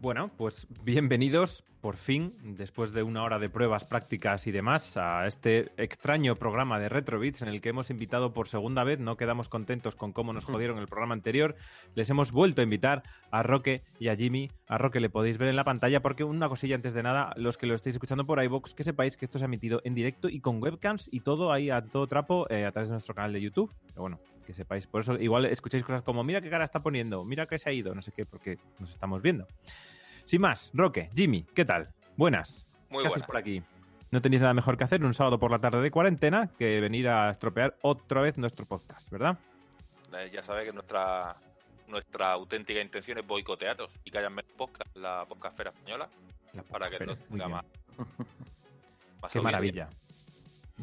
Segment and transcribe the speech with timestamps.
[0.00, 5.26] Bueno, pues bienvenidos por fin, después de una hora de pruebas prácticas y demás, a
[5.26, 8.98] este extraño programa de Retrobits en el que hemos invitado por segunda vez.
[8.98, 11.54] No quedamos contentos con cómo nos jodieron el programa anterior.
[11.94, 14.50] Les hemos vuelto a invitar a Roque y a Jimmy.
[14.66, 17.56] A Roque le podéis ver en la pantalla porque una cosilla antes de nada, los
[17.56, 20.28] que lo estéis escuchando por iVoox, que sepáis que esto se ha emitido en directo
[20.28, 23.32] y con webcams y todo ahí a todo trapo eh, a través de nuestro canal
[23.32, 23.72] de YouTube.
[23.86, 24.86] Pero bueno, que sepáis.
[24.86, 27.72] Por eso igual escucháis cosas como, mira qué cara está poniendo, mira que se ha
[27.72, 29.46] ido, no sé qué, porque nos estamos viendo.
[30.28, 31.88] Sin más, Roque, Jimmy, ¿qué tal?
[32.18, 32.66] Buenas.
[32.90, 33.12] Muy ¿Qué buenas.
[33.12, 33.62] haces por aquí?
[34.10, 37.08] No tenéis nada mejor que hacer un sábado por la tarde de cuarentena que venir
[37.08, 39.38] a estropear otra vez nuestro podcast, ¿verdad?
[40.12, 41.34] Eh, ya sabes que nuestra
[41.86, 46.10] nuestra auténtica intención es boicotearos y que hayan menos podcast, la podcastfera española,
[46.52, 47.64] La para que no tenga más,
[49.22, 49.88] más Qué maravilla.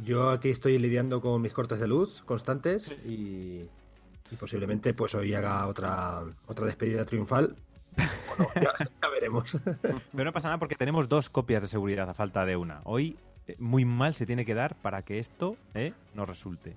[0.03, 3.69] Yo aquí estoy lidiando con mis cortes de luz constantes y,
[4.31, 7.55] y posiblemente pues hoy haga otra otra despedida triunfal.
[7.95, 9.57] Bueno, ya, ya veremos.
[10.11, 12.81] Pero no pasa nada porque tenemos dos copias de seguridad a falta de una.
[12.83, 16.75] Hoy eh, muy mal se tiene que dar para que esto eh, no resulte.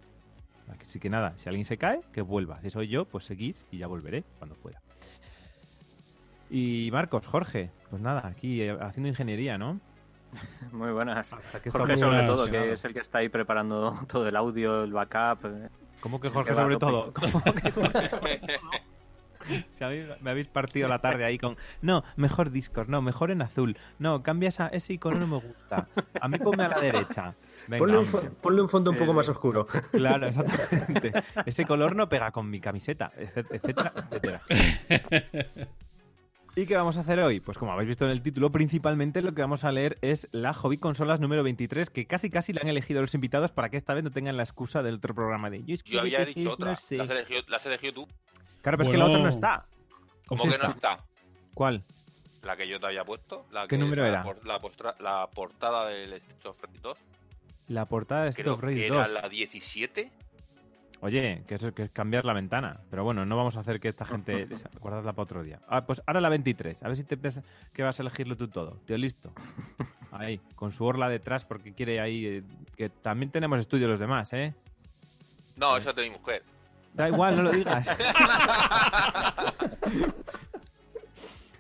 [0.81, 2.61] Así que nada, si alguien se cae, que vuelva.
[2.61, 4.81] Si soy yo, pues seguís y ya volveré cuando pueda.
[6.51, 9.81] Y Marcos, Jorge, pues nada, aquí eh, haciendo ingeniería, ¿no?
[10.73, 11.35] Muy buenas.
[11.63, 12.27] Que Jorge muy sobre buenas.
[12.27, 15.47] todo, que es el que está ahí preparando todo el audio, el backup.
[16.01, 17.13] ¿Cómo que Jorge sobre todo?
[17.13, 18.71] ¿Cómo que Jorge sobre todo?
[19.73, 23.43] Si habéis- me habéis partido la tarde ahí con no, mejor Discord, no, mejor en
[23.43, 25.89] azul, no, cambia esa, ese icono no me gusta,
[26.21, 27.35] a mí ponme a la derecha.
[27.67, 28.07] Venga, ponle, un
[28.41, 29.67] ponle fondo un poco más oscuro.
[29.93, 31.13] Claro, exactamente.
[31.47, 34.43] Ese color no pega con mi camiseta, etc- etcétera, etcétera.
[36.57, 37.39] ¿Y qué vamos a hacer hoy?
[37.39, 40.53] Pues como habéis visto en el título, principalmente lo que vamos a leer es la
[40.55, 43.95] Hobby Consolas número 23, que casi casi la han elegido los invitados para que esta
[43.95, 46.73] vez no tengan la excusa del otro programa de es que Yo había dicho otra,
[46.73, 46.97] no sé".
[46.97, 48.09] la has elegido, la has elegido tú.
[48.63, 49.65] Claro, pero es que la otra no está.
[50.27, 50.99] ¿Cómo que no está.
[51.55, 51.83] ¿Cuál?
[52.43, 53.47] La que yo te había puesto.
[53.51, 54.25] La ¿Qué que- número la era?
[54.45, 56.99] la, postra- la portada del Street of Rage 2.
[57.69, 58.97] La portada de Street of Rage que 2.
[58.99, 60.11] era la 17.
[61.01, 62.81] Oye, que eso que es cambiar la ventana.
[62.91, 64.49] Pero bueno, no vamos a hacer que esta gente
[64.81, 65.61] guardarla para otro día.
[65.69, 66.83] Ah, pues ahora la 23.
[66.83, 68.73] A ver si te piensas que vas a elegirlo tú todo.
[68.87, 69.33] Tío, listo.
[70.11, 72.25] Ahí, con su orla detrás porque quiere ahí...
[72.27, 72.43] eh,
[72.77, 74.55] que también tenemos estudio los demás, ¿eh?
[75.57, 76.43] No, esa es de mi mujer.
[76.99, 77.89] Da igual, no lo digas.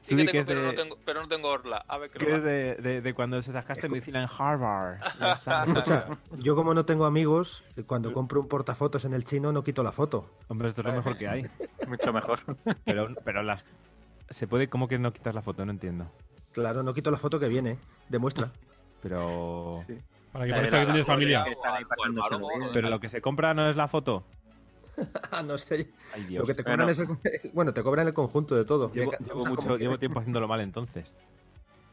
[0.01, 1.85] Sí que que es pero, de- no tengo, pero no tengo orla.
[1.87, 5.01] A ver qué que es de, de- de cuando se sacaste medicina en Harvard.
[5.37, 5.65] Está.
[5.65, 6.07] Escucha,
[6.39, 9.93] yo como no tengo amigos, cuando compro un portafotos en el chino no quito la
[9.93, 10.31] foto.
[10.49, 11.43] Hombre, esto es lo mejor que hay.
[11.89, 12.41] Mucho mejor.
[12.87, 13.63] Pero, pero las...
[14.31, 14.69] ¿Se puede?
[14.71, 15.67] ¿Cómo que no quitas la foto?
[15.67, 16.11] No entiendo.
[16.53, 17.79] Claro, no quito la foto que viene,
[18.09, 18.51] demuestra.
[19.03, 19.79] Pero...
[19.87, 19.99] Sí.
[20.33, 21.45] Para que parezca de que tienes familia.
[21.45, 22.71] que O.
[22.73, 24.25] Pero lo que se compra no es la foto.
[25.31, 25.91] Ah, no sé.
[26.15, 26.41] Ay, Dios.
[26.43, 27.09] Lo que te cobran es el...
[27.53, 28.91] Bueno, te cobran el conjunto de todo.
[28.93, 31.17] Llevo, Ya- llevo o sea, mucho, que- llevo tiempo haciéndolo mal entonces.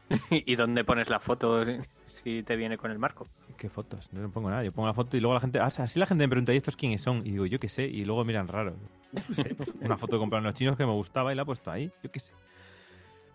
[0.30, 1.64] ¿Y dónde pones la foto
[2.06, 3.26] si- te viene con el marco?
[3.56, 4.12] ¿Qué fotos?
[4.12, 4.62] No le pongo nada.
[4.62, 5.58] Yo pongo la foto y luego la gente.
[5.58, 7.18] Ah, así la gente me pregunta, ¿y estos quiénes son?
[7.26, 7.84] Y digo, yo qué sé.
[7.84, 8.74] Y luego miran raro.
[9.32, 11.70] Sé, pues, una foto que compraron los chinos que me gustaba y la he puesto
[11.70, 11.90] ahí.
[12.02, 12.32] Yo qué sé.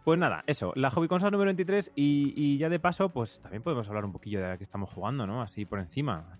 [0.03, 0.73] Pues nada, eso.
[0.75, 1.91] La Hobby Consola número 23.
[1.95, 4.89] Y, y ya de paso, pues también podemos hablar un poquillo de la que estamos
[4.89, 5.41] jugando, ¿no?
[5.43, 6.39] Así por encima.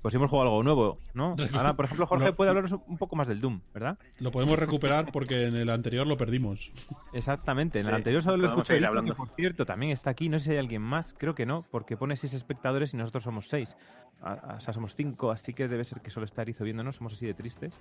[0.00, 1.36] Pues hemos jugado algo nuevo, ¿no?
[1.52, 2.34] Ahora, por ejemplo, Jorge No.
[2.34, 3.98] puede hablaros un poco más del Doom, ¿verdad?
[4.18, 6.70] Lo podemos recuperar porque en el anterior lo perdimos.
[7.12, 8.84] Exactamente, en el anterior solo lo escuché.
[8.84, 9.12] hablando.
[9.12, 10.28] que, por cierto, también está aquí.
[10.28, 11.14] No sé si hay alguien más.
[11.18, 13.76] Creo que no, porque pone seis espectadores y nosotros somos seis.
[14.22, 16.96] O sea, somos cinco, así que debe ser que solo está Erizo viéndonos.
[16.96, 17.78] Somos así de tristes.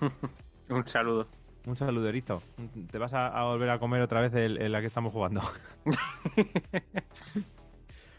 [0.68, 1.26] Un saludo.
[1.66, 2.42] Un saludo, Erizo.
[2.90, 5.42] Te vas a, a volver a comer otra vez el, el la que estamos jugando.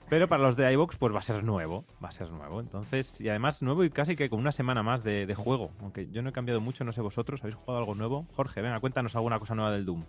[0.10, 1.84] Pero para los de iVox, pues va a ser nuevo.
[2.04, 2.62] Va a ser nuevo.
[2.62, 5.72] Entonces, y además nuevo y casi que con una semana más de, de juego.
[5.82, 7.42] Aunque yo no he cambiado mucho, no sé vosotros.
[7.42, 8.26] ¿Habéis jugado algo nuevo?
[8.36, 10.04] Jorge, venga, cuéntanos alguna cosa nueva del Doom.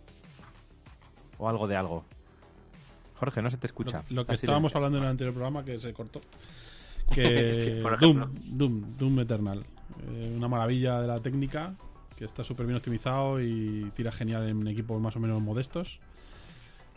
[1.38, 2.04] O algo de algo.
[3.16, 4.04] Jorge, no se te escucha.
[4.10, 4.78] lo que Está estábamos silencio.
[4.78, 6.20] hablando en el anterior programa que se cortó.
[7.12, 8.34] Que Sí, por Doom.
[8.50, 9.64] Doom, Doom Eternal.
[10.06, 11.74] Eh, una maravilla de la técnica
[12.18, 15.98] que está súper bien optimizado y tira genial en equipos más o menos modestos.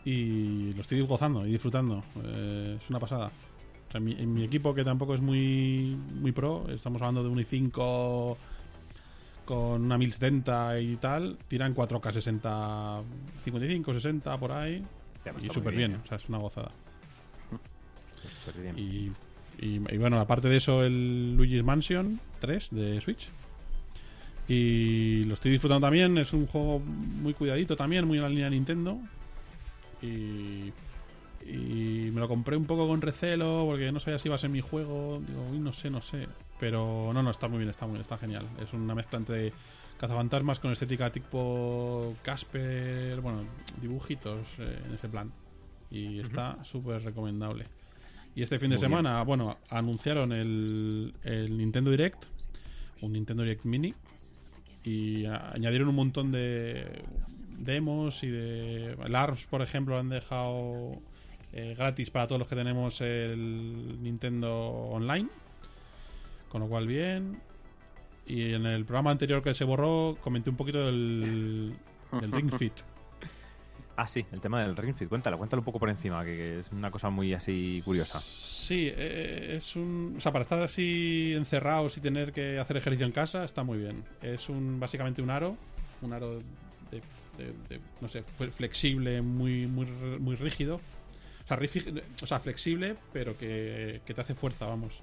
[0.04, 2.02] Y lo estoy gozando y disfrutando.
[2.24, 3.28] Eh, es una pasada.
[3.88, 7.22] O sea, en, mi, en mi equipo, que tampoco es muy, muy pro, estamos hablando
[7.22, 8.36] de un i5
[9.44, 13.02] con una 1070 y tal, tiran 4K 60,
[13.44, 14.82] 55, 60 por ahí.
[15.38, 15.98] Y súper bien, ¿eh?
[16.04, 16.70] o sea, es una gozada.
[18.78, 19.12] Y-
[19.60, 23.28] y bueno, aparte de eso, el Luigi's Mansion 3 de Switch.
[24.54, 26.18] Y lo estoy disfrutando también.
[26.18, 28.98] Es un juego muy cuidadito también, muy en la línea de Nintendo.
[30.02, 30.72] Y,
[31.46, 34.50] y me lo compré un poco con recelo porque no sabía si iba a ser
[34.50, 35.22] mi juego.
[35.26, 36.28] Digo, uy, no sé, no sé.
[36.60, 38.46] Pero no, no, está muy bien, está muy bien, está genial.
[38.62, 39.54] Es una mezcla entre
[39.98, 43.44] cazafantasmas con estética tipo Casper, bueno,
[43.80, 45.32] dibujitos eh, en ese plan.
[45.90, 47.68] Y está súper recomendable.
[48.34, 48.90] Y este fin de Muy bien.
[48.90, 52.24] semana, bueno, anunciaron el, el Nintendo Direct,
[53.00, 53.94] un Nintendo Direct Mini,
[54.84, 57.02] y añadieron un montón de
[57.58, 61.00] demos y de LARPs, por ejemplo, han dejado
[61.52, 65.28] eh, gratis para todos los que tenemos el Nintendo Online.
[66.48, 67.40] Con lo cual, bien.
[68.26, 71.74] Y en el programa anterior que se borró, comenté un poquito del,
[72.20, 72.74] del Ring Fit.
[73.96, 75.08] Ah, sí, el tema del Ring Fit.
[75.08, 78.20] Cuéntalo, cuéntalo un poco por encima, que, es una cosa muy así curiosa.
[78.20, 80.14] Sí, eh, es un.
[80.16, 83.78] O sea, para estar así encerrados y tener que hacer ejercicio en casa, está muy
[83.78, 84.04] bien.
[84.22, 85.56] Es un básicamente un aro.
[86.00, 86.38] Un aro
[86.90, 87.02] de.
[87.38, 89.86] de- no sé, flexible, muy, muy,
[90.18, 90.80] muy rígido.
[91.44, 91.58] O sea,
[92.22, 95.02] o sea, flexible, pero que, que te hace fuerza, vamos.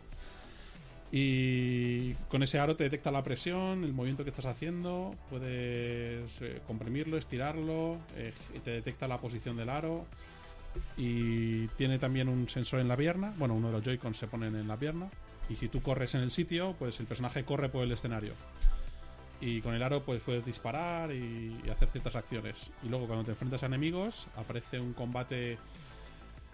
[1.11, 6.61] Y con ese aro te detecta la presión, el movimiento que estás haciendo, puedes eh,
[6.67, 8.31] comprimirlo, estirarlo, eh,
[8.63, 10.05] te detecta la posición del aro.
[10.97, 14.55] Y tiene también un sensor en la pierna, bueno, uno de los Joy-Cons se ponen
[14.55, 15.09] en la pierna.
[15.49, 18.33] Y si tú corres en el sitio, pues el personaje corre por el escenario.
[19.41, 22.69] Y con el aro pues puedes disparar y hacer ciertas acciones.
[22.83, 25.57] Y luego cuando te enfrentas a enemigos, aparece un combate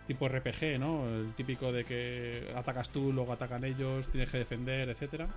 [0.07, 1.07] tipo RPG, ¿no?
[1.07, 5.28] El típico de que atacas tú, luego atacan ellos, tienes que defender, etcétera.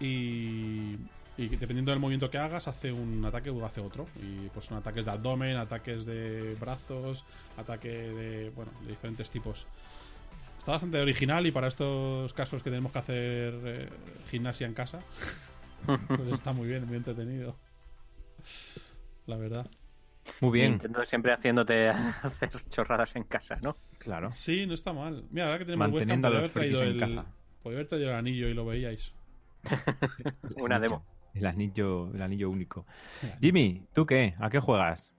[0.00, 0.96] Y,
[1.38, 4.06] y dependiendo del movimiento que hagas, hace un ataque o hace otro.
[4.16, 7.24] Y pues son ataques de abdomen, ataques de brazos,
[7.56, 9.66] ataque de, bueno, de diferentes tipos.
[10.58, 13.88] Está bastante original y para estos casos que tenemos que hacer eh,
[14.30, 14.98] gimnasia en casa,
[16.08, 17.56] pues está muy bien, muy entretenido.
[19.26, 19.66] La verdad.
[20.40, 21.88] Muy bien, Nintendo siempre haciéndote
[22.22, 23.76] hacer chorradas en casa, ¿no?
[23.98, 24.30] claro.
[24.30, 25.24] Sí, no está mal.
[25.30, 27.26] Mira, ahora que tenemos webcam, Manteniendo a podría los haber traído en el, casa.
[27.62, 29.12] podría haber traído el anillo y lo veíais.
[30.56, 31.04] Una demo.
[31.34, 32.86] El anillo, el anillo único.
[33.40, 34.34] Jimmy, ¿tú qué?
[34.38, 35.12] ¿A qué juegas?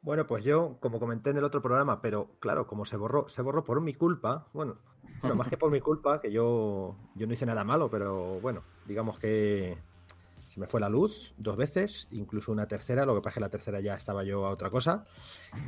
[0.00, 3.40] Bueno, pues yo, como comenté en el otro programa, pero claro, como se borró, se
[3.40, 4.76] borró por mi culpa, bueno,
[5.20, 8.62] bueno, más que por mi culpa, que yo, yo no hice nada malo, pero bueno,
[8.86, 9.78] digamos que
[10.54, 13.40] se me fue la luz dos veces, incluso una tercera, lo que pasa es que
[13.40, 15.04] la tercera ya estaba yo a otra cosa.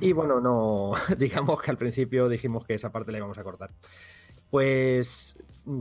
[0.00, 3.72] Y bueno, no, digamos que al principio dijimos que esa parte la íbamos a cortar.
[4.48, 5.36] Pues,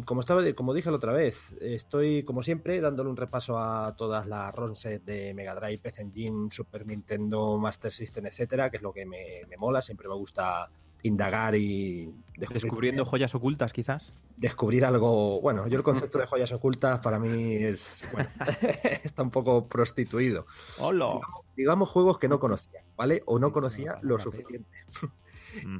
[0.05, 4.25] como, estaba, como dije la otra vez, estoy como siempre dándole un repaso a todas
[4.25, 8.83] las ROM set de Mega Drive, PC Engine, Super Nintendo, Master System, etcétera, que es
[8.83, 9.83] lo que me, me mola.
[9.83, 10.67] Siempre me gusta
[11.05, 14.11] indagar y descubrir, ¿Descubriendo joyas ocultas, quizás?
[14.37, 15.39] descubrir algo.
[15.39, 18.03] Bueno, yo el concepto de joyas ocultas para mí es.
[18.11, 18.29] Bueno,
[19.03, 20.45] está un poco prostituido.
[20.79, 21.19] ¡Hola!
[21.55, 23.21] Digamos juegos que no conocía, ¿vale?
[23.25, 24.67] O no conocía lo suficiente.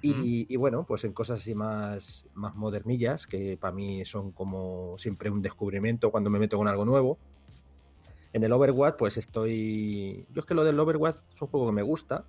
[0.02, 4.98] Y, y bueno, pues en cosas así más, más modernillas, que para mí son como
[4.98, 7.18] siempre un descubrimiento cuando me meto con algo nuevo.
[8.32, 10.28] En el Overwatch, pues estoy.
[10.32, 12.26] Yo es que lo del Overwatch es un juego que me gusta,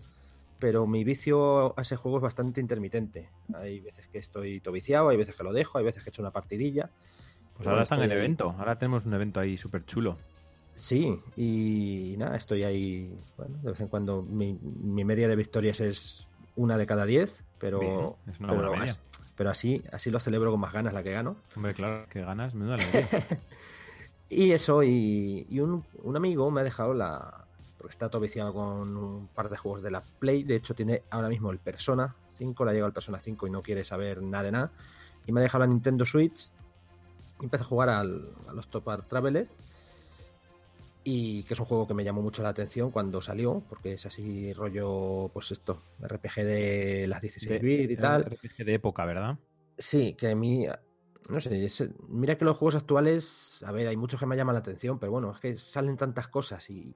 [0.58, 3.30] pero mi vicio a ese juego es bastante intermitente.
[3.54, 6.22] Hay veces que estoy tobiciado, hay veces que lo dejo, hay veces que he hecho
[6.22, 6.90] una partidilla.
[7.54, 8.18] Pues ahora está en el estoy ahí.
[8.18, 8.54] evento.
[8.58, 10.18] Ahora tenemos un evento ahí súper chulo.
[10.74, 15.80] Sí, y nada, estoy ahí, bueno, de vez en cuando mi, mi media de victorias
[15.80, 18.96] es una de cada diez, pero, Bien, es una
[19.36, 21.36] pero, así, así lo celebro con más ganas la que gano.
[21.56, 23.08] Hombre, claro, que ganas, menuda alegría.
[24.28, 27.45] Y eso, y, y un, un amigo me ha dejado la...
[27.76, 30.44] Porque está todo viciado con un par de juegos de la Play.
[30.44, 33.50] De hecho, tiene ahora mismo el Persona 5, le ha llegado el Persona 5 y
[33.50, 34.72] no quiere saber nada de nada.
[35.26, 36.50] Y me ha dejado la Nintendo Switch.
[37.40, 39.48] Y empecé a jugar al, a los Top Art Traveler.
[41.04, 44.06] Y que es un juego que me llamó mucho la atención cuando salió, porque es
[44.06, 48.24] así rollo, pues esto, RPG de las 16 bit y tal.
[48.24, 49.38] RPG de época, ¿verdad?
[49.78, 50.66] Sí, que a mí,
[51.28, 51.68] no sé,
[52.08, 55.12] mira que los juegos actuales, a ver, hay muchos que me llaman la atención, pero
[55.12, 56.92] bueno, es que salen tantas cosas y,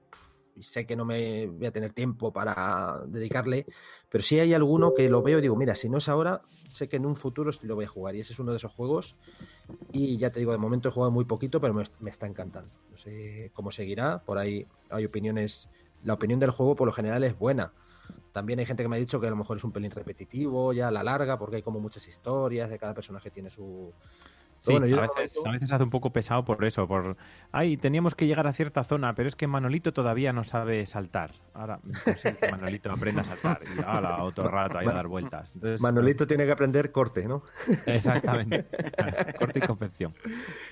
[0.55, 3.65] y sé que no me voy a tener tiempo para dedicarle,
[4.09, 6.89] pero sí hay alguno que lo veo y digo, mira, si no es ahora, sé
[6.89, 9.15] que en un futuro lo voy a jugar y ese es uno de esos juegos
[9.91, 12.71] y ya te digo, de momento he jugado muy poquito, pero me, me está encantando.
[12.89, 15.69] No sé cómo seguirá, por ahí hay opiniones,
[16.03, 17.73] la opinión del juego por lo general es buena.
[18.31, 20.73] También hay gente que me ha dicho que a lo mejor es un pelín repetitivo
[20.73, 23.93] ya a la larga, porque hay como muchas historias, de cada personaje tiene su...
[24.61, 27.17] Sí, bueno, a, veces, momento- a veces hace un poco pesado por eso, por...
[27.51, 31.31] Ay, teníamos que llegar a cierta zona, pero es que Manolito todavía no sabe saltar.
[31.55, 35.55] Ahora, consigo que Manolito aprenda a saltar y ala, otro rato ahí a dar vueltas.
[35.55, 37.41] Entonces, Manolito tiene que aprender corte, ¿no?
[37.87, 38.65] Exactamente.
[39.39, 40.13] Corte y confección.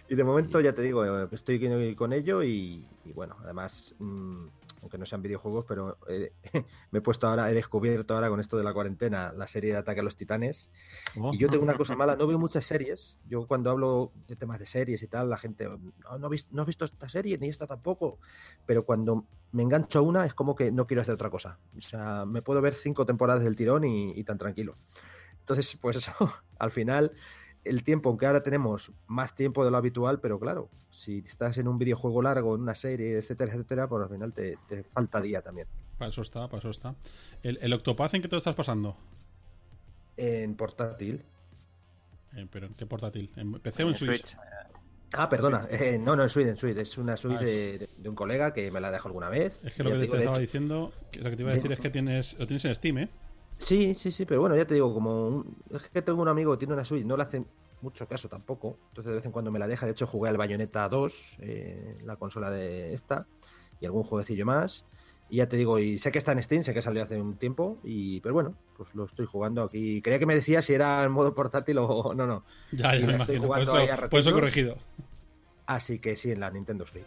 [0.07, 4.45] Y de momento ya te digo, eh, estoy con ello y, y bueno, además mm,
[4.81, 6.33] aunque no sean videojuegos, pero eh,
[6.91, 9.77] me he puesto ahora, he descubierto ahora con esto de la cuarentena la serie de
[9.77, 10.71] Ataque a los Titanes.
[11.19, 11.33] Oh.
[11.33, 13.19] Y yo tengo una cosa mala, no veo muchas series.
[13.27, 16.49] Yo cuando hablo de temas de series y tal, la gente, no, no, has visto,
[16.51, 18.19] no has visto esta serie ni esta tampoco.
[18.65, 21.59] Pero cuando me engancho a una es como que no quiero hacer otra cosa.
[21.77, 24.75] O sea, me puedo ver cinco temporadas del tirón y, y tan tranquilo.
[25.39, 26.13] Entonces, pues eso,
[26.57, 27.11] al final
[27.63, 31.67] el tiempo, aunque ahora tenemos más tiempo de lo habitual, pero claro, si estás en
[31.67, 35.41] un videojuego largo, en una serie, etcétera, etcétera, pues al final te, te falta día
[35.41, 35.67] también.
[35.97, 36.95] Para eso está, para eso está.
[37.43, 38.95] ¿El, el Octopath en qué te lo estás pasando?
[40.15, 41.23] En portátil.
[42.35, 43.31] Eh, ¿Pero en qué portátil?
[43.35, 44.37] ¿En PC o en Switch?
[45.13, 46.77] Ah, perdona, eh, no, no en Switch, en Switch.
[46.77, 49.59] Es una Switch de, de, de, un colega que me la dejó alguna vez.
[49.63, 51.51] Es que lo que te, digo, te estaba hecho, diciendo, que lo que te iba
[51.51, 53.09] a decir es que tienes, lo tienes en Steam, ¿eh?
[53.59, 56.51] Sí, sí, sí, pero bueno, ya te digo, como un- es que tengo un amigo
[56.53, 57.43] que tiene una Switch, no le hace
[57.81, 60.37] mucho caso tampoco, entonces de vez en cuando me la deja, de hecho jugué al
[60.37, 63.27] Bayonetta 2, eh, la consola de esta,
[63.79, 64.85] y algún jueguecillo más,
[65.29, 67.37] y ya te digo, y sé que está en Steam, sé que salió hace un
[67.37, 70.01] tiempo, y pero bueno, pues lo estoy jugando aquí.
[70.01, 72.43] Creía que me decía si era en modo portátil o no, no.
[72.71, 73.41] Ya, ya me estoy imagino.
[73.41, 74.33] Por jugando eso, por eso he ratillos.
[74.33, 74.77] corregido.
[75.67, 77.05] Así que sí, en la Nintendo Switch.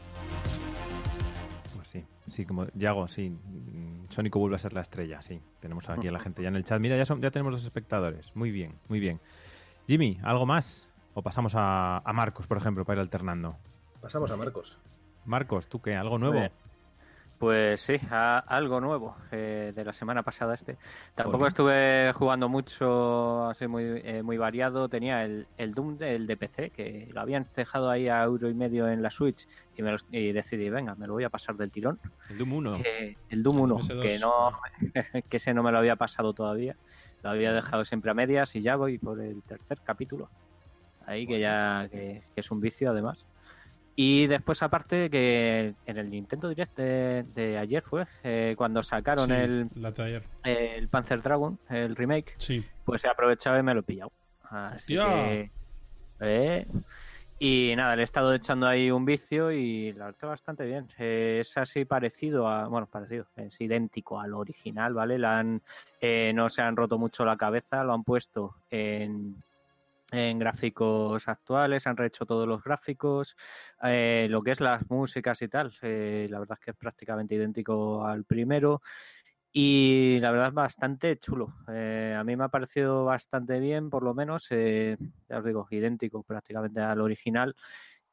[2.32, 3.36] Sí, como Yago, sí.
[4.08, 5.42] Sónico vuelve a ser la estrella, sí.
[5.60, 6.80] Tenemos aquí a la gente ya en el chat.
[6.80, 8.34] Mira, ya, son, ya tenemos los espectadores.
[8.34, 9.20] Muy bien, muy bien.
[9.86, 10.88] Jimmy, ¿algo más?
[11.12, 13.58] O pasamos a, a Marcos, por ejemplo, para ir alternando.
[14.00, 14.78] Pasamos a Marcos.
[15.26, 15.94] Marcos, ¿tú qué?
[15.94, 16.48] ¿Algo nuevo?
[17.42, 20.78] Pues sí, a- algo nuevo eh, de la semana pasada este.
[21.16, 24.88] Tampoco estuve jugando mucho, así muy, eh, muy variado.
[24.88, 28.54] Tenía el, el Doom del de PC, que lo habían dejado ahí a euro y
[28.54, 31.56] medio en la Switch y, me los- y decidí, venga, me lo voy a pasar
[31.56, 31.98] del tirón.
[32.30, 32.74] El Doom 1.
[32.80, 34.02] Que- el Doom 1, PS2.
[34.02, 34.52] que no
[35.28, 36.76] que ese no me lo había pasado todavía.
[37.24, 40.30] Lo había dejado siempre a medias y ya voy por el tercer capítulo.
[41.06, 43.26] Ahí que ya que, que es un vicio además.
[43.94, 49.26] Y después aparte que en el Nintendo Direct de, de ayer fue eh, cuando sacaron
[49.28, 49.68] Sí, el,
[50.44, 52.64] el Panzer Dragon, el remake, Sí.
[52.84, 54.10] pues he aprovechado y me lo he pillado.
[54.50, 55.24] Así Hostia.
[55.24, 55.50] que,
[56.20, 56.66] eh,
[57.38, 60.86] y nada, le he estado echando ahí un vicio y la verdad que bastante bien.
[60.98, 65.18] Eh, es así parecido a, bueno, parecido, es idéntico al original, ¿vale?
[65.18, 65.60] La han,
[66.00, 69.42] eh, no se han roto mucho la cabeza, lo han puesto en,
[70.12, 73.36] en gráficos actuales, han rehecho todos los gráficos,
[73.82, 77.34] eh, lo que es las músicas y tal, eh, la verdad es que es prácticamente
[77.34, 78.80] idéntico al primero
[79.52, 81.54] y la verdad es bastante chulo.
[81.68, 84.96] Eh, a mí me ha parecido bastante bien, por lo menos, eh,
[85.28, 87.54] ya os digo, idéntico prácticamente al original.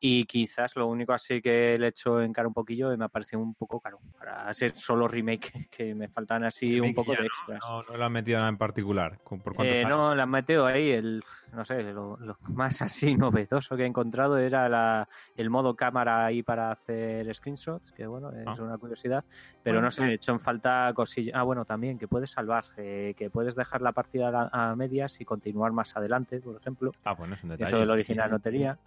[0.02, 3.06] Y quizás lo único así que le he hecho en cara un poquillo y me
[3.06, 7.12] ha parecido un poco caro para ser solo remake, que me faltan así un poco
[7.12, 7.60] de no, extras.
[7.68, 9.20] No, no le han metido nada en particular.
[9.24, 11.22] ¿Con- ¿Por cuánto Eh, no, le han metido ahí el,
[11.54, 16.26] no sé, lo, lo más así novedoso que he encontrado era la, el modo cámara
[16.26, 18.56] ahí para hacer screenshots, que bueno, es Ah.
[18.64, 19.26] una curiosidad,
[19.62, 19.88] pero Bueno.
[19.88, 21.36] no sé, he hecho en falta cosillas.
[21.36, 25.20] Ah, bueno, también que puedes salvar, eh, que puedes dejar la partida a, a medias
[25.20, 26.92] y continuar más adelante, por ejemplo.
[27.04, 27.68] Ah, bueno, es un detalle.
[27.70, 28.78] Eso del original no tenía.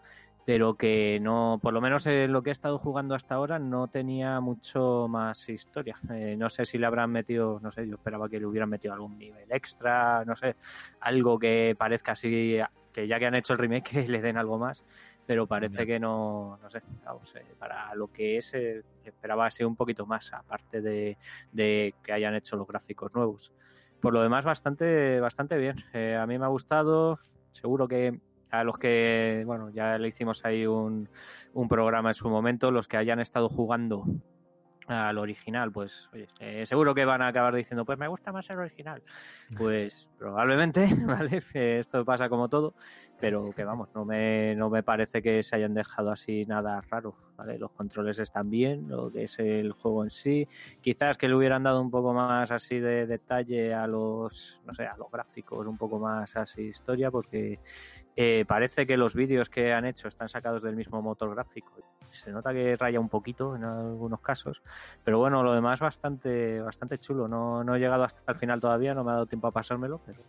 [0.45, 3.89] Pero que no, por lo menos eh, lo que he estado jugando hasta ahora no
[3.89, 5.97] tenía mucho más historia.
[6.11, 8.93] Eh, no sé si le habrán metido, no sé, yo esperaba que le hubieran metido
[8.93, 10.57] algún nivel extra, no sé,
[11.01, 12.59] algo que parezca así,
[12.93, 14.85] que ya que han hecho el remake, que le den algo más.
[15.25, 19.63] Pero parece que no, no sé, vamos, eh, para lo que es, eh, esperaba así
[19.63, 21.17] un poquito más, aparte de,
[21.53, 23.53] de que hayan hecho los gráficos nuevos.
[24.01, 25.77] Por lo demás, bastante, bastante bien.
[25.93, 27.17] Eh, a mí me ha gustado,
[27.53, 28.19] seguro que
[28.53, 31.09] a los que, bueno, ya le hicimos ahí un,
[31.55, 34.05] un programa en su momento, los que hayan estado jugando
[34.87, 38.49] al original, pues oye, eh, seguro que van a acabar diciendo, pues me gusta más
[38.51, 39.03] el original.
[39.57, 41.43] Pues probablemente, ¿vale?
[41.55, 42.75] Esto pasa como todo,
[43.21, 47.15] pero que vamos, no me, no me parece que se hayan dejado así nada raro,
[47.37, 47.59] ¿vale?
[47.59, 50.49] Los controles están bien, lo que es el juego en sí,
[50.81, 54.87] quizás que le hubieran dado un poco más así de detalle a los, no sé,
[54.87, 57.61] a los gráficos, un poco más así historia, porque
[58.17, 61.73] eh, parece que los vídeos que han hecho están sacados del mismo motor gráfico.
[62.11, 64.63] Se nota que raya un poquito en algunos casos,
[65.03, 67.27] pero bueno, lo demás bastante, bastante chulo.
[67.29, 70.01] No, no he llegado hasta el final todavía, no me ha dado tiempo a pasármelo,
[70.05, 70.21] pero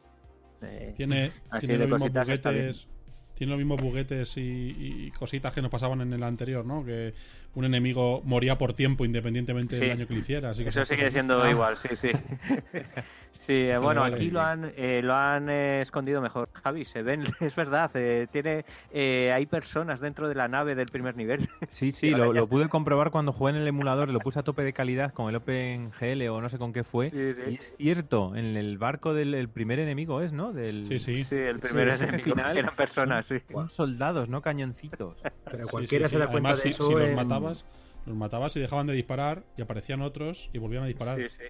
[0.61, 2.87] eh, Tiene, Así tiene de los mismos cositas buguetes.
[3.35, 4.75] Tiene los mismos buguetes y,
[5.07, 6.85] y cositas que nos pasaban en el anterior, ¿no?
[6.85, 7.15] Que
[7.55, 9.89] un enemigo moría por tiempo independientemente del Sí.
[9.89, 10.51] daño que le hiciera.
[10.51, 12.11] Así que Eso sigue siendo igual, sí, sí.
[13.33, 14.15] sí, eh, bueno, vale.
[14.15, 16.49] aquí lo han, eh, lo han eh, escondido mejor.
[16.53, 20.87] Javi, se ven, es verdad, eh, tiene, eh, hay personas dentro de la nave del
[20.87, 21.47] primer nivel.
[21.69, 24.73] Sí, sí, lo, pude comprobar cuando jugué en el emulador, lo puse a tope de
[24.73, 27.09] calidad con el OpenGL o no sé con qué fue.
[27.09, 27.41] Sí, sí.
[27.49, 30.53] Y es cierto, en el barco del el primer enemigo es, ¿no?
[30.53, 31.23] Del, Sí, sí.
[31.23, 33.39] Sí, el primer enemigo final eran personas, sí.
[33.51, 35.17] Son soldados, no cañoncitos.
[35.49, 36.87] Pero Sí, cualquiera sí, se da cuenta Además, de si, eso.
[36.87, 37.65] si los en- matabas,
[38.05, 41.17] Los matabas y dejaban de disparar y aparecían otros y volvían a disparar.
[41.19, 41.43] Sí, sí.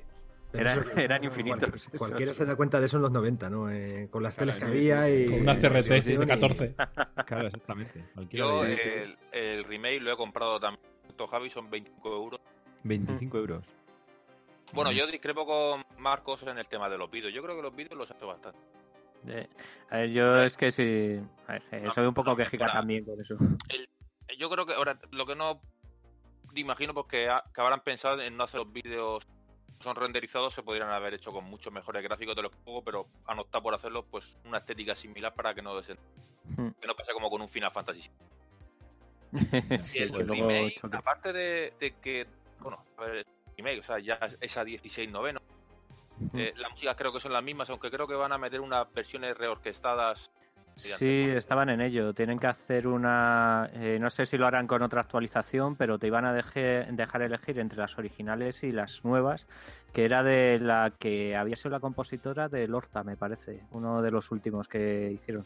[0.53, 3.69] Eran- eso- eran infinitos, cualquiera se da cuenta de eso en los 90, ¿no?
[3.71, 5.25] Eh, con las teles que Claro, había y.
[5.25, 6.75] Con una CRT de 14.
[7.25, 8.05] Claro, exactamente.
[8.13, 10.81] Cualquiera Yo de- el, el remake lo he comprado también.
[11.09, 12.39] Esto, Javi, son 25 euros.
[12.83, 13.63] 25 euros.
[14.73, 14.93] Bueno, Mm.
[14.95, 17.33] yo discrepo con Marcos en el tema de los vídeos.
[17.33, 18.57] Yo creo que los vídeos los ha hecho bastante.
[19.27, 19.47] Eh,
[19.89, 21.19] a ver, yo es que sí.
[21.47, 23.37] a ver, eh, No, soy un poco no quejica también con eso.
[24.37, 25.61] Yo creo que ahora lo que no
[26.55, 29.31] imagino porque ha- que habrán pensado en no hacer los vídeos que
[29.83, 33.39] son renderizados se podrían haber hecho con muchos mejores gráficos de los juegos, pero han
[33.39, 35.99] optado por hacerlo pues una estética similar para que no desen-
[36.57, 36.69] Hmm.
[36.79, 38.09] que no pase como con un Final Fantasy.
[39.79, 42.27] Sí, Y el que luego remake, aparte de, de que
[42.59, 43.25] bueno, a ver, el
[43.57, 45.41] remake, o sea, ya es a 16 noveno.
[46.19, 46.37] Hmm.
[46.39, 48.91] Eh, las músicas creo que son las mismas, aunque creo que van a meter unas
[48.93, 50.31] versiones reorquestadas.
[50.75, 52.13] Sí, estaban en ello.
[52.13, 53.69] Tienen que hacer una.
[53.73, 57.21] eh, no sé si lo harán con otra actualización, pero te iban a deje- dejar
[57.21, 59.45] elegir entre las originales y las nuevas,
[59.93, 63.61] que era de la que había sido la compositora de Lorta, me parece.
[63.71, 65.45] Uno de los últimos que hicieron.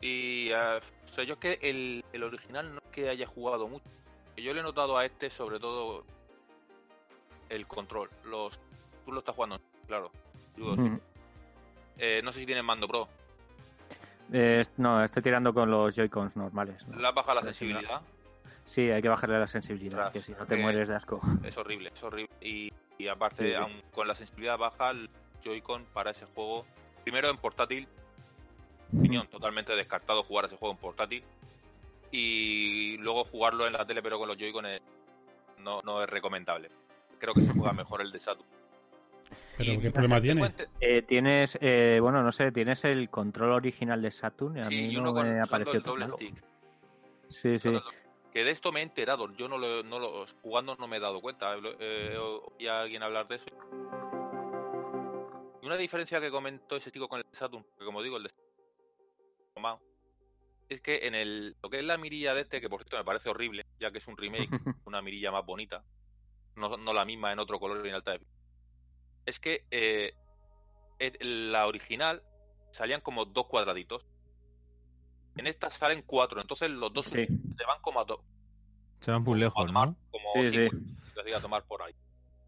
[0.00, 3.66] Y eh, o sea, yo es que el, el original no es que haya jugado
[3.68, 3.84] mucho.
[4.36, 6.04] Yo le he notado a este sobre todo
[7.48, 8.10] el control.
[8.24, 8.60] Los,
[9.04, 10.10] tú lo estás jugando, claro.
[11.98, 13.08] Eh, no sé si tiene mando pro.
[14.32, 16.86] Eh, no, estoy tirando con los Joy-Cons normales.
[16.88, 16.98] ¿no?
[16.98, 18.00] La Pero sí, sensibilidad.
[18.64, 21.20] Sí, hay que bajarle la sensibilidad, Ostras, que si no te mueres de asco.
[21.44, 22.30] Es horrible, es horrible.
[22.40, 23.54] Y, y aparte, Sí, sí.
[23.54, 25.08] aun con la sensibilidad baja, el
[25.44, 26.66] Joy-Con para ese juego,
[27.04, 27.86] primero en portátil,
[28.96, 31.24] opinión, totalmente descartado jugar ese juego en portátil.
[32.10, 34.64] Y luego jugarlo en la tele, pero con los Joy-Con
[35.58, 36.68] no, no es recomendable.
[37.18, 38.48] Creo que se juega mejor el de Saturn.
[39.56, 40.42] Pero ¿qué problema tiene?
[40.42, 44.64] ente- Eh, tienes, eh, bueno, no sé, tienes el control original de Saturn y a
[44.64, 46.16] Sí, mí y no con me tan doble malo.
[46.16, 46.44] stick.
[47.28, 47.72] Sí, sí.
[48.32, 49.32] Que de esto me he enterado.
[49.34, 51.54] Yo no lo, no lo- jugando no me he dado cuenta.
[51.80, 53.46] Eh, oí a alguien hablar de eso.
[55.62, 58.24] Y una diferencia que comentó ese chico con el de Saturn, que como digo, el
[58.24, 59.80] de Saturn,
[60.68, 63.04] es que en el lo que es la mirilla de este, que por cierto me
[63.04, 64.50] parece horrible, ya que es un remake,
[64.84, 65.82] una mirilla más bonita,
[66.56, 68.35] no, no la misma en otro color y en alta definición,
[69.26, 70.14] es que eh,
[70.98, 72.22] et- la original
[72.70, 74.06] salían como dos cuadraditos.
[75.36, 77.26] En esta salen cuatro, entonces los dos Sí.
[77.26, 78.24] te van como a, to-
[79.00, 79.96] Se van muy lejos, tomar, ¿no?
[80.10, 80.68] como Sí, sí.
[80.70, 81.94] 50, así, a tomar por ahí.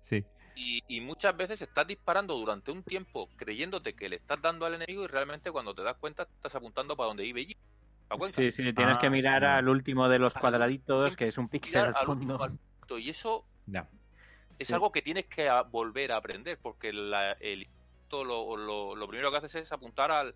[0.03, 0.25] Sí.
[0.55, 4.75] Y, y muchas veces estás disparando durante un tiempo creyéndote que le estás dando al
[4.75, 7.55] enemigo y realmente cuando te das cuenta estás apuntando para donde iba allí.
[7.55, 7.61] ¿Te
[8.09, 8.37] das cuenta?
[8.37, 9.49] Sí, sí, tienes Ah, que mirar no.
[9.51, 12.59] al último de los cuadraditos, que es un Mirar píxel al al último fondo.
[12.91, 13.87] al y eso Ya.
[14.59, 14.73] Es Sí.
[14.75, 17.69] algo que tienes que volver a aprender porque la- el
[18.09, 20.35] todo lo, lo- lo primero que haces es apuntar al,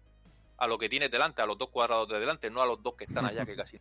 [0.59, 2.95] a lo que tienes delante, a los dos cuadrados de delante, no a los dos
[2.95, 3.77] que están allá que casi.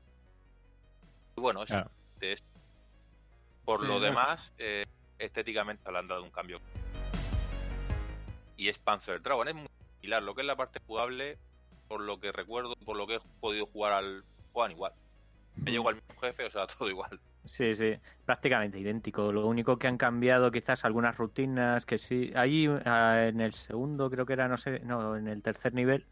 [1.36, 1.92] Y bueno, eso Claro.
[2.22, 2.44] es-
[3.66, 4.86] Por Sí, lo demás, eh,
[5.20, 6.60] estéticamente le han dado un cambio.
[8.58, 9.68] Y es Panzer Dragon, es muy
[10.00, 10.24] similar.
[10.24, 11.38] Lo que es la parte jugable,
[11.88, 14.24] por lo que recuerdo, por lo que he podido jugar al
[14.54, 14.94] Juan igual.
[15.58, 17.20] Me llego al mismo jefe, o sea, todo igual.
[17.52, 19.30] Sí, sí, prácticamente idéntico.
[19.34, 22.32] Lo único que han cambiado quizás algunas rutinas que sí.
[22.34, 26.06] Ahí ah, en el segundo creo que era, no sé, no, en el tercer nivel,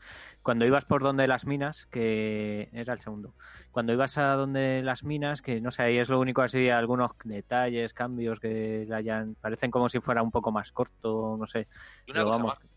[0.43, 3.36] cuando ibas por donde las minas, que era el segundo,
[3.71, 7.12] cuando ibas a donde las minas, que no sé, ahí es lo único así, algunos
[7.23, 11.69] detalles, cambios que le hayan, parecen como si fuera un poco más corto, no sé.
[12.06, 12.69] Y una Pero cosa vamos, más,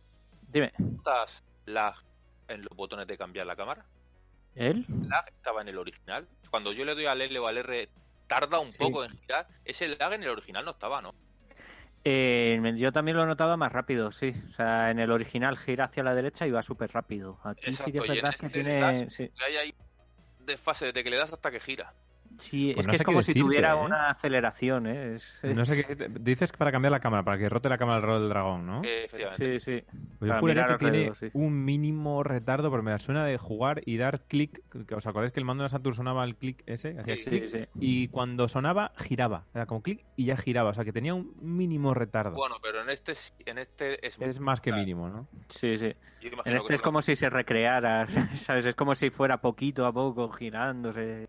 [0.53, 1.97] dime, ¿notas lag
[2.47, 3.85] en los botones de cambiar la cámara?
[4.55, 4.87] ¿él?
[5.09, 6.29] lag estaba en el original.
[6.49, 7.89] Cuando yo le doy al L o al R,
[8.27, 8.79] tarda un Sí.
[8.79, 9.47] poco en girar.
[9.65, 11.15] Ese lag en el original no estaba, ¿no?
[12.05, 14.35] Eh, yo también lo notaba más rápido, sí.
[14.49, 17.39] O sea, en el original gira hacia la derecha y va súper rápido.
[17.45, 19.11] Aquí sí que Exacto, es verdad que tiene...
[19.11, 19.31] sí.
[19.47, 19.75] Hay ahí
[20.41, 21.95] desfase desde que le das hasta que gira.
[22.39, 23.85] Sí, Pues es no que es como si tuviera ¿eh?
[23.85, 25.15] una aceleración, ¿eh?
[25.15, 26.09] Es- No sé qué.
[26.21, 28.83] Dices que para cambiar la cámara, para que rote la cámara alrededor del dragón, ¿no?
[28.85, 29.09] Eh.
[29.37, 29.83] Sí, sí.
[30.19, 31.31] Pues yo juraría que tiene sí.
[31.35, 34.61] un mínimo retardo, porque me suena de jugar y dar clic.
[34.87, 36.99] que ¿Os acordáis que el mando de Saturn sonaba el clic ese?
[36.99, 37.65] Hacía Sí, clic, Sí, sí.
[37.81, 39.47] Y cuando sonaba, giraba.
[39.55, 40.71] Era como clic y ya giraba.
[40.71, 42.35] O sea, que tenía un mínimo retardo.
[42.37, 43.13] Bueno, pero en este
[43.47, 45.29] en este es, es más que mínimo, ¿no?
[45.49, 45.93] Sí, sí.
[46.45, 48.67] En este es como si se recreara, ¿sabes?
[48.67, 51.29] Es como si fuera poquito a poco girándose.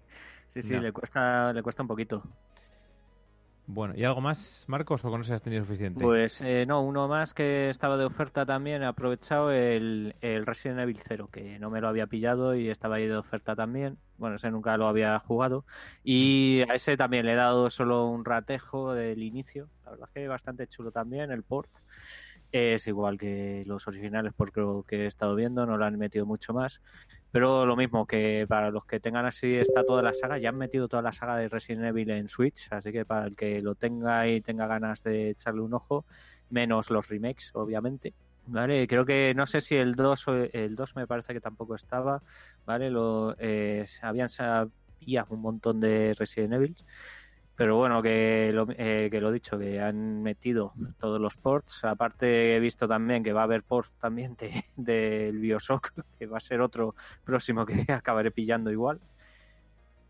[0.54, 2.22] Sí, sí, le cuesta, le cuesta un poquito.
[3.66, 6.04] Bueno, ¿y algo más, Marcos, o con eso has tenido suficiente?
[6.04, 10.82] Pues eh, no, uno más que estaba de oferta también, he aprovechado el, el Resident
[10.82, 13.98] Evil 0, que no me lo había pillado y estaba ahí de oferta también.
[14.18, 15.66] Bueno, ese nunca lo había jugado.
[16.04, 19.70] Y a ese también le he dado solo un ratejo del inicio.
[19.86, 21.72] La verdad es que bastante chulo también el port.
[22.52, 26.28] Es igual que los originales por lo que he estado viendo, no lo han metido
[26.28, 26.82] mucho más.
[27.34, 30.56] Pero lo mismo que para los que tengan así está toda la saga, ya han
[30.56, 33.74] metido toda la saga de Resident Evil en Switch, así que para el que lo
[33.74, 36.06] tenga y tenga ganas de echarle un ojo,
[36.52, 38.14] menos los remakes, obviamente.
[38.46, 41.74] Vale, creo que no sé si el 2 o el 2 me parece que tampoco
[41.74, 42.22] estaba,
[42.68, 42.92] ¿vale?
[42.92, 46.76] Lo, eh, habían sabía un montón de Resident Evil,
[47.56, 51.84] pero bueno, que lo, eh, que lo dicho, que han metido todos los ports.
[51.84, 56.38] Aparte he visto también que va a haber ports también del de, Bioshock, que va
[56.38, 59.00] a ser otro próximo que acabaré pillando igual.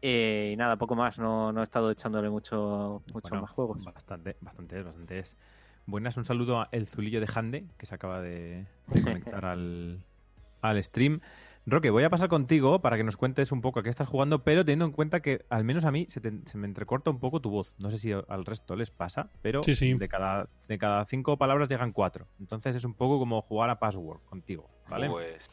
[0.02, 3.84] Eh, y nada, poco más, no, no he estado echándole mucho, mucho Bueno, más juegos.
[3.84, 5.36] Bastante, bastante es, bastante es.
[5.86, 10.04] Buenas, un saludo a El Zulillo de Hande, que se acaba de, de conectar al,
[10.62, 11.20] al stream.
[11.66, 14.44] Roque, voy a pasar contigo para que nos cuentes un poco a qué estás jugando,
[14.44, 17.20] pero teniendo en cuenta que al menos a mí se, te- se me entrecorta un
[17.20, 17.74] poco tu voz.
[17.78, 19.94] No sé si al resto les pasa, pero Sí, sí.
[19.94, 22.28] De, cada, de cada cinco palabras llegan cuatro.
[22.38, 25.08] Entonces es un poco como jugar a Password contigo, ¿vale?
[25.10, 25.50] Pues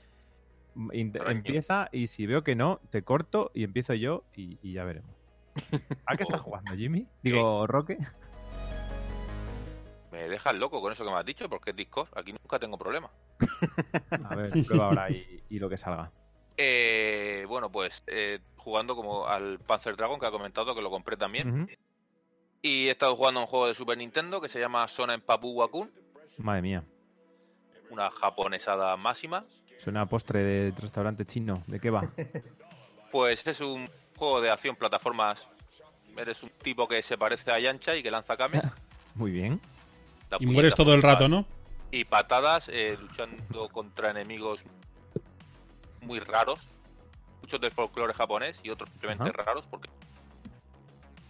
[1.31, 5.15] empieza y si veo que no, te corto y empiezo yo y, y ya veremos.
[6.07, 7.07] ¿A qué estás jugando, Jimmy?
[7.23, 7.99] Digo, Roque.
[10.11, 12.09] Me dejas loco con eso que me has dicho, porque es Discord.
[12.17, 13.11] Aquí nunca tengo problema.
[14.29, 16.11] A ver, prueba ahora y, y lo que salga.
[16.57, 21.17] Eh, bueno, pues eh, jugando como al Panzer Dragon, que ha comentado que lo compré
[21.17, 21.69] también.
[22.63, 25.23] Y he estado jugando a un juego de Super Nintendo que se llama Sona en
[25.23, 25.91] Papu Wakun,
[26.39, 26.85] Madre mía.
[27.91, 29.47] una japonesada máxima.
[29.79, 31.63] Suena a postre de restaurante chino.
[31.67, 32.11] ¿De qué va?
[33.11, 35.49] Pues es un juego de acción plataformas.
[36.17, 38.63] Eres un tipo que se parece a Yancha y que lanza kames.
[39.17, 39.61] Muy bien.
[40.31, 41.45] Da Y mueres todo el rato, ¿no?
[41.91, 44.63] Y patadas eh, luchando contra enemigos
[46.01, 46.67] muy raros.
[47.43, 49.33] Muchos del folclore japonés y otros simplemente Ajá.
[49.45, 49.67] raros.
[49.67, 49.89] porque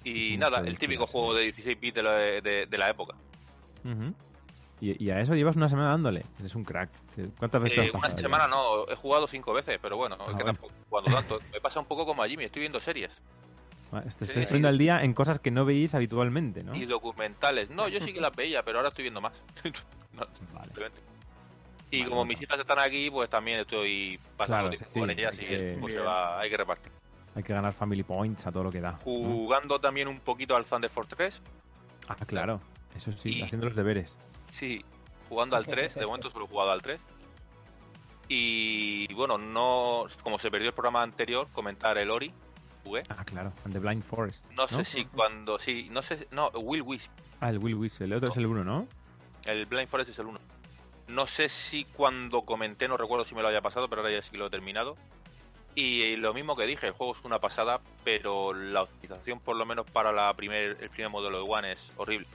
[0.05, 3.15] Y Sí, nada, el típico juego de 16 bits de la, de- de la época.
[4.81, 6.25] Y, y a eso llevas una semana dándole.
[6.39, 6.91] Eres un crack.
[7.39, 8.23] ¿Cuántas veces Eh, has una pasado ya?
[8.23, 10.53] semana no, he jugado cinco veces, pero bueno, Ah, es que bueno.
[10.53, 11.39] tampoco he jugado tanto.
[11.53, 13.13] Me pasa un poco como a Jimmy, estoy viendo series
[13.91, 14.33] Vale, Te Sí.
[14.39, 16.75] estoy al día en cosas que no veís habitualmente, ¿no?
[16.77, 17.71] y documentales.
[17.71, 19.43] No, yo sí que las veía, pero ahora estoy viendo más.
[20.13, 20.65] No, Vale.
[20.67, 21.01] simplemente.
[21.93, 25.09] Y Vale, como mis hijas están aquí, pues también estoy pasando Claro, tiempo sí, con
[25.09, 26.07] sí, ellas y que- se Bien.
[26.07, 26.93] va, hay que repartir.
[27.37, 28.93] Hay que ganar family points a todo lo que da.
[28.93, 28.99] ¿no?
[28.99, 31.43] Jugando también un poquito al Thunder Force 3.
[32.09, 32.61] Ah, claro.
[32.97, 34.17] Eso sí, Y- haciendo los deberes.
[34.49, 34.85] Sí,
[35.29, 37.01] jugando al 3, de momento solo he jugado al 3.
[38.29, 42.33] Y bueno, no como se perdió el programa anterior, comentar el Ori,
[42.83, 43.03] jugué.
[43.09, 43.53] Ah, claro.
[43.65, 44.51] And the Blind Forest.
[44.53, 48.07] No sé si cuando, sí, no sé, no, Will Wisp, Ah, el Will Whistle.
[48.07, 48.87] El otro es el uno, ¿no?
[49.47, 50.39] el Blind Forest es el 1.
[51.09, 54.23] No sé si cuando comenté, no recuerdo si me lo haya pasado, pero ahora ya
[54.23, 54.97] sí que lo he terminado.
[55.75, 59.65] Y lo mismo que dije, el juego es una pasada, pero la optimización, por lo
[59.65, 62.27] menos para la primer, el primer modelo de One, es horrible.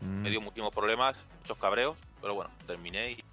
[0.00, 0.22] Mm.
[0.22, 3.24] Me dio muchísimos problemas, muchos cabreos, pero bueno, terminé y,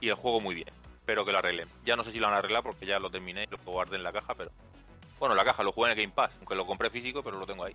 [0.00, 0.68] y el juego muy bien.
[0.96, 1.68] Espero que lo arreglen.
[1.84, 3.96] Ya no sé si lo van a arreglar porque ya lo terminé y lo guardé
[3.96, 4.50] en la caja, pero...
[5.18, 7.46] Bueno, la caja lo jugué en el Game Pass, aunque lo compré físico, pero lo
[7.46, 7.74] tengo ahí.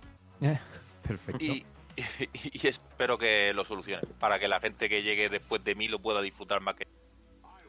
[1.06, 1.44] Perfecto.
[1.44, 2.02] Y, y,
[2.64, 5.98] y espero que lo solucionen, para que la gente que llegue después de mí lo
[5.98, 6.86] pueda disfrutar más que...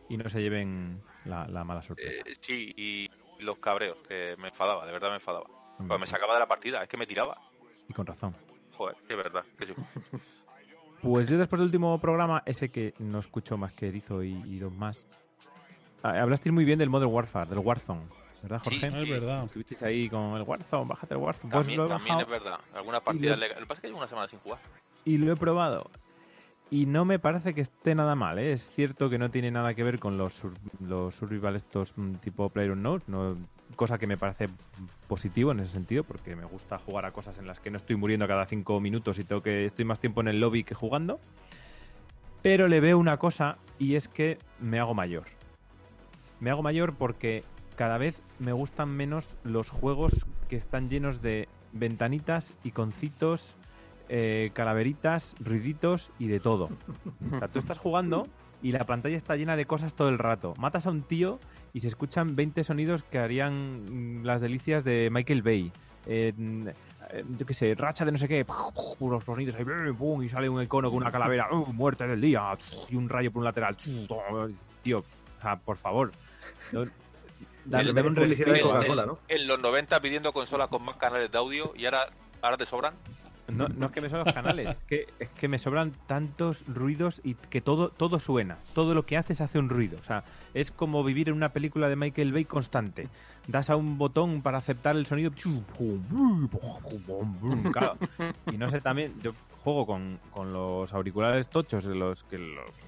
[0.09, 2.21] Y no se lleven la, la mala sorpresa.
[2.25, 3.09] Eh, sí, y
[3.39, 5.47] los cabreos, que me enfadaba, de verdad me enfadaba.
[5.87, 7.41] Pues me sacaba de la partida, es que me tiraba.
[7.89, 8.35] Y con razón.
[8.77, 9.73] Joder, es verdad, que sí.
[11.01, 14.59] Pues yo después del último programa, ese que no escucho más que Erizo y, y
[14.59, 15.05] dos más,
[16.01, 18.03] ah, hablasteis muy bien del Modern Warfare, del Warzone,
[18.43, 18.95] ¿verdad, Sí, Jorge?
[18.95, 19.43] Ah, es verdad.
[19.45, 21.51] Estuvisteis ahí con el Warzone, bájate el Warzone.
[21.51, 22.59] Pues También, lo he también bajado es verdad.
[22.75, 23.47] Algunas partidas lo-.
[23.47, 24.59] Lo que pasa es que llevo una semana sin jugar.
[25.05, 25.89] y lo he probado.
[26.69, 28.51] Y no me parece que esté nada mal, ¿eh?
[28.53, 32.15] Es cierto que no tiene nada que ver con los, sur- los survival estos mm,
[32.15, 33.37] tipo PlayerUnknown's, no,
[33.75, 34.49] cosa que me parece
[35.07, 37.95] positivo en ese sentido, porque me gusta jugar a cosas en las que no estoy
[37.95, 41.19] muriendo cada cinco minutos y tengo que estoy más tiempo en el lobby que jugando.
[42.41, 45.25] Pero le veo una cosa y es que me hago mayor.
[46.39, 51.47] Me hago mayor porque cada vez me gustan menos los juegos que están llenos de
[51.71, 53.55] ventanitas, iconcitos,
[54.09, 56.69] eh, calaveritas, ruiditos y de todo.
[57.33, 58.27] O sea, tú estás jugando
[58.61, 60.53] y la pantalla está llena de cosas todo el rato.
[60.57, 61.39] Matas a un tío
[61.73, 65.71] y se escuchan 20 sonidos que harían mm, las delicias de Michael Bay.
[67.37, 68.45] Yo qué sé, racha de no sé qué,
[68.99, 69.65] unos sonidos ahí,
[70.23, 71.71] y sale un icono con una calavera, ¡uh!
[71.71, 72.57] muerte del día,
[72.89, 73.77] y un rayo por un lateral.
[74.81, 76.11] Tío, o sea, por favor.
[77.65, 78.61] Dame un publicidad de.
[78.61, 79.19] Coca-Cola, ¿no?
[79.27, 82.07] En los 90 pidiendo consolas con más canales de audio y ahora,
[82.41, 82.93] ahora te sobran.
[83.47, 86.63] No, no es que me sobran los canales, es que, es que me sobran tantos
[86.65, 88.57] ruidos y que todo, todo suena.
[88.73, 89.97] Todo lo que haces hace un ruido.
[89.99, 90.23] O sea,
[90.53, 93.09] es como vivir en una película de Michael Bay constante.
[93.47, 95.31] Das a un botón para aceptar el sonido.
[97.71, 97.97] claro.
[98.51, 102.37] Y no sé también, yo juego con, con los auriculares tochos, de los que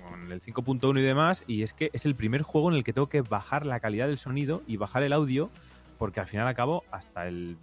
[0.10, 2.92] con el 5.1 y demás, y es que es el primer juego en el que
[2.92, 5.50] tengo que bajar la calidad del sonido y bajar el audio,
[5.98, 7.58] porque al final acabo hasta el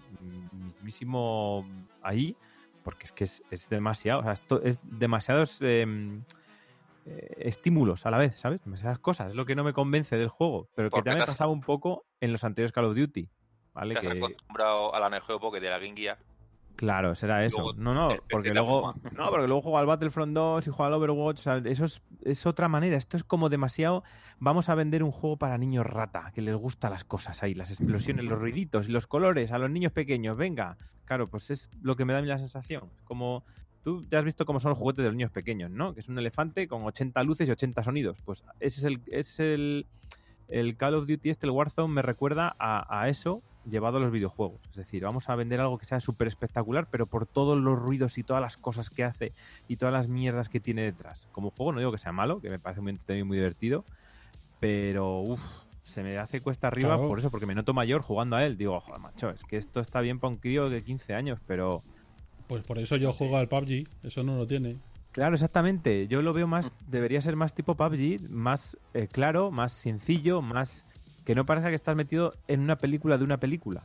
[0.53, 1.67] mismísimo
[2.03, 2.37] ahí,
[2.83, 6.23] porque es que es, es demasiado, o sea, esto es demasiados em,
[7.05, 8.65] eh, estímulos a la vez, ¿sabes?
[8.65, 11.53] Demasiadas cosas, es lo que no me convence del juego, pero que también me pasaba
[11.53, 13.29] un poco en los anteriores Call of Duty,
[13.75, 13.95] ¿vale?
[13.95, 16.19] Te has Que, acostumbrado a la Neo Geo Pocket de la Game Gear.
[16.83, 17.59] Claro, será eso.
[17.59, 20.95] luego no, no, porque luego, no, porque luego juega al Battlefront 2 y juega al
[20.95, 21.39] Overwatch.
[21.39, 22.97] O sea, eso es, es otra manera.
[22.97, 24.03] Esto es como demasiado.
[24.41, 27.71] Vamos a vender un juego para niños rata, que les gustan las cosas ahí, las
[27.71, 30.37] explosiones, los ruiditos, los colores, a los niños pequeños.
[30.37, 32.91] Venga, claro, pues es lo que me da a mí la sensación.
[33.05, 33.45] Como
[33.85, 35.95] tú te has visto cómo son los juguetes de los niños pequeños, ¿no?
[35.95, 38.21] Que es un elefante con 80 luces y 80 sonidos.
[38.25, 39.87] Pues ese es el, ese es el,
[40.49, 44.11] el Call of Duty este, el Warzone, me recuerda a, a eso llevado a los
[44.11, 44.61] videojuegos.
[44.71, 48.19] Es decir, vamos a vender algo que sea súper espectacular, pero por todos los ruidos
[48.19, 49.33] y todas las cosas que hace
[49.69, 51.29] y todas las mierdas que tiene detrás.
[51.33, 53.85] Como juego no digo que sea malo, que me parece muy entretenido y muy divertido,
[54.61, 55.41] pero uff,
[55.83, 57.09] se me hace cuesta arriba Claro.
[57.09, 58.57] por eso, porque me noto mayor jugando a él.
[58.57, 61.83] Digo, joder, macho, es que esto está bien para un crío de 15 años, pero...
[62.49, 64.77] Pues por eso yo juego al PUBG, eso no lo tiene.
[65.13, 66.07] Claro, exactamente.
[66.09, 70.85] Yo lo veo más, debería ser más tipo PUBG, más eh, claro, más sencillo, más
[71.25, 73.83] que no parezca que estás metido en una película de una película.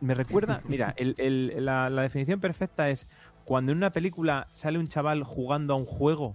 [0.00, 3.06] Me recuerda, mira, el- el- la, la definición perfecta es
[3.44, 6.34] cuando en una película sale un chaval jugando a un juego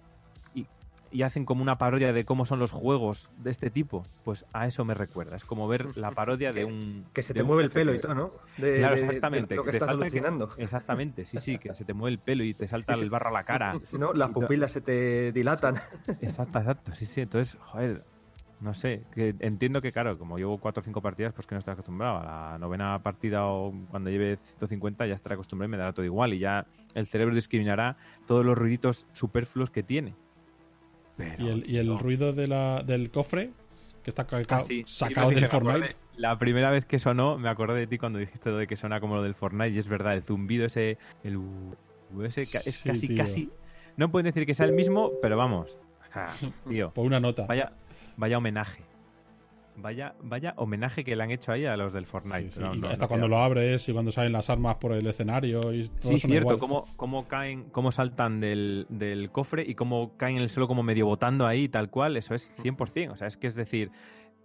[0.53, 0.67] y,
[1.11, 4.67] y hacen como una parodia de cómo son los juegos de este tipo, pues a
[4.67, 5.35] eso me recuerda.
[5.35, 7.05] Es como ver la parodia de un...
[7.13, 8.31] Que se te mueve el pelo y todo, ¿no?
[8.57, 9.55] De- Claro, de- de exactamente.
[9.55, 10.49] lo que te estás que- alucinando.
[10.57, 13.33] exactamente, sí, sí, que se te mueve el pelo y te salta el barro a
[13.33, 13.77] la cara.
[13.85, 15.75] Si no, las pupilas se te dilatan.
[16.21, 17.21] Exacto, exacto, sí, sí.
[17.21, 18.03] Entonces, joder,
[18.59, 21.59] no sé, que entiendo que, claro, como llevo cuatro o cinco partidas, pues que no
[21.59, 22.17] estoy acostumbrado.
[22.19, 26.05] A la novena partida o cuando lleve 150 ya estaré acostumbrado y me dará todo
[26.05, 26.33] igual.
[26.33, 26.65] Y ya
[26.95, 30.15] el cerebro discriminará todos los ruiditos superfluos que tiene.
[31.15, 33.51] Pero, Y el, y el ruido de la, del cofre,
[34.03, 35.77] que está ca- ah, sí, sacado del Fortnite.
[35.79, 38.75] acordé- La primera vez que sonó, me acordé de ti cuando dijiste lo de que
[38.75, 39.69] suena como lo del Fortnite.
[39.69, 41.39] Y es verdad, el zumbido ese, el
[42.23, 43.17] ese es Sí, casi, tío.
[43.17, 43.49] casi.
[43.97, 45.77] No pueden decir que sea el mismo, pero vamos.
[46.13, 46.33] Ah,
[46.69, 46.91] tío.
[46.91, 47.45] Por una nota.
[47.45, 47.71] Vaya,
[48.17, 48.83] vaya homenaje.
[49.79, 52.49] Vaya, vaya homenaje que le han hecho ahí a los del Fortnite.
[52.49, 54.77] Sí, sí, No, y no, hasta no cuando lo abres y cuando salen las armas
[54.77, 59.63] por el escenario y todo Sí, cierto, cómo, cómo caen, cómo saltan del, del cofre
[59.67, 63.11] y cómo caen en el suelo como medio botando ahí, tal cual, eso es 100%.
[63.11, 63.91] O sea, es que es decir,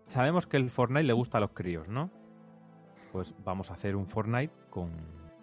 [0.06, 2.10] sabemos que el Fortnite le gusta a los críos, ¿no?
[3.10, 4.90] Pues vamos a hacer un Fortnite con,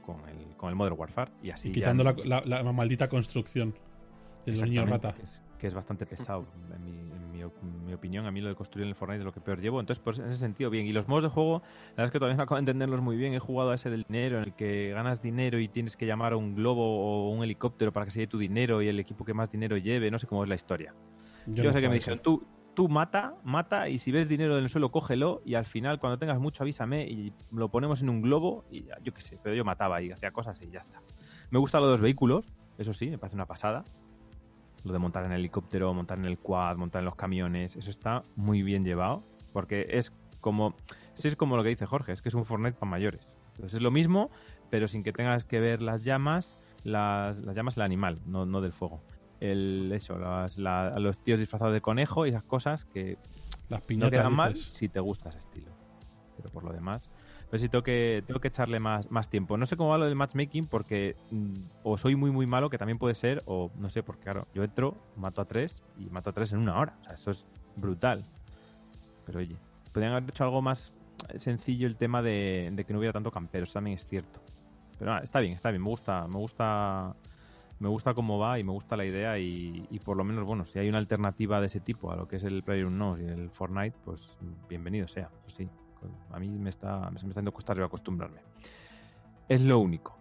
[0.05, 1.69] con, el, con el Modern Warfare y así.
[1.69, 3.73] Y ya- quitando la, la- la maldita construcción
[4.45, 5.23] de los niños Exactamente, rata.
[5.23, 8.25] Es, que es bastante pesado, en mi, en mi op- en mi opinión.
[8.25, 9.79] A mí lo de construir en el Fortnite es lo que peor llevo.
[9.79, 10.87] Entonces, pues en ese sentido, bien.
[10.87, 13.17] Y los modos de juego, la verdad es que todavía no acabo de entenderlos muy
[13.17, 13.33] bien.
[13.33, 16.33] He jugado a ese del dinero, en el que ganas dinero y tienes que llamar
[16.33, 16.81] a un globo
[17.27, 19.77] o un helicóptero para que se lleve tu dinero y el equipo que más dinero
[19.77, 20.09] lleve.
[20.09, 20.93] No sé cómo es la historia.
[21.45, 24.63] Yo, no sé que me dijeron, tú, tú mata, mata y si ves dinero en
[24.63, 28.21] el suelo, cógelo y al final, cuando tengas mucho, avísame y lo ponemos en un
[28.21, 29.37] globo y yo qué sé.
[29.43, 31.01] Pero yo mataba y hacía cosas y ya está.
[31.49, 33.83] Me gustan los dos vehículos, eso sí, me parece una pasada.
[34.83, 37.89] Lo de montar en el helicóptero, montar en el quad, montar en los camiones, eso
[37.89, 39.23] está muy bien llevado.
[39.53, 40.75] Porque es como.
[41.21, 43.35] es como lo que dice Jorge, es que es un Fortnite para mayores.
[43.55, 44.29] Entonces es lo mismo,
[44.69, 48.61] pero sin que tengas que ver las llamas, las, las llamas del animal, no, no
[48.61, 49.01] del fuego.
[49.41, 53.17] El, eso, las- la- los tíos disfrazados de conejo y esas cosas que
[53.67, 54.11] Las no piñatas.
[54.11, 54.73] quedan mal dices.
[54.73, 55.71] si te gusta ese estilo.
[56.37, 57.09] Pero por lo demás,
[57.49, 59.57] pues sí tengo que, tengo que echarle más, más tiempo.
[59.57, 62.77] No sé cómo va lo del matchmaking porque mm, o soy muy muy malo, que
[62.77, 66.29] también puede ser, o no sé, porque claro, yo entro, mato a tres y mato
[66.29, 66.95] a tres en una hora.
[67.01, 68.23] O sea, eso es brutal.
[69.25, 69.55] Pero oye,
[69.91, 70.93] podrían haber hecho algo más
[71.37, 74.41] sencillo el tema de, que no hubiera tanto campero, eso también es cierto.
[74.97, 77.15] Pero nada, está bien, está bien, me gusta, me gusta
[77.79, 80.79] me gusta cómo va y me gusta la idea y, por lo menos, bueno, si
[80.79, 83.95] hay una alternativa de ese tipo a lo que es el PlayerUnknown's y el Fortnite,
[84.03, 85.69] pues bienvenido sea, eso sí.
[86.31, 88.41] A mí me está, me está dando cuesta arriba acostumbrarme.
[89.47, 90.17] Es lo único.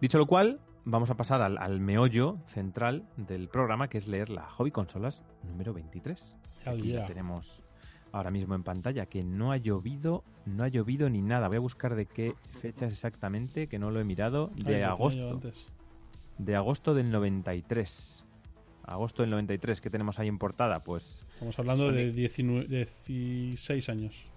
[0.00, 4.30] Dicho lo cual, vamos a pasar al, al meollo central del programa, que es leer
[4.30, 6.38] la Hobby Consolas número 23.
[6.64, 7.62] Hell Aquí la tenemos
[8.12, 11.48] ahora mismo en pantalla, que no ha llovido, no ha llovido ni nada.
[11.48, 15.40] Voy a buscar de qué fecha es exactamente, que no lo he mirado, de agosto.
[16.38, 18.24] De agosto del 93.
[18.84, 20.82] Agosto del 93, ¿qué tenemos ahí en portada?
[20.82, 24.31] Pues Estamos hablando de 19 16 años.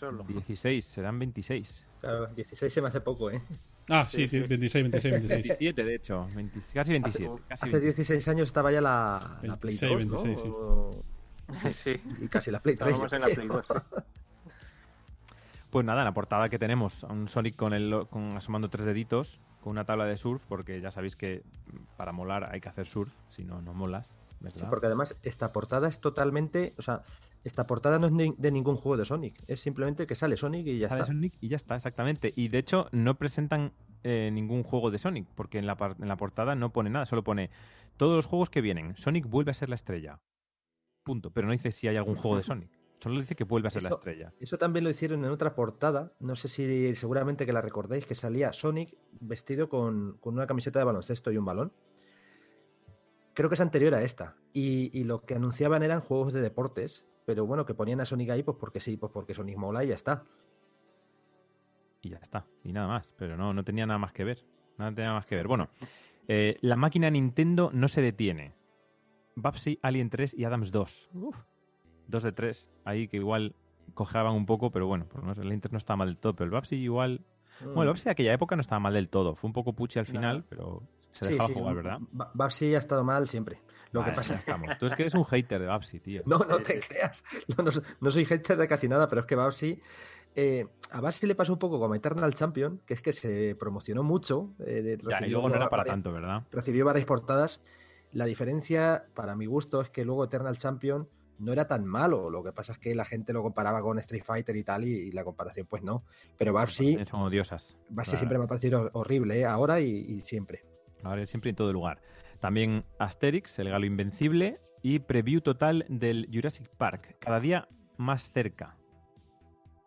[0.00, 0.24] Solo.
[0.24, 1.86] 16, serán 26.
[2.00, 3.40] Claro, 16 se me hace poco, ¿eh?
[3.88, 4.38] Ah, sí, Sí, sí.
[4.40, 5.42] 26, 26, 26.
[5.48, 6.26] 27, de hecho.
[6.34, 7.42] 20 casi 27.
[7.48, 7.84] casi Hace 27.
[7.84, 10.22] 16 años estaba ya la, la Play 26, 2, ¿no?
[10.24, 10.48] 26, sí.
[10.52, 11.04] O-
[11.54, 12.00] Sí, sí.
[12.20, 12.86] Y casi la Play 3.
[12.88, 13.66] Estábamos en la Play 2.
[15.70, 18.86] Pues nada, en la portada que tenemos a un Sonic con el con asomando tres
[18.86, 21.44] deditos, con una tabla de surf, porque ya sabéis que
[21.96, 24.16] para molar hay que hacer surf, si no, no molas.
[24.40, 24.58] ¿verdad?
[24.58, 27.02] Sí, porque además esta portada es totalmente, o sea,
[27.44, 30.66] esta portada no es ni- de ningún juego de Sonic, es simplemente que sale Sonic
[30.66, 31.12] y ya Sale está.
[31.12, 32.32] Sonic y ya está, exactamente.
[32.36, 33.72] Y de hecho no presentan
[34.02, 37.22] eh, ningún juego de Sonic, porque en la, en la portada no pone nada, solo
[37.24, 37.50] pone
[37.96, 38.96] todos los juegos que vienen.
[38.96, 40.20] Sonic vuelve a ser la estrella.
[41.02, 41.30] Punto.
[41.30, 42.70] Pero no dice si hay algún juego de Sonic.
[42.98, 44.34] Solo dice que vuelve a ser la estrella.
[44.38, 48.14] Eso también lo hicieron en otra portada, no sé si seguramente que la recordáis, que
[48.14, 51.72] salía Sonic vestido con, con una camiseta de baloncesto y un balón.
[53.32, 54.36] Creo que es anterior a esta.
[54.52, 58.30] Y, y lo que anunciaban eran juegos de deportes, pero bueno, que ponían a Sonic
[58.30, 60.24] ahí pues porque sí, pues porque Sonic mola y ya está.
[62.02, 62.46] Y ya está.
[62.64, 63.12] Y nada más.
[63.18, 64.44] Pero no, no tenía nada más que ver.
[64.78, 65.46] Nada tenía más que ver.
[65.46, 65.68] Bueno,
[66.28, 68.54] eh, la máquina Nintendo no se detiene.
[69.36, 71.10] Babsy, Alien 3 y Adams 2.
[71.14, 71.36] Uf.
[72.08, 72.70] 2 de 3.
[72.84, 73.54] Ahí que igual
[73.94, 76.34] cojeaban un poco, pero bueno, por lo menos el Inter no estaba mal del todo.
[76.34, 77.20] Pero el Babsy igual
[77.62, 79.36] Bueno, el Babsy de aquella época no estaba mal del todo.
[79.36, 80.44] Fue un poco puchi al final, No.
[80.48, 80.82] pero
[81.20, 81.98] se Sí, dejaba sí, jugar, ¿verdad?
[82.12, 83.60] Ba- Babsy ha estado mal siempre.
[83.92, 84.68] Lo Vale, que pasa ya estamos.
[84.78, 86.22] Tú es que eres un hater de Babsy, tío.
[86.26, 87.24] No, no te creas.
[87.56, 89.80] No, no, no soy hater de casi nada, pero es que Babsy.
[90.36, 94.02] eh, a Babsy le pasó un poco como Eternal Champion, que es que se promocionó
[94.02, 94.54] mucho.
[94.60, 96.42] eh, de- Ya, y recibió luego no era para varias- tanto, ¿verdad?
[96.52, 97.60] Recibió varias portadas.
[98.12, 101.06] La diferencia, para mi gusto, es que luego Eternal Champion
[101.38, 102.28] no era tan malo.
[102.30, 104.92] Lo que pasa es que la gente lo comparaba con Street Fighter y tal, y,
[105.08, 106.02] y la comparación, pues no.
[106.36, 107.76] Pero Babsy, Son odiosas.
[107.92, 108.10] Claro.
[108.18, 109.44] siempre me ha parecido horrible, ¿eh?
[109.46, 110.62] ahora y, y siempre.
[111.02, 112.00] Ahora siempre en todo lugar.
[112.40, 117.16] También Asterix, el galo invencible, y preview total del Jurassic Park.
[117.18, 118.76] Cada día más cerca.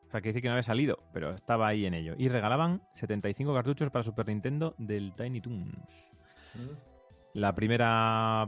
[0.08, 2.14] O sea, que dice que no había salido, pero estaba ahí en ello.
[2.18, 6.14] Y regalaban 75 cartuchos para Super Nintendo del Tiny Toons.
[7.34, 8.44] La primera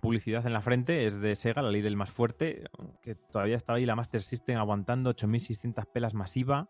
[0.00, 2.64] publicidad en la frente es de Sega, la ley del más fuerte,
[3.02, 6.66] que todavía estaba ahí la Master System aguantando 8600 pelas masiva,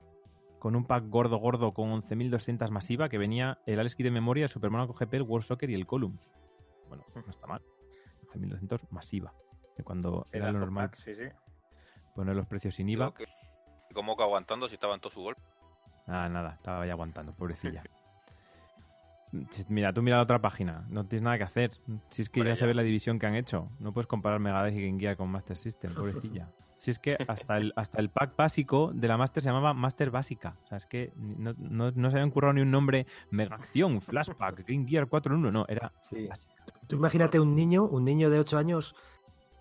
[0.61, 4.45] con un pack gordo gordo con 11200 masiva, que venía el Alex Kidd de memoria,
[4.45, 6.33] el Super Monaco GP, el World Soccer y el Columns.
[6.89, 7.63] Bueno, no está mal.
[8.33, 9.33] 11200 masiva.
[9.77, 11.25] De cuando era lo normal pack, sí, sí.
[12.15, 13.13] poner los precios sin IVA.
[13.15, 13.27] Que-
[13.95, 15.43] ¿Cómo que aguantando si estaba en todo su golpe?
[16.07, 17.83] Nada, nada, estaba ahí aguantando, pobrecilla.
[19.69, 21.71] Mira, tú mira la otra página, no tienes nada que hacer.
[22.11, 22.67] Si es que Hombre, ya ya.
[22.67, 25.57] ve la división que han hecho, no puedes comparar Megadeth y Game Gear con Master
[25.57, 26.49] System, pobrecilla.
[26.81, 30.11] Si es que hasta el, hasta el pack básico de la Master se llamaba Master
[30.11, 30.57] Básica.
[30.65, 34.01] O sea, es que no, no, no se habían currado ni un nombre Mega Acción,
[34.01, 36.27] Flashback, Game Gear 4 en 1, no, era Sí.
[36.87, 38.95] Tú imagínate un niño, un niño de 8 años.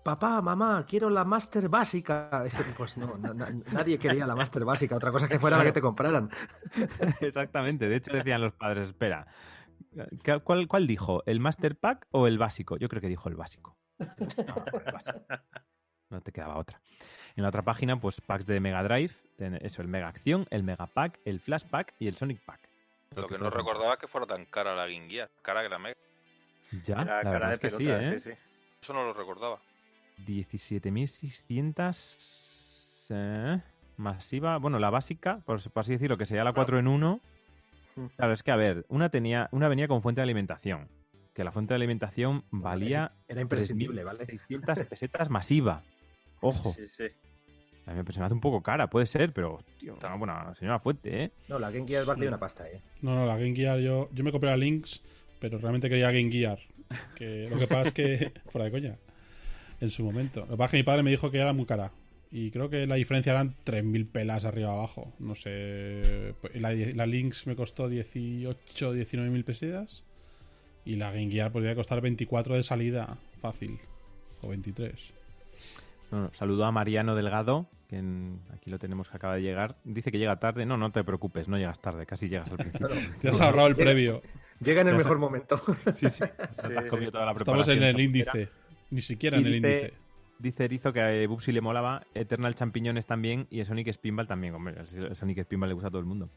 [0.02, 2.30] Papá, mamá, quiero la Master básica.
[2.46, 4.96] Es que, pues no, na- na- nadie quería la Master básica.
[4.96, 6.30] Otra cosa es que fuera la que te compraran.
[7.20, 9.26] Exactamente, de hecho decían los padres, espera,
[10.24, 11.22] ¿cu- ¿cuál, cuál dijo?
[11.26, 12.78] ¿El Master Pack o el básico?
[12.78, 13.76] Yo creo que dijo el básico.
[13.98, 15.20] No, el básico.
[16.10, 16.80] No te quedaba otra.
[17.36, 19.12] En la otra página, pues packs de Mega Drive,
[19.60, 22.68] eso, el Mega Acción, el Mega Pack, el Flash Pack y el Sonic Pack.
[23.16, 25.30] Lo que no recordaba es que fuera tan cara la Game Gear.
[25.42, 25.96] Cara que la Mega.
[26.82, 28.18] Ya, Era la cara verdad de es que sí, ¿eh?
[28.20, 28.36] sí, sí.
[28.82, 29.60] Eso no lo recordaba.
[30.26, 33.60] 17.600 eh,
[33.96, 34.58] masiva.
[34.58, 36.66] Bueno, la básica, por, por así decirlo, que sería la Claro.
[36.66, 37.20] 4 en 1.
[37.96, 38.06] Mm.
[38.16, 40.88] Claro, es que a ver, una tenía, una venía con fuente de alimentación.
[41.34, 44.26] Que la fuente de alimentación valía Era imprescindible, ¿vale?
[44.26, 45.82] 600 pesetas masiva.
[46.40, 47.04] Ojo, Sí, sí.
[47.86, 50.78] a mí se me hace un poco cara, puede ser, pero hostia, una buena señora
[50.78, 51.32] fuente, ¿eh?
[51.48, 52.80] No, la Game Gear valía una pasta, ¿eh?
[53.02, 55.00] No, no, la Game Gear yo, yo me compré la Lynx,
[55.38, 56.58] pero realmente quería Game Gear.
[57.16, 58.96] Que lo que pasa es que, fuera de coña,
[59.80, 60.40] en su momento.
[60.40, 61.92] Lo que pasa es que mi padre me dijo que era muy cara.
[62.32, 65.12] Y creo que la diferencia eran 3.000 pelas arriba abajo.
[65.18, 66.34] No sé.
[66.40, 70.04] pues La, la Lynx me costó 18, 19.000 pesetas.
[70.84, 73.80] Y la Game Gear podría costar 24 de salida, fácil.
[74.42, 75.12] O 23.
[76.10, 79.76] No, saludo a Mariano Delgado, que en- aquí lo tenemos que acaba de llegar.
[79.84, 80.66] Dice que llega tarde.
[80.66, 82.88] No, no te preocupes, no llegas tarde, casi llegas al principio.
[83.20, 84.22] Te has ahorrado el Llega- previo.
[84.62, 85.60] Llega en el mejor momento.
[85.94, 86.24] Sí, sí.
[86.88, 88.48] Comido toda la Estamos en el índice.
[88.90, 89.94] Ni siquiera Y en el dice- índice.
[90.40, 94.54] Dice Erizo que a Bubsy le molaba, Eternal Champiñones también y el Sonic Spinball también.
[94.54, 96.30] Hombre, el Sonic Spinball le gusta a todo el mundo.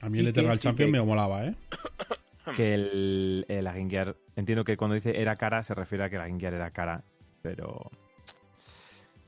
[0.00, 1.54] A mí el Eternal sí Champion que- me molaba, ¿eh?
[2.56, 6.10] Que el, el- la Game Gear, entiendo que cuando dice era cara se refiere a
[6.10, 7.04] que la Game Gear era cara,
[7.42, 7.90] pero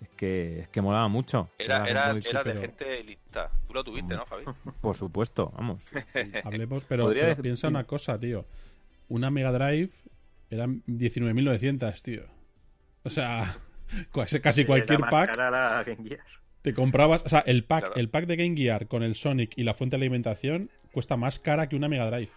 [0.00, 1.48] es que, es que molaba mucho.
[1.59, 3.51] Era, era, era de gente lista.
[3.66, 4.44] Tú lo tuviste, ¿no, Javi?
[4.80, 5.82] Por supuesto, vamos.
[6.44, 8.44] Hablemos, pero, Podría pero decir- piensa una cosa, tío.
[9.09, 9.90] Una Mega Drive
[10.51, 12.22] eran 19.900, tío.
[13.05, 13.57] O sea,
[14.42, 16.20] casi cualquier pack cara la Game Gear.
[16.62, 17.22] te comprabas.
[17.24, 18.01] O sea, el pack, Claro.
[18.01, 21.38] el pack de Game Gear con el Sonic y la fuente de alimentación cuesta más
[21.38, 22.30] cara que una Mega Drive.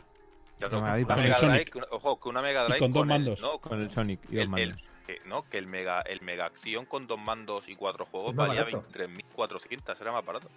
[0.62, 0.94] No, una.
[0.96, 3.42] Mega Con Drive, ojo, que una Mega Drive con dos el- mandos.
[3.42, 4.89] no, Con el Sonic y dos el, el- mandos.
[5.10, 8.36] Que, no, que el Mega, el Mega Acción con dos mandos y cuatro juegos Es
[8.38, 8.86] valía barato.
[8.94, 10.48] 23.400, era más barato.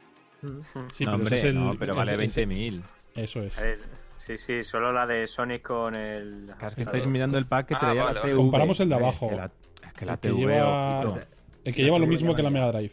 [0.92, 2.82] Sí, no, pero hombre, es el- no, pero vale ese- 20.000.
[3.14, 3.57] Eso es.
[3.57, 3.78] Ver,
[4.16, 6.50] sí, sí, solo la de Sonic con el.
[6.61, 8.22] Es que estáis mirando el pack que Ah, traía vale, la.
[8.22, 8.34] TV.
[8.36, 9.26] Comparamos el de abajo.
[9.26, 9.44] Es que la,
[9.86, 11.26] es que la El que TV, lleva- ojito.
[11.64, 12.92] El que lleva lo mismo que la Mega Drive.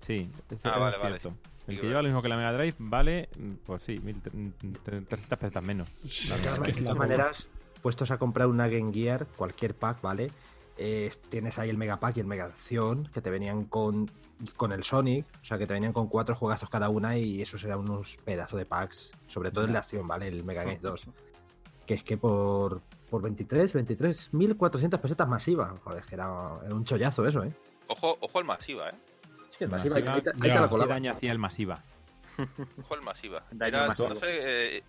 [0.00, 1.18] Sí, ese Ah, es vale, vale.
[1.20, 1.38] cierto.
[1.66, 5.36] El Sí, que lleva lo mismo que la Mega Drive vale, mm, pues sí, 1.300
[5.38, 5.88] pesetas menos.
[6.02, 6.08] De
[6.70, 7.48] es todas maneras,
[7.82, 10.30] puestos a comprar una Game Gear, cualquier pack, ¿vale?
[10.78, 14.10] Eh, tienes ahí el Mega Pack y el Mega Acción, que te venían con,
[14.56, 17.56] con el Sonic, o sea, que te venían con cuatro juegazos cada una y eso
[17.64, 20.28] eran unos pedazos de packs, sobre todo el de acción, ¿vale?
[20.28, 21.06] El Mega Game 2.
[21.86, 25.74] Que es que por, por 23, 23.400 pesetas masiva.
[25.84, 27.52] Joder, es que era, era un chollazo eso, ¿eh?
[27.88, 28.94] Ojo, ojo el masiva, ¿eh?
[29.50, 30.94] Es que el Masiva, masiva, ahí te, ahí te la ¿Qué colaba.
[30.94, 31.80] daño hacía el masiva?
[32.82, 33.44] Ojo el masiva.
[33.60, 34.82] Era, no sé, eh,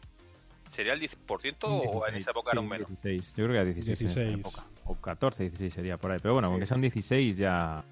[0.71, 2.87] ¿Sería el 10% o en esa época era un Sí, menos?
[2.89, 3.27] 16.
[3.29, 4.27] Yo creo que era 16, en 16.
[4.27, 4.63] esa época.
[4.87, 6.19] O 14, 16 sería por ahí.
[6.21, 6.51] Pero bueno, Sí.
[6.51, 7.83] aunque sean 16 ya,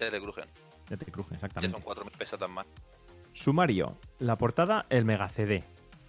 [0.00, 0.44] Ya te crujen.
[0.90, 1.74] ya te crujen, Ya exactamente.
[1.76, 2.66] son 4.000 pesetas más.
[3.32, 3.96] Sumario.
[4.18, 5.64] La portada, el Mega CD.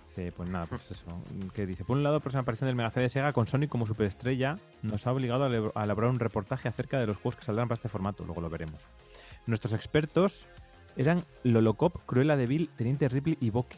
[0.10, 1.06] Dice, pues nada, pues eso.
[1.54, 1.84] ¿Qué dice?
[1.84, 4.58] Por un lado, la próxima aparición del Mega CD de Sega con Sonic como superestrella
[4.84, 5.44] nos ha obligado
[5.76, 8.24] a elaborar un reportaje acerca de los juegos que saldrán para este formato.
[8.24, 8.88] Luego lo veremos.
[9.48, 10.46] Nuestros expertos
[10.96, 13.78] eran Lolocop, Cruella de Vil, Teniente Ripley y Boque.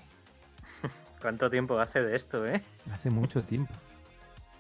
[1.22, 2.62] ¿Cuánto tiempo hace de esto, eh?
[2.92, 3.74] Hace mucho tiempo.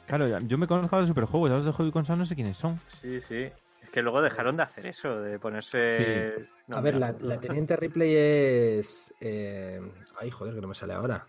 [0.08, 2.58] Claro, yo me conozco a los superjuegos, ya los de Hobby Consola no sé quiénes
[2.58, 2.80] son.
[3.02, 3.50] Sí, sí.
[3.82, 6.48] Es que luego dejaron de hacer eso, de ponerse.
[6.72, 9.14] A ver, la, la Teniente Ripley es.
[9.20, 9.80] eh,
[10.20, 11.28] Ay, joder, que no me sale ahora.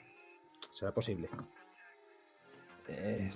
[0.70, 1.28] ¿Será posible?
[2.90, 3.30] Eh.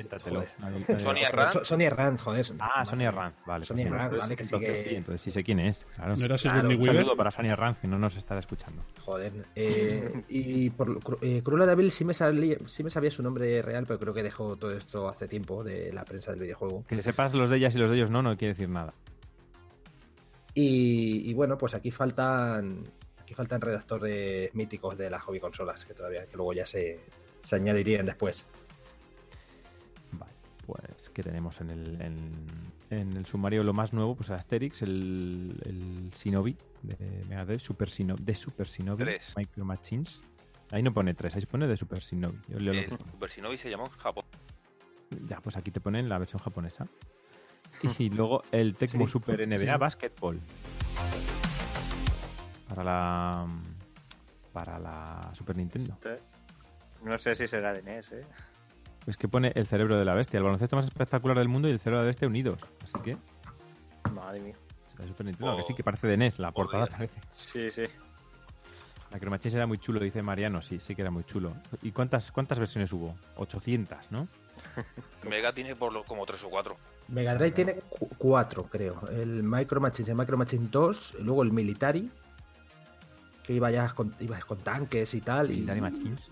[0.99, 1.65] Sonia So- Rand.
[1.65, 2.47] Sonia Rand, joder.
[2.59, 3.65] Ah, Sonia Rand, vale.
[3.67, 5.85] Sonia Rand, vale, que entonces que- sí, entonces sí sé quién es.
[5.95, 6.15] Claro.
[6.17, 6.97] ¿No era Claro, Un Weaver?
[6.97, 8.83] saludo para Sonia Rand, que no nos está escuchando.
[9.01, 9.33] Joder.
[9.55, 13.61] eh, y por eh, Cruella de Vil sí me, salía, sí me sabía su nombre
[13.63, 16.85] real, pero creo que dejó todo esto hace tiempo de la prensa del videojuego.
[16.87, 18.95] Que sepas los de ellas y los de ellos no, no quiere decir nada.
[20.55, 22.85] Y, y bueno, pues aquí faltan.
[23.21, 27.01] Aquí faltan redactores míticos de las hobby consolas, que todavía, que luego ya se,
[27.43, 28.45] se añadirían después.
[30.73, 32.47] Pues que tenemos en el, en,
[32.91, 37.89] en el sumario lo más nuevo, pues Asterix, el, el Shinobi de Mega Drive, Super
[37.91, 39.35] Shinobi, de Super Shinobi, Tres.
[39.37, 40.23] Micro Machines.
[40.71, 42.39] Ahí no pone 3, ahí pone de Super Shinobi.
[42.49, 43.11] Yo leo lo El que pone.
[43.11, 44.25] Super Shinobi se llamó en Japón.
[45.29, 46.87] Ya, pues aquí te ponen la versión japonesa.
[47.99, 49.79] Y luego el Tecmo Sí, Super NBA sí.
[49.79, 50.41] Basketball.
[52.69, 53.47] Para la
[54.53, 55.99] para la Super Nintendo.
[57.03, 58.25] No sé si será de NES, eh.
[59.07, 61.73] Es que pone el cerebro de la bestia, el baloncesto más espectacular del mundo y
[61.73, 62.61] el cerebro de la bestia unidos.
[62.85, 63.17] Así que
[64.13, 64.55] Madre mía.
[64.99, 67.15] la Super Nintendo, Oh, que sí que parece de NES, la portada parece.
[67.31, 67.83] Sí, sí.
[69.11, 71.53] La Micro Machines era muy chulo, dice Mariano, sí, sí que era muy chulo.
[71.83, 73.15] ¿Y cuántas cuántas versiones hubo?
[73.37, 74.27] 800, ¿no?
[75.29, 76.77] Mega tiene por lo, como 3 o 4.
[77.09, 79.03] Mega Drive tiene cu- cuatro, creo.
[79.11, 82.11] El Micro Machines, el Micro Machines 2, y luego el Military,
[83.53, 85.51] que iba ya con, iba con tanques y tal.
[85.51, 85.67] Y,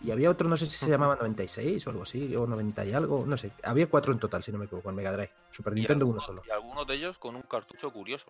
[0.03, 2.93] y había otro, no sé si se llamaba 96 o algo así, o 90 y
[2.93, 3.53] algo, no sé.
[3.63, 5.31] Había cuatro en total, si no me equivoco, en Mega Drive.
[5.51, 6.43] Super Nintendo uno solo.
[6.47, 8.27] Y algunos de ellos con un cartucho curioso.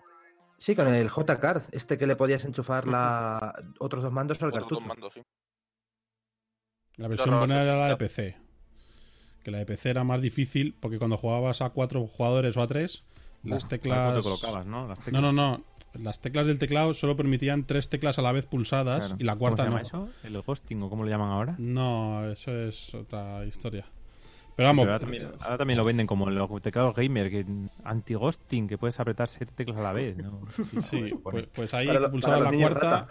[0.58, 3.54] Sí, con el J-Card, este que le podías enchufar la...
[3.78, 4.88] otros dos mandos al Otros dos cartucho.
[4.88, 5.22] mandos, sí.
[6.96, 7.96] La versión no, buena era la de.
[7.96, 8.36] PC.
[9.42, 12.66] Que la de PC era más difícil porque cuando jugabas a cuatro jugadores o a
[12.66, 13.04] tres,
[13.42, 13.98] las teclas.
[14.12, 14.86] ¿cuánto te colocabas, ¿no?
[14.86, 15.22] Las No, teclas.
[15.22, 15.64] no, no.
[15.98, 19.16] Las teclas del teclado solo permitían tres teclas a la vez pulsadas Claro.
[19.20, 19.86] y la ¿Cómo cuarta se llama no.
[19.86, 20.08] eso?
[20.22, 21.54] ¿El ghosting o cómo lo llaman ahora?
[21.58, 23.84] No, eso es otra historia.
[24.56, 27.46] Pero vamos, Pero ahora, también, ahora también lo venden como los teclados gamer, que
[27.84, 30.16] anti-ghosting, que puedes apretar siete teclas a la vez.
[30.18, 30.42] ¿no?
[30.80, 33.06] sí, pues, pues ahí lo- pulsabas para la cuarta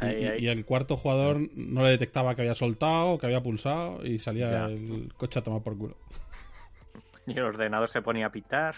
[0.00, 0.44] y, Ahí, y- ahí.
[0.44, 4.50] y el cuarto jugador no le detectaba que había soltado, que había pulsado y salía
[4.50, 4.64] Ya.
[4.66, 5.96] el coche a tomar por culo.
[7.26, 8.74] Y el ordenador se ponía a pitar.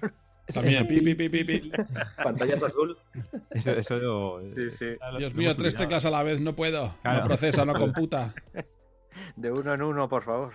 [0.55, 1.73] También, pi, pi, pi, pi, pi.
[2.23, 2.97] Pantallas azul.
[3.51, 4.87] Eso, eso, Sí, sí.
[5.01, 6.95] ya lo- Dios mío, tres teclas a la vez, no puedo.
[7.03, 7.21] Claro.
[7.21, 8.33] No procesa, no computa.
[9.37, 10.53] De uno en uno, por favor.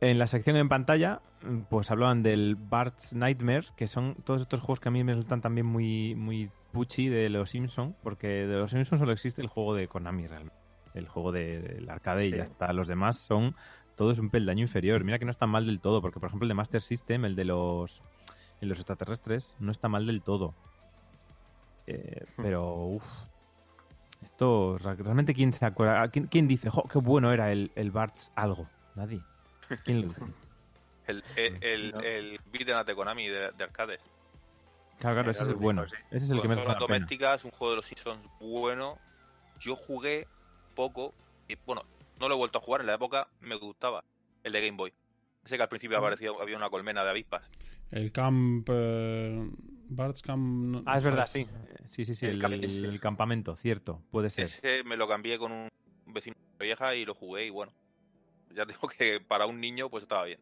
[0.00, 1.20] En la sección en pantalla,
[1.68, 5.40] pues hablaban del Bart's Nightmare, que son todos estos juegos que a mí me resultan
[5.40, 9.74] también muy, muy puchi de los Simpsons, porque de los Simpsons solo existe el juego
[9.74, 10.56] de Konami realmente.
[10.94, 12.72] El juego de- del arcade y ya está.
[12.72, 13.56] Los demás son
[13.96, 15.02] todos un peldaño inferior.
[15.02, 17.34] Mira que no están mal del todo, porque por ejemplo el de Master System, el
[17.34, 18.02] de los,
[18.60, 20.54] el de los extraterrestres, no está mal del todo.
[21.86, 23.04] Eh, pero, uff.
[24.22, 26.08] Esto, realmente, ¿quién se acuerda?
[26.08, 28.68] ¿Quién, quién dice, jo, qué bueno era el, el Bart's algo?
[28.96, 29.22] Nadie.
[29.84, 30.22] ¿Quién lo dice?
[31.08, 33.98] El, el, el, el beat'em up de Konami de, de arcades.
[34.98, 35.84] Claro, claro, ese es el el bueno.
[35.84, 36.74] Ese es el que me pena.
[36.74, 38.98] domésticas, un juego de los Simpsons bueno.
[39.58, 40.28] Yo jugué
[40.74, 41.14] poco.
[41.48, 41.82] Y bueno,
[42.20, 42.82] no lo he vuelto a jugar.
[42.82, 44.04] En la época me gustaba.
[44.44, 44.92] El de Game Boy.
[45.48, 47.48] Sé que al principio aparecía, había una colmena de avispas.
[47.90, 48.68] El camp.
[48.70, 49.50] eh,
[49.90, 50.42] Bart's Camp.
[50.42, 51.46] no- Ah, es verdad, sí.
[51.88, 54.44] Sí, sí, sí, El el, camp- el- el campamento, cierto, puede ser.
[54.44, 55.68] Ese me lo cambié con un
[56.06, 57.72] vecino de vieja y lo jugué y bueno.
[58.54, 60.40] Ya digo que para un niño pues estaba bien.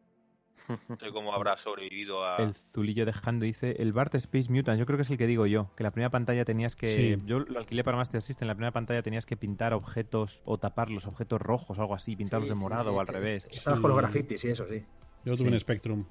[0.89, 2.37] No sé cómo habrá sobrevivido a...
[2.37, 5.45] El Zulillo dejando dice el Bart Space Mutant, yo creo que es el que digo
[5.45, 7.15] yo, que la primera pantalla tenías que Sí.
[7.25, 10.89] yo lo alquilé para Master System, la primera pantalla tenías que pintar objetos o tapar
[10.89, 13.47] los objetos rojos o algo así, pintarlos Sí, de morado sí, o al revés.
[13.49, 14.83] Estabas con los grafitis y eso, sí.
[15.27, 15.53] Yo lo tuve Sí.
[15.55, 16.05] en Spectrum.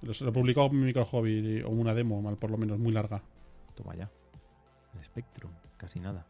[0.00, 3.22] Lo, lo publicó mi micro hobby, o una demo, mal por lo menos, muy larga.
[3.74, 4.10] Toma ya.
[4.98, 6.26] El Spectrum, casi nada.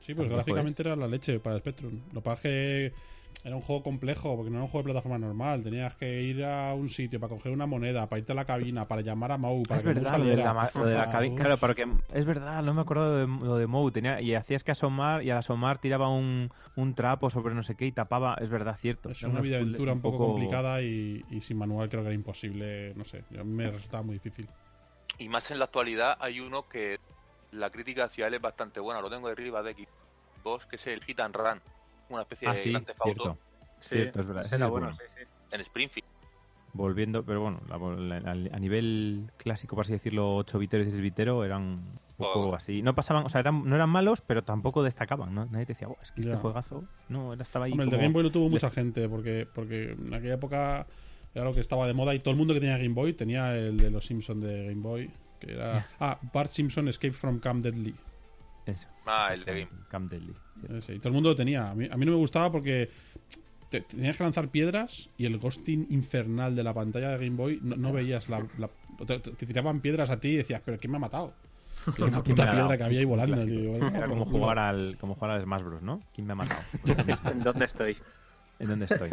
[0.00, 2.00] Sí, pues gráficamente era la leche para Spectrum.
[2.12, 2.92] Lo que pasa es que
[3.44, 5.62] era un juego complejo, porque no era un juego de plataforma normal.
[5.62, 8.88] Tenías que ir a un sitio para coger una moneda, para irte a la cabina,
[8.88, 10.54] para llamar a Mau, para es que verdad, lo de saliera.
[10.54, 11.36] la, lo de la Ah, cabina.
[11.36, 13.92] Claro, porque es verdad, no me acuerdo de lo de Moe.
[13.92, 17.74] Tenía, y hacías que asomar, y al asomar tiraba un, un trapo sobre no sé
[17.76, 18.34] qué y tapaba.
[18.40, 19.10] Es verdad, cierto.
[19.10, 22.08] Es una unos vida puzzles aventura un poco, complicada y, y sin manual creo que
[22.08, 22.94] era imposible.
[22.94, 24.48] No sé, me resultaba muy difícil.
[25.18, 26.98] Y más en la actualidad hay uno que
[27.52, 29.00] la crítica hacia él es bastante buena.
[29.00, 29.74] Lo tengo de arriba de
[30.42, 31.60] Xbox, que es el Hit and Run.
[32.10, 33.38] Una especie Ah, de sí, Grand Theft Auto cierto.
[33.80, 34.42] Cierto, es verdad.
[34.44, 34.98] ese ese era es bueno, bueno.
[35.14, 35.26] sí, sí.
[35.54, 36.08] en Springfield.
[36.74, 41.02] Volviendo, pero bueno, la- la- a nivel clásico, por así decirlo, 8 bitero y 16
[41.02, 42.54] bitero eran un poco Oh.
[42.54, 42.82] así.
[42.82, 45.46] No pasaban, o sea, eran, no eran malos, pero tampoco destacaban, ¿no?
[45.46, 46.30] Nadie te decía, "Oh, es que Ya.
[46.32, 47.72] este juegazo, no, él estaba ahí.
[47.72, 50.86] Hombre, el de Game Boy lo tuvo le- mucha gente, porque, porque en aquella época
[51.34, 53.56] era lo que estaba de moda y todo el mundo que tenía Game Boy tenía
[53.56, 55.86] el de los Simpsons de Game Boy, que era...
[56.00, 57.94] Ah, Bart Simpson Escape from Camp Deadly.
[58.66, 58.86] Eso.
[59.06, 59.68] Ah, el de Game.
[59.88, 60.34] Camp Deadly.
[60.78, 61.70] Ese, y todo el mundo lo tenía.
[61.70, 62.90] A mí, a mí no me gustaba porque
[63.70, 67.60] te- tenías que lanzar piedras y el ghosting infernal de la pantalla de Game Boy
[67.62, 68.46] no, no veías la...
[68.58, 68.70] la-
[69.06, 71.32] te, te tiraban piedras a ti y decías, pero ¿quién me ha matado?
[71.84, 72.56] Que era una ¿Quién me puta dado?
[72.56, 73.44] piedra que había ahí volando.
[73.46, 73.76] Tío.
[73.76, 76.02] Era como jugar al, como jugar al Smash Bros, ¿no?
[76.14, 76.60] ¿Quién me ha matado?
[77.32, 77.96] ¿En dónde estoy?
[78.58, 79.08] ¿En dónde estoy?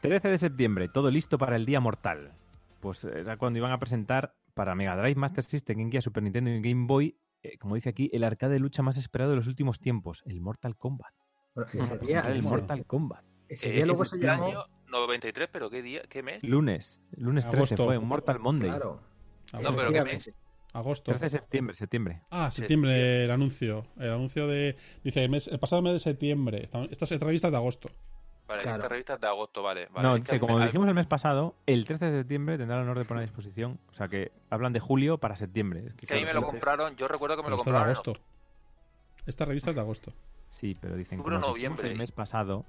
[0.00, 2.32] 13 de septiembre, todo listo para el día mortal.
[2.80, 6.50] Pues era cuando iban a presentar para Mega Drive, Master System, Game Gear, Super Nintendo
[6.50, 9.46] y Game Boy, eh, como dice aquí, el arcade de lucha más esperado de los
[9.46, 11.14] últimos tiempos, el Mortal Kombat.
[11.54, 13.24] Bueno, ese día, el ese- Mortal Kombat.
[13.48, 14.46] ese Eh, día luego es se el llamó.
[14.46, 16.02] año 93, pero ¿qué día?
[16.08, 16.42] ¿Qué mes?
[16.42, 17.86] Lunes, lunes 13 Agosto.
[17.86, 18.68] fue, un Mortal Monday.
[18.70, 19.00] Claro.
[19.52, 20.30] Ah, No, pero ¿qué mes?
[20.72, 21.12] Agosto.
[21.12, 22.22] 13 de septiembre, septiembre.
[22.30, 23.86] Ah, septiembre el anuncio.
[23.96, 24.76] El anuncio de.
[25.04, 26.64] Dice, el, mes- el pasado mes de septiembre.
[26.64, 27.88] Estamos- Estas entrevistas de agosto.
[28.48, 28.76] Vale, Claro.
[28.78, 29.88] esta revista es de agosto, vale.
[29.92, 30.08] vale.
[30.08, 32.98] no, Es que como dijimos el mes pasado, el 13 de septiembre tendrá el honor
[32.98, 33.78] de poner a disposición.
[33.90, 35.84] O sea que hablan de julio para septiembre.
[35.86, 37.78] Es que, que ahí me lo compraron, yo recuerdo que me lo esto es de
[37.78, 37.90] compraron.
[37.90, 38.20] en agosto.
[39.26, 40.12] Esta revista es de agosto.
[40.48, 41.90] Sí, pero dicen noviembre.
[41.90, 42.64] el mes pasado,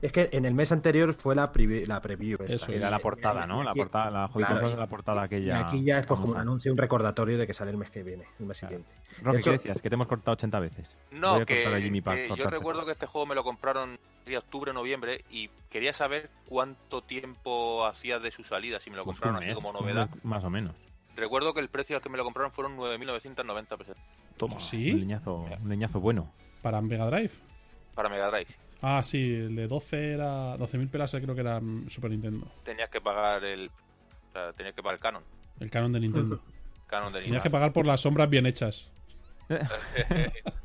[0.00, 2.36] Es que en el mes anterior fue la, preview- la preview.
[2.42, 2.54] esta.
[2.56, 3.62] Eso era la portada, ¿no?
[3.62, 5.60] La portada, la claro, y- la portada aquella.
[5.66, 8.02] aquí ya es pues, como un anuncio, un recordatorio de que sale el mes que
[8.02, 8.78] viene, el mes Claro.
[8.78, 9.02] siguiente.
[9.22, 9.80] Roque, De hecho- ¿qué decías?
[9.80, 10.96] Que te hemos cortado 80 veces.
[11.12, 13.44] No, Voy a que, a Jimmy para que yo recuerdo que este juego me lo
[13.44, 18.96] compraron en octubre, noviembre y quería saber cuánto tiempo hacía de su salida, si me
[18.96, 20.10] lo Pues compraron así como novedad.
[20.24, 20.74] Más o menos.
[21.14, 23.96] Recuerdo que el precio al que me lo compraron fueron 9.990 pesos
[24.36, 24.90] Toma, ¿Sí?
[24.92, 26.32] un leñazo, un leñazo bueno.
[26.60, 27.30] Para Mega Drive.
[27.94, 28.48] para Mega Drive.
[28.82, 30.56] Ah, sí, el de 12 era.
[30.56, 32.46] 12.000 pelas, creo que era mm, Super Nintendo.
[32.64, 35.22] Tenías que pagar el, o sea, tenías que pagar el canon,
[35.60, 36.40] El canon de Nintendo.
[36.88, 38.90] canon de Tenías que pagar por las sombras bien hechas.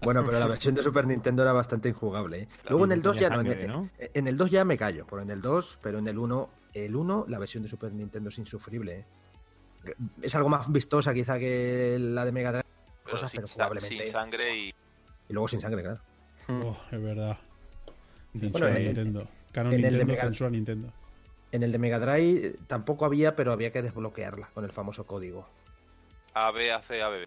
[0.02, 2.44] Bueno, pero la versión de Super Nintendo era bastante injugable.
[2.44, 2.48] ¿eh?
[2.70, 3.90] Luego en el 2 ya no, en el, ¿no?
[3.98, 6.96] en el 2 ya me callo, pero en el 2, pero en el 1, el
[6.96, 9.00] 1, la versión de Super Nintendo es insufrible.
[9.00, 9.94] ¿eh?
[10.22, 12.66] Es algo más vistosa quizá que la de Mega Drive,
[13.04, 14.04] pero cosas, sin, pero jugablemente.
[14.06, 14.74] sin sangre y
[15.30, 16.00] y luego sin sangre, claro.
[16.48, 17.38] Oh, es verdad.
[18.34, 19.28] Bueno, Censura Nintendo.
[19.52, 20.94] Canon en el de Nintendo, Mega- censura Nintendo.
[21.52, 25.06] En el de Mega Drive eh, tampoco había, pero había que desbloquearla con el famoso
[25.08, 25.48] código.
[26.34, 27.26] A, B, A, C, A, B.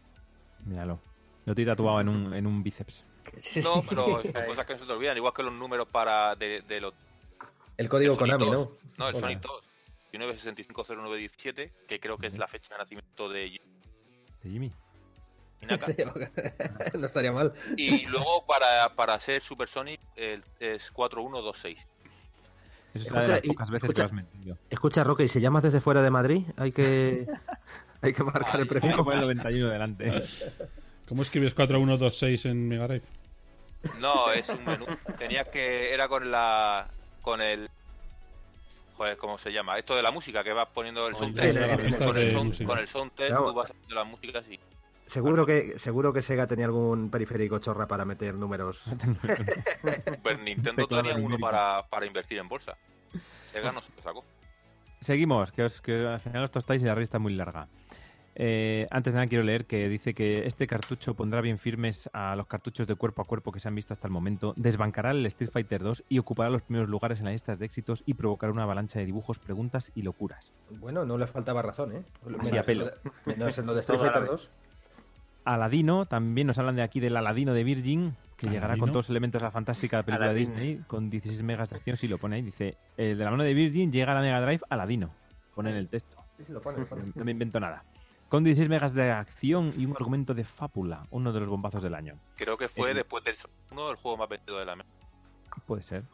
[0.67, 1.01] Míralo.
[1.47, 3.05] Lo te he tatuado en un, en un bíceps.
[3.65, 6.61] No, pero son cosas que no se te olvidan, igual que los números para de,
[6.63, 6.93] de los
[7.77, 8.53] El código el Konami, 2.
[8.55, 8.71] ¿no?
[8.99, 9.17] No, el.
[9.17, 9.63] Sonic 2.
[10.13, 13.59] 19650917, que creo que es la fecha de nacimiento de
[14.43, 14.73] De Jimmy.
[15.61, 15.95] Sí,
[16.99, 17.53] no estaría mal.
[17.77, 21.87] Y luego para, para ser Super Sonic el- es 4126.
[22.95, 24.59] Eso será de Escucha, las pocas veces que escucha- lo has metido.
[24.71, 26.43] Escucha, Roque, ¿y si llamas desde fuera de Madrid?
[26.57, 27.27] Hay que,
[28.03, 29.05] hay que marcar el Ay, Hay que prefijo.
[29.05, 30.23] poner el 91 delante.
[31.09, 33.05] ¿Cómo escribes 4126 en Mega Drive?
[34.01, 34.87] No, es un menú.
[35.19, 35.93] Tenías que.
[35.95, 36.89] Era con la.
[37.23, 37.69] Con el.
[38.97, 39.79] Joder, ¿cómo se llama?
[39.79, 42.55] Esto de la música que vas poniendo el soundtrack.
[42.55, 43.47] sí, con el soundtrack Claro.
[43.47, 44.61] tú vas haciendo las músicas y.
[45.11, 48.79] Seguro que, seguro que Sega tenía algún periférico chorra para meter números.
[50.05, 52.77] Super Nintendo Teclado tenía uno para, para invertir en bolsa.
[53.47, 54.25] Sega no se lo sacó.
[55.01, 57.67] Seguimos, que, os, que al final os tostáis y la revista es muy larga.
[58.37, 62.37] Eh, antes de nada quiero leer que dice que este cartucho pondrá bien firmes a
[62.37, 65.27] los cartuchos de cuerpo a cuerpo que se han visto hasta el momento, desbancará el
[65.27, 68.53] Street Fighter 2 y ocupará los primeros lugares en las listas de éxitos y provocará
[68.53, 70.53] una avalancha de dibujos, preguntas y locuras.
[70.71, 72.05] Bueno, no le faltaba razón, ¿eh?
[72.39, 72.89] Así a pelo.
[73.27, 74.31] Menos en lo de Street Fighter vez.
[74.31, 74.51] 2.
[75.45, 79.11] Aladino, también nos hablan de aquí del Aladino de Virgin, que llegará con todos los
[79.11, 80.39] elementos de la fantástica película de.
[80.39, 83.43] Disney, con 16 megas de acción, si lo pone ahí, dice, el de la mano
[83.45, 85.11] de Virgin llega a la Mega Drive Aladino,
[85.55, 86.17] pone en el texto.
[86.39, 87.03] Sí, sí, lo pone, lo pone.
[87.15, 87.85] No me invento nada.
[88.29, 91.95] Con 16 megas de acción y un argumento de fábula, uno de los bombazos del
[91.95, 92.15] año.
[92.37, 93.35] Creo que fue El- después del
[93.73, 94.89] uno del juego más vendido de la mesa.
[95.67, 96.05] Puede ser.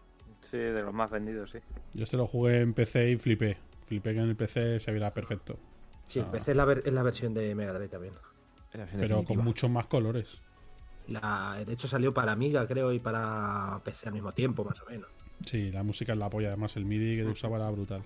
[0.51, 1.59] Sí, de los más vendidos, sí.
[1.93, 3.59] Yo este lo jugué en PC y flipé.
[3.87, 5.59] Flipé que en el PC se viera perfecto.
[6.07, 6.23] Sí, Ah.
[6.25, 8.15] empecé es la, ver- es la versión de Mega Drive también.
[8.99, 10.41] Pero con muchos más colores.
[11.09, 14.91] La, de hecho salió para Amiga, creo, y para PC al mismo tiempo, más o
[14.91, 15.09] menos.
[15.45, 16.49] Sí, la música es la polla.
[16.49, 18.03] Además, el MIDI que usaba era brutal.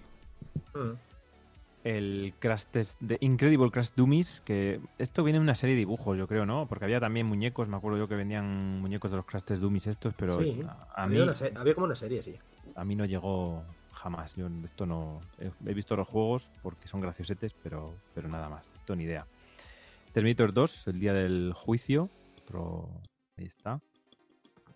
[0.75, 0.93] Mm.
[1.83, 6.19] El Crash Test de Incredible Crash Dummies, que esto viene en una serie de dibujos,
[6.19, 6.67] yo creo, ¿no?
[6.69, 9.87] Porque había también muñecos, me acuerdo yo que vendían muñecos de los Crash Test Dummies
[9.87, 12.37] estos, pero Sí, a, a había, mí, una se- había como una serie, sí.
[12.75, 14.37] a mí no llegó jamás.
[14.37, 18.69] Yo esto no he, he visto los juegos porque son graciosetes, pero, pero nada más.
[18.77, 19.27] Esto ni idea.
[20.13, 22.11] Terminator 2, el día del juicio.
[22.43, 22.89] Otro.
[23.37, 23.81] Ahí está.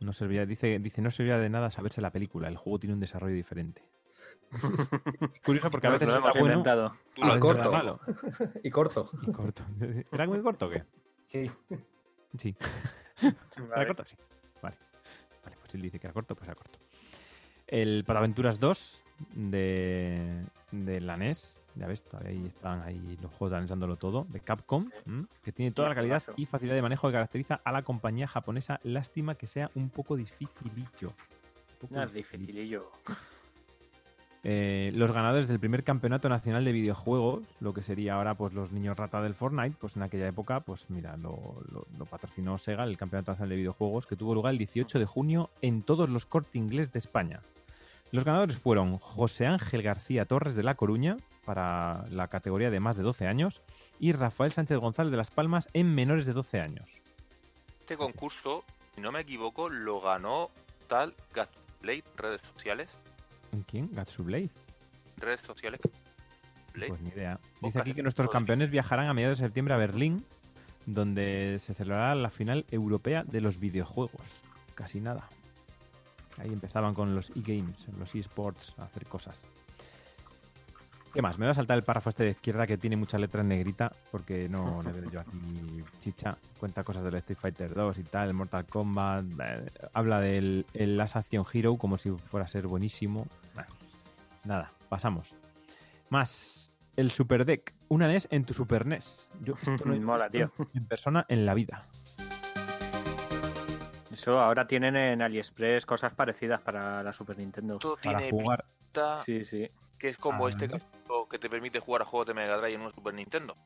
[0.00, 2.48] No servía, dice, dice, no servía de nada saberse la película.
[2.48, 3.82] El juego tiene un desarrollo diferente.
[5.44, 6.96] Curioso porque a veces lo era hemos bueno, inventado.
[7.14, 7.60] Tú a lo veces corto.
[7.60, 8.00] era malo.
[8.62, 9.10] Y corto.
[9.26, 9.64] Y corto.
[10.12, 10.84] ¿Era muy corto o qué?
[11.26, 11.50] Sí.
[12.38, 12.56] Sí.
[13.74, 14.04] ¿Era corto?
[14.04, 14.16] Sí.
[14.62, 14.76] Vale.
[15.44, 16.78] Vale, pues si él dice que era corto, pues era corto.
[17.66, 19.04] El Pataventuras 2
[19.34, 21.60] de, de la NES.
[21.76, 24.26] Ya ves, ahí están ahí los juegos analizándolo todo.
[24.28, 25.26] De Capcom, ¿m?
[25.42, 28.78] que tiene toda la calidad y facilidad de manejo que caracteriza a la compañía japonesa.
[28.84, 31.08] Lástima que sea un poco dificilillo.
[31.08, 32.46] Un poco No es dificilillo.
[32.46, 32.90] dificilillo.
[34.46, 38.72] Eh, los ganadores del primer campeonato nacional de videojuegos, lo que sería ahora pues los
[38.72, 42.84] niños rata del Fortnite, pues en aquella época, pues mira, lo, lo- lo patrocinó Sega,
[42.84, 46.26] el campeonato nacional de videojuegos, que tuvo lugar el 18 de junio en todos los
[46.26, 47.40] corte inglés de España.
[48.14, 52.96] Los ganadores fueron José Ángel García Torres de La Coruña, para la categoría de más
[52.96, 53.60] de 12 años,
[53.98, 57.00] y Rafael Sánchez González de Las Palmas en menores de 12 años.
[57.80, 58.62] Este concurso,
[58.94, 60.50] si no me equivoco, lo ganó
[60.86, 62.88] tal Gatblade, redes sociales.
[63.50, 63.90] ¿En quién?
[63.92, 64.50] Gatsu Blade.
[65.16, 65.80] Redes sociales.
[66.72, 66.90] Blade.
[66.90, 67.40] Pues ni idea.
[67.62, 70.24] Dice aquí que nuestros campeones viajarán a mediados de septiembre a Berlín,
[70.86, 74.22] donde se celebrará la final europea de los videojuegos.
[74.76, 75.28] Casi nada.
[76.38, 79.44] Ahí empezaban con los e-games, los e-sports, a hacer cosas.
[81.12, 81.38] ¿Qué más?
[81.38, 84.48] Me voy a saltar el párrafo este de izquierda que tiene muchas letras negrita, porque
[84.48, 85.38] no le veo yo aquí
[86.00, 86.36] chicha.
[86.58, 89.24] Cuenta cosas del Street Fighter 2 y tal, el Mortal Kombat.
[89.40, 93.28] eh, habla del el Last Action Hero como si fuera a ser buenísimo.
[94.42, 95.36] Nada, pasamos.
[96.10, 99.30] Más el Super Deck, una NES en tu Super NES.
[99.40, 101.86] Yo esto no he Mola, visto En persona en la vida.
[104.14, 107.74] Eso ahora tienen en AliExpress cosas parecidas para la Super Nintendo.
[107.74, 108.64] Esto Para tiene jugar.
[108.92, 109.68] pinta Sí, sí.
[109.98, 112.74] que es como Ah, este cartucho que te permite jugar a juegos de Mega Drive
[112.74, 113.56] en un Super Nintendo.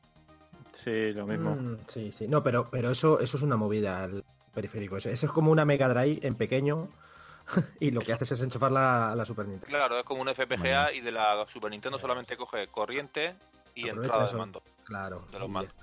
[0.71, 1.55] Sí, lo mismo.
[1.55, 2.27] Mm, sí, sí.
[2.27, 4.23] No, pero, pero eso, eso es una movida, el
[4.53, 4.97] periférico.
[4.97, 6.89] Eso, eso es como una Mega Drive en pequeño
[7.79, 9.77] y lo que haces es enchufarla a la Super Nintendo.
[9.77, 13.35] Claro, es como un FPGA y de la Super Nintendo solamente coge corriente
[13.75, 14.63] y Aprovecha entrada de mando.
[14.83, 15.27] Claro.
[15.31, 15.73] De los mandos.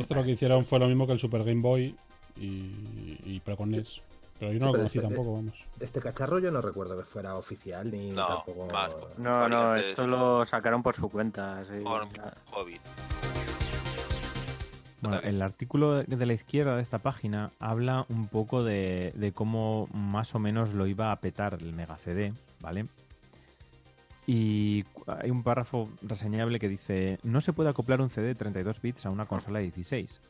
[0.00, 1.96] Esto lo que hicieron fue lo mismo que el Super Game Boy
[2.36, 4.00] y, y pero con NES.
[4.38, 5.64] Pero yo no Sí, lo conocí este- tampoco, vamos.
[5.78, 8.66] de este cacharro yo no recuerdo que fuera oficial ni No, tampoco.
[8.72, 8.92] más.
[9.16, 11.64] No, no, esto lo sacaron por su cuenta.
[11.64, 11.82] sí.
[11.82, 12.06] Por
[12.50, 12.78] hobby.
[15.02, 19.88] Bueno, el artículo de la izquierda de esta página habla un poco de, de cómo
[19.92, 22.86] más o menos lo iba a petar el Mega CD, ¿vale?
[24.26, 28.80] Y hay un párrafo reseñable que dice, no se puede acoplar un CD de 32
[28.82, 30.20] bits a una consola de 16.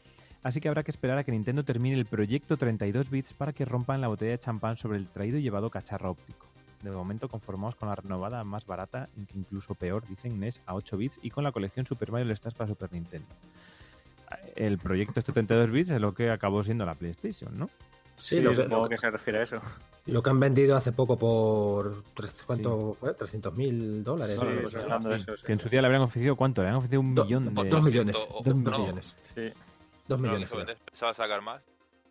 [0.43, 3.65] Así que habrá que esperar a que Nintendo termine el proyecto 32 bits para que
[3.65, 6.47] rompan la botella de champán sobre el traído y llevado cacharro óptico.
[6.83, 10.97] De momento conformados con la renovada más barata, que incluso peor, dicen NES a 8
[10.97, 13.27] bits y con la colección Super Mario All Stars para Super Nintendo.
[14.55, 17.67] El proyecto este 32 bits es lo que acabó siendo la PlayStation, ¿no?
[18.19, 19.61] Sí, Sí, lo, que, supongo lo- que se refiere a eso.
[20.07, 22.03] lo que han vendido hace poco por.
[22.47, 23.13] ¿Cuánto fue?
[23.15, 24.37] 300 mil dólares.
[24.41, 24.51] Sí, ¿no?
[24.53, 24.79] sí, Pues, sí.
[24.79, 25.47] Sí, eso, sí.
[25.47, 26.63] Que en su día le habrían ofrecido cuánto?
[26.63, 27.69] Le habrían ofrecido un Do- millón de...
[27.69, 28.17] Dos millones.
[28.17, 28.79] o- Dos no.
[28.79, 29.15] millones.
[29.35, 29.53] Sí.
[30.09, 30.51] Dos No lo millones.
[30.57, 31.63] vender, pensaba sacar más.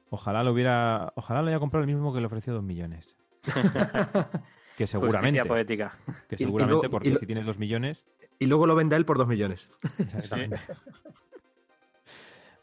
[0.10, 1.12] Ojalá lo hubiera...
[1.16, 3.16] Ojalá lo haya comprado el mismo que le ofreció dos millones.
[4.78, 5.40] Que seguramente.
[5.40, 5.98] Justicia poética.
[6.28, 8.06] Que Y- y seguramente, luego- porque y lo- si tienes dos millones...
[8.40, 9.70] Y luego lo vende a él por dos millones.
[10.00, 10.60] Exactamente.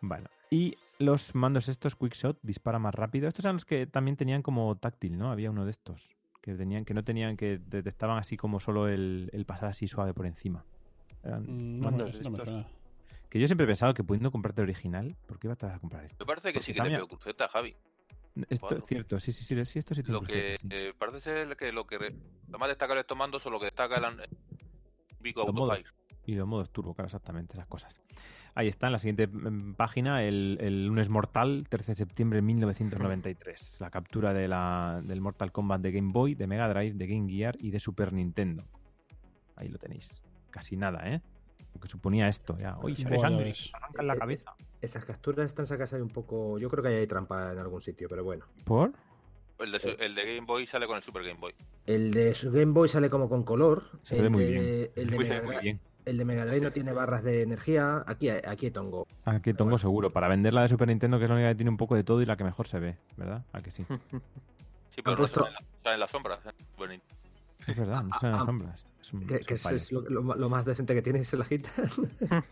[0.03, 3.28] Bueno, y los mandos estos Quickshot dispara más rápido.
[3.28, 5.30] Estos eran los que también tenían como táctil, ¿no?
[5.33, 6.11] Había uno de estos
[6.43, 10.12] que tenían que no tenían que detectaban así como solo el, el pasar así suave
[10.12, 10.64] por encima.
[11.24, 12.66] Eran Mm, No, mandos no estos.
[13.33, 16.05] Que yo siempre he pensado que pudiendo comprarte el original, ¿por qué vas a comprar
[16.05, 16.22] esto?
[16.22, 17.74] Me parece que sí que te veo cruceta, Javi.
[18.51, 20.66] Esto es cierto, sí, sí, sí, sí, esto sí Lo que sí.
[20.68, 22.14] eh, parece ser que lo que re-
[22.51, 25.70] lo más destacable de estos mandos son lo que destaca el Los modos.
[25.70, 25.89] Autofire.
[26.26, 28.03] Y los modos turbo, claro, exactamente, esas cosas.
[28.55, 32.43] Ahí está, en la siguiente mm, página, el, el lunes mortal, 13 de septiembre de
[32.43, 33.80] 1993.
[33.80, 37.33] La captura de la, del Mortal Kombat de Game Boy, de Mega Drive, de Game
[37.33, 38.66] Gear y de Super Nintendo.
[39.57, 40.22] Ahí lo tenéis.
[40.51, 41.22] Casi nada, ¿eh?
[41.83, 42.78] Que suponía esto, ya.
[42.80, 43.70] Uy, sale Buah, ya sangre, ves.
[43.72, 44.55] te arrancan la Eh, eh, cabeza.
[44.80, 46.59] Esas capturas están sacadas ahí un poco.
[46.59, 48.45] Yo creo que ahí hay trampa en algún sitio, pero bueno.
[48.64, 48.93] ¿Por?
[49.59, 51.55] El de, su- el de Game Boy sale con el Super Game Boy.
[51.87, 53.85] El de su Game Boy sale como con color.
[54.03, 54.64] Se el ve muy de, bien.
[54.97, 55.80] El de, se Mega muy Drive, bien.
[56.05, 58.03] el de Mega Drive no tiene barras de energía.
[58.07, 59.07] Aquí, aquí hay tongo.
[59.24, 60.11] Aquí tengo seguro.
[60.12, 62.03] Para vender la de Super Nintendo, que es la única que tiene un poco de
[62.05, 63.45] todo y la que mejor se ve, ¿verdad?
[63.53, 63.85] ¿A que sí?
[64.91, 66.41] Sí, pero no puesto- sale en, la- sale en las sombras.
[66.47, 67.01] ¿eh?
[67.66, 68.86] Es verdad, no salen las Ah, sombras.
[69.00, 71.36] Es un- Que, es que eso es lo, lo- lo más decente que tiene se
[71.36, 71.70] la agita.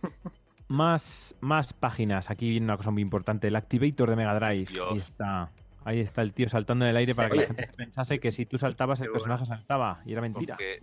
[0.68, 2.30] Más, más páginas.
[2.30, 3.48] Aquí viene una cosa muy importante.
[3.48, 4.66] El Activator de Mega Drive.
[4.70, 4.88] Dios.
[4.92, 5.50] Ahí está.
[5.84, 8.46] Ahí está el tío saltando en el aire para que la gente pensase que si
[8.46, 10.00] tú saltabas el Qué personaje saltaba.
[10.06, 10.54] Y era mentira.
[10.54, 10.78] Porque-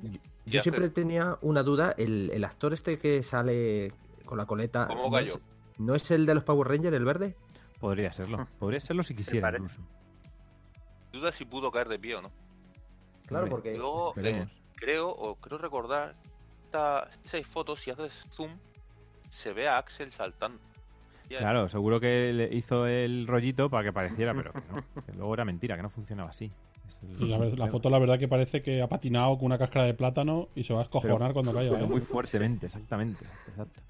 [0.46, 0.64] Yo haces?
[0.64, 1.94] siempre tenía una duda.
[1.98, 3.94] El, el actor este que sale
[4.26, 4.88] con la coleta.
[4.88, 5.40] ¿Cómo ¿no es,
[5.78, 7.36] ¿No es el de los Power Rangers, el verde?
[7.80, 8.46] Podría serlo.
[8.60, 9.80] Podría serlo si quisiera incluso.
[11.14, 12.32] Duda si pudo caer de pie o no.
[13.28, 13.78] Claro, porque.
[13.78, 16.16] Luego, eh, creo, o creo recordar,
[16.66, 18.52] esta, seis fotos, si haces zoom,
[19.30, 20.60] se ve a Axel saltando.
[21.28, 25.04] Claro, seguro que le hizo el rollito para que pareciera, pero que no.
[25.06, 26.52] Que luego era mentira, que no funcionaba así.
[27.20, 30.64] La, foto, la verdad, que parece que ha patinado con una cáscara de plátano y
[30.64, 31.74] se va a escojonar cuando caiga.
[31.74, 31.90] Pero ¿eh?
[31.90, 33.26] muy fuertemente, exactamente.
[33.48, 33.82] exacto.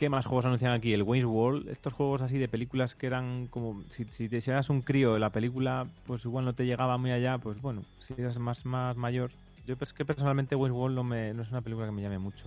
[0.00, 0.94] ¿Qué más juegos anuncian aquí?
[0.94, 3.82] El Wayne's World, estos juegos así de películas que eran como.
[3.90, 7.10] Si, si te si eras un crío, la película, pues igual no te llegaba muy
[7.10, 9.30] allá, pues bueno, si eras más, más mayor.
[9.66, 12.18] Yo es que personalmente Wayne's World no, me, no es una película que me llame
[12.18, 12.46] mucho.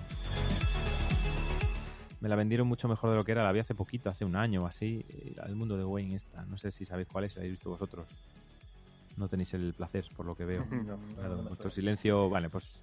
[2.21, 4.35] Me la vendieron mucho mejor de lo que era, la vi hace poquito, hace un
[4.35, 6.43] año o así, eh, el mundo de Wayne esta.
[6.45, 8.07] No sé si sabéis cuál es, si la habéis visto vosotros.
[9.15, 10.65] No tenéis el placer, por lo que veo.
[10.87, 10.97] No,
[11.49, 12.81] vuestro silencio, vale, pues.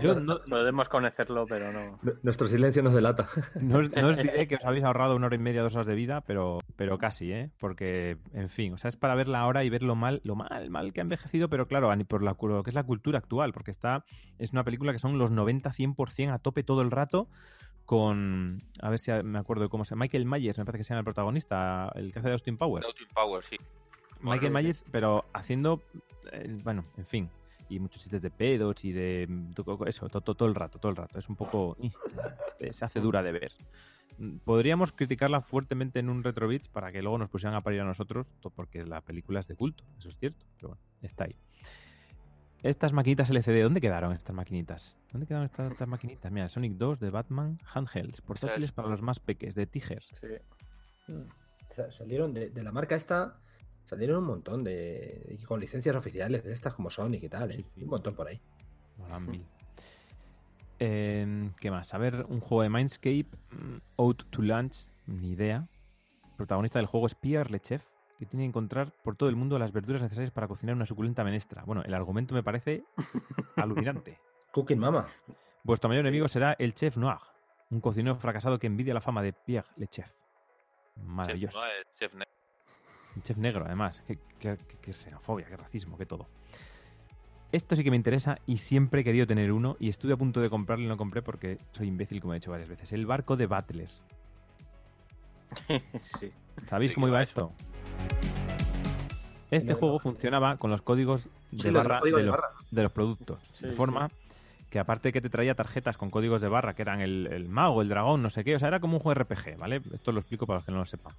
[0.00, 1.98] Yo no, Podemos conocerlo, pero no.
[2.22, 3.28] Nuestro silencio nos delata.
[3.60, 5.86] No os, no os diré que os habéis ahorrado una hora y media, dos horas
[5.86, 7.50] de vida, pero, pero casi, ¿eh?
[7.58, 10.70] Porque, en fin, o sea, es para verla ahora y ver lo mal, lo mal,
[10.70, 13.70] mal que ha envejecido, pero claro, por la, lo que es la cultura actual, porque
[13.70, 14.04] está,
[14.38, 17.28] es una película que son los 90-100% a tope todo el rato,
[17.84, 20.84] con, a ver si me acuerdo de cómo se llama, Michael Myers, me parece que
[20.84, 22.86] se llama el protagonista, el que hace de Austin Powers.
[22.86, 23.56] Austin Power, sí.
[24.20, 25.82] Michael Myers, pero haciendo,
[26.30, 27.30] eh, bueno, en fin,
[27.68, 29.52] y muchos chistes de pedos y de mm,
[29.86, 31.18] eso, to- to- todo, el rato, todo el rato.
[31.18, 31.92] Es un poco, ih,
[32.72, 33.52] se, hace dura de ver.
[34.18, 37.84] Mm, Podríamos criticarla fuertemente en un retrobits para que luego nos pusieran a parir a
[37.84, 41.36] nosotros, porque la película es de culto, eso es cierto, pero bueno, está ahí.
[42.62, 44.96] Estas maquinitas LCD, ¿dónde quedaron estas maquinitas?
[45.10, 46.30] ¿Dónde quedaron estas, estas maquinitas?
[46.30, 50.02] Mira, Sonic 2 de Batman, handhelds, portátiles para los más peques, de Tiger.
[50.04, 51.16] Sí.
[51.70, 53.40] Sa- Salieron de, de la marca esta,
[53.84, 55.36] salieron un montón de.
[55.38, 57.54] y con licencias oficiales de estas como Sonic y tal, ¿eh?
[57.54, 57.82] Sí, sí.
[57.82, 58.40] Un montón por ahí.
[58.98, 59.46] Molan mil.
[60.78, 61.94] Eh, ¿Qué más?
[61.94, 65.68] A ver, un juego de Mindscape, mm, Out to Lunch, ni idea.
[66.24, 67.86] El protagonista del juego es Pierre Lechef,
[68.18, 71.22] que tiene que encontrar por todo el mundo las verduras necesarias para cocinar una suculenta
[71.22, 71.62] menestra.
[71.64, 72.84] Bueno, el argumento me parece
[73.56, 74.18] alucinante.
[74.52, 75.06] Cooking Mama.
[75.62, 77.18] Vuestro mayor enemigo será el chef Noir,
[77.70, 80.12] un cocinero fracasado que envidia la fama de Pierre Lechef.
[80.96, 81.60] Maravilloso.
[83.16, 84.02] Un chef negro, además.
[84.06, 86.26] Qué, qué- qué- qué xenofobia, qué racismo, qué todo.
[87.52, 90.40] Esto sí que me interesa y siempre he querido tener uno y estuve a punto
[90.40, 92.92] de comprarlo y no compré porque soy imbécil, como he dicho varias veces.
[92.92, 93.90] El barco de Butler.
[96.00, 96.32] sí.
[96.66, 97.52] ¿Sabéis ¿De cómo iba esto?
[99.50, 100.00] Este No, juego no.
[100.00, 102.54] funcionaba con los códigos de Sí, barra, código de, de los, barra.
[102.70, 103.40] de los productos.
[103.52, 104.08] Sí, de forma
[104.70, 107.82] que aparte que te traía tarjetas con códigos de barra, que eran el, el mago,
[107.82, 109.82] el dragón, no sé qué, o sea, era como un juego RPG, ¿vale?
[109.92, 111.12] Esto lo explico para los que no lo sepan.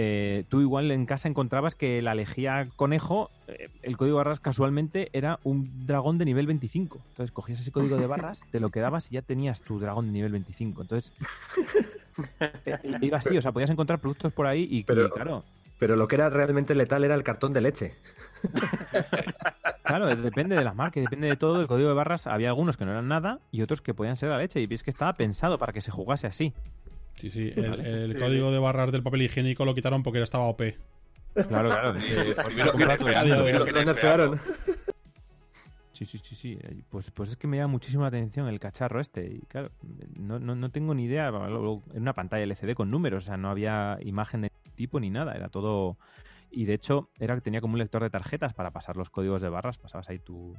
[0.00, 4.38] Eh, tú igual en casa encontrabas que la lejía conejo, eh, el código de barras
[4.38, 7.00] casualmente era un dragón de nivel 25.
[7.08, 10.12] Entonces cogías ese código de barras, te lo quedabas y ya tenías tu dragón de
[10.12, 10.82] nivel 25.
[10.82, 11.12] Entonces,
[13.00, 15.42] iba así, o sea, podías encontrar productos por ahí y, y claro,
[15.80, 17.94] Pero lo que era realmente letal era el cartón de leche.
[19.82, 21.62] Claro, depende de las marcas, depende de todo.
[21.62, 24.28] El código de barras había algunos que no eran nada y otros que podían ser
[24.28, 24.60] la leche.
[24.60, 26.52] Y ves que estaba pensado para que se jugase así.
[27.20, 27.52] Sí, sí.
[27.56, 30.62] El, el Sí, código de barras del papel higiénico lo quitaron porque estaba OP.
[31.48, 31.94] Claro, claro.
[31.98, 34.40] Eh, Primero que nerfearon.
[35.92, 36.58] Sí, sí, sí, sí.
[36.90, 39.26] Pues, pues es que me llama muchísimo la atención el cacharro este.
[39.34, 39.70] Y claro,
[40.16, 41.28] no, no, no tengo ni idea.
[41.28, 45.34] En una pantalla LCD con números, o sea, no había imagen de tipo ni nada.
[45.34, 45.98] Era todo.
[46.50, 49.42] Y de hecho, era que tenía como un lector de tarjetas para pasar los códigos
[49.42, 49.76] de barras.
[49.76, 50.54] Pasabas ahí tu.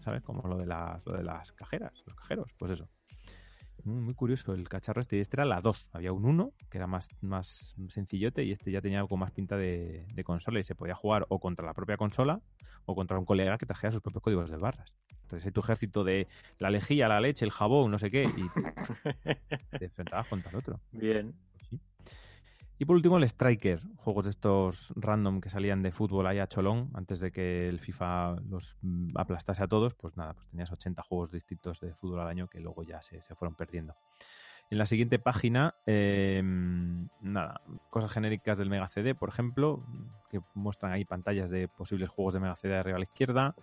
[0.00, 0.22] ¿Sabes?
[0.22, 2.52] Como lo de las, lo de las cajeras, los cajeros.
[2.58, 2.86] Pues eso.
[3.84, 5.20] Muy, curioso el cacharro este.
[5.20, 5.90] Este era la 2.
[5.92, 9.56] Había un 1, que era más, más sencillote, y este ya tenía algo más pinta
[9.56, 12.40] de, de consola y se podía jugar o contra la propia consola
[12.84, 14.94] o contra un colega que trajera sus propios códigos de barras.
[15.22, 16.28] Entonces, hay tu ejército de
[16.58, 20.80] la lejía, la leche, el jabón, no sé qué, y te enfrentabas contra el otro.
[20.92, 21.34] Bien.
[22.82, 26.48] Y por último, el Striker, juegos de estos random que salían de fútbol ahí a
[26.48, 29.94] cholón antes de que el FIFA los mm, aplastase a todos.
[29.94, 33.22] Pues nada, pues tenías 80 juegos distintos de fútbol al año que luego ya se,
[33.22, 33.94] se fueron perdiendo.
[34.68, 36.42] En la siguiente página, eh,
[37.20, 39.86] nada, cosas genéricas del Mega CD, por ejemplo,
[40.28, 43.54] que muestran ahí pantallas de posibles juegos de Mega CD arriba a la izquierda.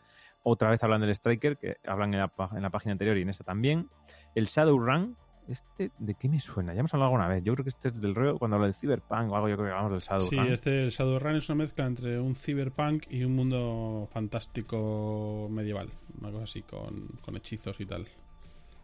[0.44, 3.30] Otra vez hablan del Striker, que hablan en la, en la página anterior y en
[3.30, 3.90] esta también.
[4.34, 5.18] El Shadowrun,
[5.50, 6.74] este, ¿de qué me suena?
[6.74, 7.44] Ya hemos hablado alguna vez.
[7.44, 9.68] Yo creo que este es del rollo cuando hablo del Cyberpunk o algo, yo creo
[9.68, 10.54] que hablamos del Sí, Shadowrun.
[10.54, 15.90] este el Shadowrun es una mezcla entre un cyberpunk y un mundo fantástico medieval.
[16.20, 18.08] Una cosa así, con, con hechizos y tal.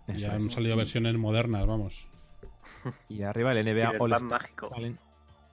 [0.07, 0.33] Eso ya es.
[0.33, 2.07] han salido versiones modernas, vamos.
[3.09, 4.69] Y arriba el NBA All Star mágico.
[4.73, 4.99] Challenge,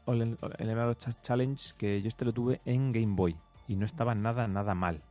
[0.07, 0.23] All-
[0.59, 3.37] el NBA All Star Challenge, que yo este lo tuve en Game Boy
[3.69, 5.03] y no estaba nada, nada mal.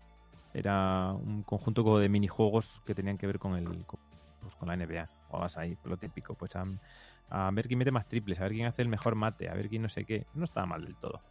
[0.54, 4.00] Era un conjunto como de minijuegos que tenían que ver con el con,
[4.42, 5.08] pues, con la NBA.
[5.28, 6.66] Jugabas ahí, lo típico, pues a,
[7.30, 9.70] a ver quién mete más triples, a ver quién hace el mejor mate, a ver
[9.70, 10.26] quién no sé qué.
[10.34, 11.22] No estaba mal del todo.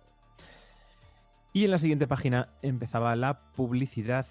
[1.53, 4.27] Y en la siguiente página empezaba la publicidad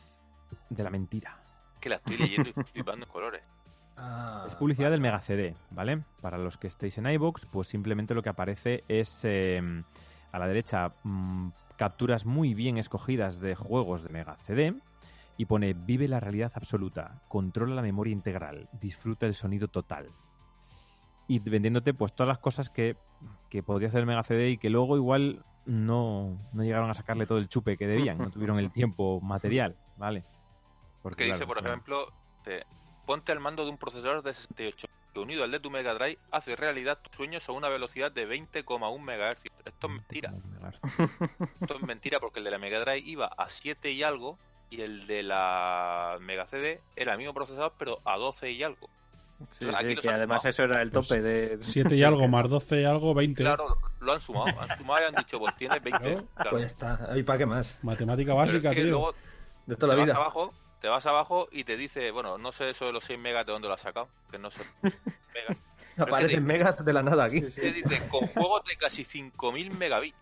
[0.69, 1.37] de la mentira.
[1.81, 3.43] Que la estoy leyendo y estoy flipando en colores.
[4.01, 4.91] Ah, Es publicidad vale.
[4.93, 6.01] del Mega CD, ¿vale?
[6.21, 9.61] Para los que estéis en iBox, pues simplemente lo que aparece es eh,
[10.31, 14.73] a la derecha mm, capturas muy bien escogidas de juegos de Mega CD
[15.39, 20.09] y pone vive la realidad absoluta, controla la memoria integral, disfruta el sonido total.
[21.29, 22.97] Y vendiéndote pues todas las cosas que,
[23.49, 27.25] que podría hacer el Mega CD y que luego igual no, no llegaron a sacarle
[27.25, 30.25] todo el chupe que debían, no tuvieron el tiempo material, ¿vale?
[31.01, 32.07] Porque dice, por ejemplo,
[32.43, 32.65] te-
[33.05, 36.19] ponte al mando de un procesador de 68 que unido al de tu Mega Drive
[36.31, 39.45] hace realidad tus sueños a una velocidad de 20,1 MHz.
[39.65, 40.33] Esto es mentira.
[41.61, 44.37] Esto es mentira porque el de la Mega Drive iba a 7 y algo
[44.69, 48.89] y el de la Mega CD era el mismo procesador pero a 12 y algo.
[49.51, 50.49] Sí, Aquí sí, que además sumado.
[50.49, 51.57] eso era el Pues tope de...
[51.61, 53.41] 7 y algo más 12 y algo, 20.
[53.41, 54.47] Claro, lo han sumado.
[54.59, 55.97] Han sumado y han dicho, pues tienes 20.
[56.03, 56.25] Claro.
[56.35, 56.49] Claro.
[56.51, 57.09] Pues está.
[57.15, 57.77] ¿Y para qué más?
[57.81, 58.89] Matemática Pero es básica, que tío.
[58.91, 59.13] luego
[59.65, 60.15] De te toda la vas vida.
[60.17, 63.45] abajo, te vas abajo y te dice, bueno, no sé eso de los 6 megas
[63.45, 64.61] de dónde lo has sacado, que no sé.
[64.83, 65.57] megas.
[65.97, 67.39] Aparecen megas de la nada aquí.
[67.41, 67.61] Sí, sí.
[67.61, 70.17] Te dice, con juegos de casi 5000 megabits.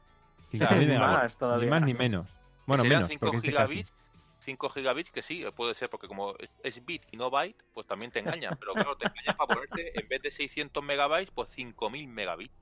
[0.54, 1.66] O sea, sí, más todavía.
[1.66, 2.28] Ni más ni menos.
[2.68, 3.08] Bueno, menos.
[3.10, 3.74] 5 porque dice casi.
[3.74, 3.93] gigabits.
[4.48, 6.34] 5 gigabits que sí, puede ser, porque como
[6.64, 8.56] es bit y no byte, pues también te engañan.
[8.58, 12.54] Pero claro, te engañan para ponerte, en vez de 600 megabytes, pues 5000 megabits.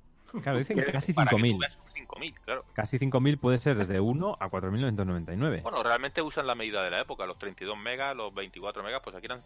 [0.41, 1.59] Claro, dicen Que- casi Para que tú 5.000.
[1.59, 2.65] veas un 5000, claro.
[2.73, 5.61] Casi 5.000 puede ser desde 1 a 4.999.
[5.61, 9.15] Bueno, realmente usan la medida de la época, los 32 megas, los 24 megas, pues
[9.15, 9.43] aquí eran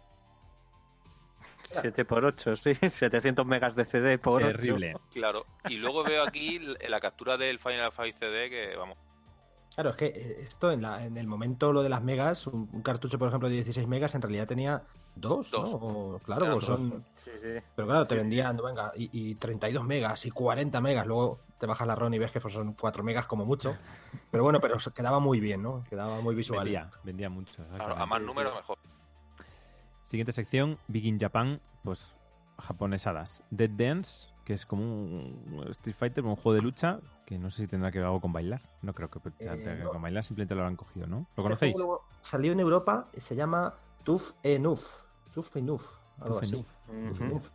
[1.64, 2.72] 7 por 8, sí.
[2.88, 4.56] 700 megas de CD por 8.
[4.56, 4.94] Terrible.
[5.12, 8.96] Claro, y luego veo aquí la captura del Final Fight CD que, vamos,
[9.74, 12.68] Claro, es que eh, esto en, la, en el momento lo de las megas, un,
[12.72, 14.82] un cartucho, por ejemplo, de 16 megas, en realidad tenía
[15.14, 15.70] dos, Dos.
[15.70, 15.76] ¿no?
[15.76, 17.04] O- claro, son...
[17.16, 17.60] Sí, sí.
[17.76, 21.86] Pero claro, te vendían, venga, y, y 32 megas y 40 megas, luego te bajas
[21.86, 23.76] la ROM y ves que pues, son 4 megas como mucho.
[24.30, 25.84] Pero bueno, pero quedaba muy bien, ¿no?
[25.88, 26.64] Quedaba muy visual.
[26.64, 27.62] Vendía, vendía mucho.
[27.76, 28.26] claro, a más sí.
[28.34, 28.78] mejor.
[30.04, 32.14] Siguiente sección, Big in Japan, pues
[32.58, 33.42] japonesadas.
[33.50, 36.98] Dead Dance, que es como un Street Fighter, un juego de lucha,
[37.30, 38.60] que no sé si tendrá que ver algo con bailar.
[38.82, 39.90] No creo que tenga que ver no.
[39.90, 41.18] con bailar, simplemente lo han cogido, ¿no?
[41.18, 41.76] ¿Lo Este conocéis?
[42.22, 43.72] salió en Europa y se llama
[44.02, 44.84] Tuf Enuf.
[45.32, 45.86] Tuf Enuf,
[46.18, 46.56] algo Tuf así.
[46.56, 46.66] Enuf.
[47.08, 47.24] Tuf Ujú.
[47.30, 47.50] Enuf.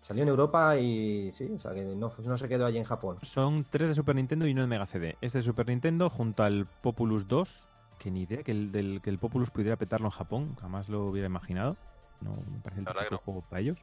[0.00, 3.18] Salió en Europa y sí, o sea que no, no se quedó allí en Japón.
[3.22, 5.16] Son tres de Super Nintendo y uno de Mega CD.
[5.20, 7.62] Este de Super Nintendo junto al Populus 2,
[8.00, 11.06] que ni idea que el, del, que el Populus pudiera petarlo en Japón, jamás lo
[11.06, 11.76] hubiera imaginado.
[12.20, 13.18] No me parece el La verdad típico que no.
[13.18, 13.78] juego para ellos.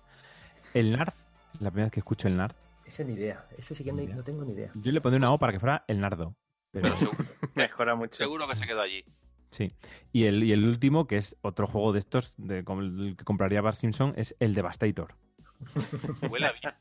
[0.74, 1.14] El NARD,
[1.62, 2.54] la primera vez que escucho el NARD.
[2.90, 4.16] Ese ni idea, ese sí que no, Ni idea.
[4.16, 4.72] no tengo ni idea.
[4.74, 6.36] Yo le pondré una O para que fuera el Nardo.
[6.72, 6.90] Pero
[7.56, 8.16] Mejora mucho.
[8.18, 9.06] seguro que se quedó allí.
[9.52, 9.72] sí.
[10.12, 13.24] Y el, y el último, que es otro juego de estos, de, como el que
[13.26, 15.14] compraría Bar Simpson, es el Devastator.
[16.32, 16.74] Huele a bien.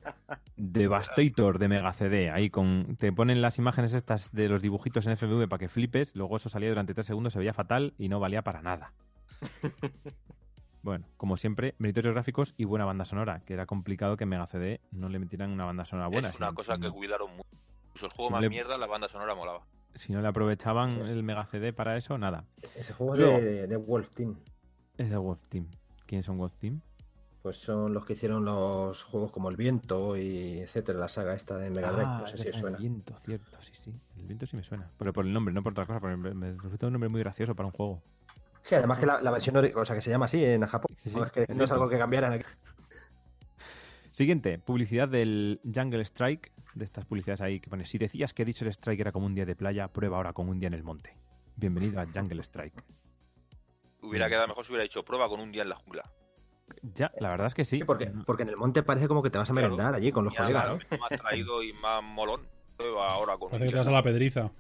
[0.57, 2.31] Devastator de Mega CD.
[2.31, 2.97] Ahí con.
[2.97, 6.17] Te ponen las imágenes estas de los dibujitos en FMV para que flipes.
[6.17, 8.95] Luego eso salía durante tres segundos, se veía fatal y no valía para nada.
[10.83, 14.47] Bueno, como siempre, meritorios gráficos y buena banda sonora, que era complicado que en Mega
[14.47, 16.29] CD no le metieran una banda sonora buena.
[16.29, 17.49] es una si- cosa que cuidaron mucho.
[17.89, 19.62] Incluso el juego Si más le- mierda, la banda sonora molaba.
[19.95, 22.45] Si no le aprovechaban el Mega CD para eso, nada.
[22.76, 24.37] Ese juego es Luego- de, de Wolf Team.
[24.97, 25.66] Es de Wolf Team.
[26.07, 26.81] ¿Quiénes son Wolf Team?
[27.43, 31.57] Pues son los que hicieron los juegos como El Viento y etcétera, la saga esta
[31.57, 32.05] de Mega Drive.
[32.07, 32.76] Ah, no sé es si suena.
[32.76, 33.93] El viento, cierto, sí, sí.
[34.16, 34.91] El viento sí me suena.
[34.99, 37.20] Pero por el nombre, no por otra cosa, porque me, me resulta un nombre muy
[37.20, 38.03] gracioso para un juego.
[38.63, 40.95] Sí, además que la, la versión, o sea, que se llama así en Japón.
[40.99, 42.45] Sí, sí, no es que no es algo que cambiaran aquí.
[44.11, 48.73] Siguiente, publicidad del Jungle Strike, de estas publicidades ahí que pone, si decías que Desert
[48.73, 51.17] Strike era como un día de playa, prueba ahora con un día en el monte.
[51.57, 52.75] Bienvenido a Jungle Strike.
[54.03, 56.11] Hubiera quedado mejor si hubiera dicho prueba con un día en la jungla.
[56.95, 57.79] Ya, la verdad es que sí.
[57.79, 59.69] Sí, porque, porque en el monte parece como que te vas a Claro.
[59.71, 60.65] merendar allí con los Ya, colegas.
[60.65, 62.47] claro, más traído y más molón.
[62.77, 63.81] Prueba ahora con un Parece que te día.
[63.81, 64.53] vas a la pedriza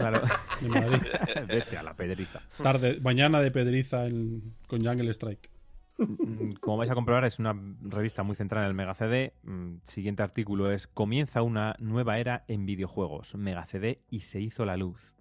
[0.00, 0.20] Claro,
[0.60, 1.02] de Madrid.
[1.46, 2.40] vete a la pedriza.
[2.62, 5.50] Tarde, mañana de pedriza en- con Jungle Strike.
[5.98, 9.34] Mm, Como vais a comprobar, es una revista muy centrada en el Mega CD.
[9.42, 13.34] Mm, Siguiente artículo es Comienza una nueva era en videojuegos.
[13.34, 15.14] Mega CD y se hizo la luz.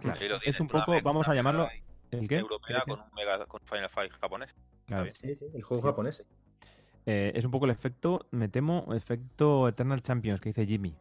[0.00, 1.68] Claro, es un poco, vamos a llamarlo.
[2.10, 2.38] ¿El qué?
[2.38, 4.54] Europea ¿Qué con un mega con Final Fight japonés.
[4.86, 5.10] Claro.
[5.12, 6.24] Sí, sí, el juego japonés.
[7.06, 10.96] Eh, es un poco el efecto, me temo, efecto Eternal Champions que dice Jimmy.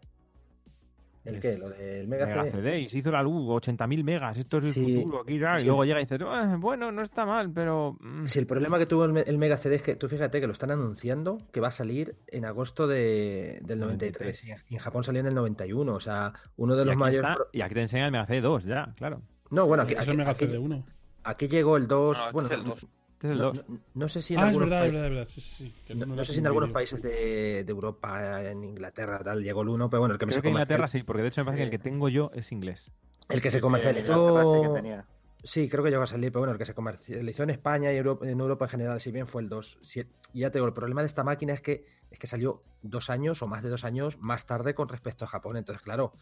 [1.26, 1.58] ¿El Es qué?
[1.58, 2.52] Lo del Mega, Mega CD.
[2.52, 5.60] CD y se hizo la luz, 80.000 megas, esto es el Sí, futuro, aquí ya.
[5.62, 7.96] Y luego llega y dices, "Ah, bueno, no está mal, pero...
[8.02, 8.26] mm".
[8.26, 10.48] Sí, el problema que tuvo el, me- el Mega CD es que tú fíjate que
[10.48, 14.74] lo están anunciando que va a salir en agosto de- del 93 y en- y
[14.74, 17.32] en Japón salió en el 91, o sea, uno de los mayores...
[17.32, 19.22] está- y aquí te enseña el Mega CD 2 ya, claro.
[19.50, 20.84] No, bueno, aquí, aquí- Mega aquí- CD1.
[21.24, 22.88] aquí llegó el 2, No, este bueno, es el 2.
[23.24, 23.66] Este es el no, 2.
[23.70, 25.32] no- no sé si en Ah, es algunos verdad, es países- verdad, es verdad.
[25.34, 27.64] Sí, sí, sí, que No, no no era sé si en un algunos países de,
[27.64, 30.42] de Europa, en Inglaterra, tal, llegó el 1, pero bueno, el que me Creo se
[30.42, 32.52] que en Inglaterra sí, porque de hecho me parece que el que tengo yo es
[32.52, 32.92] inglés.
[33.30, 34.54] El que se comercializó.
[34.56, 35.06] sí que tenía.
[35.46, 37.98] Sí, creo que llegó a salir, pero bueno, el que se comercializó en España y
[37.98, 39.78] Europa- en Europa en general, si bien fue el 2.
[39.82, 40.02] Si-
[40.34, 43.10] y ya te digo, el problema de esta máquina es que, es que salió dos
[43.10, 45.56] años o más de dos años más tarde con respecto a Japón.
[45.58, 46.14] Entonces, claro,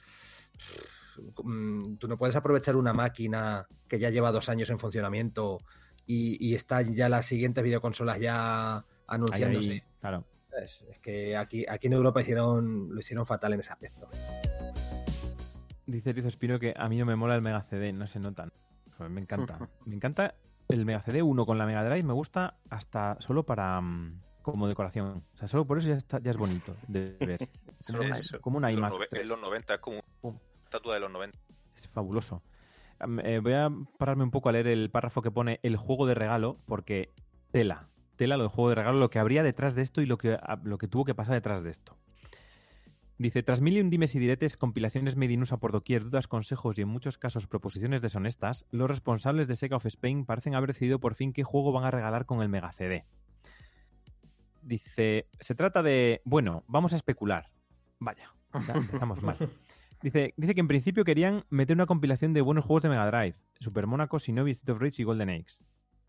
[1.44, 5.60] mm, tú no puedes aprovechar una máquina que ya lleva dos años en funcionamiento
[6.06, 9.72] y, y están ya las siguientes videoconsolas ya anunciándose.
[9.72, 10.26] ahí, claro.
[10.62, 14.10] Es, es que aquí, aquí en Europa hicieron, lo hicieron fatal en ese aspecto.
[15.86, 18.52] Dice Rizo Espino que a mí no me mola el Mega CD, no se notan.
[19.10, 19.58] Me encanta.
[19.86, 20.36] me encanta
[20.70, 24.68] el Mega CD 1 con la Mega Drive, me gusta hasta solo para mm, como
[24.68, 25.24] decoración.
[25.34, 27.50] O sea, solo por eso ya, está, ya es bonito de ver.
[27.82, 28.40] Es eso.
[28.42, 28.94] como una En los, iMac.
[29.10, 31.38] nove- en los 90 es como una estatua de los 90.
[31.76, 32.44] Es fabuloso.
[33.24, 36.14] Eh, voy a pararme un poco a leer el párrafo que pone el juego de
[36.16, 37.10] regalo, porque
[37.52, 40.18] tela, tela lo del juego de regalo, lo que habría detrás de esto y lo
[40.18, 41.98] que, a- lo que tuvo que pasar detrás de esto.
[43.18, 46.28] Dice, tras mil y un dimes y diretes, compilaciones made in USA por doquier, dudas,
[46.28, 50.70] consejos y en muchos casos proposiciones deshonestas, los responsables de Sega of Spain parecen haber
[50.72, 53.06] decidido por fin qué juego van a regalar con el Mega CD.
[54.64, 57.50] Dice, se trata de, bueno, vamos a especular.
[58.00, 58.32] Vaya,
[58.68, 59.38] ya empezamos mal.
[60.04, 63.36] Dice, dice que en principio querían meter una compilación de buenos juegos de Mega Drive,
[63.60, 65.64] Super Monaco, Shinobi, Street of Rage y Golden Axe,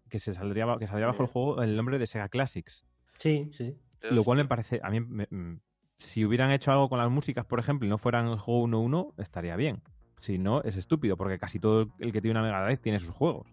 [0.09, 2.85] que se saldría, ba- que saldría bajo el juego el nombre de Sega Classics.
[3.19, 3.77] Sí, sí.
[4.03, 5.61] Lo cual me parece, a mí, me- mm,
[5.97, 9.13] si hubieran hecho algo con las músicas, por ejemplo, y no fueran el juego 1-1,
[9.19, 9.83] estaría bien.
[10.19, 13.11] Si no, es estúpido, porque casi todo el que tiene una Mega Drive tiene sus
[13.11, 13.47] juegos.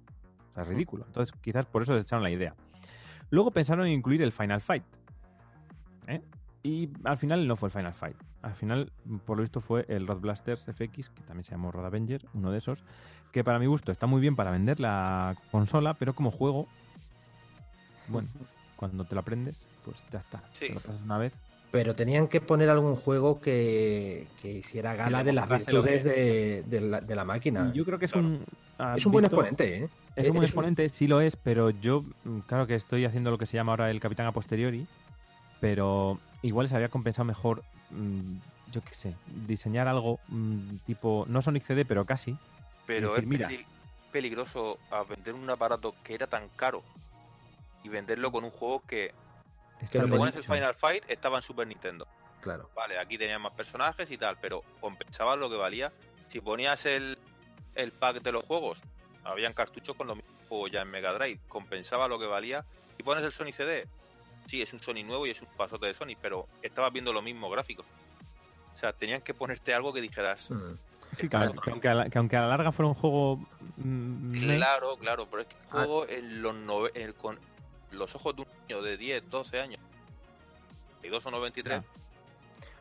[0.51, 1.03] O sea, es ridículo.
[1.05, 2.55] Entonces, quizás por eso desecharon la idea.
[3.29, 4.83] Luego pensaron en incluir el Final Fight.
[6.07, 6.21] ¿eh?
[6.63, 8.17] Y al final no fue el Final Fight.
[8.41, 8.91] Al final,
[9.25, 12.51] por lo visto, fue el Rod Blasters FX, que también se llamó Rod Avenger, uno
[12.51, 12.83] de esos,
[13.31, 16.67] que para mi gusto está muy bien para vender la consola, pero como juego,
[18.07, 18.27] bueno,
[18.75, 20.43] cuando te lo aprendes, pues ya está.
[20.53, 20.67] Sí.
[20.67, 21.33] Te lo pasas una vez.
[21.71, 26.81] Pero tenían que poner algún juego que, que hiciera gala de las virtudes de, de
[26.81, 27.71] la, de la máquina.
[27.75, 28.27] Yo creo que es Claro.
[28.27, 28.43] un...
[28.97, 29.89] es un buen visto- exponente, ¿eh?
[30.15, 32.03] Es un buen Es un- exponente, sí lo es, pero yo,
[32.47, 34.87] claro que estoy haciendo lo que se llama ahora el capitán a posteriori,
[35.59, 38.37] pero igual se había compensado mejor, mm,
[38.71, 39.15] yo qué sé,
[39.47, 42.37] diseñar algo mm, tipo, no Sonic CD, pero casi.
[42.85, 43.47] Pero decir, es mira.
[43.47, 43.65] peli-
[44.11, 46.81] peligroso a vender un aparato que era tan caro
[47.83, 49.13] y venderlo con un juego que
[49.81, 50.43] está lo cuando bien pones el.
[50.43, 52.07] Final Fight estaba en Super Nintendo.
[52.41, 52.69] Claro.
[52.75, 55.91] Vale, aquí tenías más personajes y tal, pero compensaba lo que valía.
[56.29, 57.17] Si ponías el,
[57.75, 58.79] el pack de los juegos,
[59.23, 62.63] habían cartuchos con los mismos juegos ya en Mega Drive, compensaba lo que valía.
[62.97, 63.87] Si pones el Sony CD,
[64.49, 67.23] sí, es un Sony nuevo y es un pasote de Sony, pero estabas viendo los
[67.23, 67.85] mismos gráficos.
[68.75, 70.73] O sea, tenían que ponerte algo que dijeras, Mm.
[71.11, 71.29] Sí, que,
[71.63, 73.37] que aunque a la, que aunque a la larga fuera un juego...
[73.77, 75.71] mm, Claro, claro, pero es que el Ah.
[75.71, 77.39] juego en los nove- en- con
[77.91, 79.79] los ojos de un niño de 10, 12 años,
[81.01, 81.83] y 2 o 93,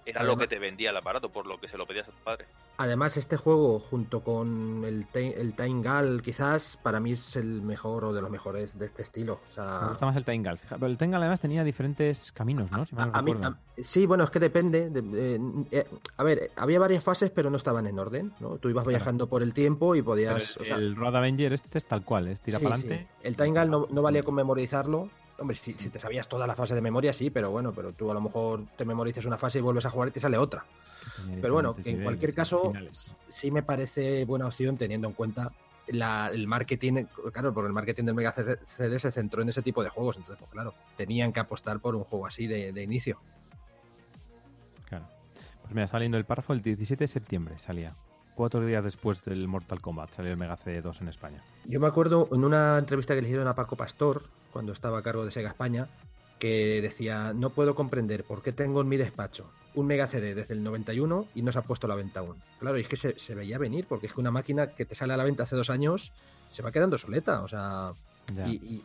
[0.05, 2.19] era lo que te vendía el aparato, por lo que se lo pedías a tu
[2.19, 2.45] padre.
[2.81, 8.05] Además, este juego, junto con el, el Time Gal, quizás para mí es el mejor
[8.05, 9.41] o de los mejores de este estilo.
[9.51, 10.24] O sea, Me gusta más el.
[10.24, 12.87] Fija- Pero el Tengal además tenía diferentes caminos, ¿no?
[12.87, 13.57] Si a- a mí- recuerdo.
[13.57, 14.91] a- sí, bueno, es que depende.
[14.91, 15.41] de- eh,
[15.72, 18.33] eh, a ver, había varias fases, pero no estaban en orden.
[18.39, 18.59] ¿no?
[18.59, 20.57] Tú ibas viajando por el tiempo y Pero podías.
[20.57, 23.09] el, o sea, el Road Avenger este es tal cual, es tira sí, para adelante.
[23.11, 23.18] sí.
[23.26, 25.11] El Time Gal no, no valía con memorizarlo.
[25.39, 28.11] Hombre, si, si te sabías toda la fase de memoria, sí, pero bueno, pero tú
[28.11, 30.64] a lo mejor te memorizas una fase y vuelves a jugar y te sale otra.
[31.41, 32.72] Pero bueno, que en cualquier caso,
[33.28, 35.53] sí me parece buena opción teniendo en cuenta
[35.86, 39.82] la- el marketing, claro, porque el marketing del Mega CD se centró en ese tipo
[39.82, 43.20] de juegos, entonces, pues claro, tenían que apostar por un juego así de, de inicio.
[44.86, 45.09] Claro.
[45.62, 47.95] Pues mira, saliendo el párrafo el 17 de septiembre, salía.
[48.39, 51.43] Cuatro días después del Mortal Kombat salió el Mega CD2 en España.
[51.64, 54.22] Yo me acuerdo en una entrevista que le hicieron a Paco Pastor,
[54.53, 55.89] cuando estaba a cargo de Sega España,
[56.39, 60.55] que decía, no puedo comprender por qué tengo en mi despacho un Mega CD desde
[60.55, 62.36] el 91 y no se ha puesto a la venta aún.
[62.61, 64.95] Claro, y es que se, se veía venir, porque es que una máquina que te
[64.95, 66.12] sale a la venta hace dos años
[66.49, 67.91] se va quedando soleta, o sea,
[68.47, 68.82] y-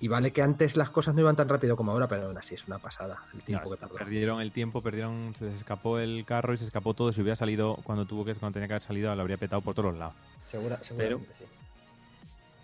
[0.00, 2.54] y vale que antes las cosas no iban tan rápido como ahora, pero aún así
[2.54, 3.94] es una pasada el No, tiempo que es que tardó.
[3.96, 7.12] perdieron el tiempo, perdieron, se les escapó el carro y se escapó todo.
[7.12, 9.74] Si hubiera salido cuando tuvo que, cuando tenía que haber salido, lo habría petado por
[9.74, 10.14] todos los lados.
[10.46, 11.44] Segura, seguramente sí.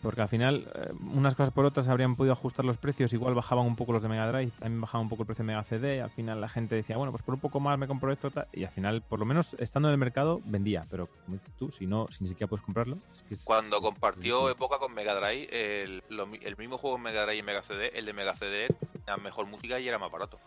[0.02, 3.12] Porque al final, eh, unas cosas por otras habrían podido ajustar los precios.
[3.12, 5.46] Igual bajaban un poco los de Mega Drive, también bajaban un poco el precio de
[5.46, 6.02] Mega CD.
[6.02, 8.30] Al final la gente decía, bueno, pues por un poco más me compro esto.
[8.30, 8.48] tal.
[8.52, 10.84] Y al final, por lo menos estando en el mercado, vendía.
[10.90, 12.98] Pero como dices tú, si no, si ni siquiera puedes comprarlo.
[13.14, 16.96] es que es- Cuando es compartió época con Mega Drive, el, lo el mismo juego
[16.96, 18.66] en Mega Drive y Mega CD, el de Mega CD
[19.04, 20.38] tenía mejor música y era más barato.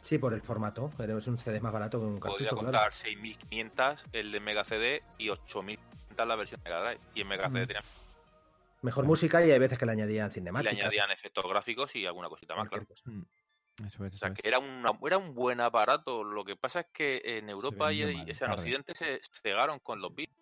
[0.00, 2.90] Sí, por el formato, pero es un CD más barato que un Podría cartucho, claro.
[2.90, 2.92] costar
[3.50, 7.00] 6.500 el de Mega CD y 8.500 la versión Mega Drive.
[7.16, 7.82] Y en Mega CD tenía,
[8.86, 10.74] Mejor música y hay veces que le añadían y le cinemáticas.
[10.78, 12.86] añadían efectos gráficos y alguna cosita más, claro.
[13.06, 13.22] Mm,
[13.84, 14.34] Eso es, O eso sea, es.
[14.34, 16.22] que era, una, era un buen aparato.
[16.22, 18.52] Lo que pasa es que en Europa y, mal, o sea, en.
[18.54, 20.32] Occidente se cegaron con los bits.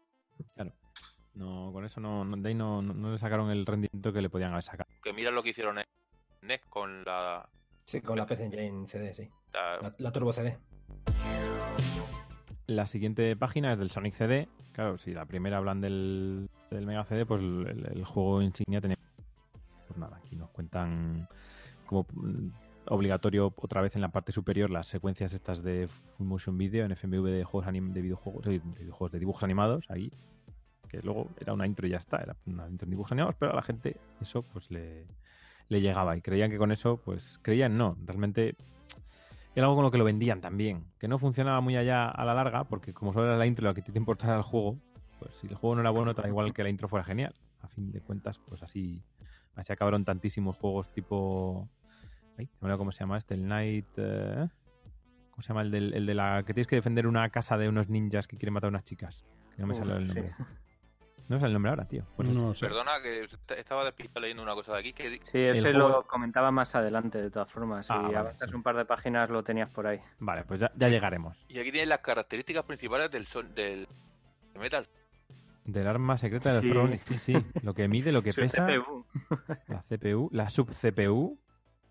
[1.33, 4.21] No, con eso no, no, de ahí no, no, no le sacaron el rendimiento que
[4.23, 4.89] le podían haber sacado.
[5.03, 5.85] Que mira lo que hicieron en
[6.43, 7.49] NES con la,
[7.83, 9.29] Sí, con la PC Engine CD, sí.
[9.53, 10.59] la- La, la Turbo CD.
[12.67, 14.49] La siguiente página es del Sonic CD.
[14.73, 18.99] Claro, si la primera hablan del, del Mega CD, pues el, juego insignia tenía.
[19.87, 21.29] Pues nada, aquí nos cuentan
[21.87, 22.49] como mm,
[22.87, 26.93] obligatorio otra vez en la parte superior las secuencias estas de full motion video en
[26.93, 28.45] FMV de juegos anim- de videojuegos,
[29.13, 30.11] de dibujos animados ahí
[30.89, 33.53] que luego era una intro y ya está, era una intro en dibujos animados, pero
[33.53, 35.07] a la gente eso pues le,
[35.69, 38.55] le llegaba y creían que con eso, pues creían no, realmente
[39.55, 42.35] era algo con lo que lo vendían también, que no funcionaba muy allá a la
[42.35, 44.79] larga, porque como solo era la intro lo que te importaba el juego,
[45.25, 47.35] pues si el juego no era bueno, da igual que la intro fuera genial.
[47.63, 49.03] A fin de cuentas, pues así,
[49.55, 51.69] así acabaron tantísimos juegos tipo...
[52.37, 53.87] Ay, no me acuerdo cómo se llama este, el Night...
[53.97, 54.49] eh,
[55.31, 55.63] ¿Cómo se llama?
[55.63, 58.37] El, del- el de la que tienes que defender una casa de unos ninjas que
[58.37, 59.25] quieren matar a unas chicas.
[59.57, 60.15] Que no me Uf, sale el sí.
[60.15, 60.35] nombre.
[61.27, 62.07] No me sale el nombre ahora, tío.
[62.17, 62.53] Pues no.
[62.61, 64.93] Perdona, que est- estaba despistado leyendo una cosa de aquí.
[64.93, 67.91] Que, Sí, ese juego lo comentaba más adelante, de todas formas.
[67.91, 68.55] Ah, si vale, avanzas sí.
[68.55, 70.01] un par de páginas, lo tenías por ahí.
[70.21, 71.47] Vale, pues ya, ya llegaremos.
[71.49, 73.89] y aquí tienes las características principales del, son, del
[74.57, 74.87] Metal.
[75.65, 77.19] Del arma secreta de los Sí.
[77.19, 77.47] Sí, sí.
[77.63, 79.07] Lo que mide, lo que Su pesa, CPU.
[79.69, 81.39] la CPU, la sub-CPU,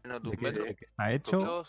[0.04, 0.64] Menos de que, metro.
[0.66, 1.64] de que está hecho,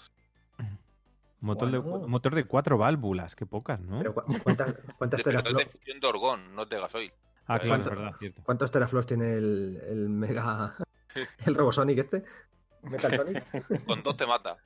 [1.41, 3.99] motor, de, motor de cuatro válvulas, qué pocas, ¿no?
[3.99, 7.13] Pero ¿cu- ¿cuántas, cuántas, es de teraflops, fusión de orgón, no de gasoil.
[7.47, 8.43] ah, claro, es ¿cuánto- verdad, cierto.
[8.45, 10.75] ¿Cuántos teraflops tiene el, el Mega.
[11.47, 12.25] el Robosonic este?
[12.83, 13.85] ¿Metal Sonic?
[13.87, 14.57] Con dos te mata.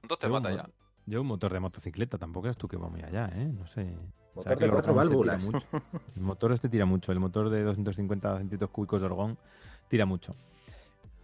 [0.00, 0.68] Con dos te mata ya.
[1.08, 3.46] Yo un motor de motocicleta, tampoco es tú que va muy allá, ¿eh?
[3.46, 3.82] No sé.
[4.34, 5.42] O sea, Motor que de el cuatro orgón se tira válvulas.
[5.42, 5.68] mucho.
[6.16, 7.12] El motor este tira mucho.
[7.12, 9.38] El motor de 250 centímetros cúbicos de orgón
[9.88, 10.36] tira mucho.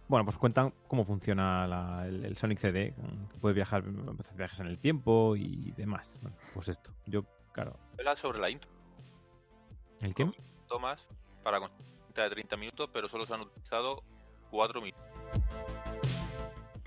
[0.07, 2.93] Bueno, pues cuentan cómo funciona la- el, el Sonic CD,
[3.31, 3.83] que puede viajar,
[4.19, 6.11] hacer viajes en el tiempo y demás.
[6.21, 6.91] Bueno, pues esto.
[7.05, 7.23] Yo,
[7.53, 7.77] claro.
[7.99, 8.69] Habla sobre la intro.
[10.01, 10.29] ¿El qué?
[10.67, 11.07] Tomas
[11.43, 11.69] para con
[12.05, 14.03] cinta de 30 minutos, pero solo se han utilizado
[14.51, 15.03] 4 minutos.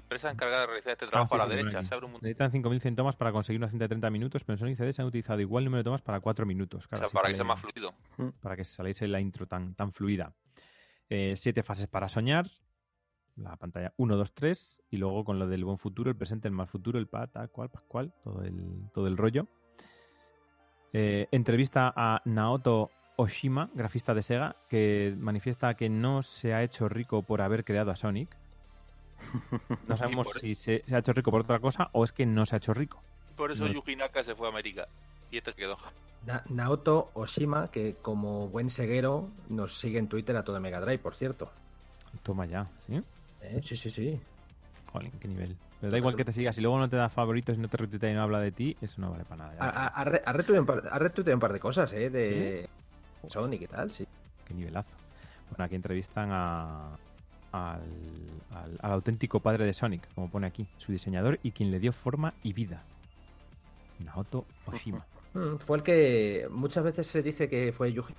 [0.08, 1.84] Empresa encargada de realizar este trabajo Ah, sí, a la derecha.
[1.84, 2.12] Se abre un.
[2.14, 5.02] Necesitan 5.100 tomas para conseguir una cinta de 30 minutos, pero en Sonic CD se
[5.02, 6.88] han utilizado igual número de tomas para 4 minutos.
[6.90, 7.92] O sea, para que sea más fluido.
[8.40, 10.32] para que saliese la intro tan, tan fluida.
[11.10, 12.46] Eh, siete fases para soñar.
[13.36, 14.82] La pantalla 1, 2, 3.
[14.92, 17.50] Y luego con lo del buen futuro, el presente, el mal futuro, el pa, tal,
[17.50, 19.46] cual, pascual, todo el, todo el rollo.
[20.94, 26.88] Eh, entrevista a Naoto Oshima, grafista de Sega, que manifiesta que no se ha hecho
[26.88, 28.34] rico por haber creado a Sonic.
[29.86, 32.26] No sabemos por- si se, se ha hecho rico por otra cosa o es que
[32.26, 33.02] no se ha hecho rico.
[33.36, 33.72] Por eso No.
[33.72, 34.88] Yuji Naka se fue a América.
[35.30, 35.76] Y este se quedó.
[36.26, 40.98] Na- Naoto Oshima, que como buen seguero nos sigue en Twitter a todo Mega Drive,
[40.98, 41.50] por cierto.
[42.22, 43.02] Toma ya, ¿sí?
[43.42, 44.20] Eh, sí, sí, sí.
[44.92, 45.56] Jolín, qué nivel.
[45.80, 46.56] Pero da igual que te sigas.
[46.56, 48.76] Si luego no te da favoritos y no te retuitea y no habla de ti,
[48.80, 49.92] eso no vale para nada.
[49.94, 52.10] Ha, retuiteado un par, de cosas, ¿eh?
[52.10, 52.68] De
[53.28, 54.04] Sonic y tal, sí.
[54.46, 54.90] Qué nivelazo.
[55.50, 56.98] Bueno, aquí entrevistan a,
[57.52, 57.80] al,
[58.54, 62.34] al- auténtico padre de Sonic, como pone aquí, su diseñador y quien le dio forma
[62.42, 62.82] y vida.
[64.00, 65.04] Naoto Oshima.
[65.34, 68.14] Mm, Fue el que muchas veces se dice que fue Yuji.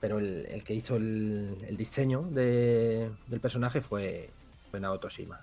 [0.00, 4.28] Pero el, que hizo el, diseño de- del personaje fue,
[4.78, 5.40] Naoto Oshima.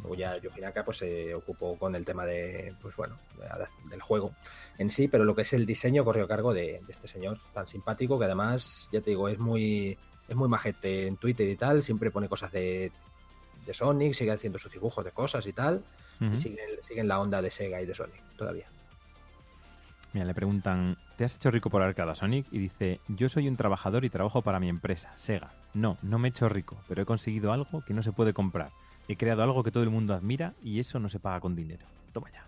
[0.00, 4.02] Luego ya Yuji Naka pues se ocupó con el tema de, pues bueno, de- del
[4.02, 4.32] juego
[4.78, 7.68] en sí, pero lo que es el diseño corrió a cargo de este señor tan
[7.68, 9.96] simpático que además, ya te digo, es muy,
[10.28, 12.90] es muy majete en Twitter y tal, siempre pone cosas de,
[13.66, 15.84] de Sonic, sigue haciendo sus dibujos de cosas y tal,
[16.20, 16.34] Ujú.
[16.34, 18.66] y sigue, sigue en la onda de Sega y de Sonic todavía.
[20.12, 22.46] Mira, le preguntan, ¿te has hecho rico por arcada, Sonic?
[22.52, 25.50] Y dice, yo soy un trabajador y trabajo para mi empresa, Sega.
[25.74, 28.70] No, no me he hecho rico, pero he conseguido algo que no se puede comprar.
[29.08, 31.84] He creado algo que todo el mundo admira y eso no se paga con dinero.
[32.12, 32.46] Toma ya.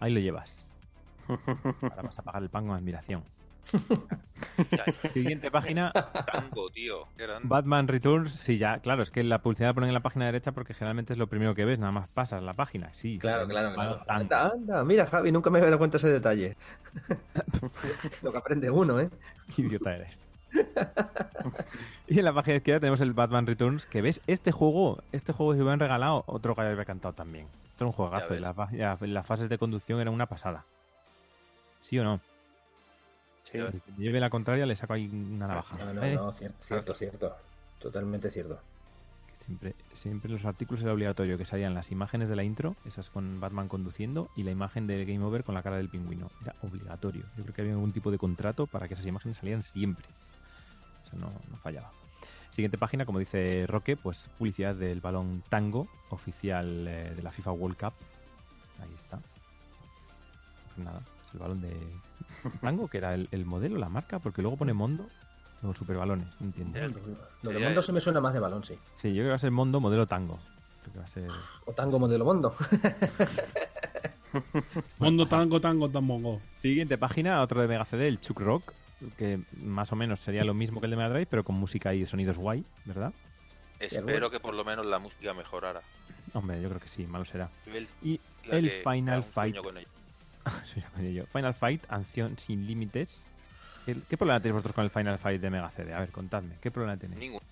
[0.00, 0.66] Ahí lo llevas.
[1.28, 3.24] Ahora vas a pagar el pan con admiración.
[5.12, 7.06] Siguiente página, Tango, tío.
[7.42, 8.30] Batman Returns.
[8.32, 11.12] Sí, ya, claro, es que la publicidad la ponen en la página derecha porque generalmente
[11.12, 12.92] es lo primero que ves, nada más pasas la página.
[12.94, 16.56] Sí, Batman Anda, anda, mira Javi, nunca me había dado cuenta de ese detalle.
[18.22, 19.10] lo que aprende uno, ¿eh?
[19.54, 20.18] Qué idiota eres.
[22.06, 25.54] y en la página izquierda tenemos el Batman Returns, que ves, este juego, este juego
[25.54, 27.46] si hubieran regalado, otro que había cantado también.
[27.66, 30.64] Esto era un juegazo, y la las fases de conducción eran una pasada.
[31.80, 32.20] ¿Sí o no?
[33.54, 33.80] Sí.
[33.96, 35.76] Me lleve la contraria le saco ahí una navaja.
[35.78, 36.14] No, no, ¿eh?
[36.14, 37.36] no, cierto, cierto.
[37.78, 38.58] Totalmente cierto.
[39.34, 43.10] Siempre, siempre en los artículos era obligatorio que salían las imágenes de la intro, esas
[43.10, 46.30] con Batman conduciendo, y la imagen del Game Over con la cara del pingüino.
[46.42, 47.24] Era obligatorio.
[47.36, 50.06] Yo creo que había algún tipo de contrato para que esas imágenes salieran siempre.
[51.06, 51.92] Eso no, no fallaba.
[52.50, 57.52] Siguiente página, como dice Roque, pues publicidad del balón Tango, oficial eh, de la FIFA
[57.52, 57.92] World Cup.
[58.80, 59.18] Ahí está.
[60.74, 61.76] Pues nada, es el balón de
[62.60, 65.06] Tango, que era el, el modelo, la marca, porque luego pone Mondo,
[65.62, 66.78] los superbalones, no entiendo.
[67.42, 68.78] Lo de Mondo se me suena más de balón, sí.
[68.96, 70.38] Sí, yo creo que va a ser Mondo modelo Tango.
[70.82, 71.28] Creo que va a ser...
[71.66, 72.54] O Tango modelo Mondo.
[74.98, 76.40] Mondo tango, tango, tampongo.
[76.60, 78.72] Siguiente página, otro de Mega CD, el Chuck Rock,
[79.16, 81.94] que más o menos sería lo mismo que el de Mega Drive, pero con música
[81.94, 83.12] y sonidos guay, ¿verdad?
[83.78, 85.82] Espero que por lo menos la música mejorara.
[86.32, 87.48] Hombre, yo creo que sí, malo será.
[87.66, 88.20] El, Y
[88.50, 89.56] el Final Fight.
[89.56, 89.76] con.
[91.14, 91.24] Yo.
[91.26, 93.26] Final Fight, Ancion Sin Límites.
[93.86, 95.92] ¿Qué, qué problema tenéis vosotros con el Final Fight de Mega CD?
[95.94, 97.20] A ver, contadme, ¿qué problema tenéis?
[97.20, 97.42] Ninguno.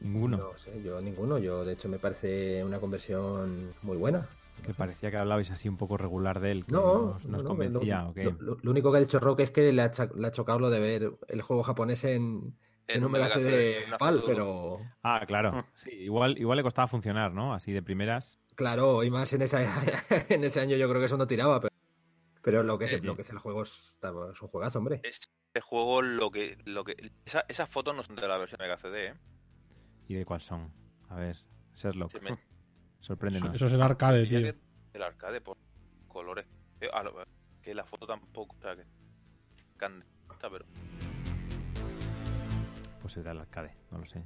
[0.00, 0.36] Ninguno.
[0.38, 1.38] No sé, yo ninguno.
[1.38, 4.26] Yo, de hecho, me parece una conversión muy buena.
[4.64, 7.36] Que parecía que hablabais así un poco regular de él, que No, nos, nos no,
[7.42, 10.26] no, convencía, lo, lo- único que ha dicho Rock es que le ha, cha- le
[10.26, 12.54] ha chocado lo de ver el juego japonés en,
[12.88, 15.64] en un Mega CD PAL, pero Ah, claro.
[15.76, 17.54] Sí, igual, igual le costaba funcionar, ¿no?
[17.54, 18.38] Así de primeras.
[18.60, 19.58] Claro, y más en, esa,
[20.28, 21.60] en ese año yo creo que eso no tiraba.
[21.60, 21.74] Pero,
[22.42, 23.00] pero lo, que es, Sí.
[23.00, 23.96] lo que es el juego es,
[24.32, 25.00] es un juegazo, hombre.
[25.02, 26.58] Este juego, lo que.
[26.66, 29.14] Lo que esa- esas fotos no son de la versión Mega CD, ¿eh?
[30.08, 30.70] ¿Y de cuál son?
[31.08, 31.36] A ver,
[31.74, 32.30] Sherlock, Se me-
[33.00, 33.54] sorpréndenos.
[33.54, 34.40] Eso es el arcade, tío.
[34.40, 34.54] que
[34.92, 35.56] el arcade por
[36.06, 36.46] colores.
[37.62, 38.56] Que la foto tampoco.
[38.58, 38.84] O sea, que.
[39.78, 40.66] Candenta, pero.
[43.00, 44.22] Pues era el arcade, no lo sé.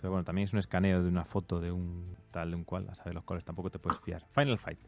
[0.00, 2.88] Pero bueno, también es un escaneo de una foto de un tal, de un cual,
[2.88, 4.24] a saber los cuales tampoco te puedes fiar.
[4.34, 4.78] Final Fight.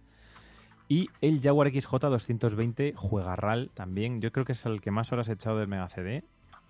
[0.88, 4.20] Y el Jaguar XJ220 Juegarral también.
[4.20, 6.24] Yo creo que es el que más horas he echado del Mega CD,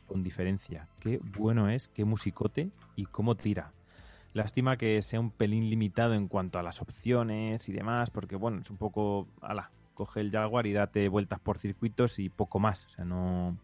[0.06, 0.88] con diferencia.
[0.98, 3.72] Qué bueno es, qué musicote y cómo tira.
[4.34, 8.60] Lástima que sea un pelín limitado en cuanto a las opciones y demás, porque bueno,
[8.60, 9.28] es un poco.
[9.40, 12.86] Ala, coge el Jaguar y date vueltas por circuitos y poco más.
[12.86, 13.56] O sea, no.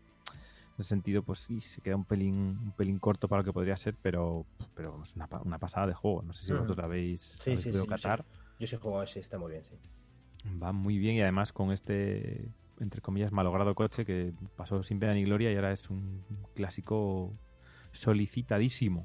[0.78, 3.52] En ese sentido, pues sí, se queda un pelín, un pelín corto para lo que
[3.52, 4.46] podría ser, pero,
[4.76, 6.22] pero es una, una pasada de juego.
[6.22, 6.60] No sé si Ujú.
[6.62, 8.24] vosotros la habéis, Sí, habéis sí, podido sí, catar.
[8.60, 9.74] Yo sí juego ese, está muy bien, sí.
[10.62, 12.48] Va muy bien y además con este,
[12.78, 16.24] entre comillas, malogrado coche que pasó sin pena ni gloria y ahora es un
[16.55, 17.32] clásico
[17.92, 19.05] solicitadísimo.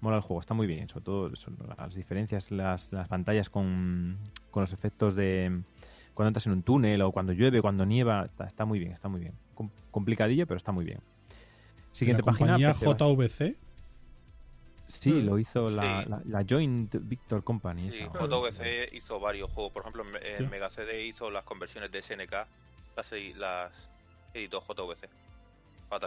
[0.00, 1.30] Mola el juego, está muy bien, sobre todo
[1.78, 4.18] las diferencias, las, las pantallas con,
[4.50, 5.62] con los efectos de
[6.14, 9.08] cuando entras en un túnel o cuando llueve, cuando nieva, está, está muy bien, está
[9.08, 9.34] muy bien.
[9.68, 11.00] Com- complicadillo, pero está muy bien.
[11.92, 12.52] Siguiente la página.
[12.54, 13.56] compañía JVC.
[14.86, 15.24] Sí, Mm.
[15.26, 16.08] lo hizo la, Sí.
[16.10, 17.90] la- la Joint Victor Company.
[17.90, 19.72] Sí, esa, JVC hizo varios juegos.
[19.72, 20.48] Por ejemplo, en, en Hostia.
[20.50, 22.46] Mega CD hizo las conversiones de SNK.
[22.96, 23.90] Las, las
[24.34, 25.08] editó JVC.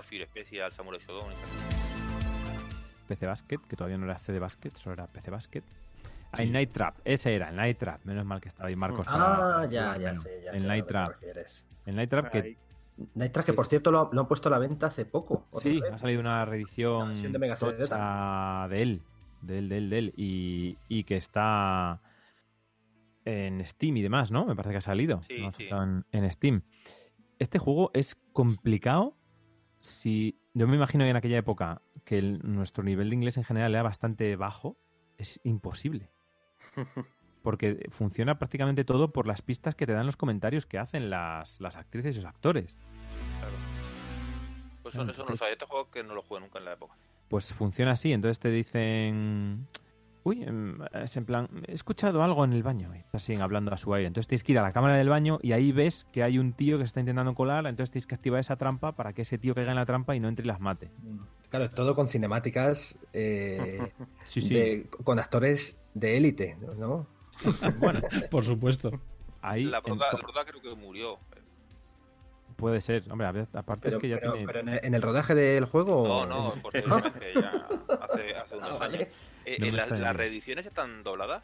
[0.03, 1.31] Fury Special, Samurai Shodown.
[1.31, 1.35] y.
[3.07, 5.63] PC Basket, que todavía no era CD Basket, solo era PC Basket.
[6.31, 6.43] Ah, Sí.
[6.43, 8.03] el Night Trap, ese era, el Night Trap.
[8.03, 9.05] Menos mal que estaba ahí Marcos.
[9.05, 11.15] para- Ah, para ya, ya sé, ya El sé Night Trap.
[11.85, 12.57] El Night Trap que
[12.97, 13.07] Ahí.
[13.15, 15.47] Night Trap, que por cierto lo, lo han puesto a la venta hace poco.
[15.53, 15.91] sí, vez.
[15.93, 19.01] ha salido una reedición de Mega tocha de él,
[19.41, 22.01] de él, de él, de él, y, y que está
[23.25, 24.45] en Steam y demás, ¿no?
[24.45, 25.21] Me parece que ha salido.
[25.23, 25.35] Sí,
[25.69, 26.61] en, en Steam.
[27.39, 29.17] Este juego es complicado
[29.79, 30.39] si...
[30.53, 33.73] Yo me imagino que en aquella época que el- nuestro nivel de inglés en general
[33.73, 34.77] era bastante bajo,
[35.17, 36.11] es imposible.
[37.45, 41.61] Porque funciona prácticamente todo por las pistas que te dan los comentarios que hacen las,
[41.61, 42.75] las actrices y los actores.
[43.39, 43.53] Claro.
[44.83, 45.53] Pues eso, no lo sabía.
[45.53, 46.93] Este juego que no lo jugué nunca en la época.
[47.29, 48.11] pues funciona así.
[48.11, 49.67] Entonces te dicen
[50.23, 52.91] uy, em, es en plan, he escuchado algo en el baño.
[52.95, 54.07] Y estás siguen hablando a su aire.
[54.07, 56.53] Entonces tienes que ir a la cámara del baño y ahí ves que hay un
[56.53, 57.67] tío que se está intentando colar.
[57.67, 60.19] Entonces tienes que activar esa trampa para que ese tío caiga en la trampa y
[60.19, 60.89] no entre y las mate.
[61.49, 63.91] Claro, todo con cinemáticas eh,
[64.25, 64.53] Sí, sí.
[64.55, 67.07] de- con actores de élite, ¿no?
[67.79, 67.99] Bueno,
[68.31, 68.91] Por supuesto.
[69.41, 71.19] ahí La en- prota, la prota creo que murió.
[72.55, 73.03] puede ser.
[73.11, 74.47] Hombre, a ver, aparte Pero, es que ya pero- tiene...
[74.47, 76.07] pero en, el, rodaje del juego.
[76.07, 77.67] No, no, posteriormente ya
[78.01, 78.97] hace, hace unos Ah, vale.
[78.97, 79.09] años.
[79.45, 80.07] Eh, No eh, las, extrañaría.
[80.07, 81.43] ¿Las reediciones están dobladas?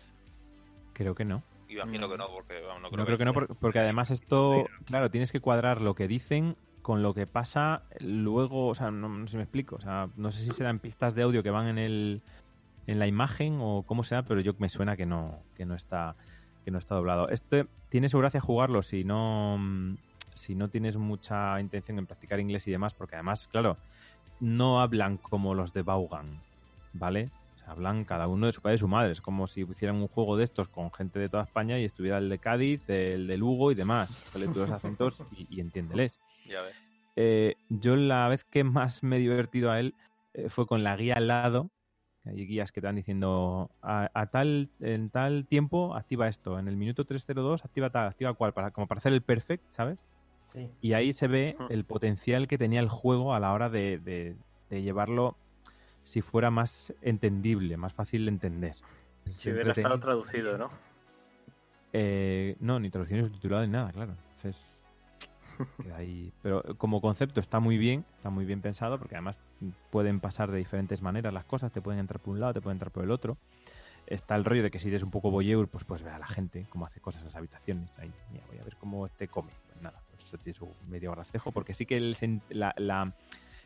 [0.93, 1.43] Creo que no.
[1.67, 3.47] Imagino que no, porque no creo, No creo que no, estén.
[3.47, 7.83] por- porque además esto, claro, tienes que cuadrar lo que dicen con lo que pasa
[7.99, 10.79] luego, o sea, no, no sé si me explico, o sea, no sé si serán
[10.79, 12.21] pistas de audio que van en el
[12.87, 16.15] en la imagen o cómo sea, pero yo me suena que no que no está
[16.65, 17.29] que no está doblado.
[17.29, 19.59] Este tiene su gracia jugarlo si no
[20.35, 23.77] si no tienes mucha intención en practicar inglés y demás, porque además, claro,
[24.39, 26.41] no hablan como los de Vaughan,
[26.93, 27.29] ¿vale?
[27.55, 29.11] O sea, hablan cada uno de su padre y su madre.
[29.11, 32.17] Es como si hicieran un juego de estos con gente de toda España y estuviera
[32.17, 34.09] el de Cádiz, el de Lugo y demás.
[34.31, 36.17] Sale tú los acentos y, y entiéndeles.
[36.49, 36.75] Ya ves.
[37.15, 39.93] Eh, yo la vez que más me he divertido a él
[40.33, 41.69] eh, fue con la guía al lado.
[42.25, 46.67] Hay guías que te van diciendo a, a tal en tal tiempo activa esto, en
[46.67, 50.05] el minuto 302 activa tal, activa cual, para, como para hacer el perfect, ¿sabes?
[50.53, 50.69] Sí.
[50.81, 54.35] Y ahí se ve el potencial que tenía el juego a la hora de, de-
[54.69, 55.35] de llevarlo
[56.03, 58.75] si fuera más entendible, más fácil de entender.
[59.29, 60.69] Si hubiera estado traducido, ¿no?
[61.93, 64.13] Eh, no, ni traducción ni subtitulado ni nada, claro.
[64.13, 64.80] Entonces,
[66.41, 69.39] Pero como concepto está muy bien, está muy bien pensado, porque además
[69.91, 72.75] pueden pasar de diferentes maneras las cosas, te pueden entrar por un lado, te pueden
[72.75, 73.37] entrar por el otro.
[74.07, 76.27] Está el rollo de que si eres un poco voyeur, pues puedes ver a la
[76.27, 77.97] gente cómo hace cosas en las habitaciones.
[77.99, 79.51] Ahí, mira, voy a ver cómo este come.
[79.67, 82.15] Pues nada, pues eso tiene su medio gracejo, porque sí que el,
[82.49, 83.13] la- la-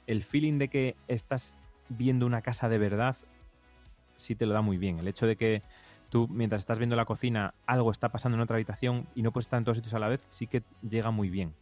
[0.07, 1.57] el feeling de que estás
[1.89, 3.15] viendo una casa de verdad
[4.17, 4.99] sí te lo da muy bien.
[4.99, 5.61] El hecho de que
[6.09, 9.45] tú, mientras estás viendo la cocina, algo está pasando en otra habitación y no puedes
[9.47, 11.53] estar en todos sitios a la vez, sí que llega muy bien.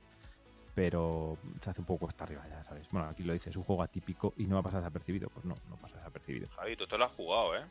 [0.75, 2.87] Pero se hace un poco hasta arriba, ya sabes.
[2.89, 5.29] Bueno, aquí lo dices, es un juego atípico y no va a pasar desapercibido.
[5.29, 6.47] Pues no, no pasa desapercibido.
[6.55, 7.65] Javi, tú te lo has jugado, ¿eh?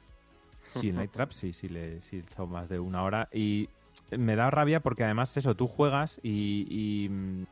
[0.68, 3.28] Sí, en Night Trap sí, sí, le, sí he echado más de una hora.
[3.32, 3.68] Y
[4.10, 7.44] me da rabia porque además eso, tú juegas y, y, mm,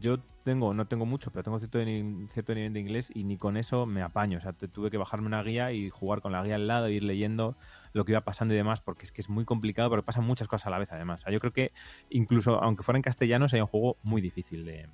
[0.00, 3.36] yo tengo, no tengo mucho, pero tengo cierto, ni- cierto nivel de inglés y ni
[3.36, 4.38] con eso me apaño.
[4.38, 7.02] O sea, tuve que bajarme una guía y jugar con la guía al lado, ir
[7.02, 7.56] leyendo
[7.92, 10.46] lo que iba pasando y demás, porque es que es muy complicado, porque pasan muchas
[10.46, 11.20] cosas a la vez además.
[11.20, 11.72] O sea, yo creo que
[12.10, 14.88] incluso aunque fuera en castellano sería un juego muy difícil de,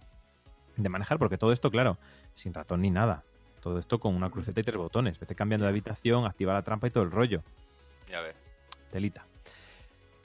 [0.77, 1.99] de manejar, porque todo esto, claro,
[2.35, 3.25] sin ratón ni nada.
[3.61, 5.21] Todo esto con una cruceta y tres botones.
[5.21, 7.43] Vete cambiando de habitación, activa la trampa y todo el rollo.
[8.09, 8.35] Ya ves.
[8.91, 9.27] Telita.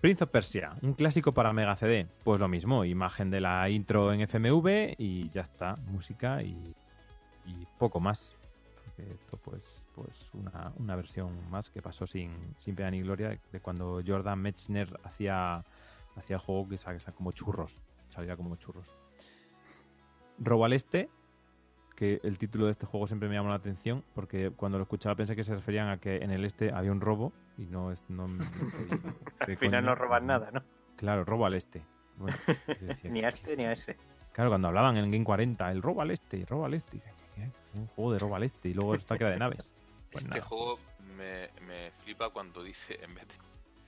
[0.06, 2.07] Prince of Persia, un clásico para Mega CD.
[2.23, 6.76] Pues lo mismo, imagen de la intro en FMV y ya está, música y,
[7.80, 8.38] poco más.
[8.99, 13.60] Esto pues, pues una, una versión más que pasó sin, sin pena ni gloria de
[13.61, 15.65] cuando Jordan Metzner hacía,
[16.15, 17.82] hacía el juego que salía como churros.
[18.10, 18.95] Salía como churros.
[20.38, 21.10] Robo al Este,
[21.95, 25.15] que el título de este juego siempre me llamó la atención porque cuando lo escuchaba
[25.15, 28.03] pensé que se referían a que en el este había un robo y no es
[28.09, 28.27] no
[29.39, 30.61] Al final no roban nada, ¿no?
[30.97, 31.81] claro robo al este
[32.17, 33.97] Bueno, yo decía, Ni a este ni a ese.
[34.34, 37.01] claro cuando hablaban en Game 40 el robo al este el robo al este
[37.73, 39.73] un juego de robo al este y luego está que era de naves
[40.11, 40.49] pues este nada.
[40.49, 40.80] juego
[41.17, 43.34] me, me flipa cuando dice, en vez de...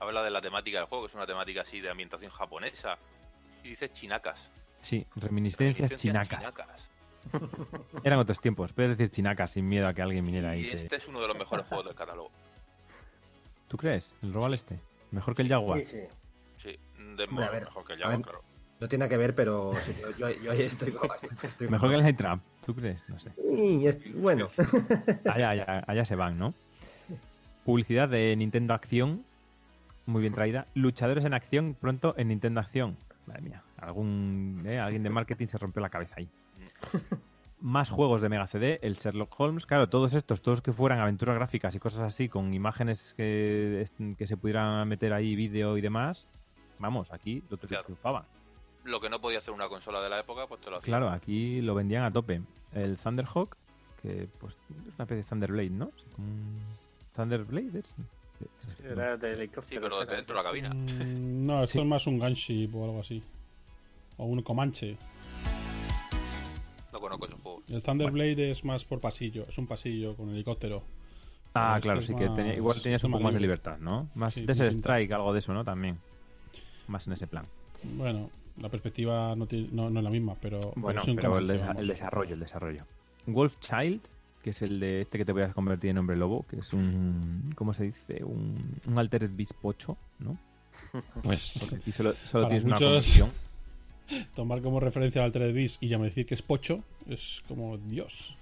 [0.00, 2.96] Habla de la temática del juego, que es una temática así de ambientación japonesa.
[3.64, 4.50] Y dice chinacas.
[4.80, 6.90] sí reminiscencias Reminiscencias chinacas
[8.04, 10.70] eran otros tiempos puedes decir chinacas sin miedo a que alguien viniera ahí Y y
[10.70, 12.30] te- este es uno de los mejores juegos del catálogo.
[13.68, 14.14] ¿tú crees?
[14.22, 14.78] el robo al este
[15.10, 16.00] mejor que el Jaguar Sí, sí.
[16.56, 16.78] Sí,
[17.16, 18.24] de a ver, mejor que el Jaguar, ver.
[18.26, 18.42] claro.
[18.80, 20.92] No tiene nada que ver, pero sí, yo, yo- yo ahí estoy.
[20.92, 23.02] con- estoy- estoy mejor que el Night Trap ¿tú crees?
[23.08, 23.32] no sé
[23.86, 24.48] es- bueno,
[25.30, 26.54] allá, allá, allá se van, ¿no?
[27.64, 29.24] Publicidad de Nintendo Acción,
[30.06, 30.66] muy bien traída.
[30.74, 32.96] Luchadores en acción, pronto en Nintendo Acción.
[33.26, 36.28] Madre mía, algún, eh, alguien de marketing se rompió la cabeza ahí.
[37.60, 41.34] Más juegos de Mega CD, el Sherlock Holmes, claro, todos estos, todos que fueran aventuras
[41.34, 43.84] gráficas y cosas así, con imágenes que,
[44.16, 46.28] que se pudieran meter ahí, vídeo y demás,
[46.78, 47.84] vamos, aquí lo Claro.
[47.84, 48.26] triunfaba.
[48.84, 50.86] Lo que no podía ser una consola de la época, pues te lo hacía.
[50.86, 52.40] Claro, aquí lo vendían a tope.
[52.72, 53.56] El Thunderhawk,
[54.02, 55.90] que pues es una especie de Thunderblade, ¿no?
[57.14, 57.94] Thunderblade es.
[58.84, 59.80] Era de Sí, helicóptero.
[59.82, 60.14] pero era.
[60.14, 60.70] dentro de la cabina.
[60.72, 61.78] Mm, no, esto Sí.
[61.80, 63.20] es más un gunship o algo así.
[64.16, 64.96] O un Comanche.
[67.08, 67.62] Conozco ese juego.
[67.68, 70.82] El Thunderblade es más por pasillo, es un pasillo con helicóptero.
[71.54, 74.08] Ah, Este claro, sí que tenía- igual tenías un poco más de libertad, ¿no?
[74.14, 74.44] Más Sí.
[74.48, 75.64] Strike, algo de eso, ¿no?
[75.64, 75.98] También.
[76.86, 77.46] Más en ese plan.
[77.82, 81.38] Bueno, la perspectiva no, tiene- no, no es la misma, pero, pero Bueno, un pero
[81.38, 82.84] el, desa- el desarrollo, el desarrollo.
[83.26, 84.00] Wolf Child,
[84.42, 86.72] que es el de este que te voy a convertir en hombre lobo, que es
[86.72, 88.22] un, ¿cómo se dice?
[88.24, 90.38] Un, un Altered Beast pocho, ¿no?
[91.22, 93.30] Pues Porque aquí solo, solo Para tienes una muchos- conversión.
[94.34, 97.76] Tomar como referencia al Altered Beast y ya me decir que es pocho es como
[97.78, 98.36] Dios.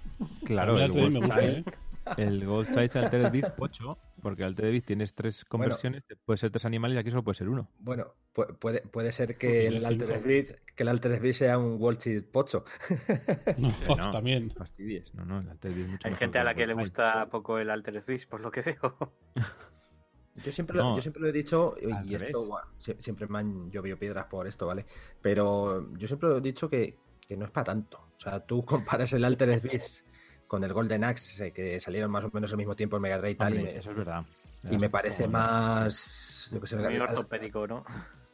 [0.45, 1.73] Claro, el Beast me Gold gusta, Child- ¿eh?
[2.19, 6.65] El Gold Child Altered Beast pocho, porque Altered Beast tienes tres conversiones, puede ser tres
[6.65, 7.69] animales y aquí solo puede ser uno.
[7.81, 10.23] Bueno, pu- puede, puede ser que el Altered.
[10.25, 12.65] Beast, que el Altered Beast sea un Wall Street pocho.
[13.59, 14.11] No, no.
[14.11, 14.51] también.
[14.53, 16.87] Fastidies, no, no, el Altered Beast es mucho Hay gente a la que le Gold
[16.87, 16.97] Child.
[16.97, 19.13] gusta poco el Altered Beast, por lo que veo.
[20.45, 23.39] Yo siempre, No, yo siempre lo he dicho, y al y esto sie- siempre me
[23.39, 24.85] han llovido piedras por esto, ¿vale?
[25.23, 27.99] Pero yo siempre lo he dicho que, que no es para tanto.
[28.17, 30.05] O sea, tú comparas el Altered Beast
[30.47, 33.19] con el Golden Axe, eh, que salieron más o menos al mismo tiempo en Mega
[33.19, 34.25] Drive y tal, y me, eso es verdad.
[34.71, 36.49] y me parece más...
[36.53, 37.85] Yo que sé, Muy el- ortopédico, ¿no?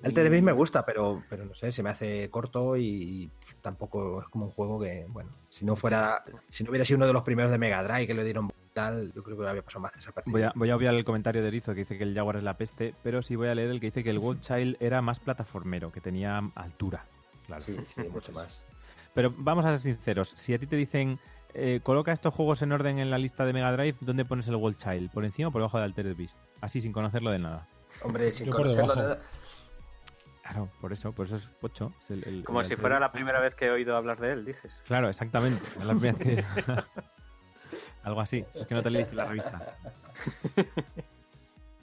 [0.05, 3.31] Altered Beast me gusta, pero, pero no sé, se me hace corto y
[3.61, 7.07] tampoco es como un juego que, bueno, si no fuera, si no hubiera sido uno
[7.07, 9.81] de los primeros de Mega Drive que le dieron tal, yo creo que había pasado
[9.81, 10.33] más desapercibido.
[10.39, 12.43] Voy a, voy a obviar el comentario de Erizo que dice que el Jaguar es
[12.43, 15.01] la peste, pero sí voy a leer el que dice que el Gold Child era
[15.03, 17.05] más plataformero, que tenía altura.
[17.47, 17.63] Claro.
[17.63, 18.65] Sí, sí, mucho más.
[19.15, 21.19] Pero vamos a ser sinceros, si a ti te dicen
[21.55, 24.57] eh, coloca estos juegos en orden en la lista de Mega Drive, ¿dónde pones el
[24.57, 25.11] Gold Child?
[25.11, 26.39] ¿Por encima o por debajo de Altered Beast?
[26.63, 27.69] Así sin conocerlo de nada.
[28.03, 29.01] Hombre, sin Yo conocerlo debajo.
[29.03, 29.19] nada-
[30.43, 31.93] Claro, por eso, por eso es pocho.
[32.03, 34.19] es el- el- Como el si Altered fuera la primera vez que he oído hablar
[34.19, 34.83] de él, dices.
[34.87, 35.63] Claro, exactamente.
[35.79, 36.45] Es la primera vez que-
[38.03, 38.45] Algo así.
[38.55, 39.77] Es que no te leíste la revista.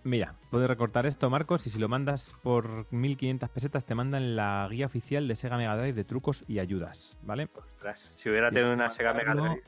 [0.03, 4.67] Mira, puedes recortar esto, Marcos, y si lo mandas por 1500 pesetas, te mandan la
[4.71, 7.49] guía oficial de Sega Mega Drive de trucos y ayudas, ¿vale?
[7.53, 9.61] Ostras, si hubiera tenido una Sega Mega Drive.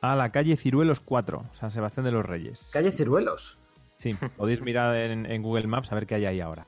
[0.00, 2.70] A la calle Ciruelos 4, San Sebastián de los Reyes.
[2.72, 3.58] Calle Ciruelos.
[3.96, 6.66] Sí, podéis mirar en, en Google Maps a ver qué hay ahí ahora.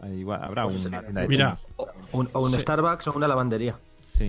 [0.00, 1.56] Ahí igual- habrá Pues una tienda de Mira.
[1.76, 2.60] O un, o un Sí.
[2.60, 3.78] Starbucks o una lavandería.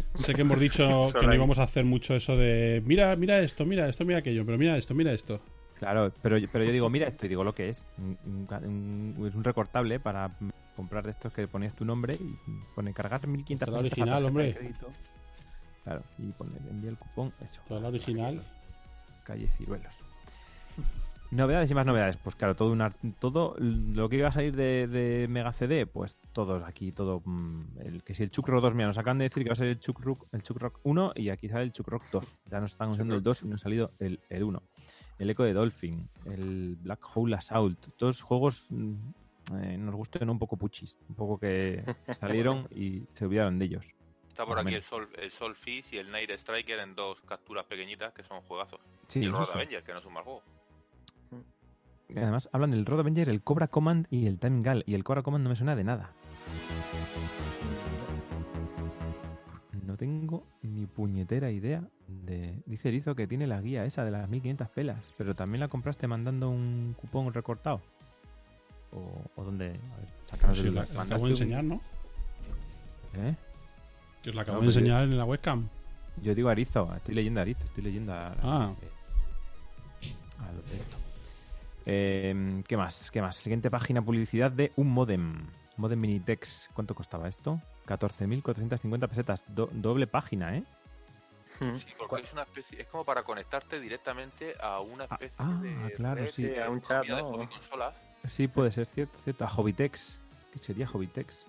[0.02, 0.24] Sí.
[0.24, 3.66] Sé que hemos dicho que no íbamos a hacer mucho eso de mira, mira esto,
[3.66, 5.42] mira esto, mira aquello, pero mira esto, mira esto.
[5.78, 7.80] Claro, pero, pero yo digo, mira esto y digo lo que es.
[7.80, 10.32] Es un recortable para
[10.76, 12.36] comprar de estos que ponías tu nombre y
[12.76, 14.56] pone cargar 1500 Toda original, hombre.
[14.56, 14.88] crédito.
[15.84, 17.62] Claro, y pone envía el cupón, eso.
[17.68, 18.42] Toda la original.
[19.24, 20.02] Calle Ciruelos.
[21.34, 22.18] Novedades y más novedades.
[22.18, 26.18] Pues claro, todo una, todo lo que iba a salir de, de Mega CD, pues
[26.32, 27.22] todo aquí, todo.
[27.26, 29.54] mm, el, que si el Chuck Rock 2, mira, nos acaban de decir que va
[29.54, 32.04] a ser el Chuck Rock, el Chuck Rock 1 y aquí sale el Chuck Rock
[32.12, 32.40] 2.
[32.52, 34.62] Ya nos están usando el 2 y no ha salido el, el 1.
[35.20, 38.94] El Echo de Dolphin, el Black Hole Assault, todos juegos mm,
[39.56, 41.84] eh, nos gustan un poco puchis, un poco que
[42.20, 43.94] salieron y se olvidaron de ellos.
[44.28, 44.84] Está por aquí el.
[44.84, 48.80] Sol, el Sol Fish y el Night Striker en dos capturas pequeñitas que son juegazos.
[49.08, 49.50] Sí, y el Road.
[49.54, 50.42] Avenger, que no es un mal juego.
[52.16, 54.84] Además, hablan del Road Avenger, el Cobra Command y el Time Gal.
[54.86, 56.12] Y el Cobra Command no me suena de nada.
[59.86, 62.62] No tengo ni puñetera idea de...
[62.66, 65.14] Dice Erizo que tiene la guía esa de las 1500 pelas.
[65.18, 67.82] Pero también la compraste mandando un cupón recortado.
[68.92, 69.80] ¿O, o dónde?
[70.32, 71.82] A ver, Sí, el- la, la acabo de un- enseñar, ¿no?
[73.16, 73.36] ¿Eh?
[74.22, 75.68] Que os la acabo No, de yo- enseñar en la webcam.
[76.22, 76.94] Yo digo Arizo.
[76.96, 77.64] Estoy leyendo a Arizo.
[77.66, 78.36] Estoy leyendo a...
[78.42, 78.74] Ah.
[80.40, 80.98] a lo de esto.
[81.86, 83.12] Eh, ¿Qué más?
[83.12, 83.36] ¿Qué más?
[83.36, 85.46] Siguiente página, publicidad de un modem.
[85.78, 86.70] Modem Minitex.
[86.74, 87.60] ¿Cuánto costaba esto?
[87.88, 89.44] 14.450 pesetas.
[89.48, 90.64] Do- doble página, ¿eh?
[91.60, 91.76] Mm.
[91.76, 95.60] Sí, porque es una especie, es como para conectarte directamente a una Ah, especie ah,
[95.62, 96.56] de claro, red sí.
[96.58, 97.48] a un chat, de ¿no?
[97.50, 97.96] consolas.
[98.28, 99.46] Sí, puede ser, cierto, cierto.
[99.46, 100.20] A Hobbytex.
[100.52, 101.46] ¿Qué sería Hobbytex?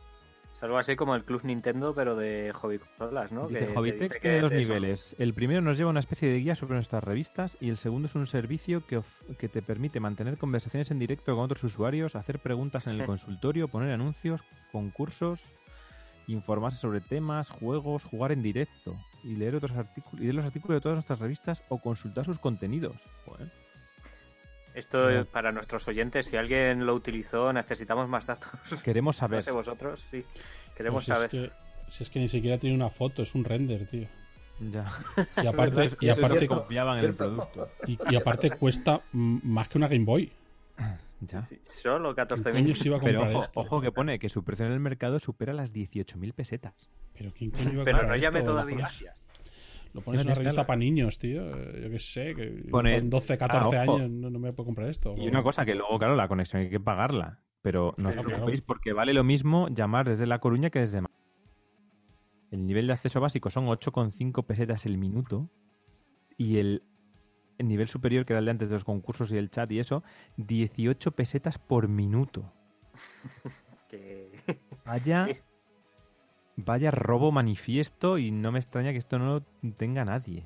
[0.55, 3.49] Es algo así como el Club Nintendo, pero de hobby consolas, ¿no?
[3.49, 5.17] Dice Que te Hobbytex dice tiene dos niveles.
[5.19, 8.15] El primero nos lleva una especie de guía sobre nuestras revistas y el segundo es
[8.15, 9.03] un servicio que,
[9.37, 13.67] que te permite mantener conversaciones en directo con otros usuarios, hacer preguntas en el consultorio,
[13.67, 15.53] poner anuncios, concursos,
[16.29, 18.95] informarse sobre temas, juegos, jugar en directo
[19.25, 22.39] y leer otros artículos y leer los artículos de todas nuestras revistas o consultar sus
[22.39, 23.11] contenidos.
[23.27, 23.51] Joder.
[24.75, 25.25] Esto No.
[25.27, 28.51] para nuestros oyentes, si alguien lo utilizó, necesitamos más datos.
[28.83, 29.43] Queremos No saber.
[29.43, 30.23] sé vosotros, sí.
[30.23, 31.27] Pues Queremos si saber.
[31.27, 31.53] Es que,
[31.91, 34.09] si es que ni siquiera tiene una foto, es un render, tío.
[34.61, 34.85] Ya.
[35.43, 37.69] Y aparte, y aparte, confiaban en el producto.
[37.87, 40.31] y, y aparte cuesta más que una Game Boy.
[41.21, 41.41] Ya.
[41.41, 42.53] Sí, Solo ¿Quién 14.000.
[42.53, 43.61] coño se iba a Pero comprar ojo, esto?
[43.61, 46.91] ojo que pone que su precio en el mercado supera las 18.000 pesetas.
[47.17, 48.87] Pero ¿quién coño iba a Pero no llame todavía.
[49.95, 51.57] Lo pones en una revista para niños, tío.
[51.57, 54.67] Eh, Yo qué sé, que Pone- con 12, 14 Ah, años no, no me puedo
[54.67, 55.15] comprar esto.
[55.17, 57.39] Y una cosa que luego, claro, la conexión hay que pagarla.
[57.63, 58.29] Pero no os claro.
[58.29, 61.15] preocupéis porque vale lo mismo llamar desde La Coruña que desde Madrid.
[62.51, 65.49] El nivel de acceso básico son 8,5 pesetas el minuto.
[66.37, 66.83] Y el,
[67.59, 69.79] el nivel superior, que era el de antes de los concursos y el chat y
[69.79, 70.03] eso,
[70.37, 72.53] 18 pesetas por minuto.
[73.89, 74.33] Que-
[74.85, 75.37] Vaya, Sí.
[76.57, 80.45] Vaya robo manifiesto y no me extraña que esto no lo tenga nadie.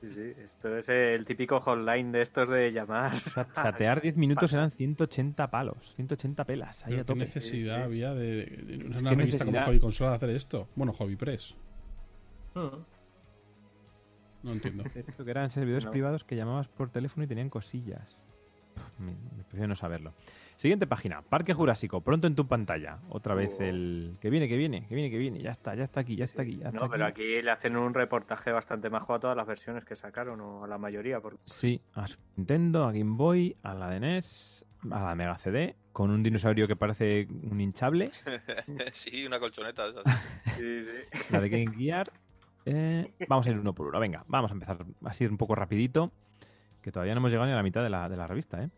[0.00, 3.12] Sí, sí, esto es el típico hotline de estos de llamar.
[3.26, 6.86] O sea, chatear 10 minutos eran 180 palos, 180 pelas.
[6.86, 7.18] Ahí a ¿Qué tope.
[7.20, 7.84] necesidad Sí, sí.
[7.84, 9.66] había de, de- de una ¿Qué revista como necesidad?
[9.66, 10.68] Hobby Consola de hacer esto?
[10.76, 11.56] Bueno, Hobby Press.
[12.54, 12.76] Mm.
[14.44, 14.84] No entiendo.
[14.94, 15.90] Esto que eran servidores No.
[15.90, 18.22] privados que llamabas por teléfono y tenían cosillas.
[18.74, 20.12] Pff, Me, me prefiero no saberlo.
[20.58, 21.22] Siguiente página.
[21.22, 22.00] Parque Jurásico.
[22.00, 22.98] Pronto en tu pantalla.
[23.10, 23.62] Otra vez Oh.
[23.62, 24.16] el...
[24.20, 25.38] Que viene, que viene, que viene, que viene.
[25.40, 26.58] Ya está, ya está aquí, ya está aquí.
[26.58, 27.40] Ya está No, pero aquí.
[27.40, 30.76] le hacen un reportaje bastante majo a todas las versiones que sacaron, o a la
[30.76, 31.20] mayoría.
[31.20, 31.38] Porque...
[31.44, 36.10] Sí, a Nintendo, a Game Boy, a la de NES, a la Mega CD, con
[36.10, 38.10] un dinosaurio que parece un hinchable.
[38.92, 40.04] sí, una colchoneta de esas.
[40.58, 41.30] Sí, sí.
[41.30, 42.12] La de Game Gear.
[42.66, 44.00] Eh, vamos a ir uno por uno.
[44.00, 46.10] Venga, vamos a empezar así un poco rapidito.
[46.82, 48.70] Que todavía no hemos llegado ni a la mitad de la, de la revista, ¿eh?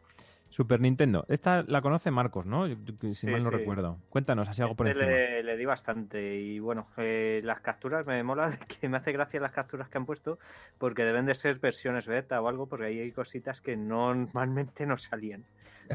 [0.51, 1.25] Super Nintendo.
[1.29, 2.67] Esta la conoce Marcos, ¿no?
[2.67, 2.75] Si
[3.15, 3.57] Sí, mal no sí.
[3.57, 3.97] recuerdo.
[4.11, 5.17] Cuéntanos, así algo por Este encima.
[5.19, 8.51] le, le di bastante y bueno, eh, las capturas me mola
[8.81, 10.39] que me hace gracia las capturas que han puesto
[10.79, 14.97] porque deben de ser versiones beta o algo porque ahí hay cositas que normalmente no
[14.97, 15.45] salían.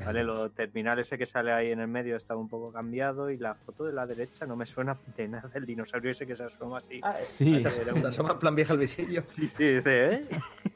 [0.04, 0.24] ¿Vale?
[0.24, 3.56] Lo terminal ese que sale ahí en el medio estaba un poco cambiado y la
[3.56, 6.80] foto de la derecha no me suena de nada el dinosaurio ese que se asoma
[6.80, 7.00] así.
[7.04, 7.62] Ah, Sí.
[7.64, 9.24] se, se asoma en plan vieja al visillo.
[9.26, 10.28] Sí, sí, dice, ¿eh?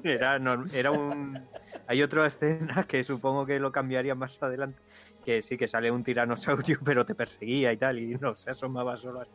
[0.03, 1.47] Era, no- era un...
[1.87, 4.81] Hay otra escena que supongo que lo cambiaría más adelante,
[5.25, 8.95] que sí que sale un tiranosaurio, pero te perseguía y tal, y no se asomaba
[8.95, 9.31] solo así,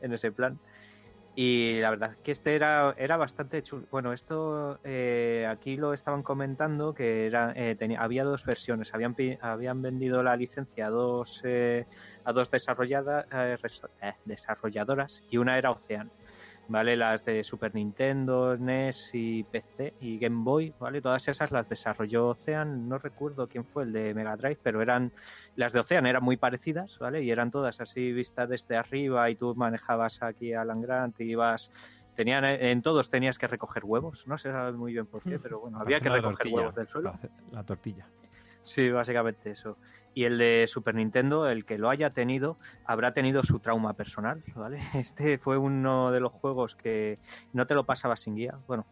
[0.00, 0.58] en ese plan.
[1.36, 3.88] Y la verdad que este era, era bastante chulo.
[3.90, 8.94] Bueno, esto eh, aquí lo estaban comentando que era, eh, tenía, había dos versiones.
[8.94, 11.86] Habían, habían vendido la licencia a dos, eh,
[12.22, 13.56] a dos desarrollada- eh,
[14.00, 16.12] eh, desarrolladoras y una era Ocean.
[16.66, 16.96] ¿Vale?
[16.96, 21.02] Las de Super Nintendo, NES y PC y Game Boy, ¿vale?
[21.02, 22.88] Todas esas las desarrolló Ocean.
[22.88, 25.12] No recuerdo quién fue el de Mega Drive, pero eran
[25.56, 27.22] las de Ocean eran muy parecidas, ¿vale?
[27.22, 31.24] Y eran todas así vistas desde arriba y tú manejabas aquí a Alan Grant y
[31.24, 31.70] ibas...
[32.14, 35.80] Tenían, en todos tenías que recoger huevos, no sé muy bien por qué, pero bueno,
[35.80, 37.12] había que recoger huevos del suelo.
[37.50, 38.06] La, la tortilla.
[38.64, 39.76] Sí, básicamente eso.
[40.14, 44.42] Y el de Super Nintendo, el que lo haya tenido, habrá tenido su trauma personal,
[44.54, 44.78] ¿vale?
[44.94, 47.18] Este fue uno de los juegos que
[47.52, 48.58] no te lo pasabas sin guía.
[48.66, 48.86] Bueno,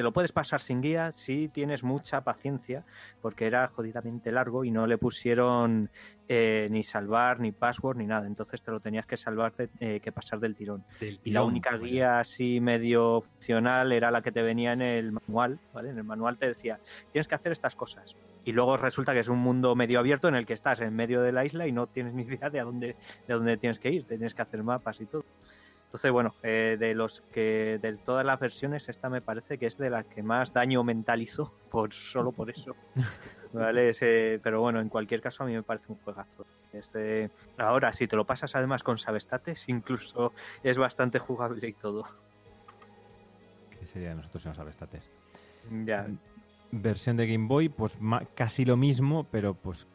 [0.00, 2.86] te lo puedes pasar sin guía si tienes mucha paciencia,
[3.20, 5.90] porque era jodidamente largo y no le pusieron
[6.26, 8.26] eh, ni salvar, ni password, ni nada.
[8.26, 10.86] Entonces te lo tenías que salvar, de- eh, que pasar del tirón.
[11.22, 15.60] Y la única guía así medio funcional era la que te venía en el manual,
[15.70, 15.90] ¿vale?
[15.90, 18.16] En el manual te decía, tienes que hacer estas cosas.
[18.42, 21.20] Y luego resulta que es un mundo medio abierto en el que estás en medio
[21.20, 22.96] de la isla y no tienes ni idea de a dónde,
[23.26, 25.26] de dónde tienes que ir, tienes que hacer mapas y todo.
[25.90, 29.76] Entonces, bueno, eh, de los que de todas las versiones, esta me parece que es
[29.76, 32.76] de la que más daño mental hizo, por, solo por eso.
[33.52, 33.88] ¿Vale?
[33.88, 36.46] Ese- pero bueno, en cualquier caso, a mí me parece un juegazo.
[36.72, 42.04] Este, ahora, si te lo pasas además con Sabestates, incluso es bastante jugable y todo.
[43.76, 45.10] ¿Qué sería de nosotros si no sabes states?
[45.84, 46.06] Ya,
[46.70, 47.98] Versión de Game Boy, pues
[48.36, 49.88] casi lo mismo, pero pues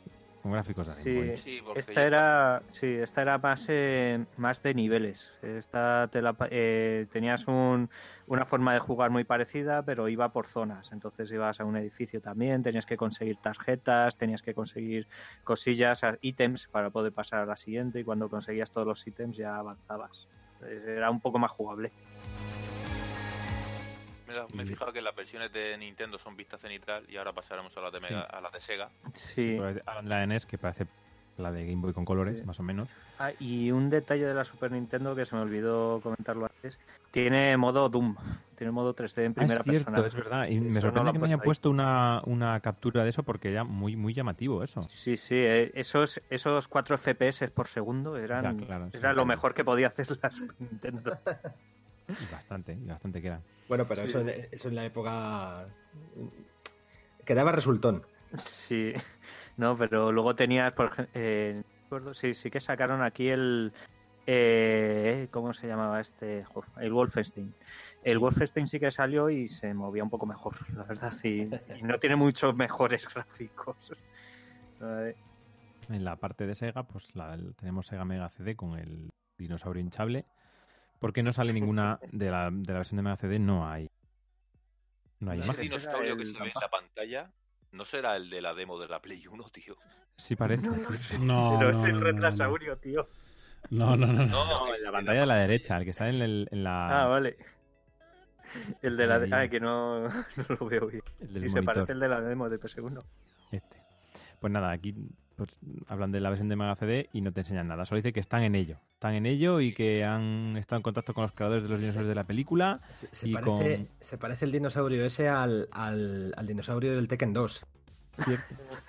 [0.45, 1.27] con gráficos de Game Sí.
[1.27, 1.37] Boy.
[1.37, 5.31] Sí, porque Esta era, sí, esta era más, eh, más de niveles.
[5.41, 7.89] Esta te la pa- eh, tenías un-
[8.27, 10.91] una forma de jugar muy parecida, pero iba por zonas.
[10.91, 15.07] Entonces ibas a un edificio también, tenías que conseguir tarjetas, tenías que conseguir
[15.43, 18.01] cosillas, ítems para poder pasar a la siguiente.
[18.01, 20.27] Y cuando conseguías todos los ítems ya avanzabas.
[20.61, 21.91] Era un poco más jugable.
[24.53, 27.81] Me he fijado que las versiones de Nintendo son vistas cenital y ahora pasaremos a
[27.81, 28.13] las de, Sí.
[28.13, 28.89] Mega- a las de Sega.
[29.13, 29.57] Sí.
[30.03, 30.87] La de NES, que parece
[31.37, 32.45] la de Game Boy con colores, Sí.
[32.45, 32.89] más o menos.
[33.19, 36.79] Ah, y un detalle de la Super Nintendo que se me olvidó comentarlo antes.
[37.11, 38.15] Tiene modo Doom.
[38.57, 40.07] Tiene modo 3D en Ah, primera es cierto, persona.
[40.07, 40.47] es verdad.
[40.47, 43.09] Y Eso me no sorprende han que no hayan puesto puesto una, una captura de
[43.09, 44.81] eso porque era muy, muy llamativo eso.
[44.83, 49.15] Sí, sí, eh, esos, esos 4 FPS por segundo eran Ya, claro, sí, era lo
[49.15, 49.25] claro.
[49.25, 51.17] mejor que podía hacer la Super Nintendo.
[52.29, 53.41] Y bastante, y bastante que era.
[53.67, 54.07] Bueno, pero Sí.
[54.07, 55.67] eso, en, eso en la época.
[57.25, 58.03] Quedaba resultón.
[58.37, 58.93] Sí,
[59.57, 63.71] no, pero luego tenías, por ejemplo, sí, sí que sacaron aquí el.
[64.27, 66.45] eh, ¿Cómo se llamaba este?
[66.79, 67.53] El Wolfenstein.
[68.03, 71.49] El Wolfenstein sí que salió y se movía un poco mejor, la verdad, sí.
[71.79, 73.93] Y no tiene muchos mejores gráficos.
[74.81, 75.15] Eh,
[75.89, 80.25] En la parte de Sega, pues la, tenemos Sega Mega CD con el dinosaurio hinchable.
[80.99, 83.89] Porque no sale ninguna de la, de la versión de Mega CD, no hay.
[85.19, 85.63] No hay Ese imagen.
[85.63, 87.31] Dinosaurio que se ve en la pantalla
[87.71, 89.75] no será el de la demo de la Play 1, tío.
[90.17, 90.67] Sí parece.
[91.19, 93.07] No, pero no, es el retrasaurio, tío.
[93.69, 94.25] No, no, no.
[94.25, 94.45] no.
[94.45, 97.03] No, En la pantalla de la derecha, el que está en, el- en la.
[97.03, 97.37] Ah, vale.
[98.81, 99.39] El de la.
[99.41, 100.07] Ah, que no,
[100.37, 101.03] no lo veo bien.
[101.19, 103.03] el del Sí, se parece el de la demo de PS1.
[103.51, 103.81] Este.
[104.39, 104.95] Pues nada, aquí
[105.35, 107.85] pues hablan de la versión de Mega CD y no te enseñan nada.
[107.85, 108.77] Solo dice que están en ello.
[108.93, 112.09] Están en ello y que han estado en contacto con los creadores de los dinosaurios
[112.09, 112.81] de la película.
[112.89, 117.07] Se, se Y parece, con- se parece el dinosaurio ese al, al, al dinosaurio del
[117.07, 117.65] Tekken 2.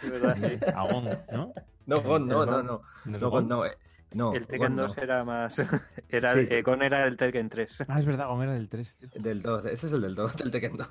[0.02, 0.56] De verdad, sí.
[1.32, 1.52] ¿no?
[1.86, 2.66] No, Gon, no, no, Gon.
[2.66, 2.82] no.
[3.04, 3.46] ¿No es No, Gon?
[3.46, 3.64] Gon, no.
[3.64, 3.70] eh,
[4.14, 4.82] no, El Gon Tekken no.
[4.82, 5.58] 2 era más.
[6.08, 6.46] Era, Sí.
[6.50, 7.84] eh, Gon era el Tekken 3.
[7.88, 8.98] Ah, es verdad, Agón era del 3.
[9.14, 10.88] Del 2, ese es el del 2, del Tekken 2.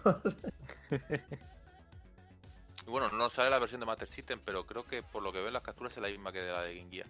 [2.87, 5.39] Y bueno, no sale la versión de Master System, pero creo que por lo que
[5.39, 7.07] veo en las capturas es la misma que de la de Game Gear.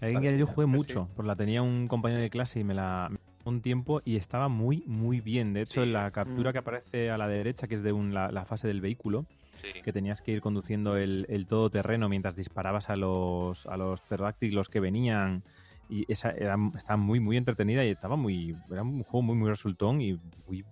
[0.00, 0.70] La Game Gear yo jugué Sí.
[0.72, 4.02] mucho, porque la tenía un compañero de clase y me la me la un tiempo
[4.04, 5.54] y estaba muy, muy bien.
[5.54, 5.86] De hecho, Sí.
[5.88, 6.52] en la captura Mm.
[6.52, 9.24] que aparece a la derecha, que es de un- la, la fase del vehículo,
[9.62, 9.80] Sí.
[9.82, 14.68] que tenías que ir conduciendo el, el todoterreno mientras disparabas a los, a los pterodáctilos
[14.68, 15.42] que venían.
[15.88, 18.54] Y esa era, estaba muy, muy entretenida y estaba muy.
[18.70, 20.64] Era un juego muy, muy resultón y muy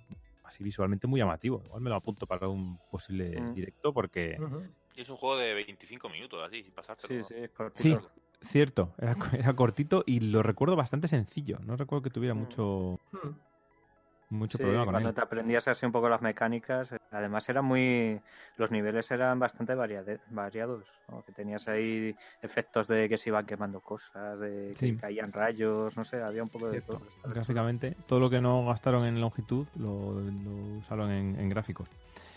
[0.49, 1.63] así visualmente muy llamativo.
[1.65, 3.55] Igual me lo apunto para un posible Mm.
[3.55, 4.37] directo porque.
[4.97, 7.09] Y es un juego de 25 minutos, así, sin pasártelo.
[7.15, 7.25] Sí, ¿no?
[7.25, 8.01] sí, es cortito.
[8.01, 8.07] Sí,
[8.41, 9.15] cierto, era,
[9.53, 11.59] era cortito y lo recuerdo bastante sencillo.
[11.61, 12.39] No recuerdo que tuviera Mm.
[12.39, 12.99] mucho,
[14.31, 15.15] mucho Sí, problema con cuando él.
[15.15, 18.21] te aprendías así un poco las mecánicas, eh, además eran muy,
[18.57, 21.23] los niveles eran bastante variade- variados, ¿no?
[21.25, 24.97] que tenías ahí efectos de que se iban quemando cosas, de que Sí.
[24.97, 26.99] caían rayos, no sé, había un poco de Cierto.
[26.99, 27.33] todo.
[27.33, 31.89] Gráficamente, todo lo que no gastaron en longitud lo, lo usaron en, en gráficos.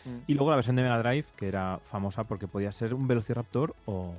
[0.05, 0.17] Mm.
[0.27, 3.75] Y luego la versión de Mega Drive, que era famosa porque podía ser un Velociraptor
[3.85, 4.15] o,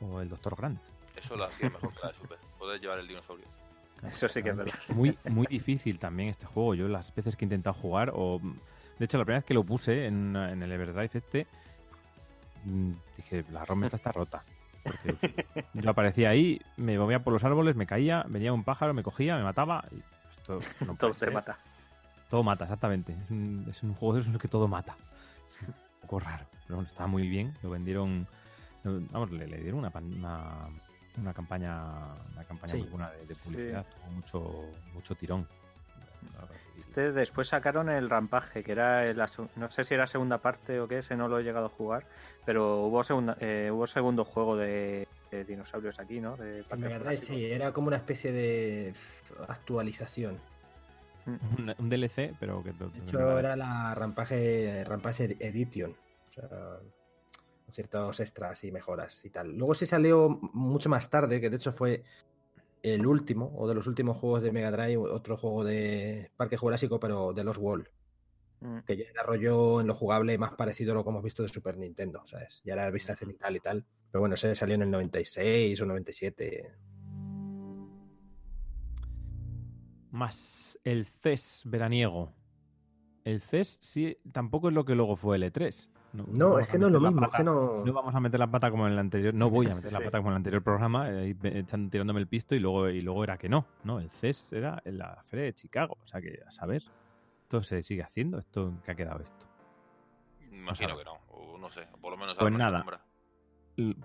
[0.00, 0.54] o el Dr.
[0.56, 0.80] Grant.
[1.16, 2.38] Eso lo hacía mejor que la de Super.
[2.58, 3.44] Poder llevar el dinosaurio.
[4.06, 4.74] Eso sí que es verdad.
[4.94, 6.74] Muy, muy difícil también este juego.
[6.74, 8.40] Yo las veces que he intentado jugar, o
[8.98, 11.46] de hecho la primera vez que lo puse en, en el Everdrive este,
[12.64, 14.42] mm, dije, la ROM esta está rota.
[14.82, 19.02] Porque yo aparecía ahí, me movía por los árboles, me caía, venía un pájaro, me
[19.02, 19.84] cogía, me mataba.
[19.90, 20.02] Y
[20.38, 21.58] esto no puede Todo se mata.
[22.28, 23.12] Todo mata, exactamente.
[23.12, 24.96] Es un, es un juego de esos en los que todo mata.
[25.60, 26.46] Es un poco raro.
[26.66, 27.54] Pero bueno, estaba muy bien.
[27.62, 28.26] Lo vendieron.
[28.84, 30.68] Vamos, le, le dieron una, una,
[31.18, 32.78] una campaña, una campaña Sí.
[32.80, 33.86] muy buena de, de publicidad.
[33.86, 34.64] Tuvo mucho,
[34.94, 35.46] mucho tirón.
[36.22, 36.48] Verdad.
[36.78, 40.88] Este después sacaron el Rampaje, que era la no sé si era segunda parte o
[40.88, 42.04] qué, ese no lo he llegado a jugar,
[42.46, 46.36] pero hubo segunda, eh, hubo segundo juego de, de dinosaurios aquí, ¿no?
[46.36, 46.64] De En
[46.98, 47.22] Jurásico.
[47.34, 48.94] sí, era como una especie de
[49.48, 50.38] actualización.
[51.26, 52.72] un, un DLC, pero que.
[52.72, 55.90] De hecho, era la Rampage, Rampage Edition.
[56.30, 56.48] O sea,
[57.72, 59.56] ciertos extras y mejoras y tal.
[59.56, 62.04] Luego sí salió mucho más tarde, que de hecho fue
[62.82, 66.98] el último, o de los últimos juegos de Mega Drive, otro juego de Parque Jurásico,
[66.98, 67.88] pero de los World.
[68.60, 68.80] Mm.
[68.86, 71.48] Que ya era rollo en lo jugable más parecido a lo que hemos visto de
[71.48, 72.60] Super Nintendo, ¿sabes?
[72.64, 73.84] Ya era vista cenital y tal.
[74.10, 76.72] Pero bueno, ese salió en el 96 o 97.
[80.10, 82.34] Más el CES veraniego.
[83.24, 85.88] El CES sí, tampoco es lo que luego fue el E3.
[86.12, 87.84] No, es que no es lo mismo, es pata- que no...
[87.84, 89.32] No vamos a meter la pata como en el anterior.
[89.32, 92.18] No voy a meter la pata como en el anterior programa, eh, me- echan- tirándome
[92.20, 93.66] el pisto y luego, y luego era que no.
[93.84, 95.96] No, el CES era en la feria de Chicago.
[96.02, 96.82] O sea que, a saber,
[97.42, 98.38] esto se sigue haciendo.
[98.38, 99.46] ¿Esto qué ha quedado esto?
[100.52, 101.12] Imagino que no.
[101.28, 101.86] O no sé.
[101.92, 102.84] o por lo menos Pues nada.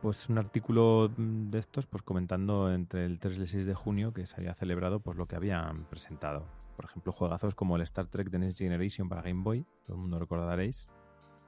[0.02, 4.14] Pues un artículo de estos, pues comentando entre el 3 y el 6 de junio
[4.14, 6.45] que se había celebrado pues lo que habían presentado.
[6.77, 10.02] Por ejemplo, juegazos como el Star Trek The Next Generation para Game Boy, todo el
[10.02, 10.88] mundo recordaréis.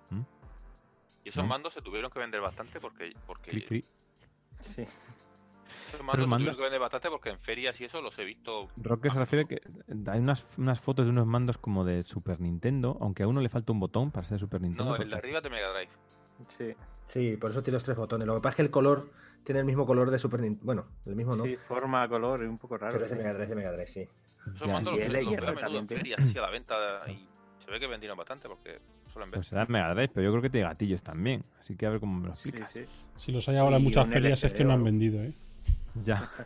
[0.09, 0.21] ¿Mm?
[1.27, 1.49] Y esos ¿no?
[1.49, 3.13] mandos se tuvieron que vender bastante porque.
[3.25, 3.85] porque Cri, cri.
[4.61, 4.81] Sí.
[5.89, 8.23] Esos mandos se mandos- tuvieron que vender bastante porque en ferias y eso los he
[8.23, 8.69] visto.
[8.77, 9.59] Roque se refiere que
[10.09, 13.49] hay unas, unas fotos de unos mandos como de Super Nintendo, aunque a uno le
[13.49, 14.85] falta un botón para ser de Super Nintendo.
[14.85, 15.91] No, el porque- de arriba de Mega Drive.
[16.49, 16.73] Sí,
[17.03, 18.25] Sí, por eso tiene los tres botones.
[18.27, 19.11] Lo que pasa es que el color
[19.43, 20.65] tiene el mismo color de Super Nintendo.
[20.65, 21.43] Bueno, el mismo no.
[21.45, 22.93] sí, forma, color, y un poco raro.
[22.93, 23.15] pero es de.
[23.17, 24.07] Mega Drive, es de Mega Drive, sí.
[24.55, 26.75] Esos Ya, mandos y los, el los menudo también en ferias así a la venta
[27.09, 27.27] y
[27.57, 28.79] se ve que vendieron bastante porque
[29.17, 29.37] suelen ver.
[29.39, 31.43] Pues será Mega Drive, pero yo creo que tiene gatillos también.
[31.59, 32.71] Así que a ver cómo me lo explicas.
[32.71, 32.81] sí.
[33.17, 35.33] Si los hay ahora en muchas ferias es que no han vendido, ¿eh?
[36.03, 36.29] Ya.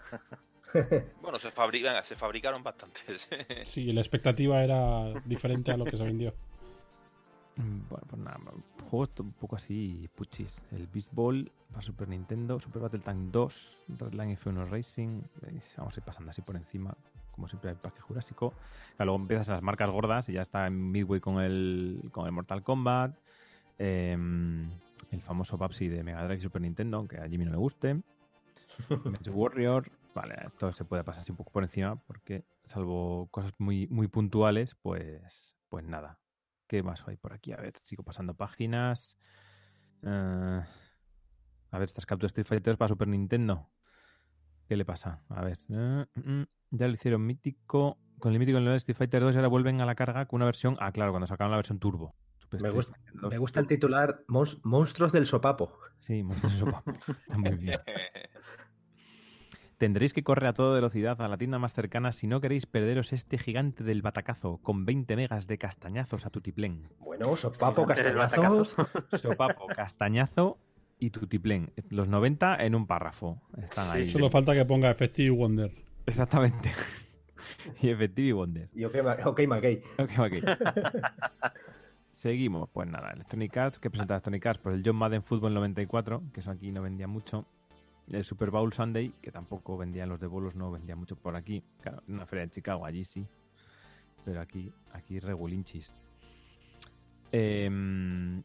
[1.22, 3.28] Bueno, se, fabri- venga, se fabricaron bastantes.
[3.66, 6.34] Sí, la expectativa era diferente a lo que se vendió.
[7.58, 8.40] Mm, Bueno, pues nada,
[8.90, 10.64] juegos to- un poco así puchis.
[10.72, 15.22] El Beast Ball para Super Nintendo, Super Battle Tank 2, Redline F1 Racing.
[15.42, 16.96] veis, Vamos a ir pasando así por encima,
[17.32, 18.54] como siempre el Parque Jurásico.
[18.96, 22.32] Claro, luego empiezas las marcas gordas y ya está en Midway con el, con el
[22.32, 23.18] Mortal Kombat.
[23.78, 24.70] em,
[25.12, 28.02] el famoso Babsy de Mega Drive y Super Nintendo, aunque a Jimmy no le guste.
[29.28, 29.92] Warrior.
[30.14, 34.08] Vale, esto se puede pasar así un poco por encima porque, salvo cosas muy, muy
[34.08, 36.20] puntuales, pues, pues nada.
[36.68, 37.54] ¿Qué más hay por aquí?
[37.54, 39.18] A ver, sigo pasando páginas.
[40.04, 40.62] Eh,
[41.72, 43.70] a ver, estas capturas Street Fighter para Super Nintendo.
[44.68, 45.22] ¿Qué le pasa?
[45.30, 45.58] A ver.
[45.70, 47.98] eh, mm, ya lo hicieron mítico.
[48.20, 50.38] Con el mítico en el Street Fighter 2 y ahora vuelven a la carga con
[50.38, 50.78] una versión.
[50.80, 52.14] Ah, claro, cuando sacaron la versión Turbo.
[52.62, 55.72] Me gusta, los- me gusta el titular Mons- Monstruos del Sopapo.
[56.00, 56.92] Sí, monstruos de sopapo.
[57.08, 57.80] Está muy bien.
[59.78, 63.14] Tendréis que correr a toda velocidad a la tienda más cercana si no queréis perderos
[63.14, 66.88] este gigante del batacazo con 20 megas de castañazos a tutiplén.
[67.00, 68.76] Bueno, Sopapo, del castañazos.
[69.22, 70.60] Sopapo, castañazo
[71.00, 71.72] y tutiplén.
[71.90, 73.42] Los 90 en un párrafo.
[73.58, 74.06] Están ahí.
[74.06, 75.72] Solo falta que ponga Effective Wonder.
[76.06, 76.72] Exactamente.
[77.82, 78.70] y Effective Wonder.
[78.74, 78.96] Y ok,
[79.26, 79.82] ok, McKay.
[79.98, 81.52] Ok, ok.
[82.12, 82.70] Seguimos.
[82.70, 83.80] Pues nada, Electronic Arts.
[83.80, 84.62] ¿Qué presenta Electronic Arts?
[84.62, 87.46] Pues el John Madden Football 94, que eso aquí no vendía mucho.
[88.10, 91.64] El Super Bowl Sunday, que tampoco vendían los de bolos, no vendía mucho por aquí.
[91.82, 93.26] Claro, en una feria de Chicago, allí sí.
[94.26, 95.94] Pero aquí, aquí regulinchis.
[97.32, 98.44] Em,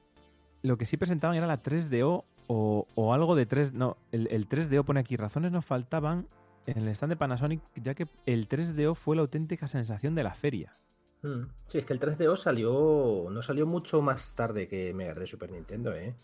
[0.62, 3.72] lo que sí presentaban era la 3DO o, o algo de 3...
[3.74, 6.28] No, el, el 3DO pone aquí, razones nos faltaban
[6.66, 10.34] en el stand de Panasonic, ya que el 3DO fue la auténtica sensación de la
[10.34, 10.76] feria.
[11.22, 11.44] Mm.
[11.66, 13.28] Sí, es que el 3DO salió.
[13.30, 16.14] No salió mucho más tarde que Mega Drive Super Nintendo, ¿eh?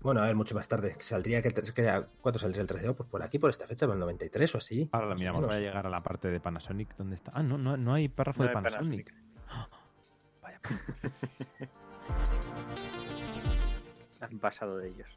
[0.00, 0.96] Bueno, a ver, mucho más tarde.
[1.00, 1.52] Saldría que.
[1.52, 2.94] que ¿Cuánto saldría el 3DO?
[2.94, 4.88] Pues por aquí, por esta fecha, por el 93 o así.
[4.92, 6.96] Ahora la miramos, voy a llegar a la parte de Panasonic.
[6.96, 7.32] ¿Dónde está?
[7.34, 9.12] Ah, no, no, no hay párrafo No de hay Panasonic.
[9.12, 9.80] Panasonic.
[10.42, 10.60] Vaya.
[14.20, 15.08] Han pasado de ellos.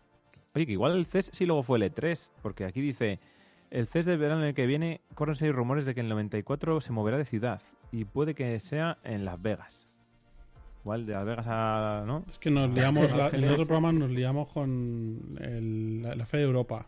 [0.56, 3.20] Oye, que igual el CES sí luego fue el E3, porque aquí dice,
[3.74, 6.80] el CES del verano en el que viene corren seis rumores de que el 94
[6.82, 9.90] se moverá de ciudad y puede que sea en Las Vegas.
[10.84, 12.04] Igual de Las Vegas a...
[12.06, 12.24] ¿no?
[12.30, 16.26] Es que nos liamos, la- en el otro programa nos liamos con el- la, la
[16.26, 16.86] Feria de Europa.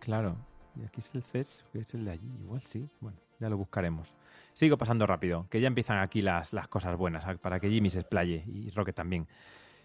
[0.00, 0.36] Claro.
[0.76, 2.30] Y aquí es el CES, que es el de allí.
[2.42, 2.88] Igual sí.
[3.00, 4.14] Bueno, ya lo buscaremos.
[4.54, 7.90] Sigo pasando rápido, que ya empiezan aquí las, las cosas buenas, a- para que Jimmy
[7.90, 9.26] se explaye y Rocket también.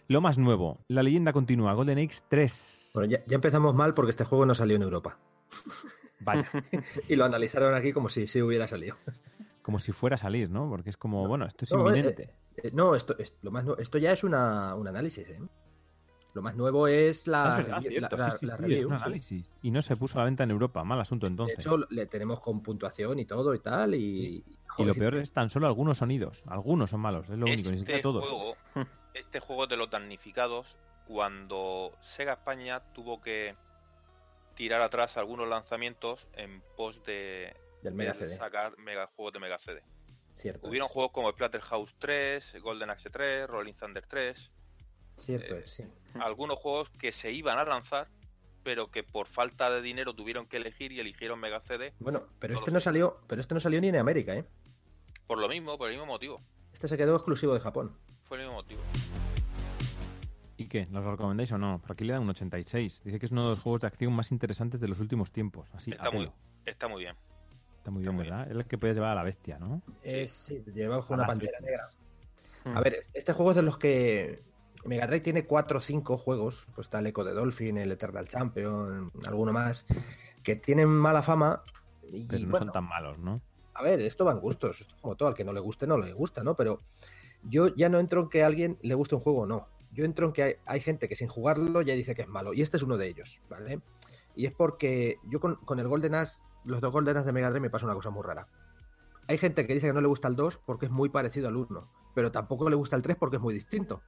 [0.09, 2.91] Lo más nuevo, la leyenda continúa, Golden Age 3.
[2.95, 5.17] Bueno, ya, ya empezamos mal porque este juego no salió en Europa.
[6.23, 6.43] Vaya,
[7.09, 8.95] Y lo analizaron aquí como si sí hubiera salido.
[9.61, 10.69] como si fuera a salir, ¿no?
[10.69, 12.35] Porque es como, bueno, esto es No, eh, inminente.
[12.57, 15.39] Eh, No, esto, es- lo más esto ya es una, un análisis, ¿eh?
[16.33, 18.85] Lo más nuevo es la, verdad, review- cierto, la- sí, sí, la sí, review, es
[18.85, 19.03] un sí.
[19.03, 19.51] análisis.
[19.61, 20.83] Y no se puso a la venta en Europa.
[20.83, 21.59] Mal asunto De entonces.
[21.59, 23.93] hecho, le tenemos con puntuación y todo y tal.
[23.93, 24.43] Y,
[24.79, 26.43] y lo peor es tan solo algunos sonidos.
[26.47, 28.23] Algunos son malos, es lo único, ni siquiera Este todos.
[28.27, 28.57] juego,
[29.13, 30.75] este juego de los damnificados,
[31.05, 33.55] cuando Sega España tuvo que
[34.55, 39.39] tirar atrás algunos lanzamientos en pos de, del Mega de CD, sacar mega, juegos de
[39.39, 39.81] Mega CD.
[40.35, 40.67] cierto.
[40.67, 44.51] Hubieron juegos como Splatterhouse 3, Golden Axe 3, Rolling Thunder 3,
[45.17, 45.83] Cierto eh, sí.
[46.19, 48.07] algunos juegos que se iban a lanzar,
[48.63, 52.55] pero que por falta de dinero tuvieron que elegir y eligieron Mega CD Bueno, pero
[52.55, 54.45] este no salió, pero este no salió ni en América, ¿eh?
[55.27, 56.41] por lo mismo, por el mismo motivo.
[56.73, 57.97] Este se quedó exclusivo de Japón.
[58.23, 58.81] Fue el mismo motivo.
[60.63, 60.85] ¿Y qué?
[60.85, 61.79] ¿Nos lo recomendáis o no?
[61.81, 63.01] Por aquí le dan un 86.
[63.03, 65.69] Dice que es uno de los juegos de acción más interesantes de los últimos tiempos.
[65.73, 66.31] Así, Está muy,
[66.65, 67.15] está muy bien.
[67.77, 68.49] Está muy está bien, muy ¿verdad?
[68.49, 69.81] Es el que puedes llevar a la bestia, ¿no?
[70.03, 71.95] Es, sí, llevaba A una pantera bestias.
[72.63, 72.79] negra.
[72.79, 74.41] A ver, este juego es de los que.
[74.85, 76.65] Mega Drive tiene 4 o 5 juegos.
[76.75, 79.85] Pues está el Echo de Dolphin, el Eternal Champion, alguno más.
[80.43, 81.61] Que tienen mala fama.
[82.09, 83.41] Y Pero no bueno, son tan malos, ¿no?
[83.75, 84.81] a ver, esto va en gustos.
[84.81, 86.55] Esto es como todo, al que no le guste, no le gusta, ¿no?
[86.55, 86.79] Pero
[87.43, 89.67] yo ya no entro en que a alguien le guste un juego o no.
[89.93, 92.53] Yo entro en que hay, hay gente que sin jugarlo ya dice que es malo.
[92.53, 93.81] Y este es uno de ellos, ¿vale?
[94.35, 97.49] Y es porque yo con, con el Golden Axe, los dos Golden Axe de Mega
[97.49, 98.47] Drive me pasa una cosa muy rara.
[99.27, 101.55] Hay gente que dice que no le gusta el 2 porque es muy parecido al
[101.55, 104.01] 1, pero tampoco le gusta el 3 porque es muy distinto.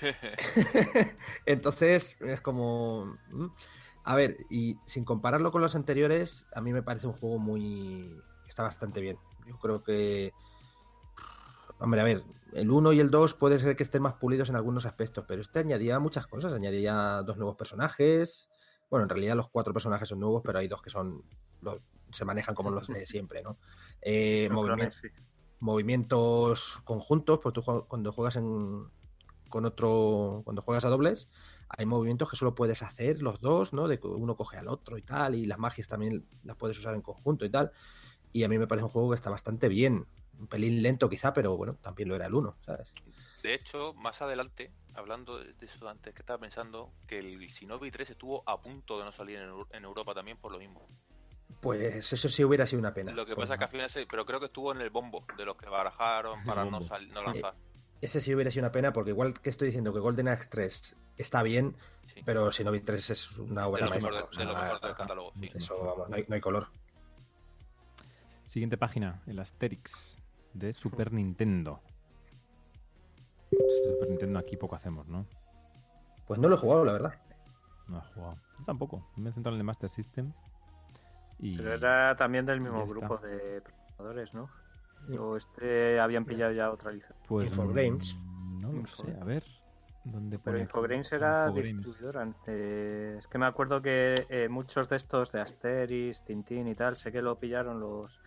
[1.46, 3.16] Entonces, es como.
[4.04, 8.20] A ver, y sin compararlo con los anteriores, a mí me parece un juego muy.
[8.48, 9.18] Está bastante bien.
[9.46, 10.32] Yo creo que.
[11.78, 14.56] Hombre, a ver, el 1 y el 2 puede ser que estén más pulidos en
[14.56, 16.52] algunos aspectos, pero este añadía muchas cosas.
[16.52, 18.48] Añadía dos nuevos personajes.
[18.90, 21.24] Bueno, en realidad los cuatro personajes son nuevos, pero hay dos que son.
[21.60, 21.80] los-
[22.10, 23.56] se manejan como los de siempre, ¿no?
[24.02, 25.22] Eh, Son movimiento- clones, sí.
[25.60, 28.84] movimientos conjuntos, pues tú cuando juegas en,
[29.48, 31.28] con otro, cuando juegas a dobles,
[31.68, 33.88] hay movimientos que solo puedes hacer los dos, ¿no?
[33.88, 36.94] De que uno coge al otro y tal, y las magias también las puedes usar
[36.94, 37.72] en conjunto y tal.
[38.32, 40.06] Y a mí me parece un juego que está bastante bien.
[40.38, 42.92] Un pelín lento quizá, pero bueno, también lo era el uno, ¿sabes?
[43.42, 47.90] De hecho, más adelante, hablando de de eso antes, que estaba pensando que el Shinobi
[47.90, 50.86] 3 estuvo a punto de no salir en, Eu- en Europa también por lo mismo.
[51.60, 53.12] Pues eso sí hubiera sido una pena.
[53.12, 55.24] Lo que Pues pasa que al final, se- pero creo que estuvo en el bombo
[55.36, 57.54] de los que barajaron para no, sal- no lanzar.
[58.00, 60.96] Ese sí hubiera sido una pena, porque igual que estoy diciendo que Golden Axe 3
[61.18, 61.76] está bien,
[62.12, 62.20] Sí.
[62.24, 64.10] pero Shinobi 3 es una de obra lo maestra.
[64.12, 65.32] mejor, de, de lo sea, mejor del catálogo.
[65.40, 65.50] sí.
[65.54, 66.68] Eso, vamos, no hay, no hay color.
[68.44, 70.18] Siguiente página, el Asterix
[70.54, 71.80] de Super Nintendo.
[73.50, 75.26] Super Nintendo aquí poco hacemos, ¿no?
[76.26, 77.14] Pues no lo he jugado, la verdad.
[77.88, 78.36] No he jugado.
[78.58, 79.10] Yo tampoco.
[79.16, 80.32] Me he centrado en el de Master System.
[81.38, 81.56] Y...
[81.56, 84.48] Pero era también del mismo grupo de programadores, ¿no?
[85.18, 87.16] O este habían pillado ya otra licencia.
[87.26, 88.14] Pues, Infogames.
[88.16, 89.44] mm, No lo sé, a ver.
[90.04, 90.58] ¿Dónde Pero?
[90.58, 91.74] Infogrames era Infogrames.
[91.76, 92.28] distribuidora.
[92.46, 96.96] Eh, es que me acuerdo que eh, muchos de estos de Asteris, Tintín y tal,
[96.96, 98.20] sé que lo pillaron los.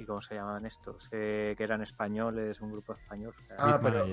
[0.00, 1.08] ¿Y cómo se llaman estos?
[1.12, 3.34] Eh, que eran españoles, un grupo español.
[3.58, 4.06] Ah, pero-.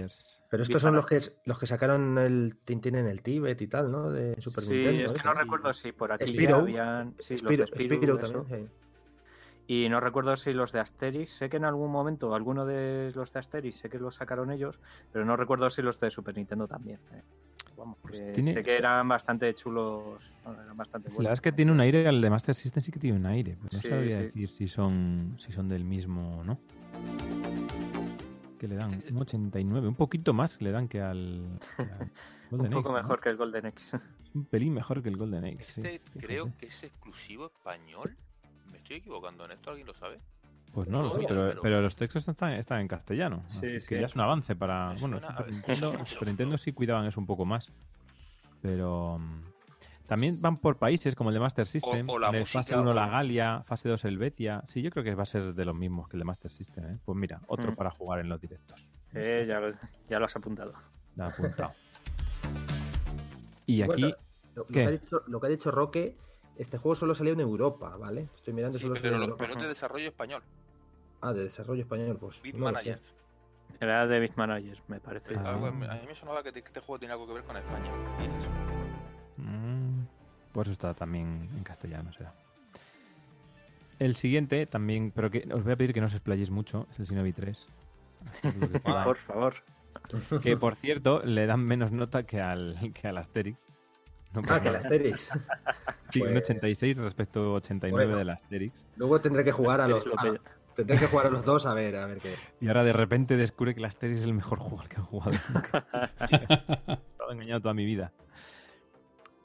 [0.50, 3.92] Pero estos son los que, los que sacaron el Tintín en el Tíbet y tal,
[3.92, 4.10] ¿no?
[4.12, 5.06] De Super sí, Nintendo.
[5.06, 5.22] es que ¿eh?
[5.26, 6.56] no recuerdo si por aquí Spyro.
[6.58, 7.16] habían.
[7.20, 8.32] Sí, los Spyro, de eso.
[8.44, 8.74] también, sí.
[9.70, 13.34] Y no recuerdo si los de Asterix, sé que en algún momento alguno de los
[13.34, 14.80] de Asterix sé que los sacaron ellos,
[15.12, 17.00] pero no recuerdo si los de Super Nintendo también.
[17.12, 17.22] eh.
[17.78, 21.18] Vamos, Pues que tiene- sé que eran bastante chulos, bueno, eran bastante La buenos.
[21.26, 23.56] verdad es que tiene un aire, el de Master System sí que tiene un aire.
[23.62, 24.24] pero no Sí, sabría sí.
[24.26, 26.60] decir si son, si son del mismo o no.
[28.60, 32.12] Que le dan un 89, un poquito más le dan que al, que al
[32.52, 34.00] Un poco mejor que el Golden Axe.
[34.34, 35.82] Un pelín mejor que el Golden Axe.
[35.84, 38.18] sí, Este creo que es exclusivo español.
[38.72, 39.70] ¿Me estoy equivocando en esto?
[39.70, 40.20] ¿Alguien lo sabe?
[40.78, 43.42] Pues no lo sé, pero, pero- pero los textos están, están en castellano.
[43.48, 43.88] Sí, así sí.
[43.88, 44.94] que ya es un avance para.
[44.94, 47.72] Me Bueno, suena- Super Nintendo, Super Nintendo sí cuidaban eso un poco más.
[48.62, 49.20] Pero.
[50.06, 52.08] También van por países como el de Master System.
[52.08, 54.62] o la en el música, fase 1 o- la Galia, fase 2 el Betia.
[54.68, 56.86] Sí, yo creo que va a ser de los mismos que el de Master System.
[56.86, 56.98] ¿eh?
[57.04, 57.76] Pues mira, otro Mm.
[57.76, 58.88] para jugar en los directos.
[59.16, 59.74] Eh, ya, lo-
[60.08, 60.74] ya lo has apuntado.
[61.16, 61.74] Me ha apuntado.
[63.66, 64.02] Y aquí.
[64.04, 64.16] Bueno,
[64.56, 66.16] lo, lo que ha dicho, lo que ha dicho Roque,
[66.56, 68.30] este juego solo salió en Europa, ¿vale?
[68.36, 69.44] Estoy mirando Sí, solo salió pero, en lo- Europa.
[69.44, 70.44] pero es de desarrollo español.
[71.22, 72.42] Ah, de desarrollo español, pues.
[72.42, 73.00] Beat no Manager.
[73.80, 75.36] Era de Beat Managers, me parece.
[75.36, 75.50] Ah.
[75.50, 77.58] Algo- a mí me sonaba que te- que este juego tiene algo que ver con
[77.58, 77.92] España.
[79.38, 80.06] Mm,
[80.54, 82.34] Pues está también en castellano, será.
[84.00, 87.00] El siguiente también, pero que os voy a pedir que no os explayéis mucho, es
[87.00, 87.68] el Shinobi 3.
[88.86, 89.04] Ah.
[89.06, 89.54] Por favor.
[90.42, 93.60] que por cierto, le dan menos nota que al, que al Asterix.
[94.34, 94.76] No Ah, que el.
[94.76, 95.32] Asterix.
[96.12, 98.18] Sí, un Pues, 86 respecto a 89 Bueno.
[98.20, 98.74] del Asterix.
[98.98, 100.06] Luego tendré que jugar a los.
[100.08, 100.57] Asterix a-.
[100.78, 102.36] tendré que jugar a los dos a ver, a ver qué.
[102.62, 105.06] Y ahora de repente descubre que el Asterix es el mejor juego al que han
[105.06, 105.88] jugado nunca.
[106.30, 108.14] Estaba engañado toda mi vida.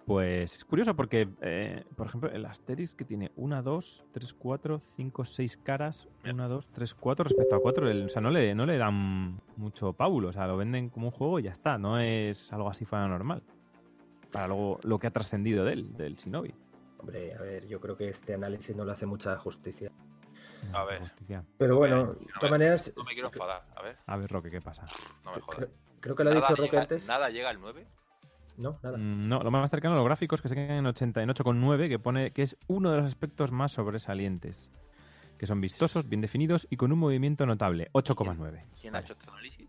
[0.05, 4.81] Pues es curioso porque, eh, por ejemplo, el Asterix que tiene 1, 2, 3, 4,
[4.81, 8.05] 5, 6 caras, 1, 2, 3, 4 respecto a 4.
[8.05, 10.29] o sea, no le, no le dan mucho pábulo.
[10.29, 11.79] O sea, lo venden como un juego y ya está.
[11.79, 13.43] No es algo así fuera normal.
[14.31, 16.55] Para luego lo que ha trascendido de él, del Shinobi.
[16.99, 19.91] Hombre, a ver, yo creo que este análisis no le hace mucha justicia.
[20.73, 21.01] A ver.
[21.01, 21.45] Justicia.
[21.59, 23.65] Pero bueno, Eh, de todas maneras, No me quiero enfadar.
[23.77, 24.85] A ver, A ver, Roque, ¿qué pasa?
[25.25, 25.57] no me jodas.
[25.57, 25.71] creo,
[26.01, 27.07] creo que lo ha dicho Roque llega- antes.
[27.07, 27.87] Nada llega al 9.
[28.59, 28.99] No, nada.
[28.99, 31.89] Mm, No, lo más cercano a los gráficos que se quedan en 80, en 8,9,
[31.89, 34.71] que pone que es uno de los aspectos más sobresalientes.
[35.39, 37.89] Que son vistosos, bien definidos y con un movimiento notable.
[37.93, 38.65] 8,9.
[38.81, 39.05] ¿Quién ha Vale.
[39.07, 39.62] hecho este análisis?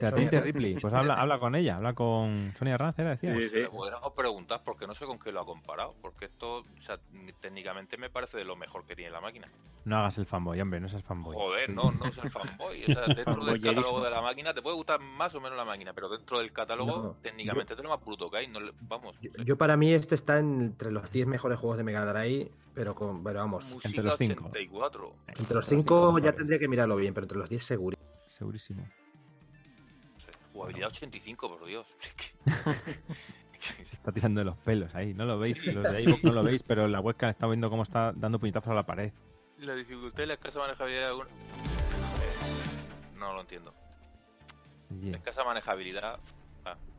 [0.00, 0.74] Ripley.
[0.80, 3.36] Pues habla, habla con ella, habla con Sonia Rancera, decías.
[3.38, 3.56] Sí, sí.
[3.56, 5.94] Le podríamos preguntar porque no sé con qué lo ha comparado.
[6.00, 6.98] Porque esto, o sea,
[7.40, 9.48] técnicamente me parece de lo mejor que tiene la máquina.
[9.84, 11.36] No hagas el fanboy, hombre, no seas fanboy.
[11.36, 12.82] Joder, no, no es el fanboy.
[12.84, 15.64] O sea, dentro del catálogo de la máquina te puede gustar más o menos la
[15.64, 18.46] máquina, pero dentro del catálogo, No, técnicamente es de lo más bruto que hay.
[18.48, 21.84] No le- vamos, Yo, yo para mí este está entre los 10 mejores juegos de
[21.84, 24.46] Mega Drive, pero con, pero vamos, música entre los cinco.
[24.46, 25.12] 84.
[25.28, 27.96] entre los cinco 5 ya tendría que mirarlo bien, pero entre los 10 seguro.
[28.26, 28.88] Segurísimo.
[30.54, 31.84] Jugabilidad 85, por Dios.
[33.58, 35.14] Se está tirando de los pelos ahí.
[35.14, 37.82] No lo veis, los de no lo veis, pero en la webcam está viendo cómo
[37.82, 39.12] está dando puñetazos a la pared.
[39.58, 41.28] la dificultad y la escasa manejabilidad de alguna-
[43.16, 43.74] No lo entiendo.
[45.00, 45.12] Yeah.
[45.12, 46.20] La escasa manejabilidad.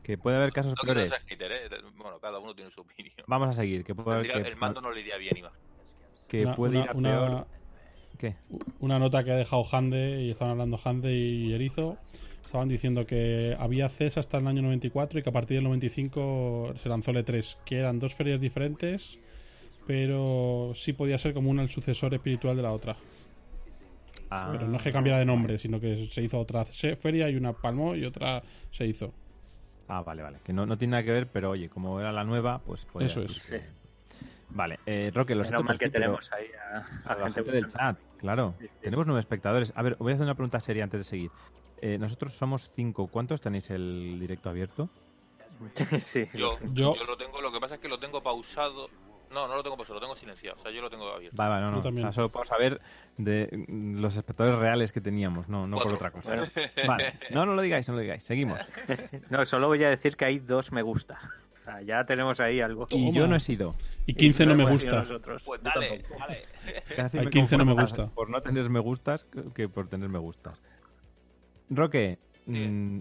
[0.02, 1.12] Que puede haber casos No peores.
[1.26, 1.68] hater, ¿eh?
[1.96, 3.14] Bueno, cada uno tiene su opinión.
[3.26, 3.82] Vamos a seguir.
[3.84, 5.60] Que puede haber que, el mando no le iría bien, imagino.
[6.28, 7.46] que Una- puede una- ir a una- peor.
[8.18, 8.36] ¿Qué?
[8.80, 11.96] una nota que ha dejado Hande y estaban hablando Hande y Erizo
[12.46, 16.74] estaban diciendo que había CES hasta el año 94 y que a partir del 95
[16.76, 19.20] se lanzó el E3 que eran dos ferias diferentes
[19.86, 22.96] pero sí podía ser como una el sucesor espiritual de la otra
[24.28, 27.36] Ah, pero no es que cambiara de nombre sino que se hizo otra feria y
[27.36, 29.12] una palmó y otra se hizo
[29.88, 30.38] Ah, vale, vale.
[30.44, 33.06] Que no, no tiene nada que ver, pero oye, como era la nueva, pues podía
[33.06, 33.32] Eso es.
[33.34, 33.56] Sí.
[34.50, 37.52] Vale, eh, Roque, lo siento mal que tenemos ahí a, a a la gente gente
[37.52, 38.54] del chat, claro.
[38.58, 38.72] Sí, sí.
[38.82, 39.72] Tenemos nueve espectadores.
[39.76, 41.30] A ver, voy a hacer una pregunta seria antes de seguir.
[41.80, 43.06] Eh, nosotros somos cinco.
[43.08, 44.88] ¿Cuántos tenéis el directo abierto?
[46.00, 46.66] sí, Yo, lo sé.
[46.72, 48.88] Yo- yo lo tengo, lo que pasa es que lo tengo pausado.
[49.32, 50.56] No, no lo tengo pausado, lo tengo silenciado.
[50.58, 51.36] O sea, yo lo tengo abierto.
[51.36, 51.78] Vale, vale, no, no.
[51.78, 52.80] O sea, solo puedo saber
[53.16, 56.30] de mm, los espectadores reales que teníamos, no, no por otra cosa.
[56.30, 56.46] Bueno,
[56.86, 57.12] Vale.
[57.30, 58.22] No, no lo digáis, no lo digáis.
[58.22, 58.60] Seguimos.
[59.30, 61.18] no, solo voy a decir que hay dos me gusta.
[61.60, 62.86] O sea, ya tenemos ahí algo.
[62.90, 63.10] Y Toma.
[63.10, 63.74] yo no he sido.
[64.06, 65.42] y 15 no me gusta nosotros.
[65.44, 66.44] Pues dale, dale.
[67.12, 68.06] Hay me 15 no me gusta.
[68.06, 70.62] Por no tener me gustas que por tener me gustas.
[71.70, 72.98] Roque, mm,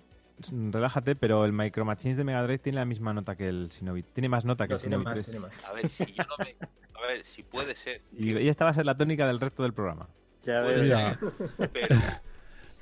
[0.71, 4.03] relájate, pero el Micro Machines de Mega Drive tiene la misma nota que el Shinobi.
[4.03, 5.25] Tiene más nota que No, el tiene Shinobi más, 3.
[5.27, 5.65] tiene más.
[5.65, 6.55] A ver, si yo no me.
[6.95, 8.01] A ver, si puede ser.
[8.17, 10.07] Y, que- y esta va a ser la tónica del resto del programa.
[10.43, 10.83] Ya puede ves.
[10.83, 11.19] Mira.
[11.57, 11.87] ser, pero,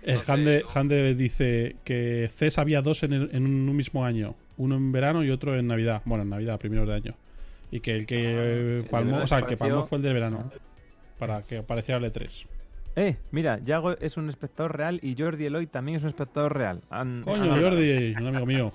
[0.04, 4.04] El No sé, Hande, Hande dice que CES había dos en, el- en un mismo
[4.04, 4.36] año.
[4.58, 6.02] Uno en verano y otro en Navidad.
[6.06, 7.16] Bueno, en Navidad, primeros de año.
[7.72, 10.02] Y que el que eh, el de palmó, o sea, el que palmó fue el
[10.04, 10.52] de verano.
[11.18, 12.46] Para que apareciera el E3.
[12.96, 16.82] Eh, mira, Yago es un espectador real y Jordi Eloy también es un espectador real.
[16.90, 18.72] Coño, Jordi, un amigo mío.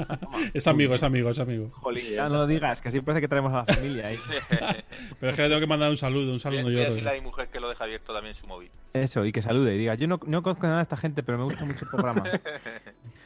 [0.54, 1.70] es amigo, es amigo, es amigo.
[1.72, 4.16] Jolín, ya no lo digas, que así parece que traemos a la familia ahí.
[5.20, 6.78] Pero es que le tengo que mandar un saludo, un Voy saludo a- voy a
[6.78, 6.90] Jordi.
[6.94, 8.70] decirle a mi mujer que lo deja abierto también en su móvil.
[8.94, 11.36] Eso, y que salude y diga, yo no, no conozco nada de esta gente, pero
[11.36, 12.24] me gusta mucho el programa.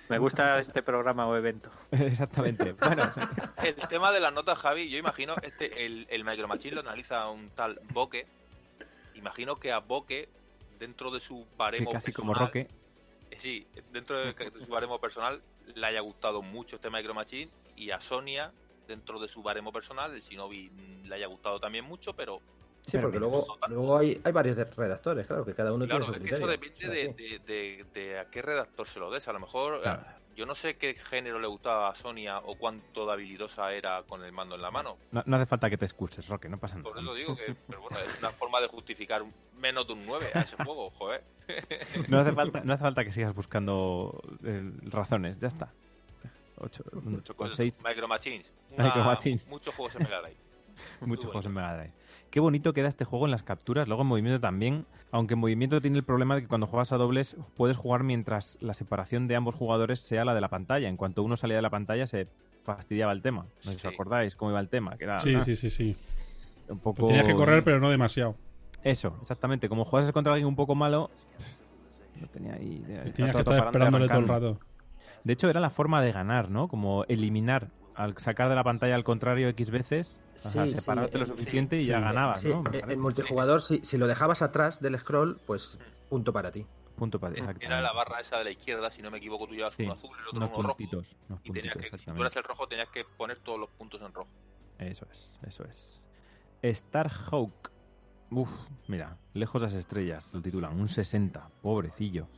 [0.08, 1.70] Me gusta este programa o evento.
[1.90, 2.72] Exactamente.
[2.72, 3.02] Bueno,
[3.64, 7.30] El tema de las notas, Javi, yo imagino, este el, el Micro Machine lo analiza
[7.30, 8.26] un tal Boque.
[9.22, 10.28] Imagino que a Boque,
[10.80, 12.68] dentro de su que baremo como personal, Roque.
[13.30, 15.40] eh, Sí, dentro de, de su baremo personal
[15.74, 18.52] le haya gustado mucho este Micro Machine y a Sonia,
[18.88, 20.70] dentro de su baremo personal, el Shinobi
[21.04, 22.40] le haya gustado también mucho, pero
[22.86, 26.22] Sí, porque luego, luego hay, hay varios redactores, claro, que cada uno claro, tiene es
[26.22, 26.88] su que eso criterio.
[26.88, 29.26] depende de, de- de- de a qué redactor se lo des.
[29.28, 30.02] A lo mejor, Claro.
[30.04, 34.02] ah, yo no sé qué género le gustaba a Sonia o cuánto de habilidosa era
[34.02, 34.96] con el mando en la mano.
[35.12, 36.88] No, no hace falta que te excuses, Roque, no pasa nada.
[36.90, 40.04] Por eso digo que, pero bueno, es una forma de justificar un- menos de un
[40.04, 41.22] 9 a ese juego, joder.
[42.08, 45.72] No hace falta, no hace falta que sigas buscando eh, razones, ya está.
[46.56, 48.50] 8, un 8 con Pues, 6, Micro Machines.
[48.70, 49.46] Micro Machines.
[49.48, 50.36] Muchos juegos en Mega Drive.
[51.00, 51.52] muchos juegos en.
[51.54, 51.92] Mega Drive.
[52.32, 55.82] Qué bonito queda este juego en las capturas, luego en movimiento también, aunque en movimiento
[55.82, 59.36] tiene el problema de que cuando juegas a dobles puedes jugar mientras la separación de
[59.36, 60.88] ambos jugadores sea la de la pantalla.
[60.88, 62.28] En cuanto uno salía de la pantalla se
[62.62, 63.44] fastidiaba el tema.
[63.66, 65.68] No sé si os acordáis cómo iba el tema, que era Sí, ah, sí, sí,
[65.68, 65.94] sí.
[66.70, 67.06] un poco...
[67.06, 68.34] Tenías que correr, pero no demasiado.
[68.82, 69.68] Eso, exactamente.
[69.68, 71.10] Como juegas contra alguien un poco malo,
[72.18, 72.82] no tenía ahí...
[73.14, 74.58] Tenías que estar parando esperándole todo el rato.
[75.22, 76.66] De hecho, era la forma de ganar, ¿no?
[76.68, 80.74] Como eliminar, al sacar de la pantalla al contrario X veces, o sea, Sí, sí,
[80.76, 82.62] separarte lo suficiente y ya sí, ganabas, Sí, ¿no?
[82.72, 85.78] En- multijugador, si, si lo dejabas atrás del scroll, pues
[86.08, 86.66] punto para ti.
[86.96, 87.34] Punto para.
[87.60, 89.92] Era la barra esa de la izquierda, si no me equivoco, tú llevas Sí, uno
[89.92, 90.78] azul, el otro Unos uno rojo.
[90.82, 93.70] unos Y tenías puntitos, que, si tú eras el rojo, tenías que poner todos los
[93.70, 94.30] puntos en rojo.
[94.78, 96.04] Eso es, eso es.
[96.64, 97.70] Starhawk.
[98.30, 98.50] Uf,
[98.88, 102.28] mira, lejos de las estrellas, lo titulan, un 60, pobrecillo.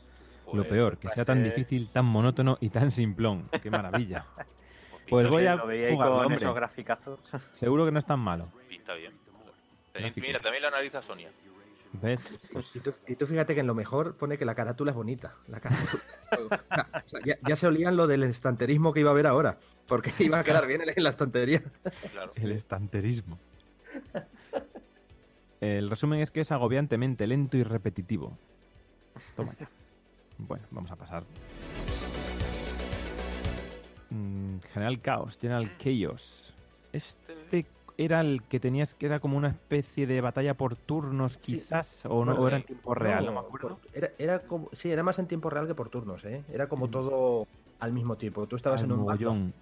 [0.46, 3.48] lo Pues, peor, que sea tan difícil, tan monótono y tan simplón.
[3.62, 4.26] Qué maravilla.
[5.08, 6.36] Pues voy a Lo veía ahí jugarlo, con hombre.
[6.38, 7.20] esos graficazos.
[7.54, 8.48] Seguro que no es tan malo.
[8.68, 9.12] Pinta bien.
[9.92, 10.26] Gráfico.
[10.26, 11.30] Mira, también lo analiza Sonia.
[12.02, 12.36] ¿Ves?
[12.52, 14.96] Pues Y tú, y tú fíjate que en lo mejor pone que la carátula es
[14.96, 15.34] bonita.
[15.46, 16.02] La carátula.
[17.06, 19.56] O sea, ya, ya se olían lo del estanterismo que iba a haber ahora.
[19.86, 21.62] Porque iba a quedar bien en la estantería.
[22.10, 22.32] Claro.
[22.34, 23.38] el estanterismo.
[25.60, 28.36] El resumen es que es agobiantemente lento y repetitivo.
[29.36, 29.68] Toma ya.
[30.38, 31.22] Bueno, vamos a pasar.
[34.10, 36.54] Mm, General Chaos, General Chaos.
[36.92, 37.66] Este
[37.96, 41.54] era el que tenías que era como una especie de batalla por turnos, Sí.
[41.54, 43.68] quizás, o, no, Bueno, o era en eh, tiempo real, no, No, me acuerdo.
[43.78, 46.44] por- Era, era como, sí, era más en tiempo real que por turnos, ¿eh?
[46.52, 46.90] Era como Mm.
[46.90, 47.46] todo
[47.80, 48.46] al mismo tiempo.
[48.46, 49.54] Tú estabas Al en un mogollón.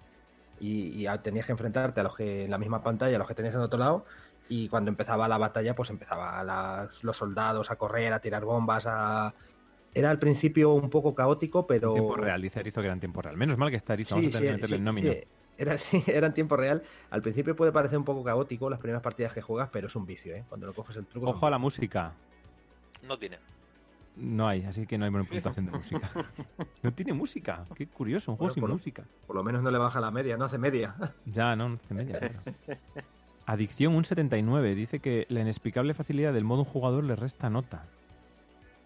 [0.59, 3.53] y, tenías que enfrentarte a los que en la misma pantalla, a los que tenías
[3.53, 4.05] en otro lado.
[4.49, 8.85] Y cuando empezaba la batalla, pues empezaba las- los soldados a correr, a tirar bombas,
[8.87, 9.33] a...
[9.95, 11.89] Era al principio un poco caótico, pero...
[11.89, 13.37] En tiempo real, dice Arizo que era en tiempo real.
[13.37, 15.11] Menos mal que está Arizo, Sí, vamos a tener que sí, meterle sí, el nómino.
[15.11, 15.19] sí.
[15.57, 16.81] Era, sí, era en tiempo real.
[17.11, 20.05] Al principio puede parecer un poco caótico las primeras partidas que juegas, pero es un
[20.05, 20.43] vicio, ¿eh?
[20.49, 21.29] Cuando lo coges el truco.
[21.29, 22.13] Ojo a la música.
[23.03, 23.37] No tiene.
[24.15, 26.09] No hay, así que no hay buena puntuación de música.
[26.83, 27.65] No tiene música.
[27.75, 29.03] Qué curioso, un juego Bueno, sin por música.
[29.25, 30.95] Por lo menos no le baja la media, no hace media.
[31.25, 32.19] Ya, no, no hace media.
[32.19, 32.35] claro.
[33.45, 34.75] Adicción un 79.
[34.75, 37.85] Dice que la inexplicable facilidad del modo un jugador le resta nota.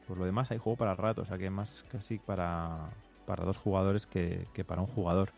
[0.07, 2.89] Por lo demás hay juego para rato, o sea que más casi para,
[3.25, 5.31] para dos jugadores que, que para un jugador.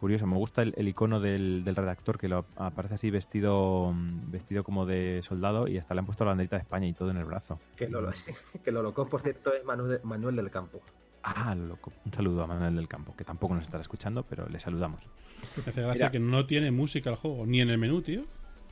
[0.00, 4.30] Curioso, me gusta el, el icono del, del redactor que lo aparece así vestido mm,
[4.30, 7.10] vestido como de soldado y hasta le han puesto la banderita de España y todo
[7.10, 7.58] en el brazo.
[7.76, 8.00] que, lo,
[8.64, 10.80] que lo loco, por cierto, es Manuel, Manuel del Campo.
[11.22, 11.90] Ah, lo loco.
[12.04, 15.08] Un saludo a Manuel del Campo, que tampoco nos estará escuchando, pero le saludamos.
[15.56, 16.10] Me hace gracia Mira.
[16.10, 18.24] que no tiene música el juego, ni en el menú, tío.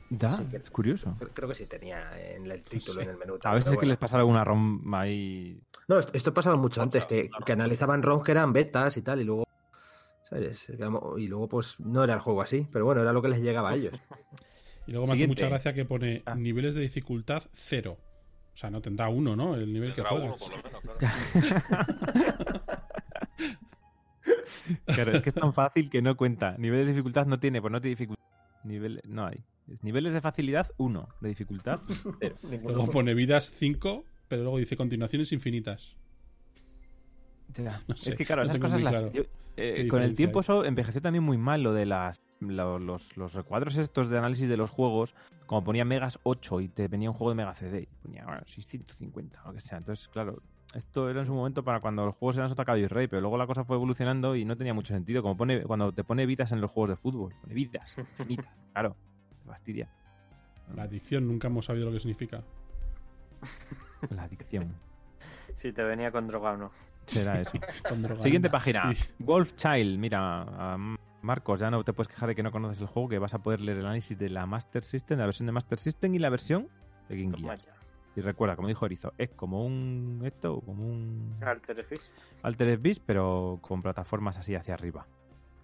[0.09, 1.17] Da, Sí, es curioso.
[1.33, 2.03] Creo, que sí tenía
[2.35, 3.05] en el título, Sí.
[3.07, 3.37] en el menú.
[3.43, 5.59] A veces es que les pasara alguna ROM ahí.
[5.87, 7.45] No, esto, esto pasaba mucho antes, que, Claro.
[7.45, 9.47] que analizaban ROMs que eran betas y tal, y luego.
[10.29, 10.67] ¿Sabes?
[11.17, 13.71] Y luego, pues, no era el juego así, pero bueno, era lo que les llegaba
[13.71, 13.93] a ellos.
[14.87, 16.35] Y luego me hace mucha gracia que pone Ah.
[16.35, 17.97] niveles de dificultad cero.
[18.53, 19.55] O sea, no tendrá uno, ¿no?
[19.55, 20.61] El nivel que Tendrá uno, juegas.
[20.61, 21.15] por lo menos, claro.
[24.85, 26.55] Claro, es que es tan fácil que no cuenta.
[26.57, 28.23] Niveles de dificultad no tiene, pues no tiene dificultad.
[28.63, 29.01] Nivel...
[29.07, 29.43] No hay.
[29.81, 31.07] Niveles de facilidad, uno.
[31.21, 31.79] De dificultad.
[32.63, 35.95] Luego pone vidas 5, pero luego dice continuaciones infinitas.
[37.55, 38.91] Ya, No sé, es que claro, no esas cosas las.
[38.93, 39.23] claro yo,
[39.57, 40.41] eh, con el tiempo hay.
[40.41, 44.49] eso envejeció también muy mal lo de las lo- los, los recuadros estos de análisis
[44.49, 45.13] de los juegos,
[45.45, 48.41] como ponía Megas 8 y te venía un juego de Mega CD, y ponía bueno,
[48.47, 49.77] 650 o lo que sea.
[49.77, 50.41] Entonces, claro,
[50.73, 53.21] esto era en su momento para cuando los juegos eran sota caballo y rey, pero
[53.21, 55.21] luego la cosa fue evolucionando y no tenía mucho sentido.
[55.21, 58.95] Como pone, cuando te pone vidas en los juegos de fútbol, pone vidas, infinitas, claro,
[59.29, 59.89] te fastidia.
[60.75, 62.43] La adicción nunca hemos sabido lo que significa.
[64.09, 64.73] La adicción.
[65.53, 66.71] Si te venía con droga o no.
[67.05, 67.51] Será eso.
[67.87, 68.23] Con droga.
[68.23, 68.91] Siguiente página.
[69.19, 69.99] Wolf Child.
[69.99, 70.77] Mira,
[71.21, 73.39] Marcos, ya no te puedes quejar de que no conoces el juego, que vas a
[73.43, 76.19] poder leer el análisis de la Master System, de la versión de Master System y
[76.19, 76.69] la versión
[77.07, 77.72] de Game Toma Gear.
[78.15, 82.13] Y recuerda, como dijo Erizo, es como un esto, como un Altered Beast.
[82.43, 85.07] Altered Beast, pero con plataformas así hacia arriba.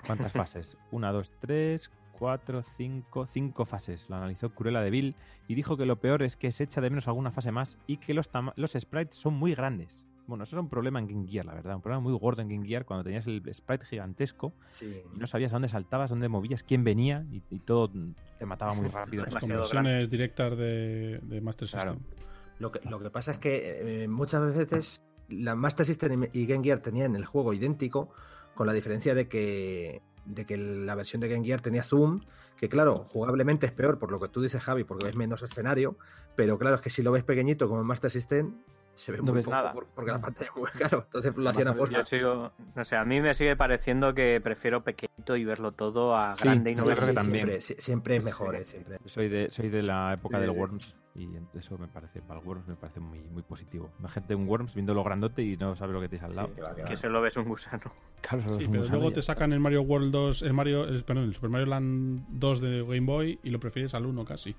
[0.05, 0.77] ¿Cuántas fases?
[0.91, 4.09] Una, dos, tres, cuatro, cinco, cinco fases.
[4.09, 5.15] Lo analizó Curela de Bill
[5.47, 7.97] y dijo que lo peor es que se echa de menos alguna fase más y
[7.97, 10.03] que los, los sprites son muy grandes.
[10.25, 11.75] Bueno, eso era un problema en Game Gear, la verdad.
[11.75, 15.01] Un problema muy gordo en Game Gear cuando tenías el sprite gigantesco Sí.
[15.15, 17.89] y no sabías a dónde saltabas, dónde movías, quién venía y, y todo
[18.37, 19.25] te mataba muy rápido.
[19.25, 21.93] Las conversiones directas de, de Master Claro.
[21.93, 22.19] System.
[22.59, 26.63] Lo que, lo que pasa es que eh, muchas veces la Master System y Game
[26.63, 28.09] Gear tenían el juego idéntico,
[28.55, 32.21] con la diferencia de que, de que la versión de Game Gear tenía zoom,
[32.57, 35.97] que claro, jugablemente es peor por lo que tú dices, Javi, porque ves menos escenario,
[36.35, 38.55] pero claro, es que si lo ves pequeñito como en Master System,
[38.93, 39.71] se ve No muy ves poco nada.
[39.71, 42.03] por- porque la pantalla es muy claro, entonces lo hacían a fuerza.
[42.03, 46.35] sigo, no sé, a mí me sigue pareciendo que prefiero pequeñito y verlo todo a
[46.35, 47.13] Sí, grande y no sí, verlo todo.
[47.13, 47.45] también.
[47.47, 48.97] Siempre, si- siempre es mejor, eh, siempre.
[49.05, 51.27] Soy de, soy de la época del Worms y
[51.57, 53.89] eso me parece, para el Worms me parece muy, muy positivo.
[54.01, 56.35] La gente de un Worms viendo lo grandote y no sabe lo que tienes al
[56.35, 56.49] lado.
[56.55, 57.91] Sí, que que solo ves un gusano.
[58.21, 59.33] Claro, solo Sí, pero gusano luego te ya está.
[59.33, 62.83] sacan el Mario World 2, el Mario, el- perdón, el Super Mario Land 2 de
[62.83, 64.55] Game Boy y lo prefieres al 1 casi.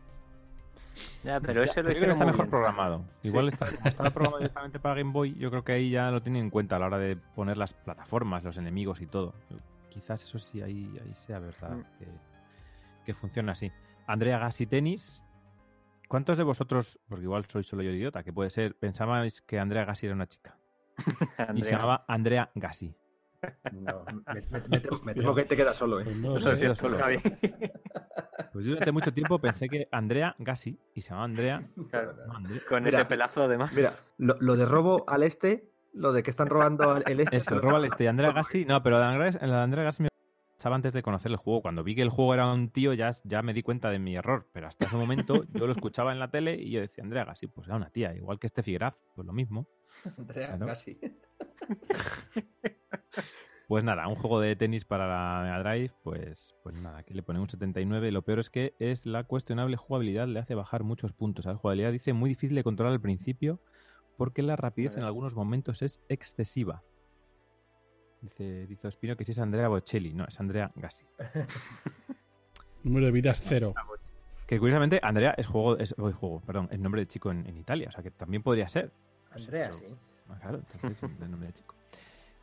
[1.22, 2.50] Ya, pero ese Yo lo creo que hicieron está mejor bien.
[2.50, 3.04] programado.
[3.22, 5.34] Igual está, estaba programado directamente para Game Boy.
[5.38, 7.72] Yo creo que ahí ya lo tienen en cuenta a la hora de poner las
[7.72, 9.34] plataformas, los enemigos y todo.
[9.88, 11.82] Quizás eso sí, ahí, ahí sea verdad Mm.
[11.98, 12.06] que,
[13.06, 13.70] que funciona así.
[14.06, 15.24] Andrea Gassi Tenis.
[16.10, 19.84] ¿Cuántos de vosotros, porque igual soy solo yo idiota, que puede ser, pensabais que Andrea
[19.84, 20.58] Gassi era una chica?
[21.54, 22.92] Y se llamaba Andrea Gassi.
[23.70, 24.04] No,
[24.34, 26.04] me, me- me temo- me temo que te quedas solo, ¿eh?
[26.04, 26.56] Pues no Lo sé.
[26.56, 26.98] siento, solo.
[26.98, 27.16] solo.
[28.52, 31.62] Pues yo durante mucho tiempo pensé que Andrea Gassi y se llamaba Andrea.
[31.90, 33.72] Claro, no, Andrea- Con Mira, ese pelazo además.
[33.72, 37.36] Mira, lo, lo de robo al este, lo de que están robando al- el este.
[37.36, 38.64] Eso, roba el este y Andrea Gassi.
[38.64, 40.08] No, pero la de Andrea Gassi me
[40.66, 41.62] antes de conocer el juego.
[41.62, 44.16] Cuando vi que el juego era un tío, ya, ya me di cuenta de mi
[44.16, 44.48] error.
[44.52, 47.46] Pero hasta ese momento yo lo escuchaba en la tele y yo decía, Andrea Gassi,
[47.46, 48.14] pues era una tía.
[48.14, 49.66] Igual que Steffi Graf, pues lo mismo.
[50.16, 50.98] Andrea, casi.
[53.70, 57.22] Pues nada, un juego de tenis para la Mega Drive, pues, pues nada, aquí le
[57.22, 58.10] ponen un 79.
[58.10, 61.44] Lo peor es que es la cuestionable jugabilidad, le hace bajar muchos puntos.
[61.44, 63.60] La jugabilidad dice muy difícil de controlar al principio
[64.16, 66.82] porque la rapidez en algunos momentos es excesiva.
[68.22, 71.04] Dice, dice Ospino que si es Andrea Bocelli, no, es Andrea Gassi.
[72.82, 73.74] Número de vidas cero.
[74.46, 77.88] Que curiosamente Andrea es juego, es juego, perdón, es nombre de chico en, en Italia,
[77.88, 78.90] o sea que también podría ser.
[79.30, 79.84] Andrea, Pero- sí.
[80.28, 81.74] Ah, Claro, entonces es el nombre de chico.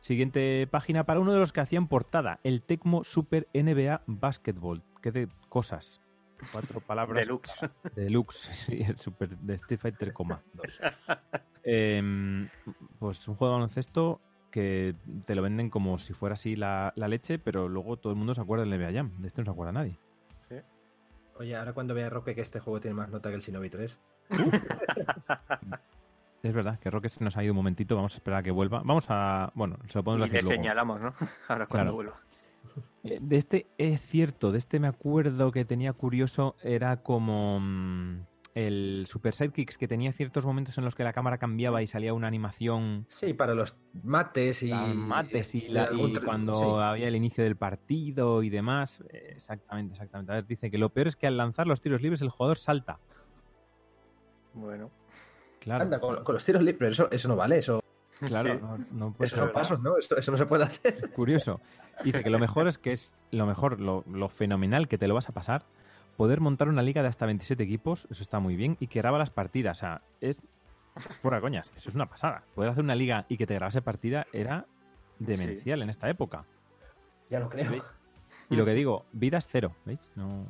[0.00, 4.82] Siguiente página para uno de los que hacían portada, el Tecmo Super NBA Basketball.
[5.02, 6.00] Qué de cosas.
[6.52, 7.26] Cuatro palabras.
[7.26, 7.68] Deluxe.
[7.96, 10.42] Deluxe, sí, el Super de Street Fighter, coma.
[10.54, 10.80] dos.
[11.70, 12.48] Em,
[12.98, 14.20] pues un juego de baloncesto
[14.58, 14.94] que
[15.26, 18.34] te lo venden como si fuera así la, la leche, pero luego todo el mundo
[18.34, 19.12] se acuerda del NBA Jam.
[19.20, 19.96] De este no se acuerda nadie.
[21.36, 23.98] Oye, ahora cuando vea Roque que este juego tiene más nota que el Shinobi 3.
[26.42, 28.52] Es verdad que Rocket se nos ha ido un momentito, vamos a esperar a que
[28.52, 28.80] vuelva.
[28.84, 29.50] Vamos a.
[29.54, 30.62] Bueno, se lo podemos Y le decir luego.
[30.62, 31.12] señalamos, ¿no?
[31.48, 31.94] Ahora cuando Claro.
[31.94, 32.20] vuelva.
[33.02, 38.20] Eh, De este es cierto, de este me acuerdo que tenía curioso, era como mm,
[38.66, 42.12] el Super Sidekicks, que tenía ciertos momentos en los que la cámara cambiaba y salía
[42.14, 44.72] una animación Sí, para los mates y.
[44.72, 46.64] mates y, la- y cuando sí.
[46.82, 49.02] había el inicio del partido y demás.
[49.10, 50.32] Exactamente, exactamente.
[50.32, 52.58] A ver, dice que lo peor es que al lanzar los tiros libres el jugador
[52.58, 52.98] salta.
[54.54, 54.90] Bueno.
[55.60, 57.82] Claro, Anda, con, con los tiros libres, pero eso, eso no vale, eso,
[58.20, 58.60] claro, Sí.
[58.62, 59.98] no, no puede esos ser son pasos, ¿no?
[59.98, 61.10] Esto- eso no se puede hacer.
[61.12, 61.60] Curioso.
[62.04, 65.14] Dice que lo mejor es que es lo mejor, lo, lo fenomenal que te lo
[65.14, 65.66] vas a pasar,
[66.18, 69.18] poder montar una liga de hasta 27 equipos, eso está muy bien, y que graba
[69.18, 69.78] las partidas.
[69.78, 70.42] O sea, es
[71.20, 72.42] fuera coñas, eso es una pasada.
[72.56, 74.66] Poder hacer una liga y que te grabase partida era
[75.20, 76.44] demencial en esta época.
[77.30, 77.70] Ya lo creo.
[78.50, 80.10] Y lo que digo, vidas cero, ¿veis?
[80.16, 80.44] No,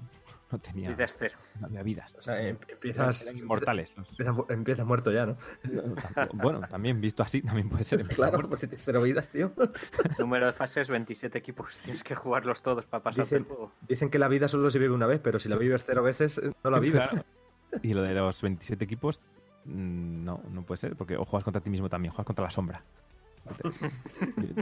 [0.53, 1.35] no tenía, Dices cero.
[1.61, 2.15] no había vidas.
[2.19, 3.23] O sea, em- empiezas.
[3.23, 3.93] Eran inmortales.
[3.97, 5.37] los- Empiezas, mu- empiezas muerto ya, ¿no?
[6.35, 8.07] bueno, también visto así, también puede ser.
[8.09, 9.53] Claro, pues si tienes cero vidas, tío.
[10.19, 11.79] Número de fases 27 equipos.
[11.85, 13.73] Tienes que jugarlos todos para pasarte el Dicen, juego.
[13.89, 16.39] dicen que la vida solo se vive una vez, pero si la vives cero veces,
[16.39, 17.09] eh, no la vives.
[17.09, 17.25] Claro.
[17.83, 19.21] Y lo de los 27 equipos,
[19.67, 22.51] mm, no, no puede ser, porque o juegas contra ti mismo también, juegas contra la
[22.51, 22.83] sombra.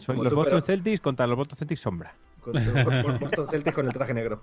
[0.00, 2.14] Soy los Boston pero- Celtics contra los Boston Celtics sombra.
[2.52, 4.42] Con con Boston Celtics con el traje negro.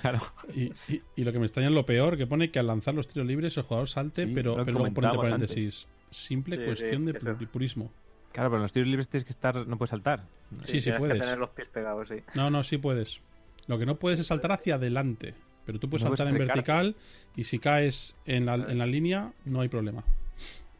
[0.00, 0.20] Claro.
[0.54, 2.94] Y, y- y lo que me extraña es lo peor, que pone que al lanzar
[2.94, 5.88] los tiros libres el jugador salte, Sí, pero, pero luego pone entre comentábamos paréntesis.
[6.10, 7.90] simple Sí, cuestión sí, de purismo.
[8.32, 10.24] Claro, pero en los tiros libres tienes que estar, no puedes saltar.
[10.66, 11.14] Sí, sí, puedes.
[11.14, 12.16] que tener los pies pegados, sí.
[12.34, 13.20] No, no, sí puedes.
[13.66, 15.34] Lo que no puedes es saltar hacia adelante.
[15.66, 16.96] Pero tú puedes No puedes saltar en vertical
[17.36, 20.02] y si caes en la, en la línea, no hay problema.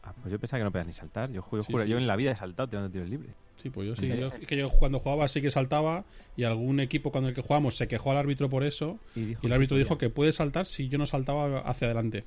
[0.03, 1.31] Ah, pues yo pensaba que no podías ni saltar.
[1.31, 1.71] Yo, juro, sí.
[1.71, 3.35] yo en la vida he saltado tirando tiros libres.
[3.61, 4.09] Sí, pues yo sí.
[4.47, 6.05] Que yo cuando jugaba sí que saltaba
[6.37, 9.39] y algún equipo con el que jugamos se quejó al árbitro por eso Y, dijo
[9.43, 12.23] y el árbitro sí dijo que puede saltar si yo no saltaba hacia adelante.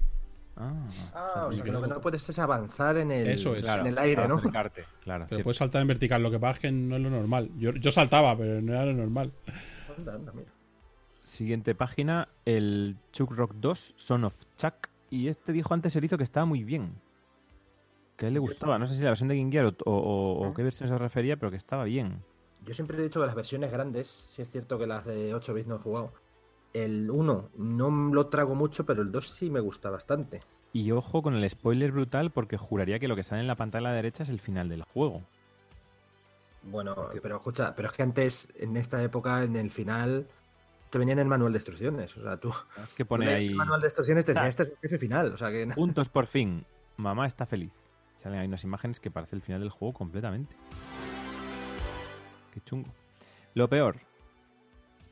[0.54, 0.74] Ah,
[1.14, 3.66] Ah, o sea, que que lo que no puedes es avanzar en el, Eso es.
[3.66, 4.34] en el aire, ¿no?
[4.36, 5.44] acercarte, Claro, Pero cierto.
[5.44, 7.48] puedes saltar en vertical, lo que pasa es que no es lo normal.
[7.56, 9.32] Yo, yo saltaba, pero no era lo normal.
[9.96, 10.50] Anda, anda, mira.
[11.24, 14.88] Siguiente página, el Chuck Rock 2, Son of Chuck.
[15.08, 16.92] Y este dijo antes Erizo que estaba muy bien.
[18.22, 18.78] Que a él le gustaba.
[18.78, 20.96] No sé si la versión de Game Gear o, o- o- o qué versión se
[20.96, 22.22] refería, pero que estaba bien.
[22.64, 25.52] Yo siempre he dicho que las versiones grandes, si es cierto que las de 8
[25.52, 26.12] bits no he jugado.
[26.72, 30.38] El 1 no lo trago mucho, pero el 2 sí me gusta bastante.
[30.72, 33.88] Y ojo con el spoiler brutal, porque juraría que lo que sale en la pantalla
[33.88, 35.22] a la derecha es el final del juego.
[36.62, 40.28] Bueno, pero escucha, pero es que antes, en esta época, en el final,
[40.90, 42.16] te venían el manual de instrucciones.
[42.16, 42.50] O sea, tú
[42.84, 44.48] Es que tú pone lees ahí el manual de instrucciones te decía, Ah.
[44.48, 45.32] este es el jefe final.
[45.34, 46.64] O sea, que puntos por fin.
[46.98, 47.72] Mamá está feliz.
[48.22, 50.54] Salen ahí unas imágenes que parece el final del juego completamente.
[52.52, 52.88] Qué chungo.
[53.54, 53.96] Lo peor,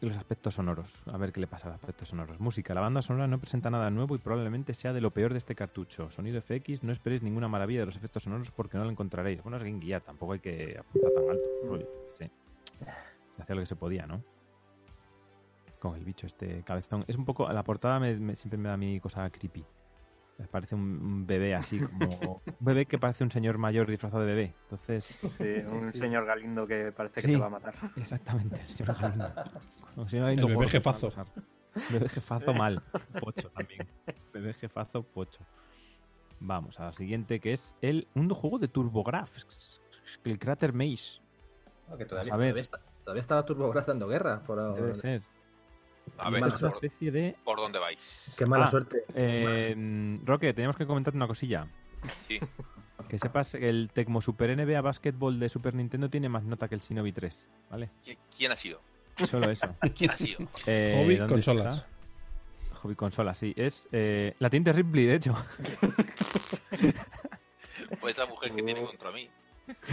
[0.00, 1.02] los aspectos sonoros.
[1.06, 2.40] A ver qué le pasa a los aspectos sonoros.
[2.40, 2.72] Música.
[2.74, 5.54] La banda sonora no presenta nada nuevo y probablemente sea de lo peor de este
[5.54, 6.10] cartucho.
[6.10, 9.42] Sonido FX, no esperéis ninguna maravilla de los efectos sonoros porque no lo encontraréis.
[9.42, 11.44] Bueno, es Game tampoco hay que apuntar tan alto.
[11.68, 11.86] Oye,
[12.18, 12.30] sí.
[13.38, 14.22] Hacía lo que se podía, ¿no?
[15.78, 17.04] Con el bicho este cabezón.
[17.08, 17.50] Es un poco...
[17.52, 18.00] La portada
[18.34, 19.64] siempre me da mí cosa creepy.
[20.50, 22.42] Parece un, bebé así como...
[22.46, 24.54] Un bebé que parece un señor mayor disfrazado de bebé.
[24.62, 25.04] Entonces...
[25.04, 27.32] Sí, un señor Galindo que parece que Sí.
[27.34, 27.74] te va a matar.
[27.96, 29.26] Exactamente, el señor Galindo.
[29.96, 31.10] El, señor Galindo El bebé gordo, jefazo.
[31.90, 32.82] Bebé jefazo mal.
[33.20, 33.86] Pocho también.
[34.32, 35.40] Bebé jefazo pocho.
[36.40, 39.80] Vamos a la siguiente que es el un juego de TurboGrafx.
[40.24, 41.20] El Crater Maze.
[41.88, 42.46] No, que todavía, A ver.
[42.46, 44.42] todavía, está- todavía estaba TurboGrafx dando guerra.
[44.42, 45.22] Por, Debe ser.
[46.18, 47.36] A ver, es una por, especie de...
[47.44, 48.34] por dónde vais.
[48.36, 49.04] Qué mala Ah, suerte.
[49.14, 51.66] Eh, Roque, teníamos que comentarte una cosilla.
[52.28, 52.38] Sí.
[53.08, 56.74] Que sepas que el Tecmo Super NBA Basketball de Super Nintendo tiene más nota que
[56.74, 57.46] el Shinobi 3.
[57.70, 57.90] ¿Vale?
[58.04, 58.80] ¿Qui- ¿Quién ha sido?
[59.16, 59.66] Solo eso.
[59.96, 60.40] ¿Quién ha sido?
[60.66, 61.76] Eh, Hobby ¿dónde consolas.
[61.76, 61.88] está?
[62.82, 63.52] Hobby consolas, sí.
[63.56, 65.34] Es eh, la tinta Ripley, de hecho.
[68.00, 69.28] Pues esa mujer que tiene contra mí.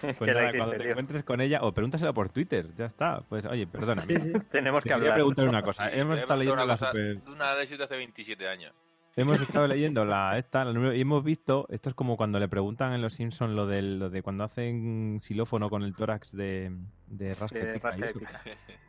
[0.18, 0.90] Pues que la nada, hiciste, cuando te tío.
[0.90, 3.22] encuentres con ella, o pregúntasela por Twitter, ya está.
[3.28, 3.66] Pues oye.
[4.06, 4.32] Sí, sí.
[4.50, 5.14] Tenemos Te que quería hablar.
[5.14, 5.90] preguntar una cosa.
[5.90, 7.22] Sí, hemos estado voy a leyendo preguntar la una cosa super...
[7.24, 8.72] de un análisis de hace 27 años.
[9.16, 12.48] Hemos estado leyendo la esta la número- y hemos visto, esto es como cuando le
[12.48, 16.70] preguntan en Los Simpsons lo, del, lo de cuando hacen xilófono con el tórax de,
[17.08, 18.18] de Rasca y Pica y rasca y eso.
[18.20, 18.40] pica.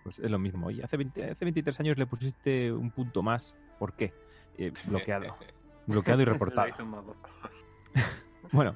[0.03, 0.67] Pues es lo mismo.
[0.67, 3.55] Oye, hace, 20 hace 23 años le pusiste un punto más.
[3.79, 4.13] ¿Por qué?
[4.57, 5.35] Eh, bloqueado.
[5.87, 6.69] Bloqueado y reportado.
[8.51, 8.73] Bueno.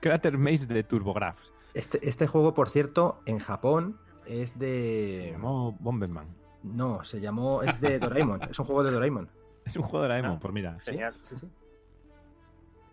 [0.00, 1.52] Crater Maze de TurboGrafx.
[1.76, 5.28] Este, este juego, por cierto, en Japón es Se de.
[5.32, 6.26] llamó Bomberman.
[6.62, 7.62] No, se llamó.
[7.62, 8.40] Es de Doraemon.
[8.50, 9.28] es un juego de Doraemon.
[9.64, 10.78] Es un juego de la emo, Ah, pues mira.
[10.80, 11.14] Genial.
[11.20, 11.46] Sí, sí.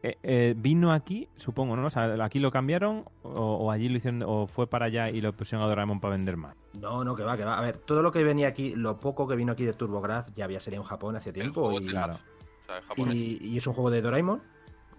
[0.06, 1.86] Eh, eh, vino aquí, supongo, ¿no?
[1.86, 5.22] O sea, aquí lo cambiaron o, o allí lo hicieron o fue para allá y
[5.22, 6.56] lo pusieron a Doraemon para vender más.
[6.78, 7.58] No, no, que va, que va.
[7.58, 10.44] A ver, todo lo que venía aquí, lo poco que vino aquí de TurboGrafx ya
[10.44, 11.72] había salido en Japón hace tiempo.
[11.80, 12.16] Y, claro.
[12.96, 14.42] O sea, y es un juego de Doraemon.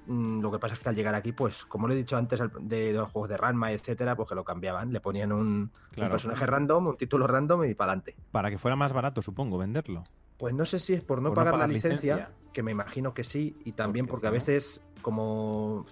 [0.07, 2.41] Mm, Lo que pasa es que al llegar aquí, pues, como lo he dicho antes
[2.61, 4.93] de, los juegos de Ranma, etcétera, pues que lo cambiaban.
[4.93, 8.15] Le ponían un, personaje random, un título random y para adelante.
[8.31, 10.03] Para que fuera más barato, supongo, venderlo.
[10.39, 12.35] Pues no sé si es por no Por no pagar la licencia, licencia.
[12.53, 15.87] que me imagino que sí, y también Porque, porque a veces, como,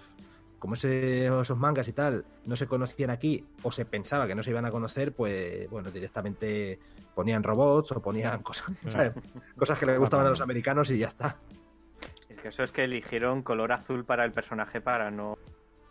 [0.59, 4.43] como ese- esos mangas y tal no se conocían aquí, o se pensaba que no
[4.43, 6.79] se iban a conocer, pues bueno, directamente
[7.15, 9.13] ponían robots o ponían cosas, ¿sabes?
[9.57, 11.39] cosas que le gustaban a los americanos y ya está.
[12.43, 15.37] Que eso es que eligieron color azul para el personaje para no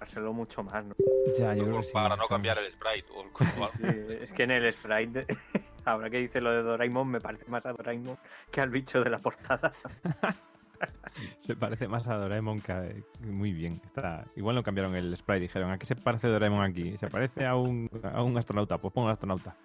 [0.01, 0.85] hacerlo mucho más.
[0.85, 0.95] ¿no?
[1.39, 1.93] Ya, yo creo que sí.
[1.95, 3.31] para no cambiar el sprite o el.
[3.79, 5.27] Sí, es que en el sprite,
[5.87, 8.19] ahora que dice lo de Doraemon, me parece más a Doraemon
[8.51, 9.73] que al bicho de la portada.
[11.41, 12.85] Se parece más a Doraemon que a-
[13.21, 13.81] Muy bien.
[13.85, 14.25] Está...
[14.37, 15.41] Igual no cambiaron el sprite.
[15.41, 16.97] Dijeron, ¿a qué se parece Doraemon aquí?
[16.99, 18.79] ¿Se parece a un, a un astronauta?
[18.79, 19.57] Pues pongo un astronauta.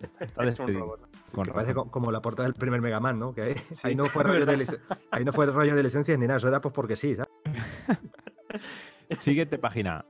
[0.00, 1.00] Está, está Es un robot.
[1.32, 3.32] Con Que parece como la portada del primer Mega Man, ¿no?
[3.34, 4.80] Que ahí, ahí no fue rollo de lic-
[5.10, 7.30] ahí no fue rollo de licencias ni nada, eso era pues porque sí, ¿sabes?
[9.18, 10.04] Siguiente página.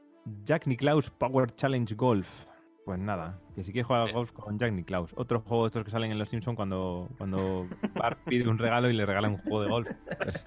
[0.45, 2.45] Jack Nicklaus Power Challenge Golf.
[2.85, 5.13] Pues nada, que si quieres jugar al golf con Jack Nicklaus.
[5.17, 8.91] Otro juego de estos que salen en Los Simpsons cuando, cuando Bart pide un regalo
[8.91, 9.89] y le regalan un juego de golf.
[10.23, 10.45] Pues,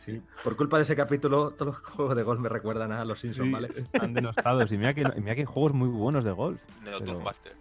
[0.00, 0.20] Sí.
[0.42, 3.46] Por culpa de ese capítulo, todos los juegos de golf me recuerdan a los Simpsons,
[3.48, 3.68] sí, ¿vale?
[3.76, 4.72] están denostados.
[4.72, 6.60] Y mira que, mira que hay juegos muy buenos de golf.
[6.82, 7.54] Pero- Master.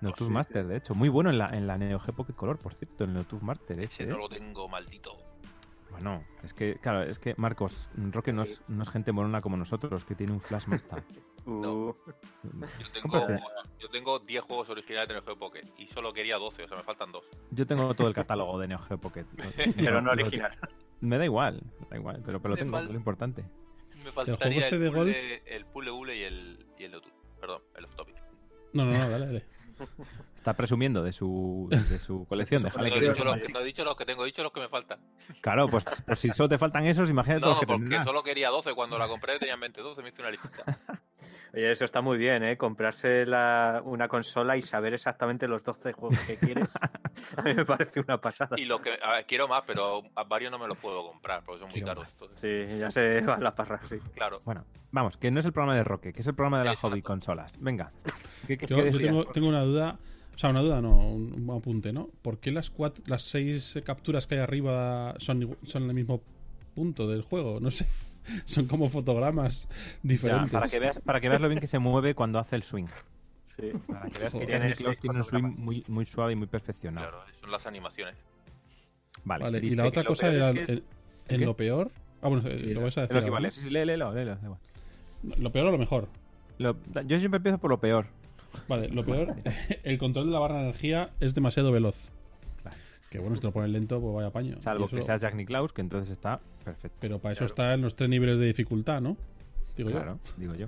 [0.00, 0.94] Sí, Master, de hecho.
[0.94, 3.80] Muy bueno en la, en la Neo Geo Pocket Color, por cierto, el Notooth Master.
[3.80, 4.18] Ese no ¿eh?
[4.18, 5.16] lo tengo, maldito.
[5.90, 9.56] Bueno, es que, claro, es que Marcos, Roque no es, no es gente morona como
[9.56, 11.02] nosotros, que tiene un Flash Mesta.
[11.48, 11.94] Uh,
[12.42, 13.28] Yo tengo,
[13.78, 16.76] yo tengo 10 juegos originales de Neo Geo Pocket y solo quería 12, o sea,
[16.76, 17.24] me faltan dos.
[17.52, 19.26] Yo tengo todo el catálogo de Neo Geo Pocket.
[19.76, 20.58] pero no original.
[21.00, 23.44] Me da igual, da igual, pero, pero lo Me tengo, es lo importante.
[24.04, 25.84] Me faltaría este el, de puzzle, golf?
[25.84, 27.12] el Ule y el, y el Lotus.
[27.40, 28.16] Perdón, el off topic.
[28.72, 29.46] No, no, no, dale, dale.
[30.36, 32.60] Está presumiendo de su, de su colección.
[32.60, 33.14] Su déjale No que he, colección.
[33.14, 33.36] dicho presuma.
[33.36, 35.00] los, que- no he dicho los que tengo, he dicho los que me faltan.
[35.40, 38.04] Claro, pues, pues si solo te faltan esos, imagínate No, los que porque tendrás.
[38.04, 38.74] solo quería 12.
[38.74, 40.48] Cuando la compré tenía en mente 12, me hice una lista.
[41.56, 42.56] Oye, eso está muy bien, ¿eh?
[42.58, 46.68] Comprarse la- una consola y saber exactamente los 12 juegos que quieres.
[47.38, 48.56] A mí me parece una pasada.
[48.60, 51.42] Y lo que a ver, quiero más, pero a varios no me los puedo comprar
[51.44, 52.04] porque son muy Quiero caros.
[52.04, 52.12] más.
[52.12, 53.96] entonces, Sí, ya se van las parras, sí.
[54.14, 54.42] claro.
[54.44, 56.72] Bueno, vamos, que no es el programa de Roque, que es el programa de la
[56.72, 56.90] Exacto.
[56.90, 57.54] hobby consolas.
[57.58, 57.90] Venga.
[58.46, 59.02] ¿Qué, qué- Yo, qué yo decías?
[59.02, 59.98] tengo, tengo una duda,
[60.34, 62.10] o sea, una duda, no, un, un apunte, ¿no?
[62.20, 66.20] ¿Por qué las, cuatro, las seis capturas que hay arriba son, son en el mismo
[66.74, 67.60] punto del juego?
[67.60, 67.86] No sé.
[68.44, 70.50] Son como fotogramas Ya, diferentes.
[70.50, 72.86] para, que veas, para que veas lo bien que se mueve cuando hace el swing.
[73.56, 73.72] Sí.
[73.86, 74.46] Para que veas que.
[74.46, 77.08] Tiene Tiene un swing muy, muy suave y muy perfeccionado.
[77.08, 78.14] Claro, son las animaciones.
[79.24, 80.82] Vale, Vale, y la otra cosa era es que- en,
[81.28, 81.44] en qué?
[81.44, 81.90] lo peor.
[82.22, 83.16] Ah, bueno, Sí, lo vais a decir.
[83.16, 83.50] lo que vale.
[83.52, 84.60] Sí, sí, léelo, léelo, da igual.
[85.38, 86.08] Lo peor o lo mejor.
[86.58, 86.76] Lo-
[87.06, 88.06] yo siempre empiezo por lo peor.
[88.68, 89.34] Vale, lo peor,
[89.84, 92.10] el control de la barra de energía es demasiado veloz.
[92.62, 92.76] Claro.
[93.10, 94.56] Que bueno, si te lo pone lento, pues vaya paño.
[94.60, 96.98] Salvo eso- que seas Jack Nicklaus, que entonces está perfecto.
[97.00, 97.52] Pero para eso Claro.
[97.52, 99.16] está en los tres niveles de dificultad, ¿no?
[99.76, 99.96] Digo yo.
[99.96, 100.66] Claro, digo yo.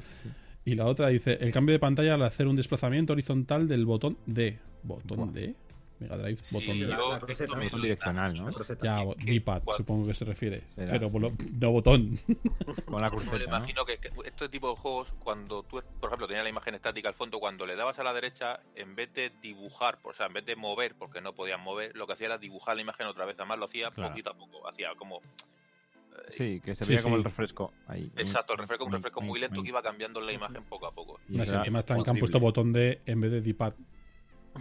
[0.64, 4.18] Y la otra dice, el cambio de pantalla al hacer un desplazamiento horizontal del botón
[4.26, 4.58] D.
[4.82, 5.32] ¿Botón Buah.
[5.32, 5.54] D?
[6.00, 6.94] Mega Drive, Sí, botón yo D.
[6.94, 8.50] me- Botón direccional, ¿no?
[8.82, 10.60] Ya, D-pad, supongo que se refiere.
[10.76, 10.92] Será.
[10.92, 12.16] Pero por lo- no botón.
[12.86, 13.56] Con la Me lo cruceta, ¿no?
[13.56, 17.08] imagino que, que este tipo de juegos, cuando tú, por ejemplo, tenías la imagen estática
[17.08, 20.34] al fondo, cuando le dabas a la derecha, en vez de dibujar, o sea, en
[20.34, 23.24] vez de mover, porque no podías mover, lo que hacía era dibujar la imagen otra
[23.24, 23.36] vez.
[23.40, 24.10] Además, lo hacía Claro.
[24.10, 25.20] poquito a poco, hacía como.
[26.30, 27.18] Sí, que se Sí, veía como sí.
[27.18, 27.72] el refresco.
[27.86, 28.10] Ahí.
[28.16, 31.18] Exacto, el refresco, un refresco muy, lento que iba cambiando la imagen poco a poco.
[31.28, 33.30] Y No eso sé, era que más están que han puesto botón D en vez
[33.30, 33.74] de D-pad.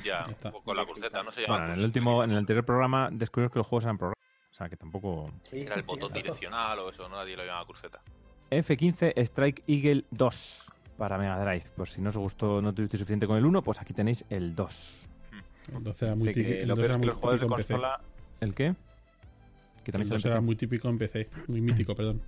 [0.04, 0.52] Ya, está.
[0.52, 1.58] con la cruceta, no se llama.
[1.58, 4.18] Bueno, en el último, en el anterior programa descubrimos que los juegos eran programas.
[4.52, 5.32] O sea, que tampoco.
[5.44, 6.16] Sí, Era el botón sí.
[6.18, 8.02] direccional o eso, no nadie lo llamaba cruceta.
[8.52, 11.66] F15 Strike Eagle 2 para Mega Drive.
[11.76, 14.56] Pues si no os gustó, no tuviste suficiente con el 1, pues aquí tenéis el
[14.56, 15.08] 2.
[15.74, 17.56] Entonces era muy que típico, lo entonces peor era es que muy los jugadores de
[17.56, 17.74] PC.
[17.74, 18.02] consola.
[18.40, 18.76] ¿El qué?
[19.88, 21.30] Que también Entonces se lo era muy típico en PC.
[21.48, 22.22] Muy mítico, perdón.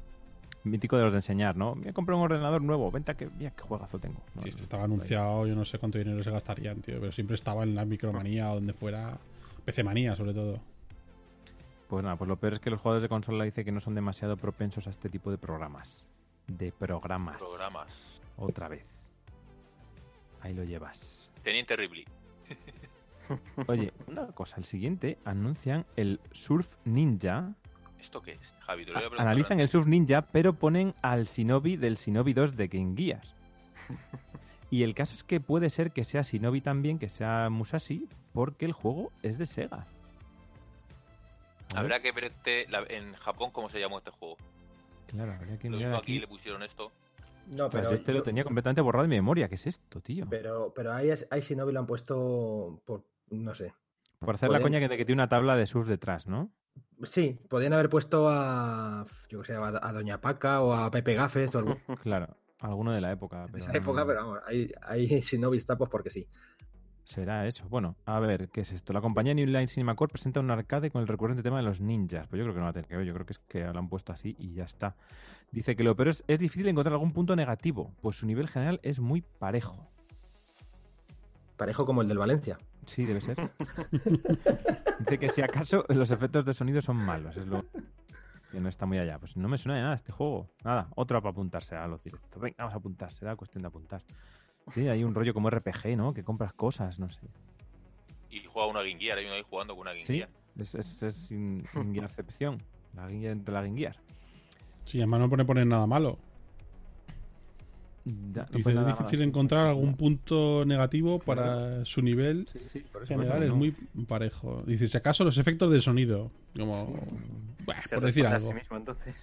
[0.64, 1.76] mítico de los de enseñar, ¿no?
[1.76, 4.24] Me he comprado un ordenador nuevo, venta que, mira qué juegazo tengo.
[4.34, 7.02] No, Si este estaba anunciado, yo no sé cuánto dinero se gastarían, tío.
[7.02, 9.18] Pero siempre estaba en la micromanía o donde fuera.
[9.66, 10.62] PC manía, sobre todo.
[11.90, 13.94] Pues nada, pues lo peor es que los jugadores de consola dicen que no son
[13.94, 16.08] demasiado propensos a este tipo de programas.
[16.48, 17.40] De programas.
[17.40, 18.22] Programas.
[18.38, 18.86] Otra vez.
[20.40, 21.30] Ahí lo llevas.
[21.44, 22.06] Teniente Ripley.
[23.68, 27.54] Oye, una cosa, el siguiente anuncian el Surf Ninja.
[28.00, 28.54] ¿Esto qué es?
[28.62, 29.28] Javi, te lo voy a A- preguntar.
[29.28, 33.22] Analizan el Surf Ninja, pero ponen al Shinobi del Shinobi 2 de Game Gear.
[34.72, 38.66] Y el caso es que puede ser que sea Shinobi también, que sea Musashi, porque
[38.66, 39.88] el juego es de Sega.
[41.76, 44.38] Habrá que verte la- en Japón cómo se llamó este juego.
[45.08, 46.20] Claro, habría que Lo mirar aquí aquí.
[46.20, 46.92] le pusieron esto.
[47.48, 49.48] No, Ostras, pero, yo este lo tenía completamente borrado de mi memoria.
[49.50, 50.26] ¿Qué es esto, tío?
[50.30, 53.74] pero, pero ahí, es- ahí Shinobi lo han puesto por, no sé.
[54.20, 56.52] Por hacer la coña que, que tiene una tabla de surf detrás, ¿no?
[57.04, 61.56] Sí, podían haber puesto a, yo que sé, a, Doña Paca o a Pepe Gafes
[61.56, 63.46] o algo Claro, alguno de la época.
[63.46, 66.28] de Pero esa época, no- pero vamos, ahí, ahí Shinobi está pues porque sí.
[67.06, 67.68] Será eso.
[67.70, 68.94] Bueno, a ver, ¿qué es esto?
[68.94, 71.82] La compañía New Line Cinema Corp presenta un arcade con el recurrente tema de los
[71.82, 72.28] ninjas.
[72.28, 73.62] Pues yo creo que no va a tener que ver, yo creo que es que
[73.64, 74.96] lo han puesto así y ya está.
[75.52, 78.80] Dice que lo peor es, es difícil encontrar algún punto negativo, pues su nivel general
[78.84, 79.90] es muy parejo.
[81.60, 82.58] Parejo como el del Valencia.
[82.86, 83.38] Sí, debe ser.
[85.00, 87.66] Dice que si acaso los efectos de sonido son malos, es lo
[88.50, 89.20] que no está muy allá.
[89.20, 90.50] Pues no me suena de nada este juego.
[90.64, 92.42] Nada, otro para apuntarse a los directos.
[92.42, 94.02] Venga, vamos a apuntar, será cuestión de apuntar.
[94.70, 96.14] Sí, hay un rollo como RPG, ¿no?
[96.14, 97.28] Que compras cosas, no sé.
[98.30, 100.30] Y juega una Game Gear, hay uno ahí jugando con una Game Sí, Gear.
[100.58, 102.64] es, es, es sin, sin guiarcepción.
[102.96, 103.98] La guía entre la Game Gear.
[104.86, 106.20] Sí, además no pone poner nada malo.
[108.06, 113.04] Ya, no Dice, es difícil encontrar algún punto negativo para su nivel Sí, sí, por
[113.04, 113.56] eso, general, es no.
[113.58, 113.72] muy
[114.08, 114.64] parejo.
[114.66, 116.32] Dice, si acaso los efectos de sonido.
[116.58, 116.96] Como,
[117.66, 118.48] Bah, por decir algo.
[118.48, 119.16] sí mismo, entonces.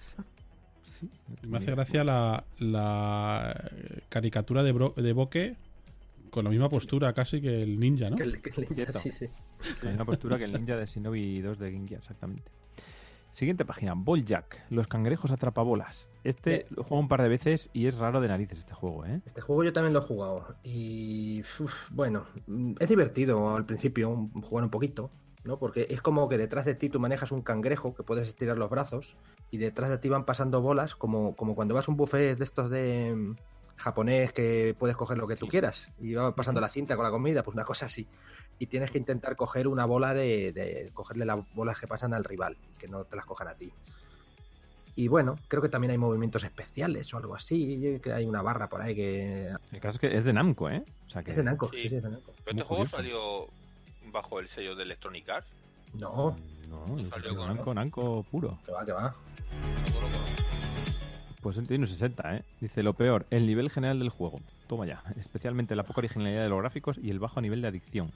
[0.83, 1.09] Sí,
[1.47, 3.69] Me hace gracia la, la
[4.09, 5.55] caricatura de, Bro- de Boque
[6.29, 8.15] con la misma postura casi que el ninja, ¿no?
[8.15, 9.27] Que el- que el ninja, sí, sí.
[9.83, 12.51] La misma postura que el ninja de Shinobi 2 de Gear, exactamente.
[13.37, 13.93] Siguiente página,
[14.25, 16.09] Jack, los cangrejos atrapabolas.
[16.23, 16.65] Este Eh.
[16.71, 19.21] lo juego un par de veces y es raro de narices este juego, ¿eh?
[19.27, 24.27] Este juego yo también lo he jugado y uf, bueno, mm, es divertido al principio
[24.41, 25.11] jugar un poquito.
[25.43, 25.59] ¿no?
[25.59, 28.71] Porque es como que detrás de ti tú manejas un cangrejo que puedes estirar los
[28.71, 29.15] brazos
[29.51, 32.43] y detrás de ti van pasando bolas como, como cuando vas a un buffet de
[32.43, 33.35] estos de mm,
[33.77, 37.11] japonés que puedes coger lo que tú quieras y va pasando la cinta con la
[37.11, 38.07] comida, pues una cosa así.
[38.59, 42.23] Y tienes que intentar coger una bola de, de cogerle las bolas que pasan al
[42.23, 43.71] rival, que no te las cojan a ti.
[44.95, 48.67] Y bueno, creo que también hay movimientos especiales o algo así, que hay una barra
[48.67, 49.51] por ahí que...
[49.71, 50.83] El caso es que es de Namco, ¿eh?
[51.05, 51.31] O sea que...
[51.31, 51.83] Es de Namco, Sí.
[51.83, 52.33] sí, sí, es de Namco.
[52.43, 53.47] Pero Muy este juego salió
[54.11, 55.47] bajo el sello de Electronic Arts.
[55.99, 56.35] No,
[56.67, 58.57] No, yo Salió con- Namco, Namco puro.
[58.65, 59.15] que va, que va.
[60.01, 60.47] No.
[61.41, 62.43] Pues él tiene un 60, ¿eh?
[62.59, 64.41] Dice, lo peor, el nivel general del juego.
[64.67, 65.03] Toma ya.
[65.17, 68.11] Especialmente la poca originalidad de los gráficos y el bajo nivel de adicción.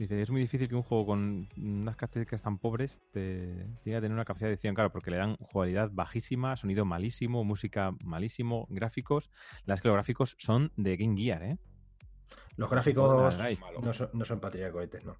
[0.00, 4.00] Dice, es muy difícil que un juego con unas características tan pobres te llegue a
[4.00, 8.66] tener una capacidad de adicción, claro, porque le dan jugabilidad bajísima, sonido malísimo, música malísimo,
[8.70, 9.28] gráficos.
[9.66, 11.58] La verdad es que los gráficos son de Game Gear, ¿eh?
[12.56, 13.38] Los gráficos
[13.82, 15.18] no son, no son patria de cohetes, no.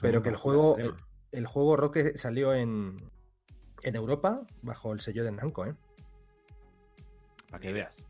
[0.00, 0.94] Pero que el juego, el,
[1.32, 3.10] el juego Roque salió en,
[3.82, 5.74] en Europa bajo el sello de Namco, ¿eh?
[7.50, 8.07] Para que veas.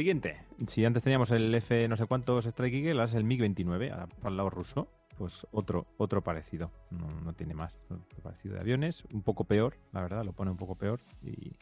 [0.00, 0.38] Siguiente.
[0.66, 4.06] Si antes teníamos el F no sé cuántos Strike Eagle, ahora es el MiG-29, ahora
[4.06, 4.88] para el lado ruso.
[5.18, 6.72] Pues otro, otro parecido.
[6.90, 7.78] No, no tiene más.
[7.90, 9.04] Otro parecido de aviones.
[9.12, 10.98] Un poco peor, la verdad, lo pone un poco peor.
[11.22, 11.54] Y,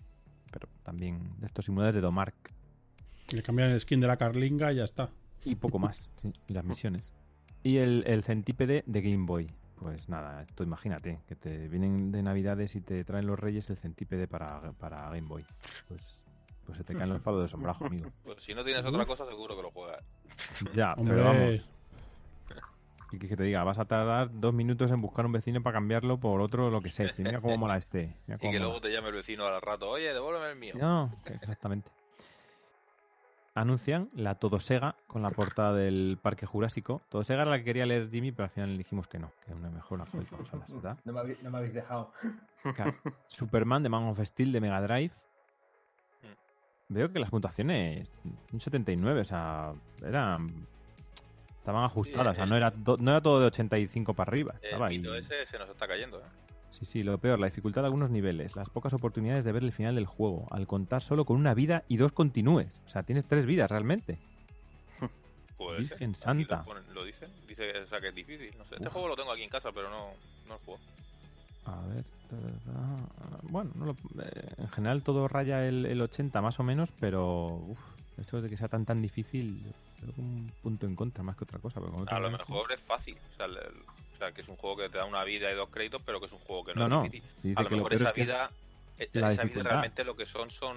[0.53, 2.55] pero también de estos simuladores de Domark.
[3.33, 5.11] Le cambian el skin de la Carlinga y ya está.
[5.45, 6.09] Y poco más.
[6.23, 7.17] sí, y las misiones.
[7.65, 9.51] Y el, el centípede de Game Boy.
[9.81, 13.79] Pues nada, esto imagínate, que te vienen de navidades y te traen los reyes el
[13.79, 15.45] centípede para, para Game Boy.
[15.89, 16.23] Pues,
[16.69, 18.11] pues se te caen los palos de sombrajo, amigo.
[18.25, 20.05] Pues si no tienes otra cosa, seguro que lo juegas.
[20.75, 21.15] Ya, Hombre.
[21.17, 21.71] pero vamos.
[23.11, 23.65] ¿Qué quieres que te diga?
[23.65, 26.91] Vas a tardar dos minutos en buscar un vecino para cambiarlo por otro, lo que
[26.91, 27.11] sé.
[27.17, 28.15] Mira cómo mola este.
[28.27, 28.59] mira Y que mola.
[28.59, 30.75] luego te llame el vecino al rato, oye, devuélveme el mío.
[30.77, 31.91] No, exactamente.
[33.55, 37.01] Anuncian la Todosega con la portada del Parque Jurásico.
[37.09, 39.55] Todosega era la que quería leer Jimmy, pero al final le dijimos que no, que
[39.55, 40.99] una mejor consolas, ¿verdad?
[41.07, 42.13] No me, habéis, no me habéis dejado.
[43.29, 45.15] Superman de Man of Steel de Mega Drive.
[46.89, 48.11] Veo que las puntuaciones
[48.53, 50.67] un 79, o sea, eran
[51.59, 54.55] estaban ajustadas, o sea, el- no era, do- no era todo de 85 para arriba.
[54.61, 54.99] El Estaba ahí.
[54.99, 56.25] mito ese se nos está cayendo, ¿eh?
[56.71, 59.73] Sí, sí, lo peor, la dificultad de algunos niveles, las pocas oportunidades de ver el
[59.73, 62.81] final del juego, al contar solo con una vida y dos continúes.
[62.87, 64.19] O sea, tienes tres vidas realmente.
[65.59, 65.99] Puede ser.
[65.99, 66.57] Virgen Aquí santa.
[66.59, 67.31] Lo, ponen- lo dicen.
[67.47, 68.57] Dice o sea, que es difícil.
[68.57, 68.77] No sé.
[68.77, 68.93] Este Uf.
[68.93, 70.13] juego lo tengo aquí en casa, pero no,
[70.47, 70.81] no lo juego.
[71.69, 72.05] A ver.
[73.43, 77.47] Bueno, no lo- eh, en general todo raya el, el 80 más o menos, pero
[77.69, 77.79] uf,
[78.19, 79.63] esto de que sea tan tan difícil,
[80.01, 81.81] creo que un punto en contra más que otra cosa.
[81.81, 83.17] como A lo mejor es fácil.
[83.33, 83.83] O sea, el- el-
[84.15, 86.21] o sea, que es un juego que te da una vida y dos créditos, pero
[86.21, 87.31] que es un juego que no, es difícil.
[87.41, 88.51] sí, A lo que lo mejor peor esa es que vida,
[88.99, 89.71] la esa vida dificultad.
[89.71, 90.77] realmente lo que son son.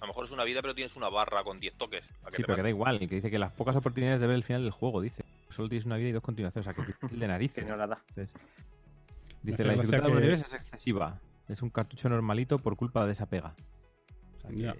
[0.00, 2.06] A lo mejor es una vida, pero tienes una barra con 10 toques.
[2.06, 4.44] que Sí, pero que da igual, que dice que las pocas oportunidades de ver el
[4.44, 5.24] final del juego, dice.
[5.50, 7.66] Solo tienes una vida y dos continuaciones, o sea, que es difícil de Que narices.
[7.66, 8.00] no la da.
[8.10, 8.32] Entonces,
[9.42, 11.20] dice, la dificultad de los que- niveles es excesiva.
[11.48, 13.54] Es un cartucho normalito por culpa de esa pega.
[14.36, 14.74] O sea, que- Ya.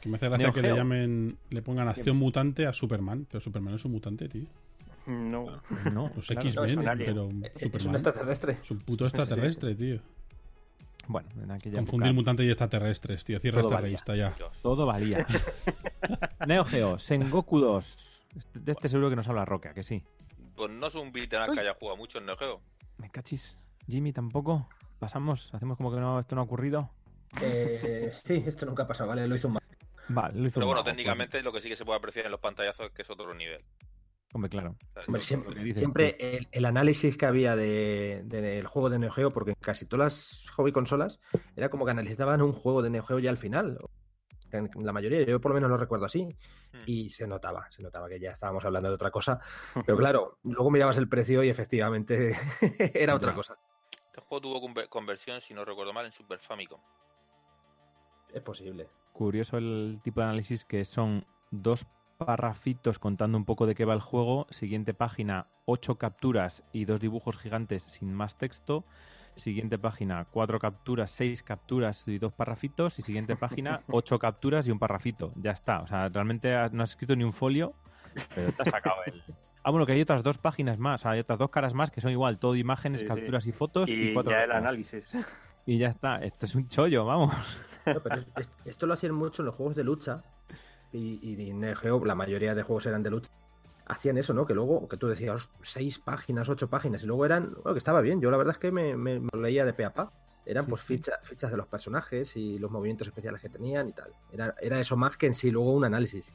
[0.00, 3.40] Que me hace gracia Neo que le llamen, le pongan acción mutante a Superman, pero
[3.42, 4.46] Superman es un mutante, tío.
[5.06, 5.60] No.
[5.92, 6.48] No, Los claro.
[6.48, 7.06] X-Men, es un alien.
[7.10, 8.52] pero Es un Superman extraterrestre.
[8.62, 10.00] es un puto extraterrestre, tío.
[11.06, 13.38] Bueno, en aquella Confundir época mutantes y extraterrestres, tío.
[13.40, 13.86] Cierra Todo esta valía.
[13.88, 14.30] revista ya.
[14.36, 14.62] Dios.
[14.62, 15.26] todo valía.
[16.46, 18.26] Neo Geo, Sengoku 2.
[18.36, 20.02] Este- De este seguro que nos habla Roca, que sí.
[20.56, 22.60] Pues no es un beat'em que haya jugado mucho en Neo Geo.
[23.00, 23.56] Me cachis.
[23.88, 24.68] Jimmy tampoco.
[24.98, 26.90] Pasamos, hacemos como que no, esto no ha ocurrido.
[27.40, 29.26] Eh, sí, esto nunca ha pasado, ¿vale?
[29.26, 29.66] Lo hizo un mago.
[30.08, 32.32] Vale, lo hizo Pero un bueno, técnicamente lo que sí que se puede apreciar en
[32.32, 33.64] los pantallazos es que es otro nivel.
[34.32, 34.76] Hombre, claro.
[35.06, 39.52] Hombre, siempre, el, el análisis que había de- de- del juego de Neo Geo, porque
[39.52, 40.04] en casi todas
[40.44, 41.18] las hobby consolas
[41.56, 43.78] era como que analizaban un juego de Neo Geo ya al final.
[44.76, 46.24] La mayoría, yo por lo menos lo recuerdo así.
[46.72, 46.82] Hmm.
[46.86, 49.38] Y se notaba, se notaba que ya estábamos hablando de otra cosa.
[49.86, 52.36] Pero claro, luego mirabas el precio y efectivamente
[52.94, 53.58] era otra cosa.
[54.06, 56.80] Este juego tuvo conver- conversión, si no recuerdo mal, en Super Famicom.
[58.32, 58.88] Es posible.
[59.12, 61.86] Curioso el tipo de análisis que son dos
[62.18, 64.46] parrafitos contando un poco de qué va el juego.
[64.50, 68.84] Siguiente página, ocho capturas y dos dibujos gigantes sin más texto.
[69.40, 72.98] Siguiente página, cuatro capturas, seis capturas y dos parrafitos.
[72.98, 75.32] Y siguiente página, ocho capturas y un parrafito.
[75.36, 75.80] Ya está.
[75.80, 77.74] O sea, realmente no has escrito ni un folio,
[78.34, 79.22] pero te has sacado el.
[79.62, 82.10] Ah, bueno, que hay otras dos páginas más, hay otras dos caras más que son
[82.10, 83.08] igual, todo imágenes, Sí, sí.
[83.14, 85.14] capturas y fotos y, Y cuatro ya el análisis.
[85.66, 86.16] Y ya está.
[86.16, 87.34] Esto es un chollo, vamos.
[87.84, 90.22] No, pero es- es- esto lo hacían mucho en los juegos de lucha.
[90.94, 93.28] Y, y Neo Geo, la mayoría de juegos eran de lucha.
[93.90, 94.46] Hacían eso, ¿no?
[94.46, 98.00] Que luego, que tú decías, seis páginas, ocho páginas, y luego eran, bueno, que estaba
[98.00, 98.20] bien.
[98.20, 100.12] Yo la verdad es que me, me- leía de pe a pa.
[100.46, 100.96] Eran Sí, pues sí.
[100.96, 104.14] ficha- fichas de los personajes y los movimientos especiales que tenían y tal.
[104.32, 106.32] Era, era eso más que en sí luego un análisis.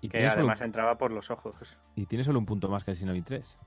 [0.00, 1.76] Y Que además entraba por los ojos.
[1.96, 3.58] y tiene solo un punto más que el Xenoblade 3.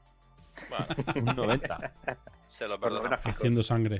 [0.69, 0.85] Bueno,
[1.31, 1.93] Un 90.
[2.49, 3.09] se lo perdono.
[3.23, 3.99] Haciendo sangre.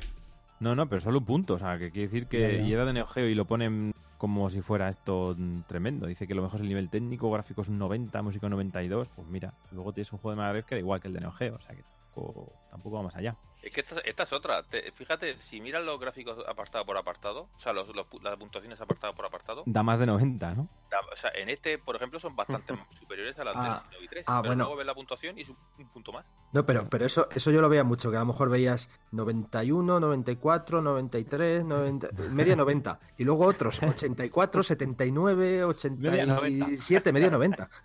[0.60, 1.62] No, no, pero solo puntos.
[1.62, 2.62] O sea, que quiere decir que Ya, ya.
[2.64, 6.08] y era de Neo Geo y lo ponen como si fuera esto mm, tremendo.
[6.08, 9.10] Dice que lo mejor es el nivel técnico, gráfico es un 90, música un 92.
[9.16, 11.32] Pues mira, luego tienes un juego de Mega que era igual que el de Neo
[11.32, 11.56] Geo.
[11.56, 11.84] O sea, que
[12.14, 13.36] tampoco, tampoco va más allá.
[13.66, 14.62] Es que esta, esta es otra.
[14.62, 18.80] Te- fíjate, si miras los gráficos apartado por apartado, o sea, los, los las puntuaciones
[18.80, 20.70] apartado por apartado, Da más de 90, ¿no?
[20.92, 24.08] da- o sea, en este, por ejemplo, son bastante superiores a las Ah, del Xenoblade
[24.10, 24.26] 3.
[24.28, 24.64] ah, pero bueno.
[24.66, 26.26] luego ves la puntuación y es un, un punto más.
[26.54, 30.00] No, pero, pero eso, eso yo lo veía mucho, que a lo mejor veías 91,
[30.00, 33.00] 94, 93, 90, media 90.
[33.18, 37.68] Y luego otros, 84, 79, 87, media 90.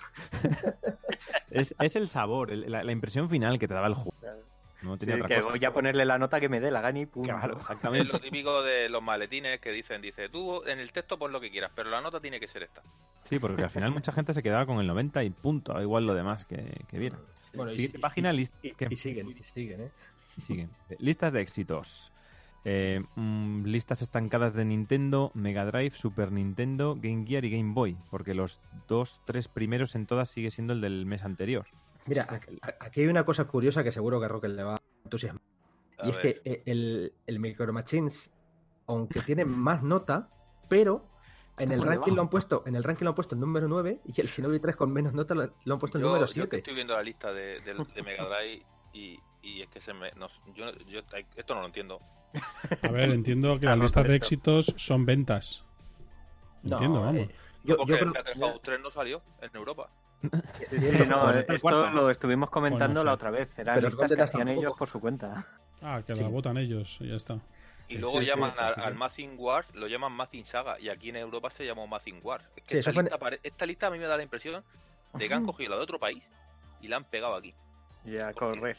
[1.51, 4.15] Es, es el sabor, el- la, la impresión final que te daba el juego.
[4.83, 5.51] No Sí, tenía otra que cosa.
[5.51, 7.31] voy a ponerle la nota que me dé la gana y punto.
[7.33, 8.13] Claro, Es exactamente.
[8.13, 11.51] lo típico de los maletines que dicen, dice, tú en el texto pon lo que
[11.51, 12.83] quieras, pero la nota tiene que ser esta.
[13.25, 15.81] Sí, porque al final mucha gente se quedaba con el 90 y punto.
[15.81, 17.19] Igual lo demás que, que viera.
[17.53, 18.87] Bueno, y, Siguiente y- página, list- y- ¿qué?
[18.91, 19.91] y siguen, y siguen, ¿eh?
[20.37, 20.71] Y siguen.
[20.99, 22.13] Listas de éxitos.
[22.65, 27.97] Eh, mm, listas estancadas de Nintendo, Mega Drive, Super Nintendo, Game Gear y Game Boy.
[28.11, 31.67] Porque los dos, tres primeros en todas sigue siendo el del mes anterior.
[32.07, 32.27] Mira,
[32.81, 35.43] aquí, hay una cosa curiosa que seguro que a Roque le va a entusiasmar.
[35.99, 38.31] A Y es que eh, el, el Micro Machines,
[38.87, 40.29] aunque tiene más nota,
[40.69, 41.07] pero
[41.59, 42.17] en el ranking debajo.
[42.17, 44.61] lo han puesto, en el ranking lo han puesto el número 9 y el Shinobi
[44.61, 46.57] 3 con menos nota lo, lo han puesto el yo, número yo que 7.
[46.59, 48.63] estoy viendo la lista de, de Mega Drive
[48.95, 50.11] y, y es que se me...
[50.13, 51.01] no- yo, yo
[51.37, 52.01] esto no lo entiendo.
[52.83, 55.65] A ver, entiendo que las Vamos listas de éxitos son ventas.
[56.65, 57.29] Entiendo, vamos.
[57.29, 59.91] eh, yo, Porque yo creo Splatterhouse 3 no salió en Europa.
[60.71, 63.59] Sí, sí, no, el esto lo estuvimos comentando Bueno, la otra vez.
[63.59, 64.61] Eran Pero listas que hacían tampoco.
[64.67, 65.47] ellos por su cuenta.
[65.83, 66.21] Ah, que Sí.
[66.23, 67.35] la votan ellos, y ya está.
[67.89, 70.79] Y Sí, luego sí, sí, llaman al, sí, al Mazing Wars, lo llaman Mazing Saga,
[70.79, 72.45] y aquí en Europa se llamó Mazing Wars.
[72.57, 74.63] Es que Sí, esta, fue lista pare- esta lista a mí me da la impresión
[75.15, 76.23] de que han cogido la de otro país
[76.81, 77.55] y la han pegado aquí.
[78.05, 78.77] Ya, correr.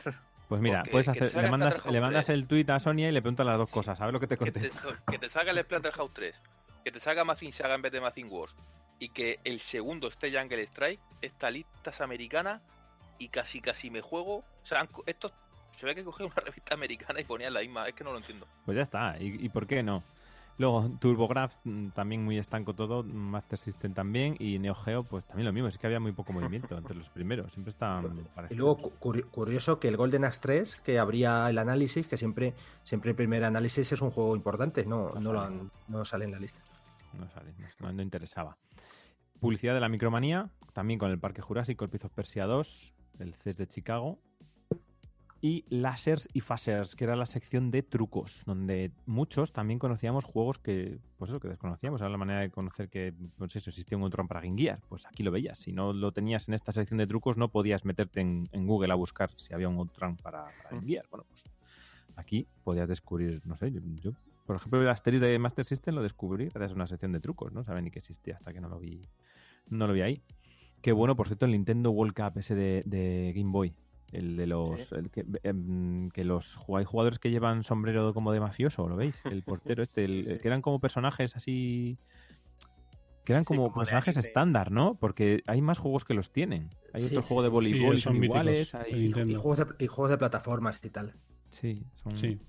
[0.47, 2.35] Pues mira, puedes hacer, le mandas, Splatterhouse le mandas 3.
[2.37, 3.99] el tweet a Sonia y le preguntas las dos cosas.
[3.99, 5.01] A ver lo que te Que te, contesta.
[5.09, 6.41] que te salga el Splatterhouse 3,
[6.83, 8.53] que te salga Mazing Saga en vez de Mazing Wars,
[9.01, 12.61] y que el segundo esté Jungle Strike, esta lista es americana
[13.17, 14.37] y casi casi me juego.
[14.37, 15.31] O sea, han co- esto
[15.75, 18.19] se ve que cogió una revista americana y ponían la misma, es que no lo
[18.19, 18.45] entiendo.
[18.63, 19.17] Pues ya está.
[19.19, 20.03] ¿Y, y por qué no?
[20.59, 25.47] Luego, TurboGrafx mm, también muy estanco todo, Master System también, y Neo Geo, pues también
[25.47, 25.67] lo mismo.
[25.67, 27.51] Es que había muy poco movimiento entre los primeros.
[27.53, 28.59] Siempre están Y parecidos.
[28.59, 32.53] luego, cu- curi- curioso que el Golden Axe 3, que habría el análisis, que siempre,
[32.83, 36.31] siempre el primer análisis es un juego importante, no, no, lo han- no sale en
[36.33, 36.59] la lista.
[37.13, 38.55] No sale, no, no interesaba.
[39.41, 43.57] Publicidad de la Micromanía, también con el Parque Jurásico, el of Persia 2, el CES
[43.57, 44.19] de Chicago.
[45.43, 50.59] Y Lasers y Phasers, que era la sección de trucos, donde muchos también conocíamos juegos
[50.59, 51.99] que, pues eso, que desconocíamos.
[52.01, 54.79] Era la manera de conocer que, pues eso, existía un Outrun para Game Gear.
[54.87, 55.57] Pues aquí lo veías.
[55.57, 58.93] Si no lo tenías en esta sección de trucos, no podías meterte en, en Google
[58.93, 61.07] a buscar si había un Outrun para, para Game Gear.
[61.09, 61.49] Bueno, pues
[62.15, 64.11] aquí podías descubrir, no sé, yo, yo,
[64.45, 67.53] por ejemplo, el Asterix de Master System lo descubrí gracias a una sección de trucos,
[67.53, 69.07] no sabía ni que existía hasta que no lo vi,
[69.71, 70.21] no lo vi ahí.
[70.81, 73.73] Qué bueno, por cierto, el Nintendo World Cup ese de, de Game Boy.
[74.11, 74.81] El de los.
[74.89, 74.95] Sí.
[74.95, 79.15] el que, em, que los hay jugadores que llevan sombrero como de mafioso, ¿lo veis?
[79.25, 81.97] El portero este, el- que eran como personajes así.
[83.23, 84.95] Que eran Sí, como, personajes estándar, ¿no?
[84.95, 86.71] Porque hay más juegos que los tienen.
[86.91, 88.73] Hay Sí, otro sí, juego de voleibol Sí, y son son iguales.
[88.75, 91.13] Hay- y juegos de, y juegos de plataformas y tal.
[91.49, 92.39] Sí, son, Sí.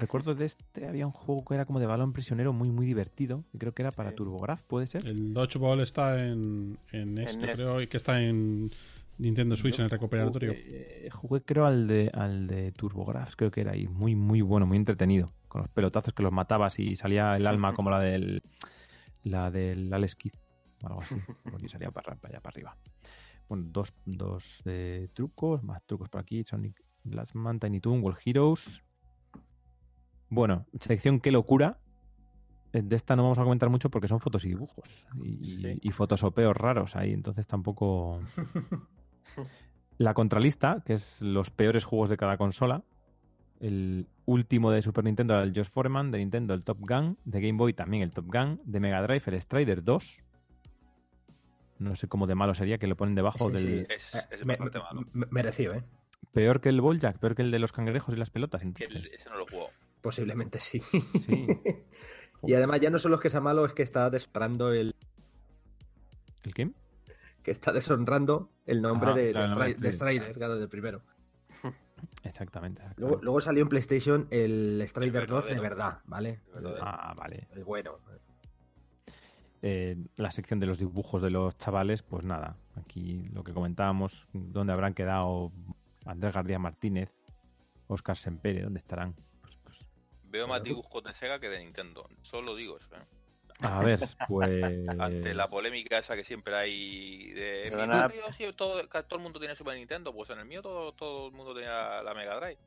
[0.00, 3.44] Recuerdo de este, había un juego que era como de balón prisionero muy, muy divertido.
[3.52, 4.16] Y creo que era para Sí.
[4.16, 5.06] TurboGrafx, ¿puede ser?
[5.06, 7.56] El Dodgeball está en, en NES, En yo NES.
[7.56, 8.70] creo, y que está en
[9.18, 10.52] Nintendo Switch, Yo en el recuperatorio.
[10.52, 14.40] Jugué, eh, jugué, creo al de al de TurboGrafx, creo que era y muy muy
[14.40, 18.00] bueno, muy entretenido, con los pelotazos que los matabas y salía el alma como la
[18.00, 18.42] del
[19.22, 20.32] la del Alex Kidd
[20.82, 21.16] o algo así,
[21.50, 22.76] porque salía para, para allá para arriba.
[23.48, 28.18] Bueno, dos, dos eh, trucos, más trucos por aquí, Sonic Last Man, Tiny Toon, World
[28.24, 28.82] Heroes.
[30.30, 31.78] Bueno, sección qué locura.
[32.72, 35.78] Eh, De esta no vamos a comentar mucho porque son fotos y dibujos y, Sí.
[35.82, 38.20] y fotosopeos raros ahí, entonces tampoco
[39.98, 42.82] la contralista, que es los peores juegos de cada consola.
[43.60, 47.40] El último de Super Nintendo era el Josh Foreman, de Nintendo el Top Gun, de
[47.40, 50.22] Game Boy también el Top Gun, de Mega Drive el Strider 2.
[51.80, 53.86] No sé cómo de malo sería que lo ponen debajo Sí, del...
[53.86, 53.92] sí.
[53.94, 55.02] Es, Eh, es me- bastante malo.
[55.12, 55.82] me- merecido, ¿eh?
[56.32, 58.62] Peor que el Balljack, peor que el de los cangrejos y las pelotas.
[58.62, 59.06] Que entonces.
[59.06, 59.68] el- ese no lo jugó.
[60.00, 60.80] Posiblemente sí.
[60.80, 61.46] Sí.
[62.42, 64.94] y además ya no solo es que sea malo, es que está deshonrando el
[66.42, 66.70] ¿El qué?
[67.42, 70.32] que está deshonrando el nombre Ah, de, claro, de, Strider.
[70.34, 71.02] Claro, del primero.
[72.24, 72.82] Exactamente.
[72.96, 76.40] Luego, luego salió en PlayStation el Strider 2 de verdad, ¿vale?
[76.80, 77.48] Ah, vale.
[77.54, 77.98] El bueno.
[79.62, 84.26] Eh, la sección de los dibujos de los chavales, pues nada, aquí lo que comentábamos,
[84.32, 85.52] dónde habrán quedado
[86.06, 87.10] Andrés García Martínez,
[87.86, 89.14] Oscar Sempere, ¿dónde estarán?
[90.30, 92.08] Veo más dibujos de Sega que de Nintendo.
[92.22, 93.04] Solo digo eso, ¿eh?
[93.62, 94.88] a ver, pues...
[94.98, 98.88] Ante la polémica esa que siempre hay de Pero mi barrio, sí, todo, el
[99.20, 102.36] mundo tiene Super Nintendo, pues en el mío todo, todo el mundo tenía la Mega
[102.40, 102.58] Drive.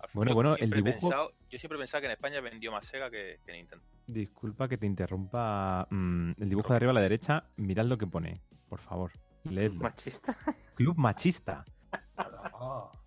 [0.00, 2.70] Al Bueno, bueno, el siempre he dibujo- pensado- yo siempre pensaba que en España vendió
[2.72, 3.84] más Sega que, que Nintendo.
[4.06, 5.86] Disculpa que te interrumpa.
[5.90, 9.12] mm, el dibujo de arriba a la derecha, mirad lo que pone, por favor.
[9.44, 9.80] Leedlo.
[9.80, 10.36] Machista.
[10.74, 11.64] Club machista.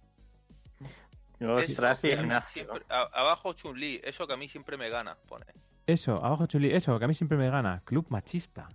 [1.52, 2.64] Ostras, sí, Ignacio.
[2.64, 5.46] siempre- a- abajo Chun-Li, eso que a mí siempre me gana, pone.
[5.86, 7.82] Eso, abajo Chuli, eso, que a mí siempre me gana.
[7.84, 8.70] Club machista.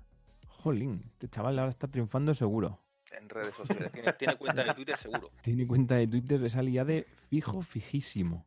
[0.47, 2.81] Jolín, este chaval ahora está triunfando seguro.
[3.19, 3.91] En redes sociales.
[3.93, 5.31] Tiene, tiene cuenta de Twitter seguro.
[5.43, 8.45] Tiene cuenta de Twitter de salida de fijo, fijísimo.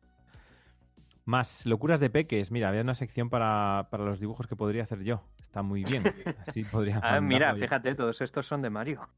[1.24, 2.50] Más locuras de peques.
[2.50, 5.22] Mira, había una sección para, para los dibujos que podría hacer yo.
[5.40, 6.02] Está muy bien.
[6.46, 7.00] Así podría.
[7.02, 7.60] Ah, mira, yo.
[7.62, 9.08] fíjate, todos estos son de Mario.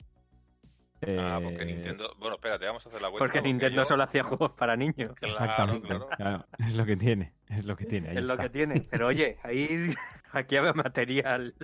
[1.19, 2.15] Ah, porque Eh, Nintendo.
[2.19, 3.25] Bueno, espérate, vamos a hacer la vuelta.
[3.25, 5.13] Porque Nintendo yo- solo hacía juegos para niños.
[5.15, 5.89] Claro, Exactamente.
[5.89, 6.09] claro.
[6.17, 7.33] claro, es lo que tiene.
[7.49, 8.11] Es lo que tiene.
[8.11, 8.87] ahí Es lo que tiene.
[8.91, 9.69] Pero oye, ahí
[10.33, 11.55] aquí había material.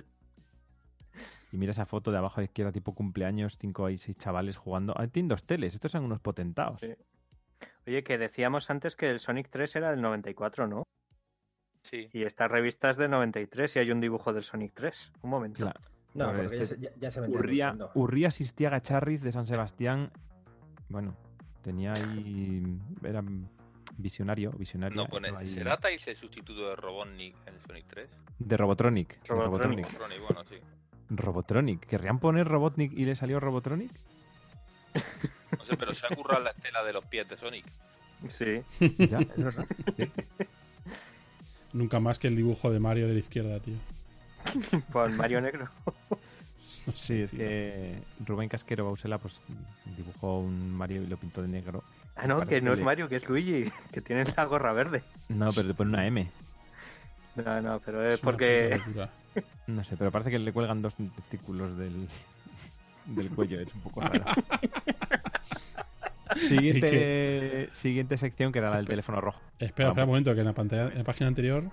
[1.51, 4.55] Y mira esa foto de abajo a la izquierda, tipo cumpleaños, cinco y seis chavales
[4.57, 4.93] jugando.
[4.97, 5.73] Ah, tienen dos teles.
[5.73, 6.79] Estos son unos potentados.
[6.81, 6.93] Sí.
[7.85, 10.83] Oye, que decíamos antes que el Sonic 3 era del 94, ¿no?
[11.83, 12.09] Sí.
[12.13, 15.11] Y esta revista es del 93 y hay un dibujo del Sonic 3.
[15.23, 15.57] Un momento.
[15.63, 15.81] Claro.
[16.13, 17.91] No, Pero porque este- ya, se- ya, ya se vende Urría, Nintendo.
[17.95, 20.11] Urría Sistiaga Charriz de San Sebastián.
[20.89, 21.15] Bueno,
[21.61, 22.63] tenía ahí.
[23.03, 23.23] Era
[23.97, 24.51] visionario.
[24.51, 25.29] visionario No pone.
[25.35, 28.09] ahí- ¿Será Tails el sustituto de Robotnik en el Sonic 3?
[28.39, 29.21] De Robotronic.
[29.21, 29.85] de Robotronic.
[29.85, 29.85] Robotronic.
[29.87, 30.55] Robotronic, bueno, sí.
[31.09, 31.85] Robotronic.
[31.87, 33.91] ¿Querrían poner Robotnik y le salió Robotronic?
[35.57, 37.65] No sé, pero se ha currado la estela de los pies de Sonic.
[38.27, 38.61] Sí.
[38.97, 39.65] Ya, es verdad.
[39.97, 40.11] Sí.
[41.73, 43.75] Nunca más que el dibujo de Mario de la izquierda, tío.
[44.91, 45.67] Con Mario Negro.
[46.57, 49.41] Sí, es que Rubén Casquero Bausela pues
[49.97, 51.83] dibujó un Mario y lo pintó de negro.
[52.15, 55.01] Ah, no, que no es le- Mario, que es Luigi, que tiene la gorra verde.
[55.29, 56.29] No, pero le pone una M.
[57.35, 58.79] No, no, pero es porque.
[59.67, 62.05] No sé, pero parece que le cuelgan dos testículos del,
[63.05, 63.61] del cuello.
[63.61, 64.25] Es un poco raro.
[66.35, 69.39] siguiente, siguiente sección que era la del teléfono rojo.
[69.59, 71.63] Espera, espera un momento, que en la pantalla, en la página anterior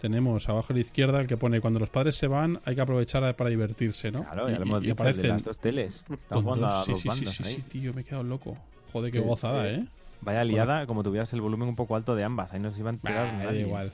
[0.00, 2.80] tenemos abajo a la izquierda el que pone cuando los padres se van hay que
[2.80, 4.24] aprovechar para divertirse, ¿no?
[4.24, 5.94] Claro, ya Y- lo hemos y, dicho, el de aparecen las dos teles.
[5.96, 7.54] Están con jugando dos- a sí, dos sí, sí, sí, ahí.
[7.56, 8.56] sí, tío, me he quedado loco.
[8.92, 9.68] Joder, qué Sí, gozada, sí.
[9.76, 9.86] ¿eh?
[10.22, 12.52] Vaya liada, como tuvieras el volumen un poco alto de ambas.
[12.52, 13.60] Ahí no se iban a enterar Bah, da nadie.
[13.60, 13.92] igual.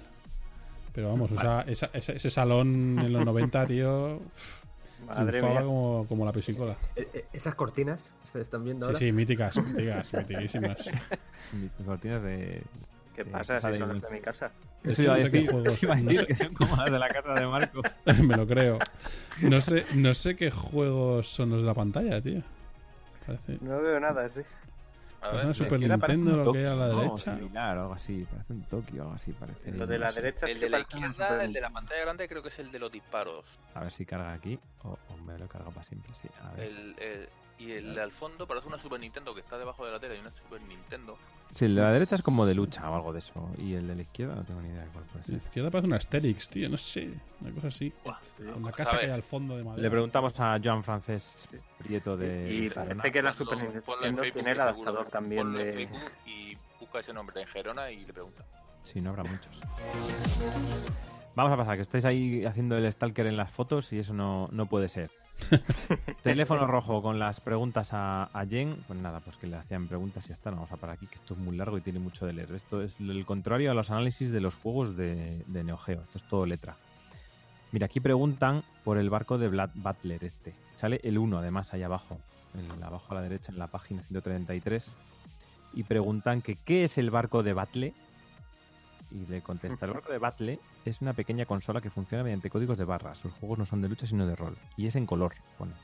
[0.92, 4.20] Pero vamos, o sea, esa- esa- ese salón en los 90, tío,
[5.06, 5.62] Madre mía.
[5.62, 6.76] como, como la pesicola.
[6.96, 8.98] Eh, eh, Esas cortinas que se están viendo Sí, ahora.
[8.98, 10.78] sí, míticas, míticas, mitiquísimas.
[11.84, 12.62] Cortinas de.
[13.16, 14.50] ¿Qué de pasa si son las de mi casa?
[14.84, 16.34] Es Eso iba a no sé qué decir, juegos- iba a no decir sé- que
[16.36, 17.82] son como las de la casa de Marco.
[18.24, 18.78] me lo creo.
[19.42, 22.42] No sé, no sé qué juegos son los de la pantalla, tío.
[23.26, 24.40] Parece, No veo nada, sí.
[25.22, 25.64] A parece ver, una sí.
[25.64, 27.02] Super Nintendo un lo que hay a la Tokio, ¿no?
[27.02, 27.36] derecha.
[27.36, 28.26] Similar o algo así.
[28.30, 29.32] Parece un Tokio o algo así.
[29.32, 30.22] Parece, Lo de la no sé.
[30.22, 32.70] derecha sí El de la izquierda, el de la pantalla grande, creo que es el
[32.70, 33.44] de los disparos.
[33.74, 34.58] A ver si carga aquí.
[34.84, 36.12] O, o me lo carga para siempre.
[36.20, 36.66] Sí, a ver.
[36.68, 39.90] El, el- y el de al fondo parece una Super Nintendo que está debajo de
[39.92, 41.16] la tele y una Super Nintendo.
[41.52, 43.50] Sí, el de la derecha es como de lucha o algo de eso.
[43.58, 45.34] Y el de la izquierda no tengo ni idea de cuál puede La ser.
[45.36, 47.10] izquierda parece una Asterix, tío, no sé.
[47.40, 47.92] Una cosa así.
[48.04, 48.18] Buah,
[48.52, 49.82] Con la a casa que hay al fondo de madera.
[49.82, 52.52] Le preguntamos a Joan Francés Prieto de.
[52.52, 53.10] Y parece Gerona.
[53.12, 54.62] que la Super Nintendo tiene el seguro.
[54.62, 55.72] adaptador también Ponlo en de.
[55.72, 58.44] Facebook y busca ese nombre en Gerona y le pregunta.
[58.82, 59.58] Sí, no habrá muchos.
[61.34, 64.48] Vamos a pasar, que estáis ahí haciendo el stalker en las fotos y eso no,
[64.52, 65.10] no puede ser.
[66.22, 68.82] Teléfono rojo con las preguntas a, Jen.
[68.86, 70.50] Pues nada, pues que le hacían preguntas y ya está.
[70.50, 72.52] No vamos a parar aquí, que esto es muy largo y tiene mucho de leer.
[72.52, 76.02] Esto es el contrario a los análisis de los juegos de, de Neo Geo.
[76.02, 76.76] Esto es todo letra.
[77.72, 80.54] Mira, aquí preguntan por el barco de Vlad Butler este.
[80.76, 82.18] Sale el 1 además ahí abajo,
[82.82, 84.88] abajo a la derecha en la página 133.
[85.74, 87.92] Y preguntan que qué es el barco de Battle.
[89.10, 92.76] Y le contesta, el barco de Battle es una pequeña consola que funciona mediante códigos
[92.78, 93.18] de barras.
[93.18, 94.56] Sus juegos no son de lucha sino de rol.
[94.76, 95.34] Y es en color.
[95.58, 95.74] Bueno,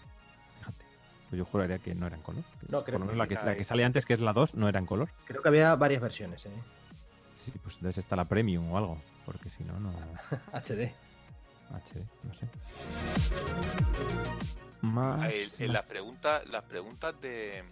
[0.58, 0.84] fíjate.
[1.30, 2.42] Pues yo juraría que no era en color.
[2.68, 4.32] No, creo Por lo menos que la que, la que sale antes, que es la
[4.32, 5.08] 2, no era en color.
[5.24, 6.50] Creo que había varias versiones, ¿eh?
[7.44, 8.98] Sí, pues entonces está la Premium o algo.
[9.24, 9.90] Porque si no, no...
[10.52, 10.92] HD.
[11.70, 12.48] HD, no sé.
[14.80, 15.32] Más...
[15.32, 17.62] El- en las preguntas, las preguntas de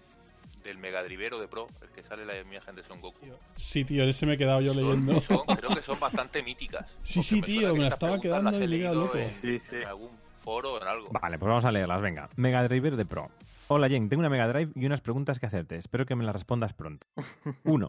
[0.64, 3.26] del Megadrivero de Pro, el que sale la imagen de Son Goku.
[3.52, 5.20] Sí, tío, ese me he quedado yo son- leyendo.
[5.20, 6.96] son- creo que son bastante míticas.
[7.02, 9.16] Sí, sí, me tío, me la estaba quedando las he y me loco.
[9.18, 9.76] En, Sí, sí.
[9.76, 10.10] en algún
[10.42, 11.08] foro o en algo.
[11.10, 12.28] Vale, pues vamos a leerlas, venga.
[12.36, 13.28] Mega Driver de Pro.
[13.68, 15.76] Hola Jen, tengo una Mega Drive y unas preguntas que hacerte.
[15.76, 17.06] Espero que me las respondas pronto.
[17.64, 17.88] Uno,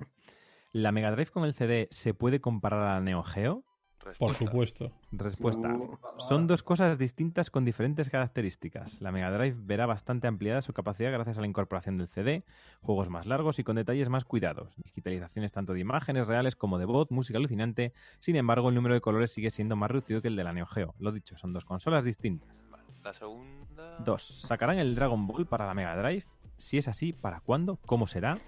[0.72, 3.64] ¿la Mega Drive con el CD se puede comparar a la Neo Geo?
[4.02, 4.46] Por Respuesta.
[4.46, 4.92] supuesto.
[5.12, 5.76] Respuesta.
[5.76, 9.00] Uh, Son dos cosas distintas con diferentes características.
[9.00, 12.44] La Mega Drive verá bastante ampliada su capacidad gracias a la incorporación del CD,
[12.82, 16.86] juegos más largos y con detalles más cuidados, digitalizaciones tanto de imágenes reales como de
[16.86, 17.94] voz, música alucinante.
[18.18, 20.66] Sin embargo, el número de colores sigue siendo más reducido que el de la Neo
[20.66, 20.96] Geo.
[21.00, 22.68] Lo dicho, son dos consolas distintas.
[23.04, 23.98] La segunda.
[24.00, 24.24] Dos.
[24.24, 26.26] ¿Sacarán el Dragon Ball para la Mega Drive?
[26.58, 27.78] Si es así, ¿para cuándo?
[27.86, 28.40] ¿Cómo será?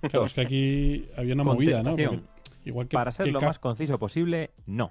[0.00, 1.90] Claro, es que aquí había una movida, ¿no?
[1.90, 2.20] Porque
[2.64, 4.90] igual que, Para ser que lo más conciso posible, no.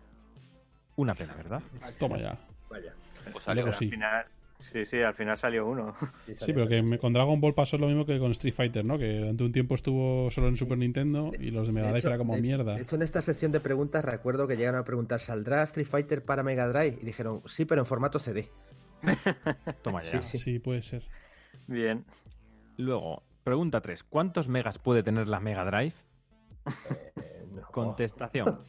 [1.00, 1.62] Una pena, ¿verdad?
[1.98, 2.38] Toma ya.
[2.70, 2.94] Vaya.
[3.32, 3.64] Pues salió.
[3.64, 3.90] Luego Al sí.
[3.90, 4.26] final,
[4.60, 5.96] sí, sí, al final salió uno.
[6.28, 8.98] Sí, pero que me- con Dragon Ball pasó lo mismo que con Street Fighter, ¿no?
[8.98, 12.18] Que durante un tiempo estuvo solo en Super Nintendo y los de Mega Drive era
[12.18, 12.76] como de- mierda.
[12.76, 16.24] De hecho, en esta sección de preguntas recuerdo que llegaron a preguntar, ¿saldrá Street Fighter
[16.26, 16.98] para Mega Drive?
[17.02, 18.50] Y dijeron, sí, pero en formato CD.
[19.84, 20.22] Toma ya.
[20.22, 21.04] Sí, Sí, puede ser.
[21.68, 22.04] Bien.
[22.78, 24.04] Luego, pregunta 3.
[24.04, 25.94] ¿Cuántos megas puede tener la Mega Drive?
[27.16, 27.62] Eh, no.
[27.72, 28.60] Contestación.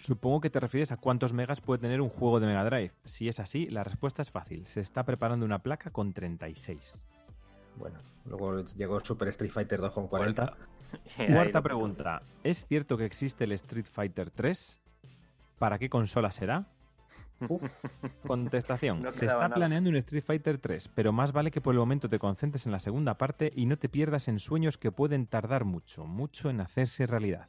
[0.00, 2.92] Supongo que te refieres a cuántos megas puede tener un juego de Mega Drive.
[3.04, 4.66] Si es así, la respuesta es fácil.
[4.66, 6.98] Se está preparando una placa con 36.
[7.76, 10.56] Bueno, luego llegó Super Street Fighter 2 con 40.
[11.18, 12.22] Ahí Cuarta pregunta.
[12.42, 14.80] ¿Es cierto que existe el Street Fighter 3?
[15.58, 16.66] ¿Para qué consola será?
[17.48, 17.62] Uf,
[18.26, 19.02] Contestación.
[19.02, 19.54] No Se está nada.
[19.54, 22.72] planeando un Street Fighter 3, pero más vale que por el momento te concentres en
[22.72, 26.60] la segunda parte y no te pierdas en sueños que pueden tardar mucho, mucho en
[26.62, 27.48] hacerse realidad.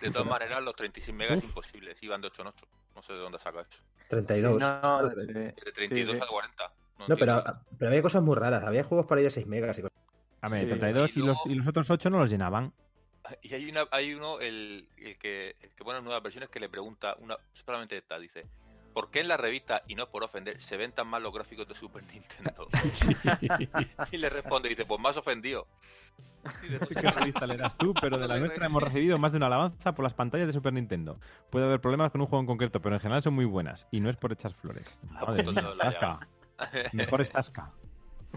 [0.00, 1.44] De todas maneras, los 36 megas Uf.
[1.44, 2.00] imposibles.
[2.02, 2.66] Iban de 8 en 8.
[2.94, 3.82] No sé de dónde saca eso.
[4.08, 4.60] 32.
[4.60, 5.26] No, sí.
[5.32, 6.20] De 32 Sí, sí.
[6.22, 6.72] a 40.
[6.98, 7.42] No, No, pero,
[7.78, 8.62] pero había cosas muy raras.
[8.62, 9.98] Había juegos para ir de 6 megas y cosas.
[10.42, 10.68] A ver, Sí.
[10.68, 12.72] 32 y, Y los, luego- y los otros 8 no los llenaban.
[13.40, 16.68] Y hay, una, hay uno, el, el que, el que pone nuevas versiones, que le
[16.68, 18.18] pregunta una solamente esta.
[18.18, 18.44] Dice:
[18.92, 21.66] ¿Por qué en la revista, y no por ofender, se ven tan mal los gráficos
[21.68, 22.68] de Super Nintendo?
[22.92, 23.16] Sí.
[24.12, 25.66] y le responde: Dice, Pues más ofendido.
[26.88, 30.02] Qué revista leerás tú, pero de la nuestra hemos recibido más de una alabanza por
[30.02, 31.18] las pantallas de Super Nintendo.
[31.50, 33.86] Puede haber problemas con un juego en concreto, pero en general son muy buenas.
[33.90, 34.98] Y no es por echar flores.
[35.14, 36.28] Ah, Madre pues mía, Tasca.
[36.92, 37.70] Mejor es Tasca.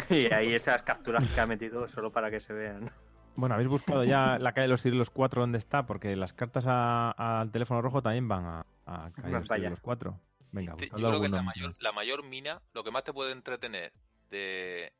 [0.09, 2.92] Y ahí esas capturas que ha metido solo para que se vean.
[3.35, 6.66] Bueno, habéis buscado ya la calle de los Cirilos 4 dónde está, porque las cartas
[6.67, 9.48] al teléfono rojo también van a, a calle de los.
[9.48, 10.19] Cirilos 4.
[10.56, 13.14] Venga, Te- Yo buscadlo creo que la mayor, la mayor mina, lo que más te
[13.14, 13.92] puede entretener
[14.30, 14.92] de,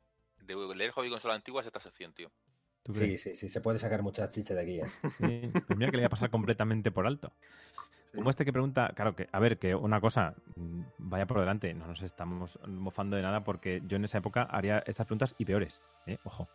[0.42, 2.30] de leer hobby consola antigua es esta sección, tío.
[2.82, 3.48] ¿Tú Sí, sí, sí.
[3.48, 4.80] Se puede sacar muchas chicha de aquí.
[4.80, 4.84] ¿eh?
[5.18, 7.32] Sí, pues mira que le voy a pasar completamente por alto.
[8.14, 11.74] Como este que pregunta, claro que, a ver, que una cosa, mm, vaya por delante,
[11.74, 15.44] no nos estamos mofando de nada porque yo en esa época haría estas preguntas y
[15.44, 16.16] peores, ¿eh?
[16.24, 16.48] Ojo.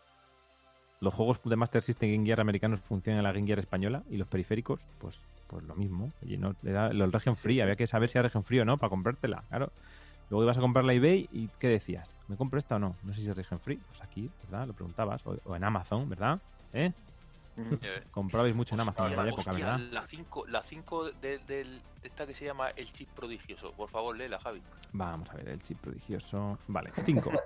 [1.01, 4.17] Los juegos de Master System Game Gear americanos funcionan en la Game Gear española y
[4.17, 5.19] los periféricos, pues,
[5.51, 6.09] pues lo mismo.
[6.23, 8.77] Oye, no, era el Region Free, había que saber si era Region Free o no
[8.77, 9.71] para comprártela, claro.
[10.29, 12.15] Luego ibas a comprarla a eBay y ¿qué decías?
[12.29, 12.95] ¿Me compro esta o no?
[13.03, 13.75] No sé si es Region Free.
[13.75, 14.65] Pues aquí, ¿verdad?
[14.65, 15.27] Lo preguntabas.
[15.27, 16.39] O, o en Amazon, ¿verdad?
[16.71, 16.93] ¿Eh?
[17.57, 19.79] Eh, Comprabais mucho en Amazon en aquella época, ¿verdad?
[19.91, 23.73] La 5 la cinco de esta que se llama el chip prodigioso.
[23.73, 24.61] Por favor, léela, Javi.
[24.93, 26.57] Vamos a ver, el chip prodigioso.
[26.67, 27.29] Vale, 5.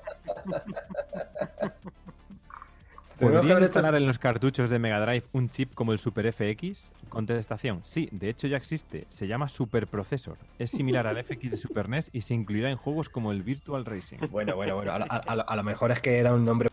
[3.19, 6.91] ¿Podrían instalar en los cartuchos de Mega Drive un chip como el Super FX?
[7.09, 9.05] Contestación, sí, de hecho ya existe.
[9.09, 10.37] Se llama Super Processor.
[10.59, 13.85] Es similar al FX de Super NES y se incluirá en juegos como el Virtual
[13.85, 14.17] Racing.
[14.29, 14.91] Bueno, bueno, bueno.
[14.91, 16.69] A, a- a lo- a lo mejor es que era un nombre.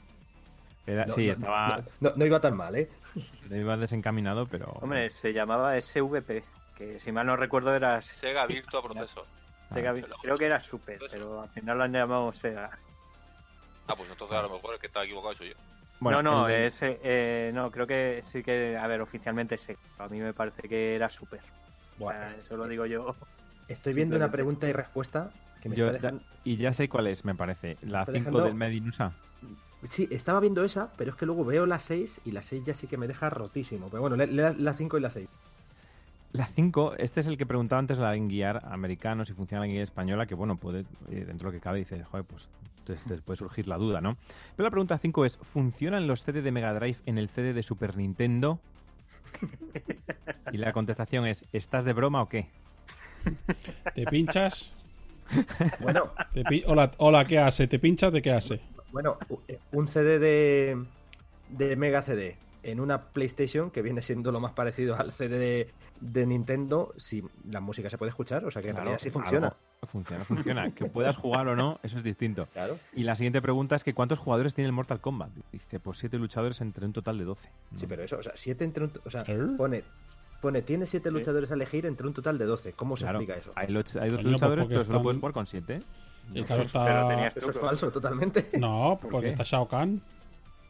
[0.86, 2.88] Era- no- sí, no- estaba No, no iba tan mal, ¿eh?
[3.50, 4.66] iba desencaminado, pero...
[4.80, 6.42] Hombre, se llamaba SVP,
[6.76, 9.24] que si mal no recuerdo era Sega Virtua Processor.
[9.70, 12.70] Sega- se lo- creo que era Super, pero al final lo han llamado Sega.
[13.86, 15.54] Ah, pues entonces a lo mejor el que está equivocado soy yo.
[16.02, 19.78] Bueno, no, no, el es, eh, no, creo que sí que, a ver, oficialmente Sega.
[19.98, 21.40] A mí me parece que era Super.
[21.98, 23.14] O Buah, sea, est- eso lo digo yo.
[23.68, 25.30] estoy viendo una pregunta y respuesta
[25.62, 26.24] que me yo está ya- dejando.
[26.44, 27.76] y ya sé cuál es, me parece.
[27.82, 29.12] La está 5 dejando- del Medinusa.
[29.90, 32.72] Sí, estaba viendo esa, pero es que luego veo la 6 y la 6 ya
[32.74, 33.88] sí que me deja rotísimo.
[33.90, 35.28] Pero bueno, la 5 y la 6.
[36.32, 39.82] La 5, este es el que preguntaba antes la Gear americano, si funciona la Gear
[39.84, 40.80] española, que bueno, puede,
[41.10, 42.48] eh, dentro de lo que cabe, dice, joder, pues
[42.86, 44.16] te, te puede surgir la duda, ¿no?
[44.56, 47.62] Pero la pregunta 5 es, ¿funcionan los CD de Mega Drive en el CD de
[47.62, 48.58] Super Nintendo?
[50.52, 52.48] Y la contestación es, ¿estás de broma o qué?
[53.94, 54.72] ¿Te pinchas?
[55.80, 57.66] Bueno, Te pi- hola, hola, ¿qué hace?
[57.68, 58.60] ¿Te pinchas de qué hace?
[58.90, 59.16] bueno,
[59.48, 60.82] eh, un CD de,
[61.50, 65.68] de Mega CD en una PlayStation, que viene siendo lo más parecido al CD de,
[66.00, 69.10] de Nintendo, si la música se puede escuchar, o sea que en Claro, realidad sí
[69.10, 69.46] funciona.
[69.48, 69.56] algo-
[69.88, 70.70] Funciona, funciona.
[70.72, 72.46] Que puedas jugar o no, eso es distinto.
[72.52, 72.78] Claro.
[72.94, 75.30] Y la siguiente pregunta es que ¿cuántos jugadores tiene el Mortal Kombat?
[75.50, 77.48] Dice, pues siete luchadores entre un total de 12.
[77.74, 79.38] Sí, pero eso, o sea, siete entre un, o sea, ¿Eh?
[79.56, 79.82] pone,
[80.40, 81.16] pone, tiene siete Sí.
[81.16, 82.74] luchadores a elegir entre un total de 12.
[82.74, 83.50] ¿Cómo se Claro, explica eso?
[83.56, 85.80] hay, hay dos Coño, pues luchadores, pero solo están- puedes jugar con siete.
[86.32, 87.08] Y claro, Pero está...
[87.08, 88.46] tenías Eso es falso, totalmente.
[88.60, 90.00] No, ¿Por porque está Shao Kahn.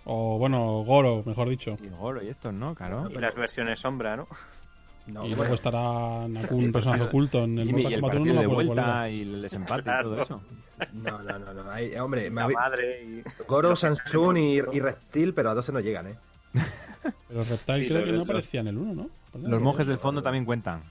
[0.05, 1.77] O bueno, Goro, mejor dicho.
[1.83, 2.75] Y Goro y estos, ¿no?
[2.75, 3.09] Claro.
[3.11, 4.27] Y las versiones sombra, ¿no?
[5.07, 8.15] No, y bueno, luego estará Nakun, un personaje oculto en el y Mortal el Kombat
[8.15, 10.43] 1, partido no me de vuelta y el desempate y todo eso.
[10.93, 12.05] no, no, no, no.
[12.05, 13.23] Hombre, me La habéis- madre y...
[13.49, 16.17] Goro, Samsung y, y Reptil, pero a 12 no llegan, ¿eh?
[17.29, 19.39] Pero Reptile Sí, creo los- que no los- aparecía en el 1, ¿no?
[19.49, 20.83] Los monjes del fondo también cuentan.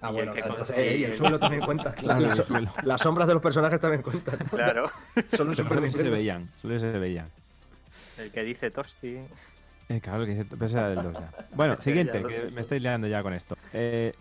[0.00, 1.92] Ah, y bueno, el entonces, eh, y el suelo también cuenta.
[1.96, 2.70] Claro, las, el suelo.
[2.84, 4.36] las sombras de los personajes también cuentan.
[4.50, 4.90] Claro,
[5.36, 5.62] solo se
[6.08, 7.26] veían, solo se veían.
[8.18, 9.16] El que dice Tosti.
[9.88, 11.30] Eh, claro, que pero ese era del 2 ya.
[11.54, 13.56] Bueno, siguiente, ya, que me estoy liando ya con esto.
[13.72, 14.12] Eh,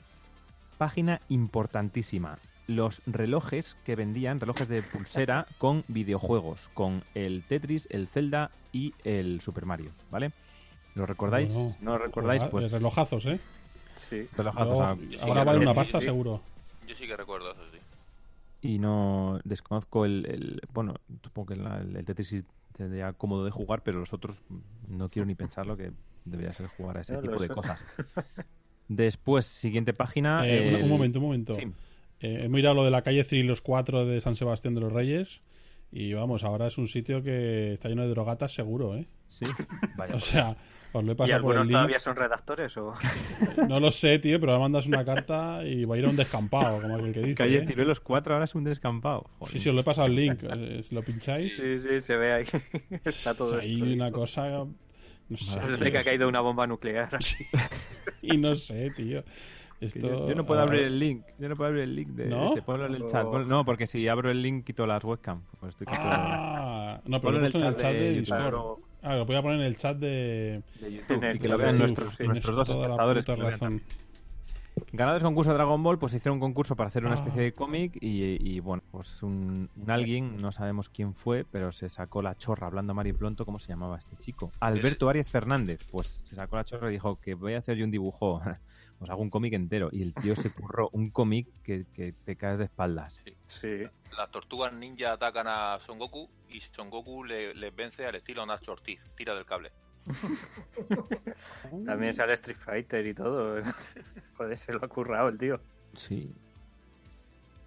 [0.77, 2.37] página importantísima.
[2.67, 8.93] Los relojes que vendían, relojes de pulsera con videojuegos, con el Tetris, el Zelda y
[9.03, 10.31] el Super Mario, ¿vale?
[10.95, 11.53] ¿Lo recordáis?
[11.53, 12.43] Bueno, ¿No lo recordáis?
[12.45, 13.39] Pues relojazos, ¿eh?
[14.09, 14.27] Sí.
[14.37, 14.79] relojazos.
[14.79, 16.05] Ah, sí ahora vale una pasta, sí.
[16.05, 16.41] seguro.
[16.87, 17.77] Yo sí que recuerdo eso, sí.
[18.61, 22.43] y no desconozco el, el- bueno supongo que el, el Tetris
[22.77, 25.91] tendría cómodo de jugar pero los otros mm, no quiero ni pensarlo que
[26.25, 27.83] debería ser jugar a ese No, tipo de cosas
[28.87, 31.53] después siguiente página Eh, un- el- un momento, un momento.
[31.53, 31.63] sí,
[32.19, 35.41] Eh, he mirado lo de la calle Cirilos 4 de San Sebastián de los Reyes.
[35.91, 39.07] Y vamos, ahora es un sitio que está lleno de drogatas, seguro, ¿eh?
[39.29, 39.45] sí
[39.95, 40.57] vaya O sea,
[40.97, 41.75] os lo he ¿Y pasado por el algunos link.
[41.75, 42.93] todavía son redactores o...?
[43.69, 46.15] No lo sé, tío, pero ahora mandas una carta y va a ir a un
[46.15, 47.35] descampado, como aquel que dice.
[47.35, 47.65] calle ¿eh?
[47.67, 49.53] Ciruelos 4 ahora es un descampado Joder.
[49.53, 50.39] Sí, sí, os lo he pasado el link.
[50.43, 52.45] eh, Si lo pincháis, Sí, sí, se ve ahí.
[53.03, 53.85] Está todo hay esto.
[53.93, 54.47] una cosa.
[55.29, 55.59] No sé.
[55.59, 57.09] Desde que ha caído una bomba nuclear.
[58.21, 59.23] Y no sé, tío.
[59.79, 62.07] Esto, yo, yo no puedo ah, abrir el link yo no puedo abrir el link
[62.09, 62.51] de ¿No?
[62.51, 65.43] ese, ponlo en el chat Pon- no porque si abro el link quito las webcam
[65.59, 68.19] pues estoy Ah, no, pero Ponlo lo he en puesto en el chat de, YouTube.
[68.21, 68.39] Discord.
[68.41, 68.79] Claro.
[69.07, 71.77] Ah, lo voy a poner en el chat de, de YouTube y que lo vean
[71.77, 73.81] nuestros, nuestros dos Tienes toda la espectadores razón.
[74.91, 77.19] Ganadores del concurso de Dragon Ball, pues hicieron un concurso para hacer una Ah.
[77.19, 81.71] especie de cómic y, y, bueno, pues un, un alguien, no sabemos quién fue, pero
[81.71, 84.51] se sacó la chorra hablando a Mario Plonto, ¿cómo se llamaba este chico?
[84.59, 87.85] Alberto Arias Fernández, pues se sacó la chorra y dijo que voy a hacer yo
[87.85, 88.41] un dibujo,
[88.99, 89.89] os hago un cómic entero.
[89.91, 93.21] Y el tío se curró un cómic que, que te caes de espaldas.
[93.45, 93.83] Sí.
[94.17, 98.45] Las tortugas ninja atacan a Son Goku y Son Goku le, les vence al estilo
[98.45, 98.99] Nacho Ortiz.
[99.15, 99.71] Tira del cable.
[101.85, 103.61] También sale Street Fighter y todo.
[104.37, 105.59] Joder, se lo ha currado el tío.
[105.93, 106.33] Sí.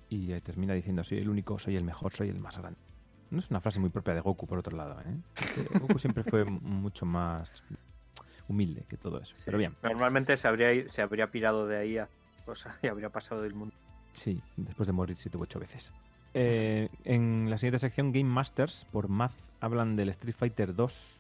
[0.09, 2.78] Y eh, termina diciendo, soy el único, soy el mejor, soy el más grande.
[3.31, 5.01] No es una frase muy propia de Goku, por otro lado.
[5.01, 5.17] ¿eh?
[5.35, 7.51] Porque Goku siempre fue mucho más
[8.49, 9.35] humilde que todo eso.
[9.44, 12.09] Pero bien, Normalmente se habría, se habría pirado de ahí a
[12.44, 13.75] cosas y habría pasado del mundo.
[14.12, 15.93] sí, después de morir siete u ocho veces.
[16.35, 21.15] Eh, en la siguiente sección, Game Masters, por Math, hablan del Street Fighter 2.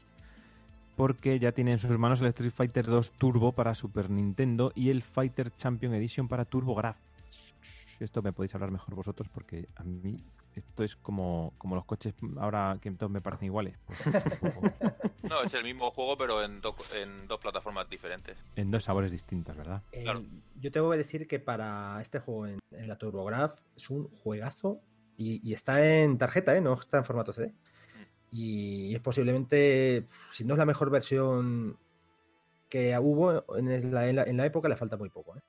[1.00, 4.90] Porque ya tiene en sus manos el Street Fighter 2 Turbo para Super Nintendo y
[4.90, 6.98] el Fighter Champion Edition para TurboGrafx.
[8.00, 10.22] Esto me podéis hablar mejor vosotros porque a mí
[10.56, 13.76] esto es como, como los coches ahora que todos me parecen iguales.
[14.40, 14.72] Pues,
[15.22, 18.36] No, es el mismo juego, pero en, do- en dos plataformas diferentes.
[18.56, 19.82] en dos sabores distintos, ¿verdad?
[19.92, 20.22] Eh, Claro.
[20.60, 24.80] Yo tengo que decir que para este juego en, en la TurboGrafx es un juegazo
[25.16, 26.60] y, y está en tarjeta, ¿eh?
[26.60, 27.54] no está en formato CD.
[28.32, 31.76] Y es posiblemente, si no es la mejor versión
[32.68, 35.36] que hubo en la, en la- en la época, le falta muy poco.
[35.36, 35.40] ¿eh?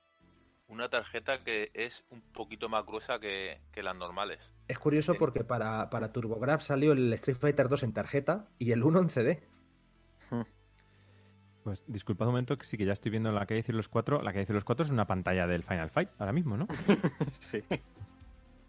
[0.68, 4.52] Una tarjeta que es un poquito más gruesa que, que las normales.
[4.66, 5.18] Es curioso Sí.
[5.18, 9.10] porque para, para TurboGrafx salió el Street Fighter 2 en tarjeta y el 1 en
[9.10, 9.42] CD.
[11.62, 14.20] Pues disculpad un momento, que sí que ya estoy viendo la calle de los 4.
[14.22, 16.66] La calle de los 4 es una pantalla del Final Fight ahora mismo, ¿no?
[17.40, 17.62] Sí.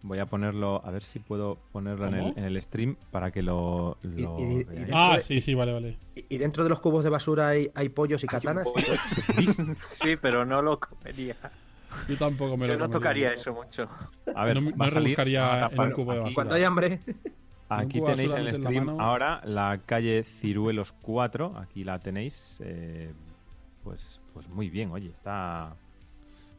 [0.05, 3.41] Voy a ponerlo, a ver si puedo ponerlo en el, en el stream para que
[3.41, 4.89] lo, lo Y- y- y- veáis.
[4.93, 5.97] Ah, sí, sí, vale, vale.
[6.13, 8.67] Y, y dentro de los cubos de basura hay, hay pollos y katanas.
[9.87, 11.35] Sí, pero no lo comería.
[12.09, 12.99] Yo tampoco me Yo lo no comería.
[13.29, 13.87] tocaría eso mucho.
[14.35, 16.35] A ver, no no rebuscaría en un cubo de basura.
[16.35, 16.99] Cuando hay hambre.
[17.69, 21.57] Aquí tenéis en el la stream ahora la calle Ciruelos 4.
[21.57, 22.57] Aquí la tenéis.
[22.63, 23.13] eh,
[23.83, 25.75] pues, pues muy bien, oye, está.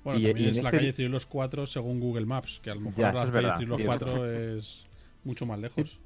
[0.04, 2.74] Bueno, Y- también y es la este- calle Ciruelos 4 según Google Maps, que a
[2.74, 4.06] lo mejor Ya, la calle verdad, Ciruelos cierto.
[4.06, 4.84] 4 es
[5.24, 5.98] mucho más lejos.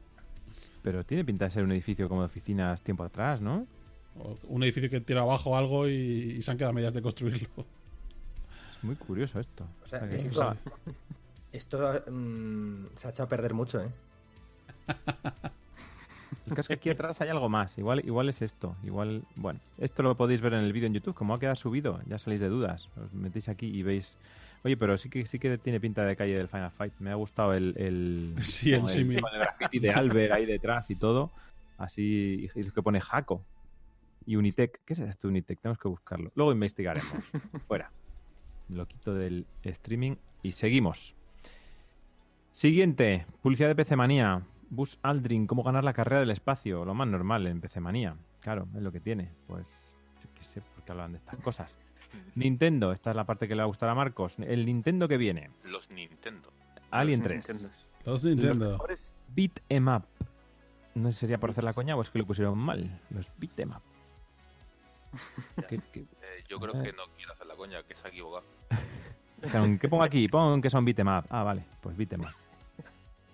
[0.83, 3.67] Pero tiene pinta de ser un edificio como de oficinas tiempo atrás, ¿no?
[4.20, 5.93] O un edificio que tira abajo algo y,
[6.39, 7.49] y se han quedado a medias de construirlo.
[8.77, 9.67] Es muy curioso esto.
[9.85, 10.57] O sea, O
[11.52, 13.89] Esto mm, se ha echado a perder mucho, ¿eh?
[16.49, 17.77] El caso es que aquí atrás hay algo más.
[17.78, 18.77] Igual, igual es esto.
[18.85, 21.15] Igual, bueno, esto lo podéis ver en el vídeo en YouTube.
[21.15, 22.89] Como ha quedado subido, ya salís de dudas.
[22.97, 24.17] Os metéis aquí y veis.
[24.65, 26.94] Oye, pero sí que sí que tiene pinta de calle del Final Fight.
[26.99, 31.31] Me ha gustado el, el, Sí, el del graffiti de Albert ahí detrás y todo.
[31.77, 33.44] Así, y que pone Jaco.
[34.27, 34.81] Y Unitec.
[34.85, 35.60] ¿Qué es esto Unitec?
[35.60, 36.33] Tenemos que buscarlo.
[36.35, 37.33] Luego investigaremos.
[37.68, 37.91] Fuera.
[38.68, 41.15] Lo quito del streaming y seguimos.
[42.52, 44.43] Siguiente, publicidad de PC Manía.
[44.70, 46.84] Bus Aldrin, cómo ganar la carrera del espacio.
[46.84, 48.16] Lo más normal en PC Manía.
[48.40, 49.30] Claro, es lo que tiene.
[49.47, 51.76] Pues, yo qué sé por qué hablan de estas cosas.
[52.34, 54.38] Nintendo, esta es la parte que le va a gustar a Marcos.
[54.38, 55.50] El Nintendo que viene.
[55.64, 56.52] Los Nintendo.
[56.90, 57.36] Alien Los 3.
[57.48, 57.72] Nintendos.
[58.05, 58.70] Los Los Nintendo.
[58.72, 60.05] mejores beat em up.
[60.94, 63.00] No sé si sería por hacer la coña o es que lo pusieron mal.
[63.10, 63.82] Los beat em up.
[65.68, 68.44] ¿Qué- qué- Eh, yo creo que no quiero hacer la coña, que se ha equivocado.
[69.80, 70.28] ¿Qué pongo aquí?
[70.28, 71.24] Pon que son beat em up.
[71.30, 72.32] Ah, vale, pues beat em up.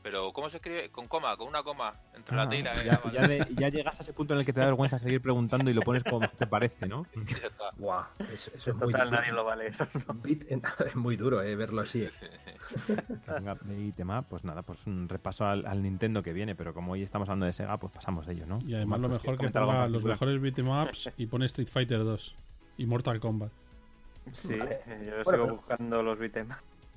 [0.05, 0.91] Pero, ¿cómo se escribe?
[0.91, 1.35] ¿Con coma?
[1.39, 1.95] ¿Con una coma?
[2.15, 2.85] Entre Ah, la T y la E.
[2.85, 3.15] ya, Ah, vale.
[3.17, 5.71] ya de- ya llegas a ese punto en el que te da vergüenza seguir preguntando
[5.71, 7.07] y lo pones como te parece, ¿no?
[7.79, 9.21] Guau, eso, eso es muy Total, duro.
[9.21, 9.69] nadie lo vale.
[10.87, 12.07] Es muy duro eh, verlo así.
[13.27, 16.75] Venga, beat em up, pues nada, pues un repaso al, al Nintendo que viene, pero
[16.75, 18.59] como hoy estamos hablando de Sega, pues pasamos de ello, ¿no?
[18.67, 21.27] Y además lo mejor que ¿quieres comentar algo en ponga los mejores beat'em ups y
[21.27, 22.37] pone Street Fighter 2
[22.77, 23.53] y Mortal Kombat.
[24.33, 24.81] Sí, Vale.
[24.87, 26.49] yo Bueno, sigo pero- buscando los beat'em.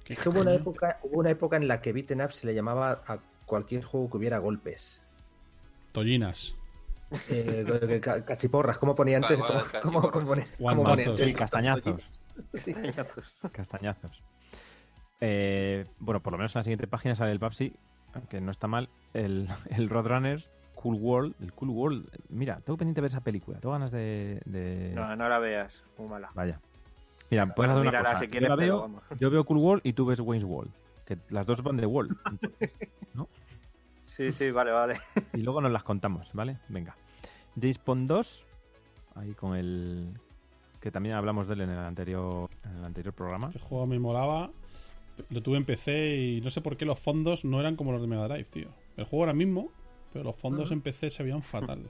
[0.09, 2.53] Es que hubo una época, hubo una época en la que beaten up se le
[2.53, 5.01] llamaba a cualquier juego que hubiera golpes.
[5.91, 6.55] Tollinas.
[7.29, 9.39] Eh, ca- cachiporras, ¿cómo ponía antes?
[9.39, 10.85] ¿Cómo, cómo- cómo ponía- cómo Guantazos.
[10.85, 11.25] ponía antes?
[11.27, 12.03] Sí, castañazos.
[12.63, 12.73] Sí.
[13.51, 14.23] Castañazos.
[15.21, 17.73] Eh, bueno, por lo menos en la siguiente página sale el Papsi,
[18.29, 18.89] que no está mal.
[19.13, 20.45] El, el Roadrunner,
[20.75, 21.35] Cool World.
[21.41, 22.09] El Cool World.
[22.29, 23.59] Mira, tengo pendiente ver esa película.
[23.59, 24.41] Tengo ganas de.
[24.45, 26.29] de- No, no la veas, muy mala.
[26.35, 26.59] Vaya.
[27.29, 28.19] Mira, puedes hacer una cosa.
[28.19, 30.71] si Yo quieres, la pero veo, yo veo Cool World y tú ves Wayne's World.
[31.05, 32.15] Que las dos van de World.
[32.31, 32.75] Entonces,
[34.03, 34.95] Sí, sí, vale, vale.
[35.33, 36.57] y luego nos las contamos, ¿vale?
[36.69, 36.95] Venga.
[37.59, 38.45] James Bond 2.
[39.15, 40.19] Ahí con el.
[40.79, 43.47] Que también hablamos de él en el anterior, en el anterior programa.
[43.47, 44.49] Este juego me molaba.
[45.29, 48.01] Lo tuve en PC y no sé por qué los fondos no eran como los
[48.01, 48.69] de Mega Drive, tío.
[48.95, 49.71] El juego era el mismo,
[50.13, 51.89] pero los fondos en PC se veían fatal.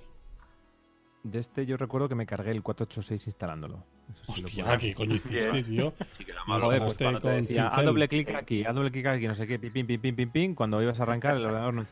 [1.23, 3.83] De este yo recuerdo que me cargué el 486 instalándolo.
[4.13, 5.93] Eso sí Hostia, lo ¿qué coño hiciste, tío?
[6.45, 9.59] Joder, pues cuando te decía, doble clic aquí, a doble clic aquí, no sé qué,
[9.59, 11.85] pim, pim, pim, pim, pim, pim, cuando ibas a arrancar el ordenador no...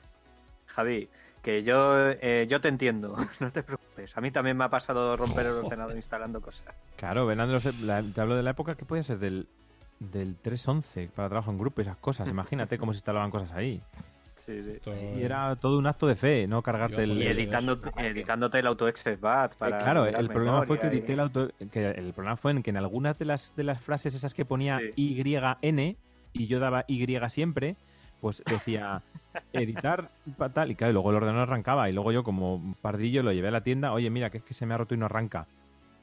[0.67, 1.09] Javi,
[1.41, 4.17] que yo, eh, yo te entiendo, no te preocupes.
[4.17, 6.73] A mí también me ha pasado romper el ordenador instalando cosas.
[6.95, 9.47] Claro, Venando, te hablo de la época que puede ser del,
[9.99, 12.27] del 3.11 para trabajo en grupo y esas cosas.
[12.29, 13.81] Imagínate cómo se instalaban cosas ahí.
[14.45, 14.71] Sí, sí.
[14.71, 17.17] Esto- Y era todo un acto de fe, no cargarte el...
[17.17, 19.79] Y editando, editándote el AutoExec BAT Eh, para.
[19.79, 22.77] claro, el problema fue que edité el auto, que el problema fue en que en
[22.77, 24.93] algunas de las de las frases esas que ponía Sí.
[24.95, 25.97] YN
[26.33, 27.75] y yo daba Y siempre,
[28.21, 29.01] pues decía
[29.53, 30.11] editar
[30.53, 33.47] tal y claro, y luego el ordenador arrancaba y luego yo como pardillo lo llevé
[33.47, 35.47] a la tienda, oye mira que es que se me ha roto y no arranca.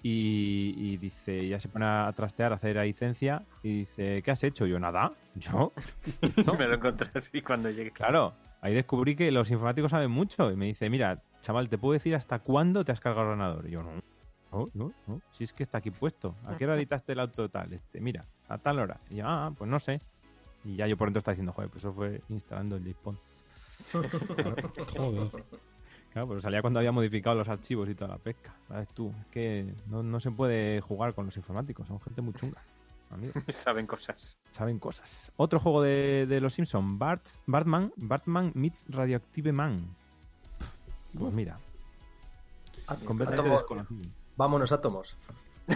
[0.02, 4.30] Y, y dice, ya se pone a trastear, a hacer a licencia y dice, ¿qué
[4.30, 4.66] has hecho?
[4.66, 5.72] Yo, nada, yo.
[6.46, 6.54] ¿No?
[6.58, 7.92] Me lo encontré así cuando llegué.
[7.92, 10.50] Claro, ahí descubrí que los informáticos saben mucho.
[10.50, 13.68] Y me dice, mira, chaval, ¿te puedo decir hasta cuándo te has cargado el ordenador?
[13.68, 13.92] Y yo, no,
[14.52, 15.20] no, no, no.
[15.30, 16.34] Si es que está aquí puesto.
[16.46, 17.72] ¿A qué hora editaste el auto tal?
[17.72, 18.98] Este, mira, a tal hora.
[19.08, 20.00] Y yo, ah, pues no sé.
[20.64, 23.18] Y ya yo por dentro estaba diciendo, joder, pues eso fue instalando el JPON.
[24.96, 25.44] Joder.
[26.12, 28.54] Claro, pero salía cuando había modificado los archivos y toda la pesca.
[28.68, 29.12] ¿Sabes tú?
[29.20, 31.88] Es que no, no se puede jugar con los informáticos.
[31.88, 32.60] Son gente muy chunga.
[33.10, 33.32] Amigo.
[33.48, 34.36] Saben cosas.
[34.52, 35.32] Saben cosas.
[35.36, 39.86] Otro juego de, de los Simpsons, Bart, Bartman, Bartman meets Radioactive Man.
[41.18, 41.58] Pues mira,
[43.04, 43.60] completamente Átomos.
[43.60, 44.10] desconocido.
[44.36, 45.16] Vámonos, átomos.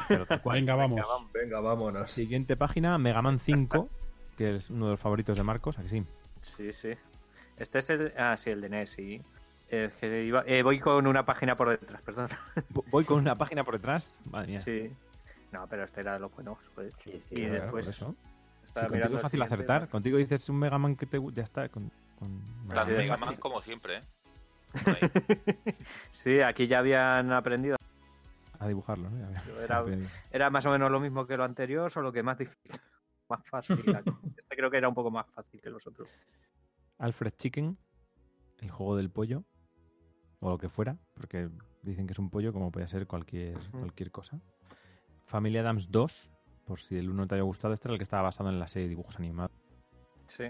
[0.08, 0.26] Pero.
[0.50, 1.00] Venga, vamos.
[1.32, 2.10] Venga, vámonos.
[2.10, 3.88] Siguiente página, Mega Man 5,
[4.36, 6.04] que es uno de los favoritos de Marcos, ¿a que sí?
[6.42, 6.90] Sí, sí.
[7.58, 8.12] Este es el.
[8.16, 9.22] Ah, sí, el de NES, sí.
[9.68, 12.28] Eh, que iba- eh, voy con una página por detrás, perdón.
[12.72, 14.14] Vo- Voy con una página por detrás.
[14.30, 14.60] Madre mía.
[14.60, 14.92] Sí.
[15.52, 16.58] No, pero este era de los buenos.
[16.74, 16.92] joder.
[16.98, 17.88] Sí, sí, y Claro, después.
[17.88, 18.14] eso.
[18.64, 19.88] estaba Si contigo mirando es fácil acertar.
[19.88, 21.68] Contigo dices un Mega Man que te ya está.
[21.68, 23.24] Con, con- Tan Sí, Mega sí.
[23.24, 24.02] Man como siempre, ¿eh?
[26.10, 27.76] Sí, aquí ya habían aprendido.
[28.58, 29.18] A dibujarlo, ¿no?
[29.30, 29.84] Ya- era-
[30.30, 32.72] Era más o menos lo mismo que lo anterior, solo que más difícil.
[33.28, 33.78] Más fácil.
[33.80, 36.08] Este creo que era un poco más fácil que los otros.
[36.98, 37.76] Alfred Chicken,
[38.60, 39.42] el juego del pollo,
[40.40, 41.48] o lo que fuera, porque
[41.82, 44.40] dicen que es un pollo como puede ser cualquier, cualquier cosa.
[45.26, 46.30] Familia Adams 2,
[46.66, 48.68] por si el uno te haya gustado, este era el que estaba basado en la
[48.68, 49.50] serie de dibujos animados
[50.28, 50.44] Sí.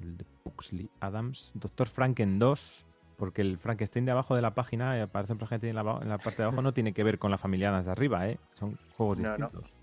[0.00, 1.52] el de Pugsley Adams.
[1.54, 5.76] Doctor Franken 2, porque el Frankenstein de abajo de la página, eh, aparece un Frankenstein
[5.76, 7.86] en la, en la parte de abajo, no tiene que ver con la familia Adams
[7.86, 8.38] de arriba, ¿eh?
[8.54, 9.46] Son juegos No, no.
[9.46, 9.74] distintos.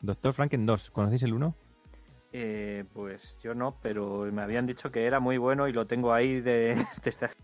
[0.00, 1.54] Doctor Franken 2, ¿conocéis el 1?
[2.32, 6.12] Eh, pues yo no, pero me habían dicho que era muy bueno y lo tengo
[6.12, 7.36] ahí de, desde hace-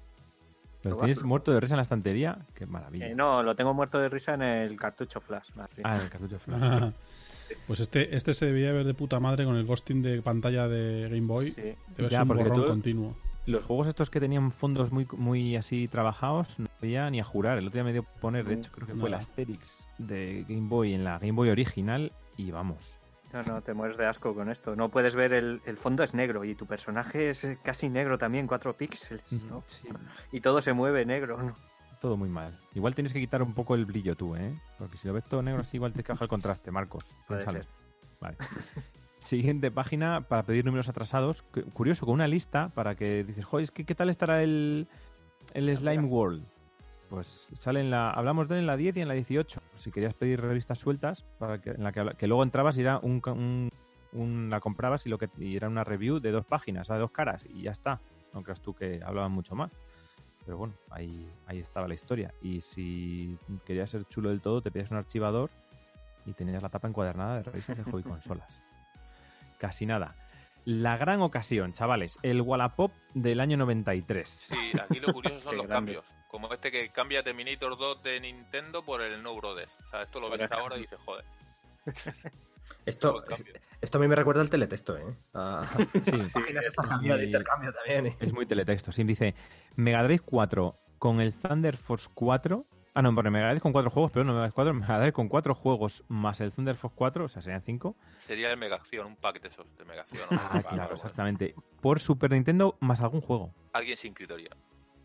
[0.84, 2.38] ¿Lo tienes muerto de risa en la estantería?
[2.54, 3.06] Qué maravilla.
[3.08, 5.50] Eh, no, lo tengo muerto de risa en el cartucho flash.
[5.54, 5.86] Más bien.
[5.86, 6.92] Ah, en el cartucho Flash.
[7.66, 11.02] Pues este, este se debía ver de puta madre con el ghosting de pantalla de
[11.10, 11.50] Game Boy.
[11.50, 11.60] Sí.
[11.96, 13.16] Debe Ya, ser un porque borrón tú- continuo.
[13.46, 17.58] Los juegos estos que tenían fondos muy, muy así trabajados, no podía ni a jurar.
[17.58, 19.14] El otro día me dio poner, de hecho, creo que fue el.
[19.14, 22.96] Asterix de Game Boy en la Game Boy original y vamos.
[23.34, 24.74] No, no, te mueres de asco con esto.
[24.76, 28.46] No puedes ver el, el fondo es negro y tu personaje es casi negro también,
[28.46, 29.62] cuatro píxeles, ¿no?
[29.66, 29.88] Sí.
[30.32, 31.56] Y todo se mueve negro, ¿no?
[32.00, 32.58] todo muy mal.
[32.74, 34.60] Igual tienes que quitar un poco el brillo tú, ¿eh?
[34.78, 37.14] Porque si lo ves todo negro así, igual tienes que bajar el contraste, Marcos.
[37.28, 37.60] Piénsalo.
[38.20, 38.36] Vale.
[39.20, 41.42] Siguiente página para pedir números atrasados.
[41.42, 44.86] Cu- Curioso, con una lista para que dices, joder, es que ¿qué tal estará el,
[45.54, 46.44] el Slime World?
[47.14, 48.10] Pues sale en la.
[48.10, 49.60] Hablamos de él en la 10 y en la 18.
[49.74, 53.22] Si querías pedir revistas sueltas, para que, en la que, luego entrabas y era un,
[53.26, 53.70] un-
[54.12, 57.10] un- la comprabas y lo que y era una review de dos páginas, de dos
[57.10, 58.00] caras, y ya está.
[58.32, 59.70] No creas tú que hablaban mucho más.
[60.44, 62.34] Pero bueno, ahí, ahí estaba la historia.
[62.42, 65.50] Y si querías ser chulo del todo, te pedías un archivador
[66.26, 68.60] y tenías la tapa encuadernada de revistas de hobby consolas.
[69.58, 70.16] Casi nada.
[70.66, 74.28] La gran ocasión, chavales, el Wallapop del año 93.
[74.28, 75.94] Sí, aquí lo curioso son los grande.
[75.94, 76.13] cambios.
[76.34, 79.70] Como este que cambia Terminator 2 de Nintendo por el No Brothers.
[79.86, 81.24] O sea, esto lo ves ahora y dices, joder.
[82.86, 83.22] Esto,
[83.80, 85.16] esto a mí me recuerda al teletexto, ¿eh?
[85.32, 85.64] A
[86.02, 86.10] Sí,
[86.62, 88.06] estas cambiadas de intercambio también.
[88.06, 88.16] ¿eh?
[88.18, 88.90] es muy teletexto.
[88.90, 89.34] Sí, dice
[89.76, 92.66] Mega Drive 4 con el Thunder Force 4.
[92.94, 94.74] Ah, no, bueno, Mega Drive con cuatro juegos, pero no Mega Drive 4.
[94.74, 97.96] Mega Drive con cuatro juegos más el Thunder Force 4, o sea, serían cinco.
[98.18, 100.26] Sería el Mega Acción, un pack de esos de Mega Acción.
[100.32, 101.54] Ah, claro, exactamente.
[101.80, 103.54] Por Super Nintendo más algún juego.
[103.72, 104.50] Alguien sin criterio.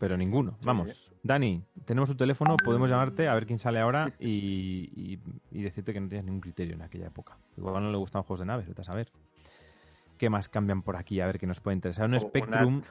[0.00, 0.56] Pero ninguno.
[0.62, 1.12] Vamos.
[1.22, 5.20] Dani, tenemos tu teléfono, podemos llamarte a ver quién sale ahora y, y-
[5.52, 7.36] y decirte que no tienes ningún criterio en aquella época.
[7.56, 9.12] Igual no le gustan juegos de naves, vete a saber.
[10.16, 11.20] ¿Qué más cambian por aquí?
[11.20, 12.06] A ver qué nos puede interesar.
[12.06, 12.82] Un O una- Spectrum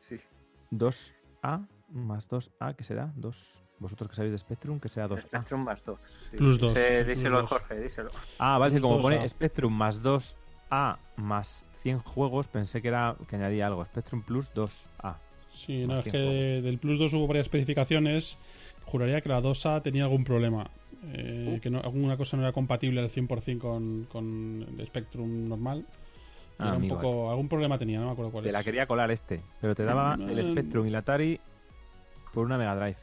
[0.00, 0.18] Sí.
[0.70, 3.12] 2A más 2A, ¿qué será?
[3.16, 3.62] Dos.
[3.78, 5.20] Vosotros que sabéis de Spectrum, que sea 2A.
[5.20, 6.00] Spectrum más 2.
[6.38, 7.50] Plus dos, Díselo, plus díselo dos.
[7.50, 8.10] Jorge, díselo.
[8.38, 9.02] Ah, vale, sí, como 2A.
[9.02, 13.84] pone Spectrum más 2A más 100 juegos, pensé que era que añadía algo.
[13.84, 15.18] Spectrum Plus 2A.
[15.56, 16.18] Sí, no, es que
[16.62, 18.38] del Plus 2 hubo varias especificaciones.
[18.84, 20.68] Juraría que la 2A tenía algún problema.
[21.12, 21.60] eh, Uh.
[21.60, 25.84] Que no, alguna cosa no era compatible al 100% con, con el Spectrum normal.
[26.58, 28.52] Ah, era un amigo, poco, algún problema tenía, no me acuerdo cuál Te es.
[28.52, 30.52] la quería colar este, pero te daba el.
[30.52, 31.38] Spectrum y la Atari
[32.32, 32.96] por una Mega Drive.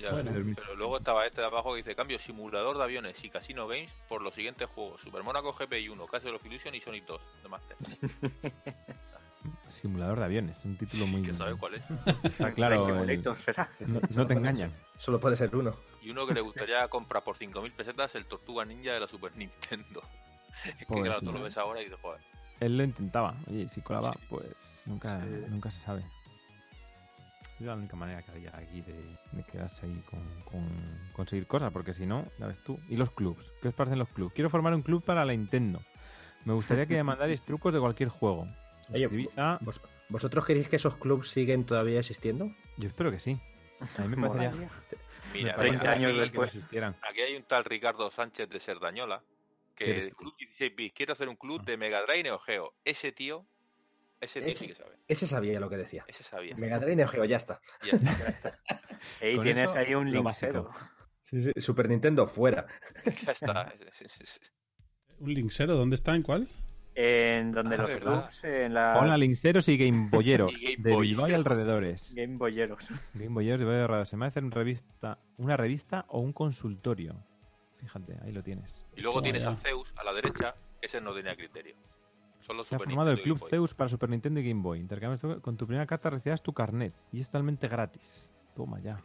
[0.00, 0.32] Ya, Bueno.
[0.56, 3.90] pero luego estaba este de abajo que dice cambio simulador de aviones y casino games
[4.08, 7.48] por los siguientes juegos: Super Monaco GPI 1, Castle of Illusion y Sonic 2 de
[7.48, 7.76] Master.
[9.68, 11.22] Simulador de aviones, un título muy.
[11.22, 11.84] ¿Quién sabe cuál es?
[12.24, 12.74] Está claro.
[12.76, 13.68] El- Simulator será.
[13.86, 14.72] no, no te engañan.
[14.98, 15.74] Solo puede ser uno.
[16.02, 19.34] Y uno que le gustaría comprar por 5.000 pesetas el Tortuga Ninja de la Super
[19.36, 20.02] Nintendo.
[20.78, 22.20] Es que claro, tú lo ves ahora y dices, joder.
[22.60, 23.34] Él lo intentaba.
[23.50, 24.18] Oye, si colaba, Sí.
[24.28, 24.46] pues
[24.86, 25.28] nunca, Sí.
[25.48, 26.04] nunca se sabe.
[27.58, 28.94] Es la única manera que había aquí de,
[29.32, 30.64] de quedarse ahí con, con
[31.12, 32.78] conseguir cosas, porque si no, ya ves tú.
[32.88, 33.52] ¿Y los clubs?
[33.62, 34.32] ¿Qué os parecen los clubs?
[34.34, 35.80] Quiero formar un club para la Nintendo.
[36.44, 38.46] Me gustaría que me mandarais trucos de cualquier juego.
[38.92, 42.50] Oye, Escribid a- ¿Vos- ¿Vosotros queréis que esos clubs siguen todavía existiendo?
[42.76, 43.38] Yo espero que sí.
[43.98, 44.68] A mí me parecería, Molaría.
[45.32, 46.54] Mira, me 30 parecería años que después.
[46.54, 46.96] existieran.
[47.08, 49.22] aquí hay un tal Ricardo Sánchez de Serdañola
[49.74, 50.14] ¿Qué que el?
[50.14, 52.74] Club 16 bits quiere hacer un club de Mega Drive y Neo Geo.
[52.84, 53.44] Ese tío,
[54.20, 54.96] ese tío Ese- sí que sabe.
[55.08, 56.04] Ese sabía lo que decía.
[56.06, 56.54] Ese sabía.
[56.56, 57.60] Mega Drive y Neo Geo, ya está.
[57.82, 58.60] Y ya está.
[59.42, 60.70] Tienes eso, ahí un link cero.
[61.22, 62.66] Sí, sí, Super Nintendo fuera.
[63.26, 63.74] Ya está.
[65.18, 65.74] ¿Un Linksero?
[65.74, 66.14] ¿Dónde está?
[66.14, 66.48] ¿En cuál?
[66.96, 70.94] En donde Ah, los clubs, en la Hola, Linkseros y Game Boyeros Y Game de
[70.94, 71.08] Boy.
[71.08, 72.12] Bilbao y alrededores.
[72.14, 72.88] Game Boyeros.
[73.14, 74.08] Game Boyeros de Bilbao y alrededores.
[74.08, 77.16] Se me hace una revista, una revista o un consultorio.
[77.78, 78.86] Fíjate, ahí lo tienes.
[78.96, 79.50] Y luego tienes ya.
[79.50, 81.74] a Zeus a la derecha, ese no tenía criterio.
[82.40, 83.38] Solo Se ha Super formado el Club.
[83.48, 84.78] Zeus para Super Nintendo y Game Boy.
[84.78, 86.94] Intercambias tu- con tu primera carta recibirás tu carnet.
[87.10, 88.32] Y es totalmente gratis.
[88.54, 89.00] Toma ya.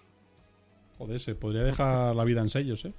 [0.98, 2.94] Joder, se podría dejar la vida en sellos, ¿eh?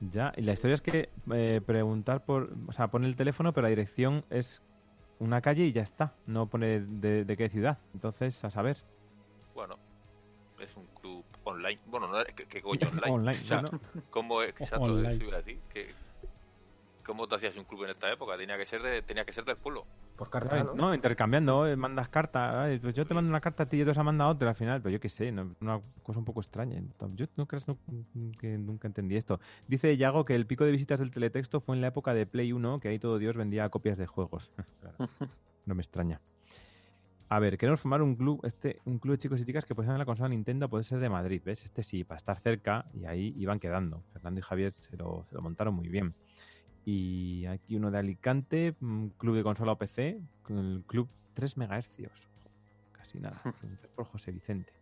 [0.00, 2.50] Ya, y la historia es que eh, preguntar por.
[2.66, 4.62] O sea, pone el teléfono, pero la dirección es
[5.18, 6.14] una calle y ya está.
[6.26, 7.78] No pone de, de qué ciudad.
[7.92, 8.78] Entonces, a saber.
[9.54, 9.76] Bueno,
[10.58, 11.78] es un club online.
[11.86, 13.10] Bueno, no, ¿qué, qué coño online?
[13.12, 13.80] Online, O sea, bueno.
[14.08, 15.14] ¿cómo, es- exacto, Online.
[15.14, 15.92] eso iba a decir, que-
[17.04, 18.36] ¿Cómo te hacías un club en esta época?
[18.36, 19.84] Tenía que ser, de, tenía que ser del pueblo.
[20.20, 20.74] Por carta, ¿no?
[20.74, 22.68] No, intercambiando, eh, mandas carta.
[22.82, 24.82] pues yo te mando una carta a ti y otros han mandado otra al final,
[24.82, 26.78] pero yo qué sé, no- una cosa un poco extraña.
[27.14, 27.78] Yo no creas no-
[28.38, 29.40] que nunca entendí esto.
[29.66, 32.52] Dice Yago que el pico de visitas del teletexto fue en la época de Play
[32.52, 34.52] 1, que ahí todo Dios vendía copias de juegos.
[34.82, 35.08] Claro,
[35.64, 36.20] no me extraña.
[37.30, 39.96] A ver, queremos formar un club, este, un club de chicos y chicas que poseen
[39.96, 41.64] la consola Nintendo, puede ser de Madrid, ¿ves?
[41.64, 44.02] Este sí, para estar cerca, y ahí iban quedando.
[44.12, 46.14] Fernando y Javier se lo, se lo montaron muy bien.
[46.84, 51.56] Y aquí uno de Alicante, mm, club de consola o PC, con el club 3
[51.56, 51.90] MHz.
[52.92, 53.40] Casi nada.
[53.96, 54.72] por José Vicente.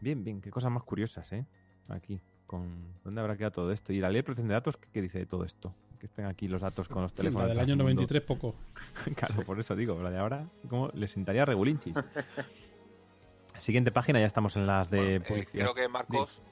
[0.00, 1.46] Bien, bien, qué cosas más curiosas, ¿eh?
[1.88, 3.92] Aquí, con ¿dónde habrá quedado todo esto?
[3.92, 5.74] Y la ley de protección de datos, ¿qué, qué dice de todo esto?
[5.98, 7.44] Que estén aquí los datos con los teléfonos.
[7.44, 8.02] La del de año todo el mundo.
[8.02, 8.54] 93 poco.
[9.16, 11.96] claro, por eso digo, la de ahora, ¿cómo le sentaría regulinchis?
[13.58, 16.42] Siguiente página, ya estamos en las de Bueno, eh, creo que Marcos.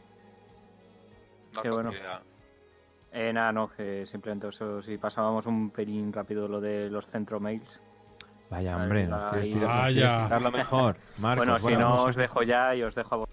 [1.55, 1.91] Marcos Qué bueno.
[3.12, 7.39] Eh, nada, no, que simplemente eso, si pasábamos un pelín rápido lo de los centro
[7.41, 7.81] mails.
[8.49, 10.50] Vaya, hombre, nos quieres tirar- nos quieres Vaya.
[10.50, 10.97] mejor.
[11.18, 13.28] Marcos, bueno, si bueno, no a- os dejo ya y os dejo a vos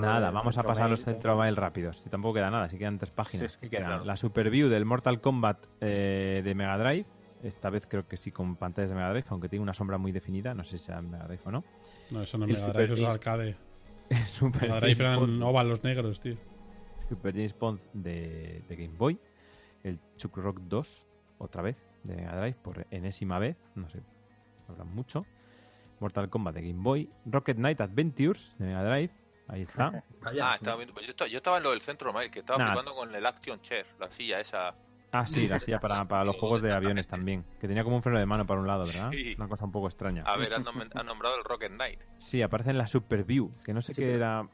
[0.00, 1.04] Nada, el vamos a pasar los.
[1.04, 1.98] Centro Mail rápidos.
[1.98, 3.58] Si tampoco queda nada, si quedan tres páginas.
[3.60, 4.04] Sí, ¿Qué claro.
[4.06, 7.04] La Superview del Mortal Kombat eh, de Mega Drive.
[7.42, 10.10] Esta vez creo que sí con pantallas de Mega Drive, aunque tiene una sombra muy
[10.12, 10.54] definida.
[10.54, 11.64] No sé si sea Mega Drive o no.
[12.10, 13.56] No, eso no es Mega Super Drive, eso es arcade.
[14.26, 16.36] Super Mega Drive eran óvalos negros, tío.
[17.12, 19.18] Super James Bond de, de Game Boy.
[19.84, 21.06] El Chuck Rock 2,
[21.38, 23.56] otra vez, de Mega Drive, por enésima vez.
[23.74, 24.00] No sé,
[24.68, 25.26] hablan mucho.
[26.00, 27.10] Mortal Kombat de Game Boy.
[27.26, 29.10] Rocket Knight Adventures de Mega Drive.
[29.48, 30.02] Ahí está.
[30.22, 30.98] Vaya, Ah, estaba viendo.
[31.00, 32.66] Yo estaba, yo estaba en lo del centro mail, que estaba Nah.
[32.72, 34.74] flipando con el Action Chair, la silla esa.
[35.14, 37.44] Ah, sí, la silla para, para los juegos de aviones también.
[37.60, 39.10] Que tenía como un freno de mano para un lado, ¿verdad?
[39.10, 39.34] Sí.
[39.36, 40.22] Una cosa un poco extraña.
[40.22, 42.00] A ver, han, nom- han nombrado el Rocket Knight.
[42.16, 44.48] Sí, aparece en la Superview, que no sé Sí, qué pero- era.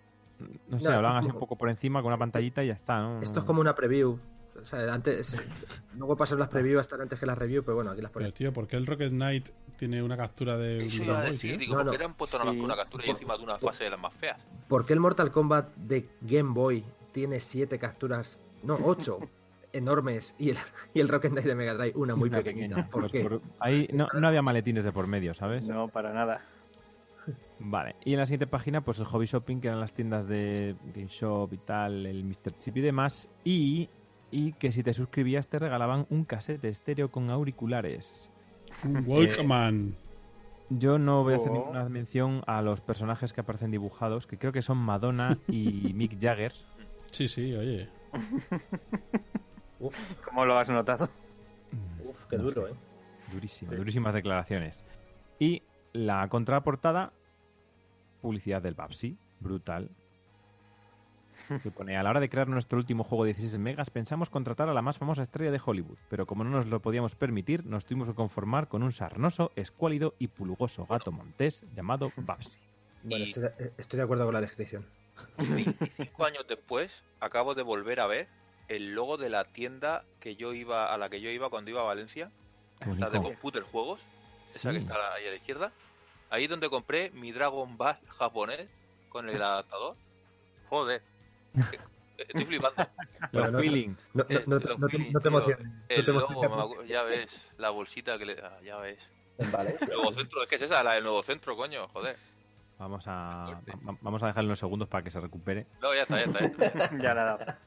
[0.69, 3.01] No sé, No, hablaban así un poco por encima con una pantallita y ya está,
[3.01, 3.21] ¿no?
[3.23, 4.19] Esto es como una preview.
[4.61, 5.37] O sea, antes.
[5.97, 8.35] Luego pasan las previews hasta antes que las review, pero bueno, aquí las Pero, ponemos.
[8.35, 11.59] tío, ¿por qué el Rocket Knight tiene una captura de un Eso iba a decir,
[11.59, 11.99] digo, No, ¿por no.
[11.99, 12.59] qué han puesto una, Sí.
[12.61, 14.41] una captura y encima de una fase de las más feas?
[14.69, 18.39] ¿Por qué el Mortal Kombat de Game Boy tiene siete capturas?
[18.65, 19.19] No, ocho.
[19.73, 20.57] enormes y el,
[20.95, 22.77] y el Rocket Knight de Mega Drive una muy Una pequeñita.
[22.77, 22.91] pequeña.
[22.91, 23.21] ¿Por qué?
[23.23, 25.63] por- ahí no, no había maletines de por medio, ¿sabes?
[25.69, 26.41] No, para nada.
[27.61, 27.97] Vale.
[28.05, 31.09] Y en la siguiente página, pues el Hobby Shopping, que eran las tiendas de Game
[31.09, 32.57] Shop y tal, el Mr.
[32.59, 33.29] Chip y demás.
[33.45, 33.89] Y,
[34.31, 38.31] y que si te suscribías te regalaban un casete estéreo con auriculares.
[38.85, 39.97] Un Walkman.
[40.71, 41.55] Yo no voy a hacer Oh.
[41.55, 46.21] ninguna mención a los personajes que aparecen dibujados, que creo que son Madonna y Mick
[46.21, 46.53] Jagger.
[47.11, 47.89] Sí, sí, oye.
[50.25, 51.09] ¿Cómo lo has notado?
[52.05, 52.73] Uf, qué No duro, sé.
[52.73, 52.77] ¿eh?
[53.33, 53.77] Durísimo, Sí.
[53.77, 54.85] durísimas declaraciones.
[55.39, 55.63] Y
[55.93, 57.13] la contraportada,
[58.21, 59.91] publicidad del Babsi, brutal.
[61.63, 64.69] Que pone, a la hora de crear nuestro último juego de 16 megas, pensamos contratar
[64.69, 67.85] a la más famosa estrella de Hollywood, pero como no nos lo podíamos permitir, nos
[67.85, 72.59] tuvimos que conformar con un sarnoso, escuálido y pulgoso gato montés llamado Babsi.
[73.05, 74.85] Bueno, Y- estoy de, estoy de acuerdo con la descripción.
[75.97, 78.27] Cinco años después, acabo de volver a ver
[78.67, 81.81] el logo de la tienda que yo iba a la que yo iba cuando iba
[81.81, 82.31] a Valencia,
[82.99, 83.23] la de.
[83.23, 84.01] Computer Juegos,
[84.55, 84.85] esa que Sí.
[84.85, 85.73] está ahí a la izquierda.
[86.31, 88.67] Ahí es donde compré mi Dragon Ball japonés
[89.09, 89.97] con el adaptador.
[90.69, 91.03] Joder.
[92.19, 92.87] Estoy flipando.
[93.33, 94.11] Los feelings.
[94.13, 95.39] No, no, Eh, no te- los no te, feelings, no te tío.
[95.39, 95.67] emociones.
[95.89, 98.37] no te logo, ya ves, la bolsita que le...
[98.43, 99.11] ah, ya ves.
[99.53, 99.77] Vale.
[99.81, 102.17] El nuevo centro, es que es esa, la del nuevo centro, coño, joder.
[102.79, 103.61] Vamos a,
[104.03, 105.67] vamos a dejarle unos segundos para que se recupere.
[105.81, 106.41] No, ya está, ya está.
[106.41, 106.99] ya está.
[107.03, 107.59] ya nada.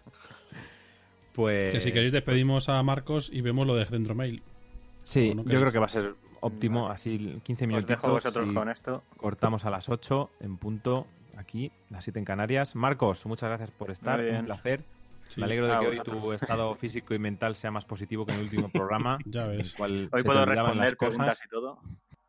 [1.33, 1.73] Pues...
[1.73, 4.43] Que si queréis despedimos a Marcos y vemos lo de Centro Mail.
[5.03, 6.94] Sí, ¿O no yo creo que va a ser óptimo, Vale.
[6.95, 7.88] así 15 Os minutos.
[7.88, 9.03] dejo vosotros con esto.
[9.18, 12.76] Cortamos a las 8 en punto, aquí, las 7 en Canarias.
[12.76, 14.84] Marcos, muchas gracias por estar, un placer.
[15.30, 15.40] Sí.
[15.40, 18.40] Me alegro de que hoy tu estado físico y mental sea más positivo que en
[18.40, 19.18] el último programa.
[19.26, 19.80] Ya ves.
[19.80, 21.80] Hoy puedo responder preguntas y todo.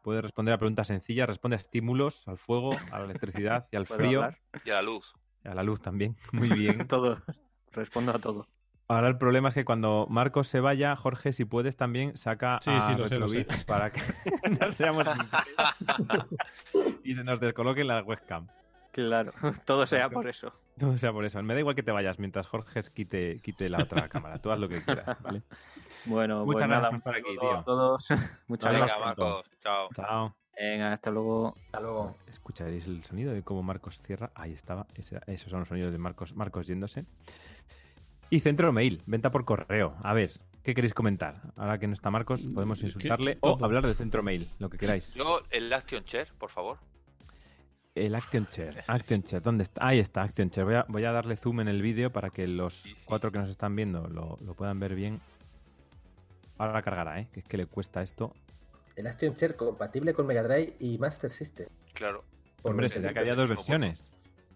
[0.02, 3.86] Puedes responder a preguntas sencillas, responde a estímulos, al fuego, a la electricidad y al
[3.86, 4.38] frío, hablar.
[4.64, 5.14] Y a la luz.
[5.44, 6.16] y a la luz también.
[6.32, 6.86] Muy bien.
[6.88, 7.18] Todo.
[7.72, 8.46] Respondo a todo.
[8.94, 12.70] Ahora el problema es que cuando Marcos se vaya, Jorge, si puedes también saca Sí,
[12.70, 13.36] a sí, lo sé, lo sé.
[13.38, 14.00] Retrobits para que
[14.60, 16.26] no seamos sinceros
[17.04, 18.48] y se nos descoloque la webcam.
[18.92, 19.32] Claro,
[19.64, 20.52] todo sea por eso.
[20.78, 21.42] Todo sea por eso.
[21.42, 24.38] Me da igual que te vayas mientras Jorge quite, quite la otra cámara.
[24.38, 25.42] Tú haz lo que quieras, ¿vale?
[26.04, 27.58] Bueno, Muchas pues gracias nada, por aquí, tío.
[27.58, 28.06] a todos.
[28.48, 29.06] Muchas Venga, gracias.
[29.06, 29.88] Marcos, chao.
[29.94, 30.34] Chao.
[30.58, 31.54] Venga, hasta luego.
[31.66, 32.14] Hasta luego.
[32.28, 34.30] Escucharéis el sonido de cómo Marcos cierra.
[34.34, 34.86] Ahí estaba.
[34.94, 37.06] Ese- esos son los sonidos de Marcos, Marcos yéndose.
[38.32, 39.94] Y Centro Mail, venta por correo.
[40.02, 40.30] A ver,
[40.62, 41.52] ¿qué queréis comentar?
[41.54, 44.78] Ahora que no está Marcos, podemos ¿Qué- insultarle o hablar del Centro Mail, lo que
[44.78, 45.12] queráis.
[45.12, 46.78] Yo, el Action Chair, por favor.
[47.94, 48.84] El Action Chair.
[48.86, 49.86] Action Chair, ¿dónde está?
[49.86, 50.64] Ahí está, Action Chair.
[50.64, 53.28] Voy a, voy a darle zoom en el vídeo para que los Sí, sí, cuatro
[53.28, 53.34] sí.
[53.34, 55.20] que nos están viendo lo, lo puedan ver bien.
[56.56, 57.28] Ahora la cargará, ¿eh?
[57.34, 58.32] Que es que le cuesta esto.
[58.96, 61.66] El Action Chair compatible con Mega Drive y Master System.
[61.92, 62.24] Claro.
[62.62, 63.12] Por Hombre, vi.
[63.12, 64.02] que había dos versiones.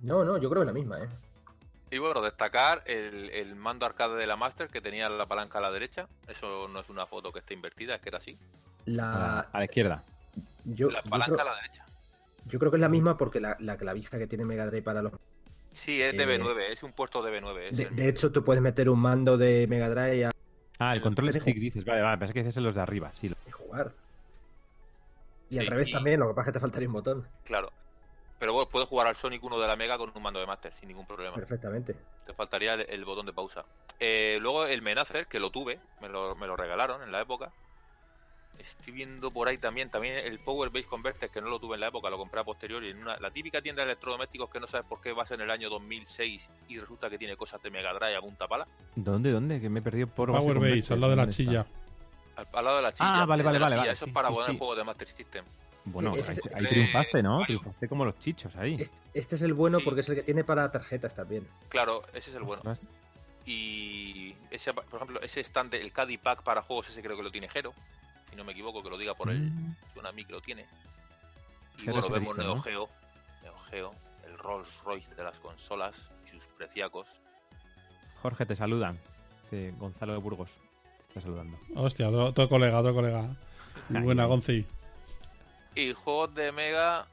[0.01, 1.09] No, no, yo creo que la misma, ¿eh?
[1.91, 5.63] Y bueno, destacar el, el mando arcade de la Master que tenía la palanca a
[5.63, 6.09] la derecha.
[6.27, 8.37] Eso no es una foto que esté invertida, es que era así.
[8.87, 10.03] A la, a la izquierda.
[10.65, 11.85] yo, la yo palanca creo, a la derecha.
[12.47, 15.01] yo creo que es la misma porque la, la clavija que tiene Mega Drive para
[15.03, 15.13] los...
[15.73, 17.59] Sí, es Eh, DB9, es un puerto DB9.
[17.71, 20.31] Es De, el- de hecho, tú puedes meter un mando de Mega Drive a
[20.79, 21.41] Ah, el control Dejo.
[21.45, 21.85] stick dices.
[21.85, 23.11] Vale, vale, pensé que dices en los de arriba.
[23.15, 23.93] Sí, lo- y jugar.
[25.51, 27.27] Y al revés y- también, lo que pasa es que te faltaría un botón.
[27.45, 27.71] Claro.
[28.39, 30.73] Pero bueno, puedes jugar al Sonic 1 de la Mega con un mando de Master
[30.75, 31.35] sin ningún problema.
[31.35, 31.97] Perfectamente.
[32.27, 33.65] Te faltaría el, el botón de pausa.
[33.99, 37.51] Eh, luego el Menacer, que lo tuve, me lo, me lo regalaron en la época.
[38.59, 41.81] Estoy viendo por ahí también, también el Power Base Converter, que no lo tuve en
[41.81, 44.67] la época, lo compré a posteriori en una, la típica tienda de electrodomésticos que no
[44.67, 47.93] sabes por qué vas en el año 2006 y resulta que tiene cosas de Mega
[47.93, 48.67] Drive a punta pala.
[48.95, 49.61] ¿Dónde, dónde?
[49.61, 51.67] Que me he perdido por Power base al lado de la chilla.
[52.37, 53.23] Al, al lado de la chilla.
[53.23, 54.59] Ah, vale, vale, vale, Eso sí, es para sí, poner sí.
[54.59, 55.45] juegos de Master System.
[55.87, 57.45] Bueno, Sí, ese ahí, triunfaste, ¿no?
[57.45, 58.77] Triunfaste como los chichos ahí.
[58.79, 59.85] Este, este es el bueno Sí.
[59.85, 61.47] porque es el que tiene para tarjetas también.
[61.69, 62.63] Claro, ese es el bueno.
[63.45, 67.31] Y ese, por ejemplo, ese stand, el Caddy Pack para juegos, ese creo que lo
[67.31, 67.73] tiene Jero.
[68.29, 69.51] Si no me equivoco, que lo diga por él.
[69.53, 69.77] Mm.
[69.95, 70.67] Suena a mí que lo tiene.
[71.79, 72.63] Y Jero bueno, vemos Neo ¿no?
[72.63, 72.89] Geo,
[73.43, 73.95] Neo Geo,
[74.27, 77.07] el Rolls Royce de las consolas y sus preciacos.
[78.21, 78.99] Jorge, te saludan.
[79.45, 80.51] Dice Gonzalo de Burgos.
[80.97, 81.57] Te está saludando.
[81.77, 83.29] Hostia, otro, otro colega, otro colega.
[83.89, 84.25] Muy buena.
[84.25, 84.67] Gonzi.
[85.77, 87.07] Y juegos de Mega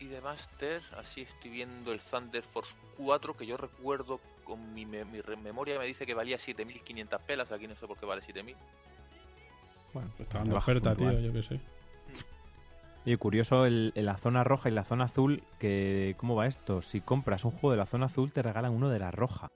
[0.00, 4.84] y de Master, así estoy viendo el Thunder Force 4, que yo recuerdo con mi,
[4.86, 8.06] me- mi re- memoria me dice que valía 7.500 pelas, aquí no sé por qué
[8.06, 8.56] vale 7.000.
[9.92, 11.60] Bueno, pues estaban de Bajo oferta, tío, yo qué sé.
[13.04, 16.82] Y curioso, el, en la zona roja y la zona azul, que ¿cómo va esto?
[16.82, 19.48] Si compras un juego de la zona azul, te regalan uno de la roja.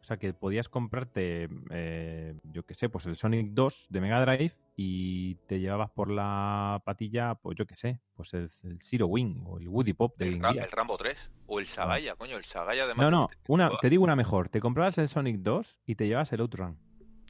[0.00, 4.24] O sea que podías comprarte, eh, yo qué sé, pues el Sonic 2 de Mega
[4.24, 9.06] Drive y te llevabas por la patilla, pues yo qué sé, pues el, el Zero
[9.08, 12.44] Wing o el Woody Pop de El, el Rambo 3 o el Sagaya, coño, el
[12.44, 13.44] Sagaya de No, no, System.
[13.48, 14.48] una, te digo una mejor.
[14.48, 16.78] Te comprabas el Sonic 2 y te llevas el Outrun.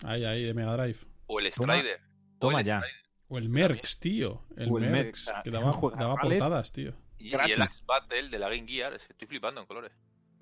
[0.05, 0.99] Ahí, ahí, de Mega Drive.
[1.27, 2.01] O el Strider.
[2.39, 2.79] toma el ya.
[2.79, 3.01] Strider.
[3.29, 4.45] O el Merx, tío.
[4.57, 6.95] El O el Merx, Merx, que daba, daba portadas, tío.
[7.19, 9.93] Y, y el Axe Battle de la Game Gear, estoy flipando en colores.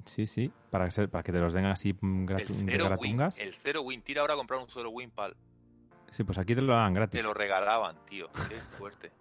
[0.09, 2.73] Sí, sí, para que, se- para que te los den así mm, El gratu- de
[2.73, 3.39] Zero Win, gratungas.
[3.39, 5.37] el Zero Win, tira ahora a comprar un Zero Win Pal.
[6.11, 7.19] Sí, pues aquí te lo dan gratis.
[7.21, 8.29] Te lo regalaban, tío.
[8.49, 9.13] Qué fuerte.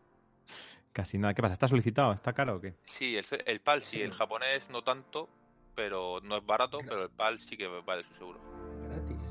[0.93, 1.33] Casi nada.
[1.33, 1.53] ¿Qué pasa?
[1.53, 2.13] ¿Está solicitado?
[2.13, 2.73] ¿Está caro o qué?
[2.85, 5.29] Sí, el, el PAL sí, el japonés no tanto,
[5.75, 8.41] pero no es barato, pero el PAL sí que vale sus euros.
[8.89, 9.21] Gratis.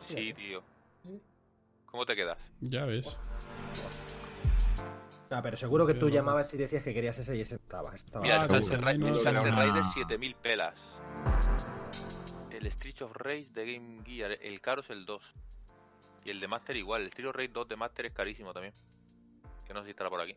[0.00, 0.62] Sí, tío.
[1.04, 1.20] Sí.
[1.86, 2.50] ¿Cómo te quedas?
[2.60, 3.16] Ya ves.
[5.30, 7.94] Ah, pero seguro que tú llamabas y decías que querías ese y ese estaba.
[7.94, 8.42] estaba Mira, el.
[8.50, 8.88] Sunset, seguro.
[8.88, 9.62] Ri- No, el no, Sunset no.
[9.62, 11.02] Rider 7000 pelas.
[12.50, 15.22] El Street of Rage de Game Gear, el caro es el 2.
[16.24, 18.74] Y el de Master igual, el Street of Rage 2 de Master es carísimo también.
[19.66, 20.34] Que no sé si estará por aquí.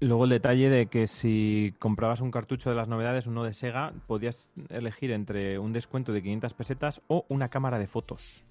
[0.00, 3.92] Luego el detalle de que si comprabas un cartucho de las novedades, uno de Sega,
[4.06, 8.44] podías elegir entre un descuento de 500 pesetas o una cámara de fotos,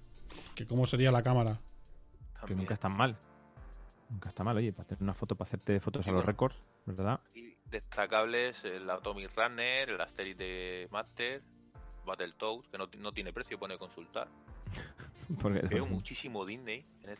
[0.56, 1.54] Que cómo sería la cámara.
[2.34, 2.60] que También.
[2.60, 3.18] nunca está mal.
[4.10, 6.28] Nunca está mal, oye, para tener una foto para hacerte fotos Sí, a los bueno.
[6.32, 7.20] récords, ¿verdad?
[7.34, 11.42] Y destacables el Atomic Runner, el Asterix de Master,
[12.06, 14.28] Battletoads, que no, no tiene precio, pone consultar.
[15.42, 16.86] Porque Veo muchísimo Disney.
[17.04, 17.18] En en-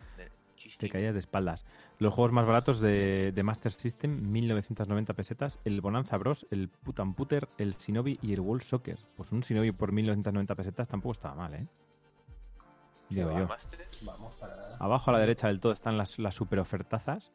[0.50, 0.80] muchísimo.
[0.80, 1.66] te caías de espaldas.
[2.00, 7.14] Los juegos más baratos de, de Master System, 1990 pesetas, el Bonanza Bros, el Putan
[7.14, 8.98] Puter, el Shinobi y el World Soccer.
[9.18, 11.68] Pues un Shinobi por 1990 pesetas tampoco estaba mal, ¿eh?
[13.10, 13.48] Digo yo.
[14.02, 14.76] Vamos, para.
[14.78, 17.32] Abajo a la derecha del todo están las, las super ofertazas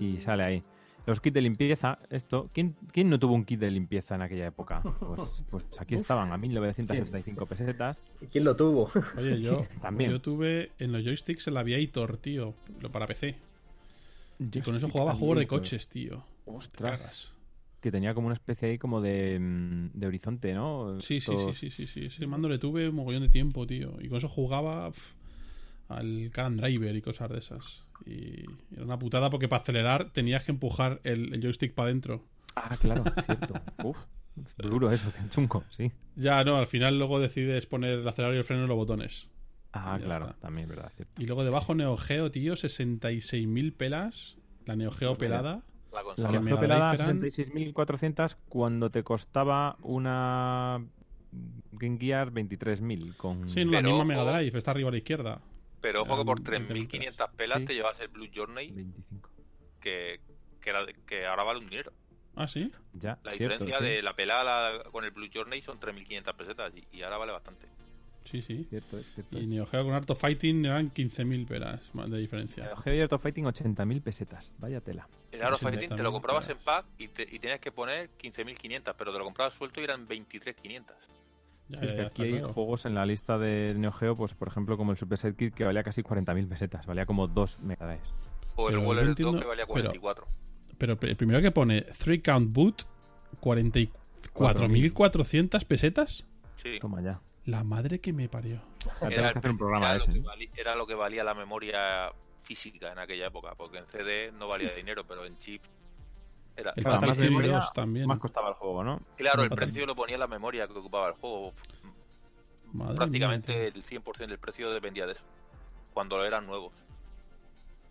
[0.00, 0.64] y sale ahí.
[1.06, 4.46] Los kits de limpieza, esto, ¿quién, quién no tuvo un kit de limpieza en aquella
[4.46, 4.82] época?
[4.82, 8.02] Pues, pues aquí estaban, a 1975 pesetas.
[8.20, 8.90] ¿Y quién lo tuvo?
[9.16, 10.10] Oye, yo, También.
[10.10, 12.54] yo tuve en los joysticks el Aviator, tío.
[12.80, 13.36] Lo para PC.
[14.38, 16.24] Y con eso jugaba juegos de coches, tío.
[16.44, 17.32] Ostras.
[17.86, 21.00] Que tenía como una especie ahí como de, mm, de horizonte, ¿no?
[21.00, 22.06] Sí, sí, sí, sí, sí, sí.
[22.06, 23.94] Ese mando le tuve un mogollón de tiempo, tío.
[24.00, 25.14] Y con eso jugaba pf,
[25.86, 27.84] al Caran Driver y cosas de esas.
[28.04, 28.42] Y
[28.74, 32.24] era una putada porque para acelerar tenías que empujar el, el joystick para adentro.
[32.56, 33.54] Ah, claro, cierto.
[33.84, 33.98] Uf,
[34.44, 35.92] es duro eso, qué chungo, sí.
[36.16, 39.28] Ya, no, al final luego decides poner el acelerador y el freno en los botones.
[39.72, 40.40] Ah, claro, está.
[40.40, 41.22] también, verdad, cierto.
[41.22, 44.38] Y luego debajo Neo Geo, tío, 66.000 pelas.
[44.64, 45.62] La Neo Geo pelada.
[45.96, 46.28] La La consola.
[46.28, 50.84] que Neo Mega Geo pelada Drive eran- 66.400 cuando te costaba una
[51.72, 53.50] Game Gear 23.000 con...
[53.50, 55.40] Sí, no, la Pero misma Mega Drive, está arriba a la izquierda.
[55.80, 57.64] Pero ojo que por Eran 3.500 pelas Sí.
[57.66, 59.30] te llevas el Blue Journey, 25.
[59.80, 60.20] que,
[60.60, 61.92] que, era- que ahora vale un dinero.
[62.34, 62.70] Ah, sí.
[62.92, 66.72] Ya, La cierto, diferencia sí, de la pelada con el Blue Journey son 3.500 pesetas
[66.74, 67.66] y, y ahora vale bastante.
[68.30, 68.66] Sí, sí.
[68.68, 69.48] Cierto, es, cierto Y es.
[69.48, 72.64] Neo Geo con Art of Fighting eran 15.000 pelas más de diferencia.
[72.64, 75.08] Neo Geo y Art of Fighting 80.000 pesetas, vaya tela.
[75.32, 77.70] El Aro Sí, Fighting te lo comprabas pero- en pack y, te, y tenías que
[77.72, 80.94] poner 15.500, pero te lo comprabas suelto y eran 23.500.
[81.68, 82.52] Ya, es ya, que ya, aquí hay claro.
[82.52, 85.54] juegos en la lista de Neo Geo, pues por ejemplo como el Super Set Kit
[85.54, 88.08] que valía casi 40.000 pesetas, valía como 2 megadrives.
[88.56, 90.26] O el Pero Waller 2 entiendo- que valía pero- 44.
[90.78, 92.82] Pero el primero que pone 3 Count Boot,
[93.40, 96.26] 44.400 pesetas.
[96.56, 96.78] Sí.
[96.80, 97.20] Toma ya.
[97.46, 98.60] La madre que me parió.
[99.00, 100.08] Era, que hacer un programa de era ese.
[100.08, 100.22] lo que ¿eh?
[100.22, 104.46] vali- era lo que valía la memoria física en aquella época, porque en CD no
[104.48, 105.62] valía dinero, pero en chip
[106.56, 106.72] era.
[106.76, 108.06] El Claro, Fatal más memoria, 2 también.
[108.06, 109.00] Más costaba el juego, ¿no?
[109.16, 111.52] Claro, el precio lo ponía la memoria que ocupaba el juego.
[112.72, 113.80] Madre mía, Prácticamente tío.
[113.80, 115.24] el 100% del precio dependía de eso,
[115.94, 116.72] cuando eran nuevos.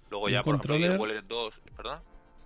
[0.09, 1.99] Luego ya, por ejemplo, controller- el Waller 2, ¿perdón?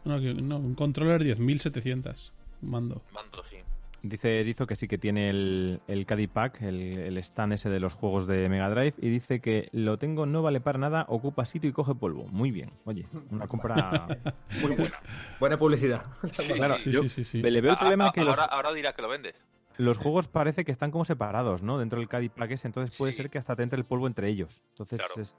[0.05, 2.31] No, no, un controller 10.700.
[2.61, 3.01] Un mando.
[3.13, 3.57] Mando, sí.
[4.01, 7.81] Dice Edizo que sí que tiene el, el Caddy Pack, el, el stand ese de
[7.81, 11.45] los juegos de Mega Drive, y dice que lo tengo, no vale para nada, ocupa
[11.45, 12.25] sitio y coge polvo.
[12.27, 14.07] Muy bien, oye, una compra
[14.61, 14.95] muy buena.
[15.39, 16.05] Buena publicidad.
[16.55, 17.41] Claro, Sí, yo sí, sí, sí.
[17.41, 19.43] le veo el Ah, problema ah, que los, ahora, ahora dirás que lo vendes.
[19.77, 21.77] los juegos parece que están como separados, ¿no?
[21.77, 23.17] Dentro del Caddy Pack ese, entonces puede Sí.
[23.17, 24.63] ser que hasta te entre el polvo entre ellos.
[24.69, 25.21] Entonces Claro.
[25.21, 25.35] es,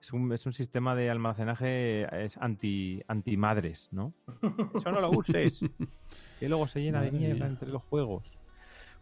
[0.00, 4.12] es un, es un sistema de almacenaje es anti, anti madres, ¿no?
[4.74, 5.60] Eso no lo uses.
[6.38, 7.46] que luego se llena de Madre mierda mía.
[7.46, 8.38] entre los juegos.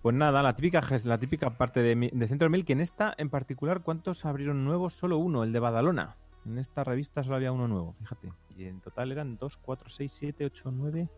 [0.02, 3.28] Pues nada, la típica, la típica parte de, de Centro Mil, que en esta en
[3.28, 4.94] particular, ¿cuántos abrieron nuevos?
[4.94, 6.16] Solo uno, el de Badalona.
[6.47, 8.32] En esta revista solo había uno nuevo, fíjate.
[8.56, 11.08] Y en total eran 2, 4, 6, 7, 8, 9,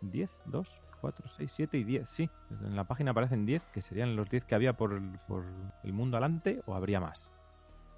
[0.00, 2.30] 10, 2, 4, 6, 7 y 10, sí.
[2.64, 5.44] En la página aparecen 10, que serían los 10 que había por el, por
[5.84, 7.30] el mundo adelante, o habría más.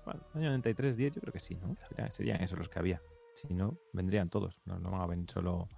[0.05, 1.77] Bueno, año 93, 10, yo creo que sí, ¿no?
[1.89, 3.01] Serían, serían esos los que había.
[3.35, 4.61] Si no, vendrían todos.
[4.65, 5.69] No, no van a venir solo,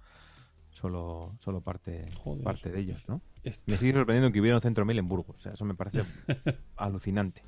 [0.73, 2.43] solo, solo parte, Joder.
[2.43, 3.21] parte de ellos, ¿no?
[3.67, 5.35] Me sigue sorprendiendo que hubiera un centro mail en Burgos.
[5.37, 6.03] O sea, eso me parece
[6.75, 7.41] alucinante.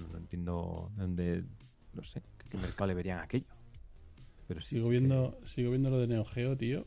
[0.00, 1.44] No, no entiendo de dónde,
[1.94, 3.46] no sé, qué, qué mercado le verían aquello.
[4.48, 6.86] Pero sí, Sigo sí que- viendo, sigo viendo lo de Neo Geo, tío.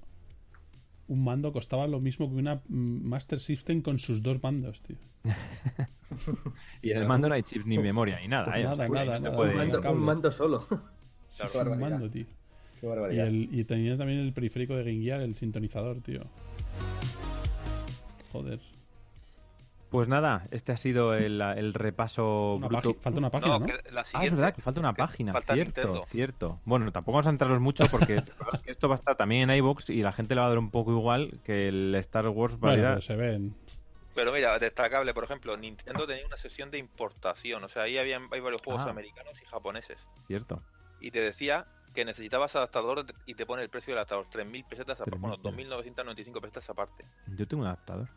[1.07, 4.97] Un mando costaba lo mismo que una mm, Master System con sus dos mandos, tío.
[6.81, 8.59] Y en el mando no hay chips ni memoria ni nada.
[8.59, 8.65] ¿eh?
[8.67, 9.35] O sea, Nada, nada, no nada.
[9.37, 10.67] puede- un, mando, un mando solo.
[11.39, 12.25] Es un mando, tío.
[12.81, 13.27] Qué Y, barbaridad.
[13.27, 16.21] el, y tenía también el periférico de Game Gear, el sintonizador, tío.
[18.31, 18.59] Joder.
[19.89, 22.93] Pues nada, este ha sido el, el repaso Una bruto.
[22.93, 23.65] página- falta una página, ¿no?
[23.65, 26.05] que la Ah, es verdad que falta una que página, falta cierto, Nintendo.
[26.07, 26.59] cierto.
[26.63, 28.15] Bueno, tampoco vamos a entrarnos mucho porque
[28.65, 30.59] que esto va a estar también en iVoox y la gente le va a dar
[30.59, 32.89] un poco igual que el Star Wars Bueno, Valera.
[32.91, 33.53] pero se ven.
[34.15, 37.61] Pero mira, destacable, por ejemplo, Nintendo tenía una sección de importación.
[37.65, 38.91] O sea, ahí había, hay varios juegos Ah.
[38.91, 39.97] americanos y japoneses.
[40.27, 40.61] Cierto.
[41.01, 44.27] Y te decía que necesitabas adaptador y te pone el precio del adaptador.
[44.29, 45.17] 3.000 pesetas, aparte.
[45.17, 45.37] 3.000 bueno,
[45.77, 46.05] pesetas.
[46.05, 47.05] 2.995 pesetas aparte.
[47.37, 48.09] Yo tengo un adaptador.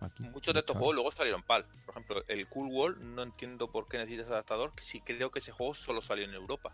[0.00, 0.22] Aquí.
[0.22, 1.66] Muchos de estos juegos luego salieron PAL.
[1.84, 4.72] Por ejemplo, el Cool World, no entiendo por qué necesitas adaptador.
[4.78, 6.72] Si creo que ese juego solo salió en Europa.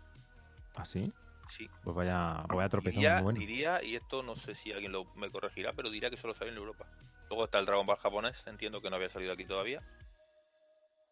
[0.75, 1.11] ¿Ah, sí?
[1.49, 1.69] Sí.
[1.83, 3.39] Pues vaya, vaya tropezón Diría, muy bueno.
[3.39, 6.51] diría, y esto no sé si alguien lo, me corregirá, pero diría que solo salió
[6.53, 6.85] en Europa.
[7.29, 9.81] Luego está el Dragon Ball japonés, entiendo que no había salido aquí todavía.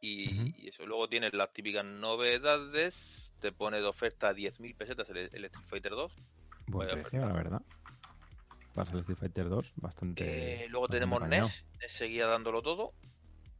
[0.01, 0.51] Y, Ujú.
[0.57, 5.45] y eso, luego tienes las típicas novedades, te pone de oferta 10.000 pesetas el, el
[5.45, 6.13] Street Fighter 2.
[6.67, 7.61] Buen precio, la verdad.
[8.73, 10.23] Para el Street Fighter 2, bastante.
[10.65, 11.47] Eh, luego bastante tenemos apañado.
[11.47, 12.93] NES, NES seguía dándolo todo.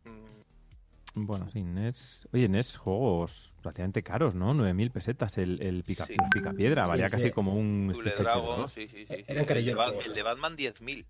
[0.04, 2.28] Mm, Bueno, sí, NES.
[2.34, 4.54] Oye, NES, juegos relativamente caros, ¿no?
[4.54, 6.14] 9.000 pesetas el, el, pica, Sí.
[6.22, 6.84] el picapiedra.
[6.84, 7.12] Sí, valía sí.
[7.16, 8.72] casi como un Street Fighter Dragon, 2.
[8.74, 9.14] sí, sí, sí.
[9.14, 9.24] Eh, sí.
[9.28, 10.06] eran El, de carillos Bat- todos.
[10.08, 11.06] el de Batman 10.000.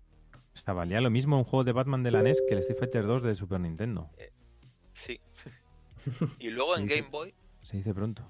[0.54, 2.78] O sea, valía lo mismo un juego de Batman de la NES que el Street
[2.78, 4.08] Fighter 2 de Super Nintendo.
[5.04, 5.20] Sí.
[6.38, 6.86] y luego en.
[6.86, 8.22] Game Boy, Se dice pronto.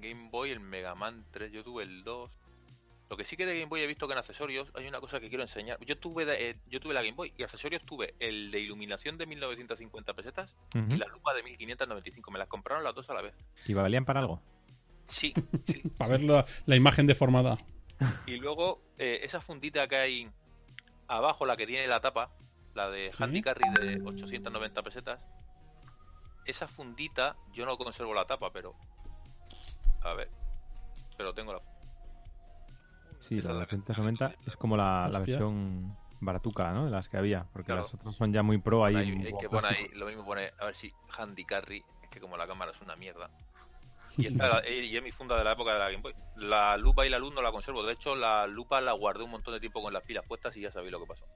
[0.00, 2.30] Game Boy, el Mega Man 3, yo tuve el 2.
[3.08, 5.20] Lo que sí que de Game Boy he visto que en accesorios hay una cosa
[5.20, 5.78] que quiero enseñar.
[5.84, 9.16] Yo tuve de- eh, yo tuve la Game Boy y accesorios tuve el de iluminación
[9.16, 10.92] de 1950 pesetas Ujú.
[10.92, 12.30] y la lupa de 1595.
[12.32, 13.34] Me las compraron las dos a la vez.
[13.66, 14.40] ¿Y valían para algo?
[15.08, 15.32] Sí,
[15.66, 15.82] sí.
[15.96, 17.56] Para ver la, la imagen deformada.
[18.26, 20.28] Y luego eh, esa fundita que hay
[21.06, 22.32] abajo, la que tiene la tapa,
[22.74, 23.22] la de Sí.
[23.22, 25.24] Handy Carry de 890 pesetas.
[26.46, 28.74] Esa fundita, yo no conservo la tapa, pero.
[30.02, 30.30] A ver.
[31.16, 31.60] Pero tengo la.
[33.18, 36.84] Sí, Esa la la 290 es como la, la versión baratuca, ¿no?
[36.84, 37.44] De las que había.
[37.52, 37.82] Porque Claro.
[37.82, 39.24] las otras son ya muy pro ahí.
[39.26, 42.36] Es que pone ahí, lo mismo pone, a ver si Handy Carry, es que como
[42.36, 43.30] la cámara es una mierda.
[44.16, 46.14] Y, esta la- eh, y es mi funda de la época de la Game Boy.
[46.36, 47.82] La lupa y la luz no la conservo.
[47.82, 50.60] De hecho, la lupa la guardé un montón de tiempo con las pilas puestas y
[50.60, 51.26] ya sabéis lo que pasó.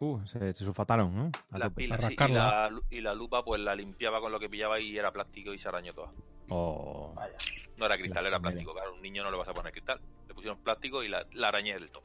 [0.00, 1.30] Uh, se, se sulfataron, ¿no?
[1.50, 1.82] A Las tope.
[1.84, 4.80] pilas sí, y, la, lu- y la lupa pues la limpiaba con lo que pillaba
[4.80, 6.10] y era plástico y se arañó toda.
[6.48, 7.14] Oh.
[7.78, 8.72] No era cristal, La era plástico.
[8.74, 10.00] Claro, un niño no le vas a poner cristal.
[10.28, 12.02] Le pusieron plástico y la, la arañé del todo.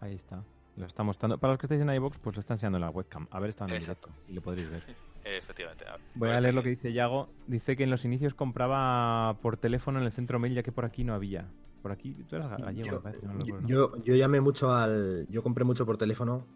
[0.00, 0.42] Ahí está.
[0.76, 1.38] Lo está mostrando.
[1.38, 3.26] Para los que estáis en iVoox, pues lo está enseñando en la webcam.
[3.30, 4.08] A ver, está en el Exacto.
[4.08, 4.82] directo y lo podréis ver.
[5.24, 5.86] Efectivamente.
[5.86, 6.00] a ver.
[6.14, 7.28] Voy a leer lo que dice Yago.
[7.46, 10.84] Dice que en los inicios compraba por teléfono en el centro mail, ya que por
[10.84, 11.46] aquí no había.
[11.82, 13.26] Por aquí, tú eras gallego, Yo, me parece.
[13.26, 13.68] no lo yo, recuerdo.
[13.68, 15.26] yo- yo llamé mucho al.
[15.30, 16.46] Yo compré mucho por teléfono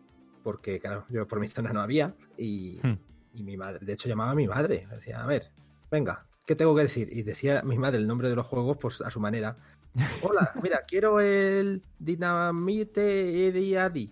[0.42, 2.98] porque, claro, yo por mi zona no había y, Hmm.
[3.32, 4.86] y mi madre, de hecho, llamaba a mi madre.
[4.90, 5.50] Decía, a ver,
[5.90, 7.08] venga, ¿qué tengo que decir?
[7.10, 9.56] Y decía mi madre el nombre de los juegos, pues a su manera.
[10.22, 14.10] Hola, mira, quiero el Dinamite Ediadi.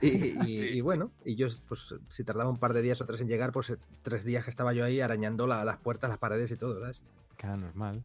[0.00, 3.20] Y, y- y bueno, y yo, pues si tardaba un par de días o tres
[3.20, 6.50] en llegar, pues tres días que estaba yo ahí arañando la- las puertas, las paredes
[6.50, 7.00] y todo, ¿sabes?
[7.36, 8.04] Claro, normal.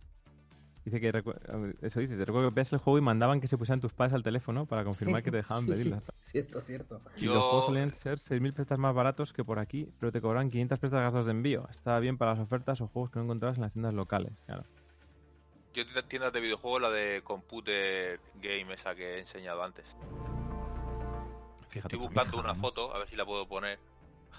[0.88, 3.57] Dice que recu- eso dice, te recuerdo que veas el juego y mandaban que se
[3.57, 6.09] pusieran tus padres al teléfono para confirmar que te dejaban Sí, pedirlas.
[6.27, 7.01] Cierto, cierto.
[7.17, 10.22] Y Yo- los juegos solían ser 6.000 pesetas más baratos que por aquí, pero te
[10.22, 11.67] cobran 500 pesetas gastos de envío.
[11.69, 14.32] Estaba bien para las ofertas o juegos que no encontrabas en las tiendas locales.
[14.45, 14.64] Claro.
[15.74, 19.93] Yo tengo tiendas de videojuegos, la de Computer Game, esa que he enseñado antes.
[21.67, 21.95] Fíjate.
[21.95, 23.77] Estoy buscando una foto, a ver si la puedo poner.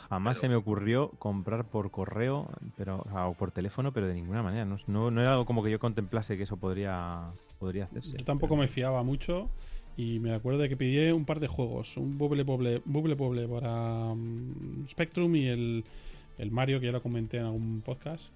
[0.08, 4.07] Jamás pero- se me ocurrió comprar por correo pero, o, sea, o por teléfono, pero
[4.07, 4.65] de ninguna manera.
[4.65, 8.17] No, no, no era algo como que yo contemplase que eso podría, podría hacerse.
[8.18, 9.49] Yo tampoco pero- me fiaba mucho
[9.97, 13.49] y me acuerdo de que pedí un par de juegos, un Bubble Bobble, Bubble Bobble
[13.49, 15.84] para mm, Spectrum y el,
[16.39, 18.31] el Mario, que ya lo comenté en algún podcast,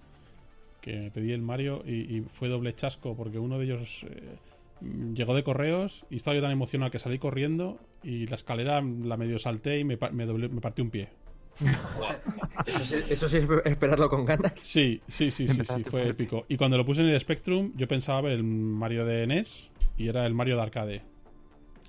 [0.80, 4.36] que me pedí el Mario y, y fue doble chasco porque uno de ellos eh,
[5.14, 9.16] llegó de correos y estaba yo tan emocionado que salí corriendo y la escalera la
[9.16, 11.08] medio salté y me, me partí un pie.
[12.66, 14.52] Eso sí, eso sí es esperarlo con ganas.
[14.56, 16.44] Sí, sí, sí, sí, sí, fue épico.
[16.48, 20.08] Y cuando lo puse en el Spectrum, yo pensaba ver el Mario de NES y
[20.08, 21.02] era el Mario de arcade.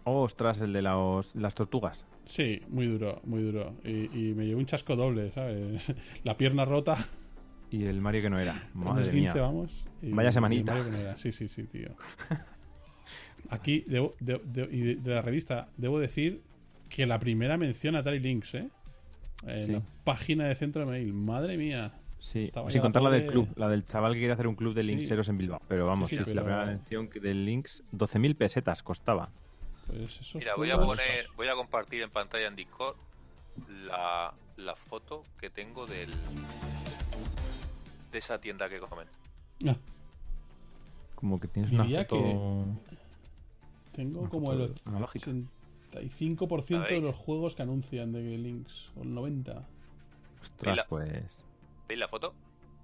[0.05, 2.05] Ostras, el de los- las tortugas.
[2.25, 3.75] Sí, muy duro, muy duro.
[3.83, 5.93] Y, y me llevé un chasco doble, ¿sabes?
[6.23, 6.97] La pierna rota,
[7.71, 8.53] Y el Mario que no era.
[8.73, 9.33] Madre mía.
[9.35, 9.85] vamos.
[10.01, 10.73] y- Vaya y el semanita.
[10.73, 11.15] Mario que no era.
[11.17, 11.89] Sí, sí, sí, tío.
[13.49, 16.41] Aquí, debo, de, de- y de, de la revista, debo decir
[16.89, 18.69] que la primera mención a Atari Lynx, ¿eh?
[19.47, 19.71] En Sí.
[19.73, 21.13] la página de Centro Mail.
[21.13, 21.93] Madre mía.
[22.19, 24.81] Sí, sin contar la del club, la del chaval que quiere hacer un club de
[24.81, 24.87] Sí.
[24.87, 25.61] Linkseros en Bilbao.
[25.67, 29.29] Pero vamos, Sí, pero- la primera mención que del Links, 12.000 pesetas costaba.
[29.87, 32.95] Pues Mira, voy a poner, voy a compartir en pantalla en Discord
[33.85, 36.09] la, la foto que tengo del
[38.11, 39.11] de esa tienda que comento.
[39.67, 39.75] Ah,
[41.15, 42.65] Como que tienes una foto...
[43.91, 45.31] tengo una como foto el analógica.
[45.95, 49.63] 85% de los juegos que anuncian de Lynx, o el 90%.
[50.41, 51.43] Ostras, la- pues...
[51.87, 52.33] ¿Veis la foto?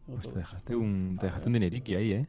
[0.07, 2.27] Pues te dejaste un, te A dejaste un dineriqui ahí, ¿eh?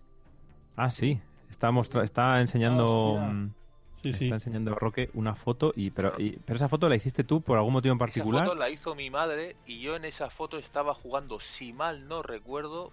[0.77, 1.21] Ah, sí.
[1.51, 3.17] Está, mostra está enseñando...
[3.21, 3.55] Ah, mm,
[4.03, 4.25] Sí, sí.
[4.25, 7.59] Está enseñando Roque una foto y pero, y- pero esa foto la hiciste tú por
[7.59, 8.45] algún motivo en particular.
[8.45, 12.09] Esa foto la hizo mi madre y yo en esa foto estaba jugando, si mal
[12.09, 12.93] no recuerdo,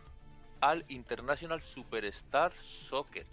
[0.59, 3.25] al International Superstar Soccer.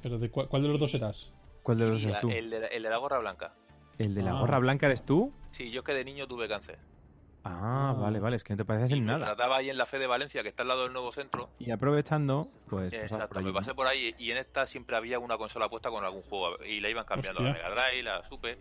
[0.00, 1.30] Pero de ¿cuál de los dos eras?
[1.62, 2.30] ¿Cuál de los eres la- tú?
[2.30, 3.52] el, de, el de la gorra blanca.
[4.00, 4.40] ¿El de la Ah.
[4.40, 5.32] gorra blanca eres tú?
[5.50, 6.78] Sí, yo que de niño tuve cáncer.
[7.44, 8.00] Ah, Ah.
[8.00, 9.26] vale, vale, es que no te pareces Y en me nada.
[9.26, 11.50] trataba ahí en la fe de Valencia, que está al lado del nuevo centro.
[11.58, 13.52] Y aprovechando, pues Exacto, me ¿no?
[13.54, 16.80] pasé por ahí y en esta siempre había una consola puesta con algún juego y
[16.80, 17.62] la iban cambiando Hostia.
[17.62, 18.58] la Mega Drive, la Super.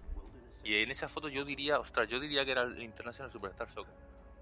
[0.63, 3.93] Y en esa foto yo diría, ostras, yo diría que era el International Superstar Soccer.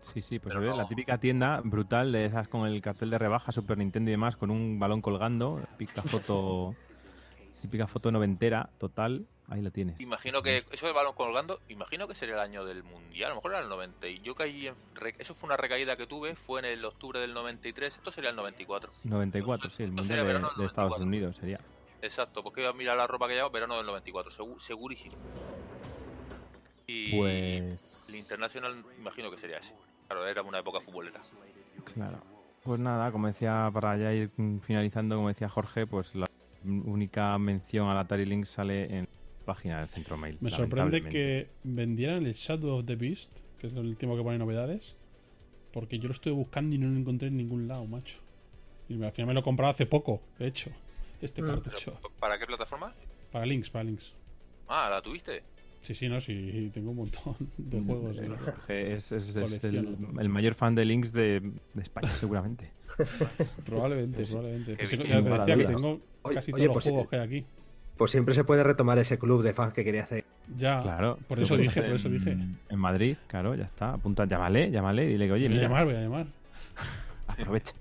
[0.02, 0.62] Sí, sí, pues no.
[0.62, 4.36] la típica tienda brutal de esas con el cartel de rebaja Super Nintendo y demás,
[4.36, 6.76] con un balón colgando, típica foto,
[7.62, 10.00] típica foto noventera, total, ahí la tienes.
[10.00, 13.36] Imagino que eso del balón colgando, imagino que sería el año del mundial, a lo
[13.36, 14.08] mejor era el 90.
[14.08, 14.76] Y yo caí en.
[15.18, 18.36] Eso fue una recaída que tuve, fue en el octubre del 93, esto sería el
[18.36, 18.92] 94.
[19.04, 21.04] 94, sí, el mundial de, de Estados 94.
[21.06, 21.60] Unidos sería.
[22.02, 25.16] Exacto, porque iba a mirar la ropa que llevaba verano del 94, segu- segurísimo.
[26.86, 29.74] Y Pues el International, imagino que sería ese.
[30.08, 31.22] Claro, era una época futbolera.
[31.94, 32.20] Claro.
[32.64, 34.30] Pues nada, como decía, para ya ir
[34.62, 36.28] finalizando, como decía Jorge, pues la
[36.64, 39.08] única mención al Atari Lynx sale en
[39.48, 40.38] página del Centro Mail.
[40.42, 44.38] Me sorprende que vendieran el Shadow of the Beast, que es el último que pone
[44.38, 44.96] novedades,
[45.74, 48.20] porque yo lo estuve buscando y no lo encontré en ningún lado, macho.
[48.90, 50.70] Y al final me lo he comprado hace poco, de hecho,
[51.22, 51.48] este Mm.
[51.48, 52.00] cartucho.
[52.20, 52.94] ¿Para qué plataforma?
[53.32, 54.14] Para Links, para Links.
[54.68, 55.44] Ah, ¿la tuviste?
[55.82, 58.18] Sí, sí, no, sí, tengo un montón de juegos.
[58.68, 61.40] Eh, es, es- es el, mayor fan de Lynx de,
[61.74, 62.72] de España, seguramente.
[63.66, 64.76] Probablemente, probablemente.
[64.76, 67.16] Pues ya te decía que tengo Oye, casi oye, todos pues, los juegos eh, que
[67.16, 67.46] hay aquí.
[67.98, 70.24] Pues siempre se puede retomar ese club de fans que quería hacer.
[70.56, 71.18] Ya, Claro.
[71.28, 72.38] por eso dije, hacer por eso dije.
[72.70, 73.94] En, Madrid, claro, ya está.
[73.94, 76.28] Apunta, llámale, llámale y dile que, oye, voy a llamar, voy a llamar.
[77.28, 77.74] aprovecha.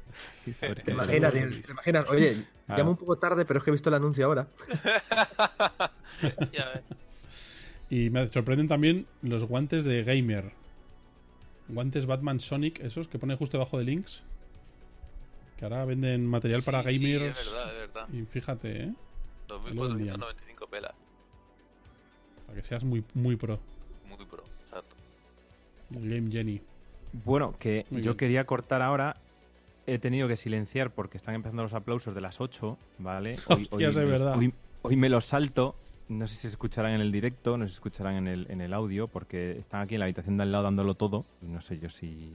[0.85, 1.33] ¿Te imaginas?
[1.33, 2.09] ¿Te imaginas?
[2.09, 2.81] Oye, Claro.
[2.81, 4.49] llamo un poco tarde, pero es que he visto el anuncio ahora.
[6.53, 6.83] Ya ves.
[7.91, 10.51] Y me sorprenden también los guantes de Gamer.
[11.69, 14.23] Guantes Batman Sonic, esos que ponen justo debajo de Links.
[15.59, 17.39] Que ahora venden material para Sí, sí, gamers.
[17.39, 18.09] es verdad, es verdad.
[18.12, 18.93] y fíjate, ¿eh?
[19.49, 20.92] 2.495 pelas.
[22.47, 23.58] Para que seas muy, muy pro.
[24.08, 24.94] Muy pro, exacto.
[25.91, 26.60] Game Jenny.
[27.25, 28.16] Bueno, que Muy yo bien.
[28.18, 29.16] quería cortar ahora.
[29.86, 33.36] He tenido que silenciar porque están empezando los aplausos de las 8, ¿vale?
[33.47, 34.36] Hostias, de me los- verdad.
[34.39, 34.52] Hoy,
[34.83, 35.76] hoy me los salto.
[36.08, 38.47] No sé si se escucharán en el directo, no sé si se escucharán en el,
[38.50, 41.25] en el audio, porque están aquí en la habitación de al lado dándolo todo.
[41.42, 42.33] No sé yo si,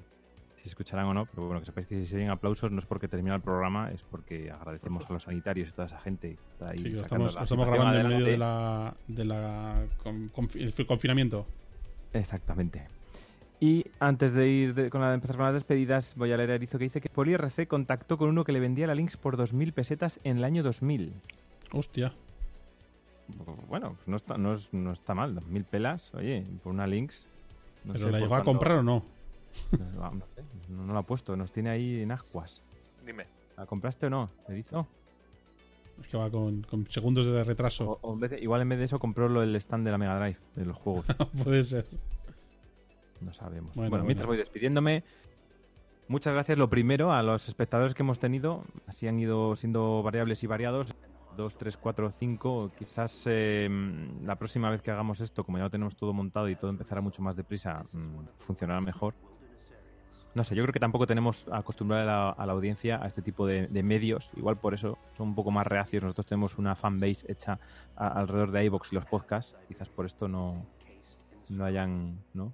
[0.61, 2.77] si se escucharán o no, pero bueno, que sepáis que si se oyen aplausos no
[2.77, 6.35] es porque termina el programa, es porque agradecemos a los sanitarios y toda esa gente
[6.35, 9.83] que está ahí Sí, lo estamos, la estamos grabando en medio de la, de la
[10.03, 11.47] con- confi- el confinamiento.
[12.13, 12.87] Exactamente.
[13.59, 16.55] Y antes de ir de- con la, empezar con las despedidas, voy a leer a
[16.55, 19.37] Erizo que dice que Poli RC contactó con uno que le vendía la Lynx por
[19.37, 21.13] 2.000 pesetas en el año 2000.
[21.73, 22.11] Hostia.
[23.69, 27.25] Bueno, pues no está, no, es- no está mal, 2.000 pelas, oye, por una Lynx.
[27.85, 29.03] no ¿Pero sé la llegó a comprar o no?
[29.95, 32.61] No, no sé, no- no la ha puesto, nos tiene ahí en ascuas.
[33.05, 33.25] Dime.
[33.57, 34.87] ¿La compraste o no, Erizo?
[36.01, 37.91] Es que va con, con segundos de retraso.
[37.91, 39.91] O, o en vez de- igual en vez de eso compró lo el stand de
[39.91, 41.05] la Mega Drive, de los juegos.
[41.43, 41.85] Puede ser.
[43.19, 43.75] No sabemos.
[43.75, 44.37] Bueno, Bueno, mientras bueno.
[44.39, 45.03] voy despidiéndome,
[46.07, 48.63] muchas gracias lo primero a los espectadores que hemos tenido.
[48.87, 50.95] Así han ido siendo variables y variados.
[51.37, 52.71] 2, 3, 4, 5.
[52.77, 53.69] Quizás eh,
[54.25, 56.99] la próxima vez que hagamos esto, como ya lo tenemos todo montado y todo empezará
[56.99, 59.13] mucho más deprisa, mm, funcionará mejor.
[60.33, 63.21] No sé, yo creo que tampoco tenemos acostumbrado a la, a la audiencia a este
[63.21, 64.31] tipo de, de medios.
[64.37, 66.03] Igual por eso son un poco más reacios.
[66.03, 67.59] Nosotros tenemos una fanbase hecha
[67.97, 69.55] a- alrededor de iVoox y los podcasts.
[69.67, 70.65] Quizás por esto no,
[71.49, 72.53] no hayan, ¿no?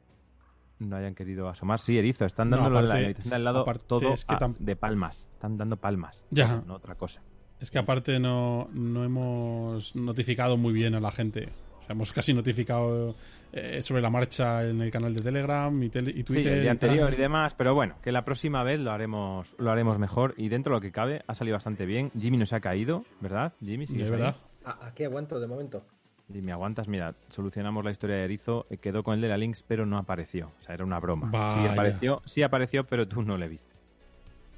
[0.79, 1.79] No hayan querido asomar.
[1.79, 4.33] Sí, Erizo, están No, dando de la aparte- habitación de al lado todo es que
[4.33, 5.27] a- tam- de palmas.
[5.33, 6.25] Están dando palmas.
[6.31, 6.63] Ya.
[6.65, 7.21] No otra cosa.
[7.59, 11.49] Es que aparte no, no hemos notificado muy bien a la gente.
[11.87, 13.15] O sea, hemos casi notificado
[13.53, 16.53] eh, sobre la marcha en el canal de Telegram y, tele- y Sí, Twitter.
[16.53, 16.89] el día y tal.
[16.89, 20.49] anterior y demás, pero bueno, que la próxima vez lo haremos, lo haremos mejor y
[20.49, 22.11] dentro de lo que cabe ha salido bastante bien.
[22.19, 23.53] Jimmy no se ha caído, ¿verdad?
[23.61, 24.21] Jimmy, ¿sigues De ahí?
[24.21, 24.35] verdad.
[24.65, 25.85] Ah, Aquí aguanto de momento.
[26.29, 26.89] Jimmy, aguantas.
[26.89, 28.65] Mira, solucionamos la historia de Erizo.
[28.69, 30.47] eh, Quedó con el de la Lynx, pero no apareció.
[30.59, 31.31] O sea, era una broma.
[31.53, 33.71] Sí apareció, sí apareció, pero tú no le viste.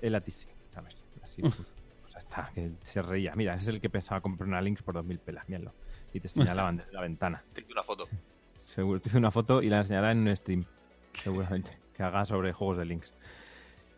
[0.02, 0.96] Él a ti sí, ¿sabes?
[1.24, 1.56] Así, pues,
[2.02, 3.36] pues está, que se reía.
[3.36, 5.74] Mira, ese es el que pensaba comprar una Lynx por 2.000 pelas, míralo.
[6.14, 7.44] Y te señalaban desde la ventana.
[7.54, 8.06] Te hice una foto.
[8.66, 10.64] Seguro, te hice una foto y la enseñará en un stream,
[11.14, 13.16] seguramente, que haga sobre juegos de Lynx.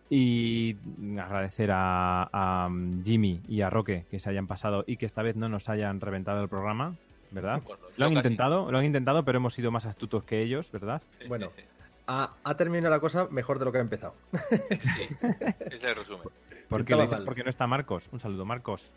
[0.09, 0.77] Y
[1.19, 2.69] agradecer a, a
[3.03, 5.99] Jimmy y a Roque que se hayan pasado y que esta vez no nos hayan
[5.99, 6.95] reventado el programa,
[7.31, 7.61] ¿verdad?
[7.97, 11.01] Lo han intentado, lo han intentado, pero hemos sido más astutos que ellos, ¿verdad?
[11.27, 11.51] Bueno,
[12.07, 14.13] ha, ha terminado la cosa mejor de lo que ha empezado.
[14.31, 14.57] Sí,
[15.59, 16.27] ese es el resumen.
[16.67, 17.21] ¿Por qué lo dices?
[17.21, 18.07] Porque no está Marcos.
[18.11, 18.91] Un saludo, Marcos.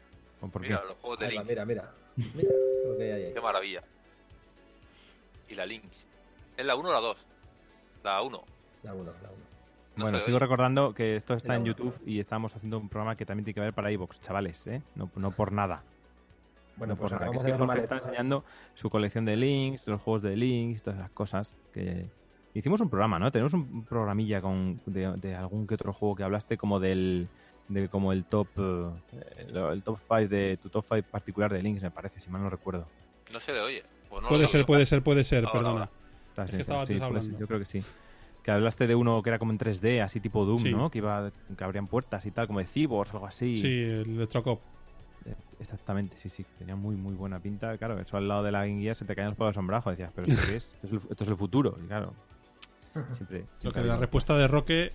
[0.61, 1.51] Mira, los juegos de Ahí va, Link.
[1.51, 1.91] mira, mira.
[2.17, 2.51] Mira
[2.87, 3.33] lo que hay ahí.
[3.35, 3.83] Qué maravilla.
[5.49, 6.05] Y la Lynx.
[6.57, 7.27] ¿Es la 1 o la 2?
[8.05, 8.45] La 1.
[8.83, 9.45] La uno, la uno.
[9.97, 11.65] No bueno, se sigo recordando que esto está Era en.
[11.67, 14.83] YouTube y estamos haciendo un programa que también tiene que ver para iVoox, chavales, ¿eh?
[14.95, 15.83] No, no por nada.
[16.77, 17.35] Bueno, No pues por nada.
[17.35, 21.11] Es que Jorge está enseñando su colección de links, los juegos de links, todas esas
[21.13, 21.55] cosas.
[21.73, 22.07] que
[22.55, 23.31] Hicimos un programa, ¿no?
[23.33, 27.29] Tenemos un programilla con de, de algún que otro juego que hablaste como del
[27.69, 31.83] de como el top eh, el top 5 de tu top 5 particular de links,
[31.83, 32.87] me parece, si mal no recuerdo.
[33.33, 33.83] No se le oye.
[34.09, 35.71] Pues no puede ser, puede ser, puede ser, Ahora, perdona.
[35.71, 35.91] ahora.
[36.31, 37.83] Está, Es que estaba sí, puede ser, yo creo que sí.
[38.43, 40.71] Que hablaste de uno que era como en 3D, así tipo Doom, Sí.
[40.73, 40.91] ¿no?
[40.91, 43.57] Que iba que abrían puertas y tal, como de Cyborgs o algo así.
[43.57, 44.61] Sí, el Electrocop.
[45.25, 46.45] Eh, Exactamente, sí, sí.
[46.59, 47.79] Tenía muy, muy buena pinta.
[47.79, 49.89] Claro, eso al lado de la Gear se te caían los pelos de sombrajo.
[49.91, 50.65] Decías, ¿pero esto qué es?
[50.83, 51.77] Esto es el, esto es el futuro.
[51.83, 52.13] Y claro,
[53.13, 53.45] siempre.
[53.63, 54.93] Lo que la respuesta de Roque,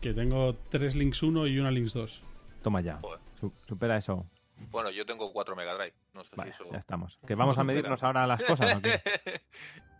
[0.00, 2.22] que tengo tres Links 1 y una Links 2.
[2.62, 3.00] Toma ya.
[3.40, 4.26] Su- supera eso.
[4.70, 5.94] Bueno, yo tengo 4 Mega Drive.
[6.14, 6.72] No sé Vale, si eso.
[6.72, 7.18] ya estamos.
[7.26, 9.00] ¿Que vamos a medirnos ahora las cosas o qué?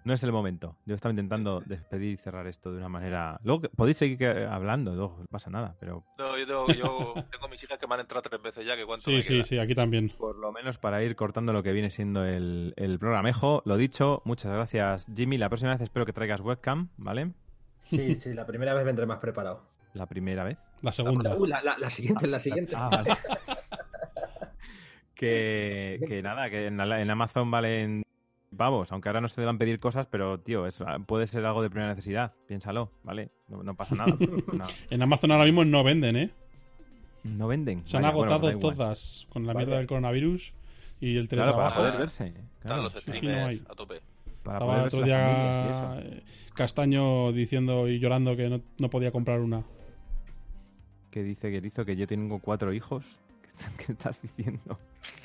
[0.05, 0.75] No es el momento.
[0.87, 3.39] Yo estaba intentando despedir y cerrar esto de una manera.
[3.45, 7.79] Luego podéis seguir hablando, no pasa nada, pero No, yo tengo, yo tengo mis hijas
[7.79, 8.75] que me han entrado tres veces ya.
[8.75, 9.45] que cuánto Sí, me sí, queda?
[9.45, 10.09] sí, aquí también.
[10.17, 13.61] por lo menos para ir cortando lo que viene siendo el, el programejo.
[13.67, 15.37] Lo dicho, muchas gracias, Jimmy.
[15.37, 17.33] La próxima vez espero que traigas webcam, ¿vale?
[17.85, 19.68] Sí, sí, la primera vez vendré más preparado.
[19.95, 20.59] La primera vez.
[20.83, 21.37] La segunda.
[21.47, 22.73] La, la- la siguiente, la siguiente.
[22.77, 23.11] Ah, vale.
[25.15, 28.03] que, que nada, que en, Amazon valen
[28.57, 30.65] pavos, aunque ahora no se deban pedir cosas, pero tío,
[31.07, 32.33] puede ser algo de primera necesidad.
[32.47, 33.31] Piénsalo, ¿vale?
[33.49, 34.17] No, no pasa nada.
[34.53, 36.31] No, En Amazon ahora mismo no venden, ¿eh?
[37.25, 37.87] no venden.
[37.87, 38.75] Se han Vaya, bueno, agotado igual.
[38.77, 40.55] todas con la mierda del coronavirus
[41.01, 41.77] y el Claro, para teletrabajo.
[41.81, 42.35] poder verse.
[42.61, 43.63] Claro, los sí, sí, streamers no hay.
[43.69, 44.01] a tope.
[44.45, 46.01] para Estaba el otro día
[46.55, 49.63] Castaño diciendo y llorando que no, no podía comprar una.
[51.11, 53.05] Que dice que hizo que yo tengo cuatro hijos.
[53.77, 54.79] ¿Qué, estás- diciendo?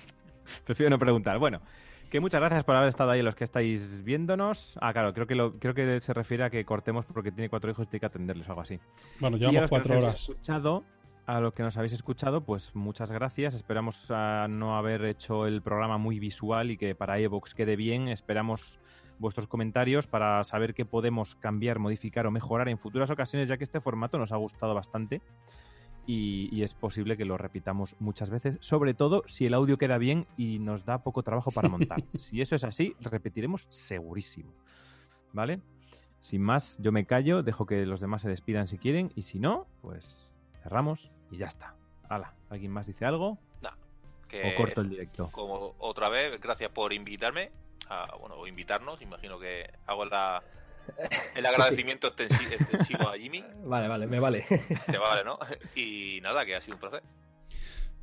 [0.65, 1.39] Prefiero no preguntar.
[1.39, 1.61] Bueno,
[2.09, 4.77] que muchas gracias por haber estado ahí los que estáis viéndonos.
[4.81, 7.71] Ah, claro, creo que lo, creo que se refiere a que cortemos porque tiene cuatro
[7.71, 8.79] hijos y tiene que atenderles o algo así.
[9.19, 10.29] Bueno, Y a llevamos los que cuatro nos habéis horas.
[10.29, 10.83] Escuchado,
[11.25, 13.53] a los que nos habéis escuchado, pues muchas gracias.
[13.53, 18.07] Esperamos ah, no haber hecho el programa muy visual y que para Evox quede bien.
[18.09, 18.79] Esperamos
[19.19, 23.63] vuestros comentarios para saber qué podemos cambiar, modificar o mejorar en futuras ocasiones, ya que
[23.63, 25.21] este formato nos ha gustado bastante
[26.05, 29.97] y, y es posible que lo repitamos muchas veces, sobre todo si el audio queda
[29.97, 32.03] bien y nos da poco trabajo para montar.
[32.17, 34.53] si eso es así, repetiremos segurísimo.
[35.31, 35.61] ¿Vale?
[36.19, 39.39] Sin más, yo me callo, dejo que los demás se despidan si quieren y si
[39.39, 41.75] no, pues cerramos y ya está.
[42.07, 43.37] Hala, ¿alguien más dice algo?
[44.27, 45.29] Que, O corto el directo.
[45.31, 47.51] Como otra vez, gracias por invitarme.
[47.89, 49.01] A, bueno, o invitarnos.
[49.01, 50.41] Imagino que hago la,
[51.35, 53.43] el agradecimiento extensi- extensivo a Jimmy.
[53.65, 54.45] Vale, vale, me vale.
[54.89, 55.37] Te vale, ¿no?
[55.75, 57.01] Y nada, que ha sido un placer.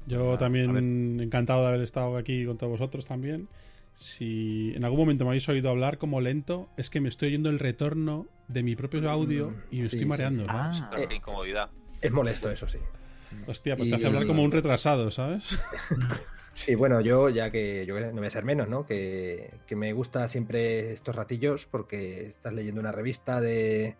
[0.06, 3.48] Yo también encantado de haber estado aquí con todos vosotros también.
[3.92, 7.50] Si en algún momento me habéis oído hablar como lento, es que me estoy oyendo
[7.50, 10.44] el retorno de mi propio audio y me sí, estoy mareando.
[10.44, 10.48] sí.
[10.48, 10.82] ¿sabes?
[10.82, 11.68] Ah, qué incomodidad.
[12.00, 12.78] Es molesto, eso sí.
[13.46, 15.44] Hostia, pues Y- te hace hablar como un retrasado, ¿sabes?
[16.64, 18.84] Sí, bueno, yo ya que yo no voy a ser menos, ¿no?
[18.84, 23.96] Que, que me gusta siempre estos ratillos porque estás leyendo una revista de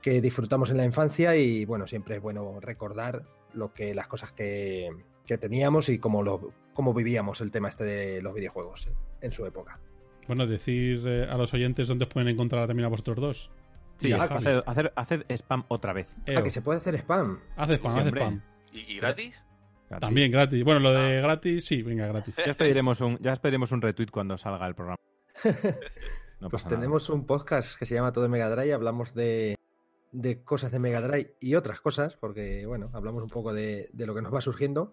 [0.00, 4.32] que disfrutamos en la infancia y bueno, siempre es bueno recordar lo que las cosas
[4.32, 4.90] que,
[5.26, 8.88] que teníamos y cómo lo cómo vivíamos el tema este de los videojuegos
[9.20, 9.78] en su época.
[10.26, 13.50] Bueno, decir eh, a los oyentes dónde os pueden encontrar también a vosotros dos.
[13.98, 14.62] Sí, Y a hacer, Javi.
[14.66, 16.08] hacer, hacer spam otra vez.
[16.34, 17.40] Ah, que se puede hacer spam.
[17.56, 18.42] Haz spam, Sí, haz spam.
[18.72, 19.40] ¿Y, y gratis?
[20.00, 20.62] También gratis.
[20.64, 21.02] Bueno, lo Ah.
[21.06, 22.34] de gratis, sí, venga, gratis.
[22.44, 24.98] Ya os pediremos un, ya os pediremos un retweet cuando salga el programa.
[26.40, 26.76] No Pues nada.
[26.76, 29.56] tenemos un podcast que se llama Todo Mega Drive, hablamos de,
[30.12, 34.04] de cosas de Mega Drive y otras cosas, porque bueno, hablamos un poco de, de
[34.06, 34.92] lo que nos va surgiendo.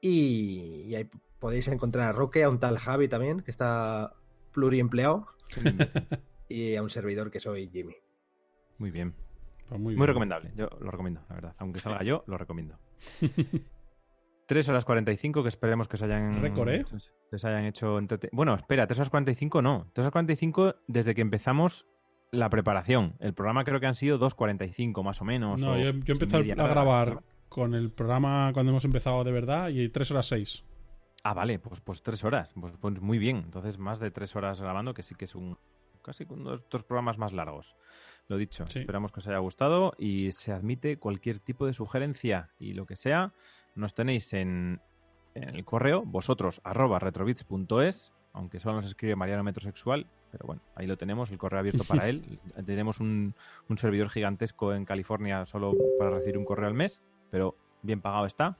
[0.00, 4.14] Y, y ahí podéis encontrar a Roque, a un tal Javi también, que está
[4.52, 5.26] pluriempleado,
[6.48, 7.96] y a un servidor que soy Jimmy.
[8.78, 9.12] Muy bien.
[9.68, 10.06] Pues muy, Muy bien.
[10.06, 10.52] recomendable.
[10.56, 11.54] Yo lo recomiendo, la verdad.
[11.58, 12.78] Aunque salga yo, lo recomiendo.
[14.50, 16.42] 3 horas 45 que esperemos que os hayan...
[16.42, 16.84] Récord, ¿eh?
[17.30, 18.00] que os hayan hecho...
[18.00, 19.86] entrete- Bueno, espera, 3 horas 45 no.
[19.92, 21.86] 3 horas 45 desde que empezamos
[22.32, 23.14] la preparación.
[23.20, 25.60] El programa creo que han sido 2.45 más o menos.
[25.60, 29.30] No, o yo, yo empecé media a grabar con el programa cuando hemos empezado de
[29.30, 30.64] verdad y 3 horas 6.
[31.22, 32.52] Ah, vale, pues, pues tres horas.
[32.60, 33.36] Pues, pues muy bien.
[33.44, 35.58] Entonces, más de tres horas grabando, que sí que es un
[36.02, 37.76] casi uno de estos programas más largos.
[38.26, 38.78] Lo dicho, Sí.
[38.80, 42.96] esperamos que os haya gustado y se admite cualquier tipo de sugerencia y lo que
[42.96, 43.32] sea.
[43.74, 44.80] Nos tenéis en,
[45.34, 50.86] en el correo, vosotros, arroba retrobits.es, aunque solo nos escribe Mariano Metrosexual, pero bueno, ahí
[50.86, 52.38] lo tenemos, el correo abierto para él.
[52.66, 53.34] Tenemos un,
[53.68, 57.00] un servidor gigantesco en California solo para recibir un correo al mes,
[57.30, 58.56] pero bien pagado está.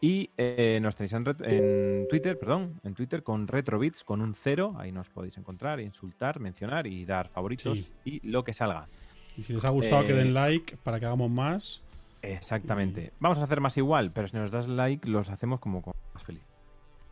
[0.00, 4.74] Y eh, nos tenéis en, Twitter, perdón, en Twitter con Retrobits con un cero.
[4.78, 8.20] Ahí nos podéis encontrar, insultar, mencionar y dar favoritos Sí.
[8.22, 8.88] y lo que salga.
[9.36, 11.82] Y si les ha gustado, Eh, que den like para que hagamos más.
[12.22, 13.12] Exactamente.
[13.20, 15.82] Vamos a hacer más igual, pero si nos das like, los hacemos como
[16.14, 16.42] más feliz.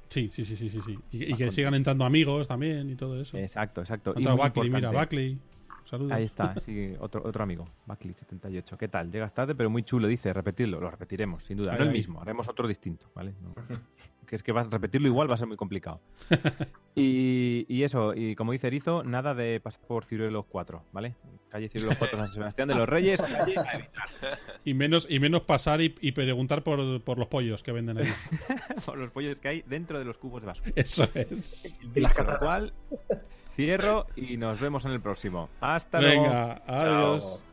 [0.09, 0.81] Sí, sí, sí, sí, sí.
[0.85, 0.99] sí.
[1.10, 3.36] Y, que sigan entrando amigos también y todo eso.
[3.36, 4.15] Exacto, exacto.
[4.17, 5.39] Y Buckley, mira, Buckley.
[5.86, 6.12] Saludos.
[6.12, 8.76] Ahí está, sí, otro, otro amigo, Buckley78.
[8.76, 9.10] ¿Qué tal?
[9.10, 10.81] Llegas tarde, pero muy chulo, dice, repetirlo.
[10.81, 11.73] Lo repetiremos, sin duda.
[11.73, 11.97] Ahí, no el ahí.
[11.97, 13.34] mismo, haremos otro distinto, ¿vale?
[13.40, 13.55] No-
[14.26, 16.00] que es que vas, repetirlo igual va a ser muy complicado.
[16.97, 21.15] y, y eso, y como dice Erizo, nada de pasar por Ciruelos 4, ¿vale?
[21.48, 23.90] Calle Ciruelos 4 San Sebastián de los Reyes, calle a evitar.
[24.65, 28.12] Y menos, y menos pasar y, y preguntar por, por los pollos que venden ahí.
[28.84, 30.73] por los pollos que hay dentro de los cubos de basura.
[30.74, 31.78] Eso es.
[31.94, 32.39] Y catatas.
[32.40, 32.73] cual,
[33.57, 35.49] cierro y nos vemos en el próximo.
[35.60, 36.23] Hasta luego.
[36.23, 37.41] Venga, adiós.
[37.41, 37.45] Chao.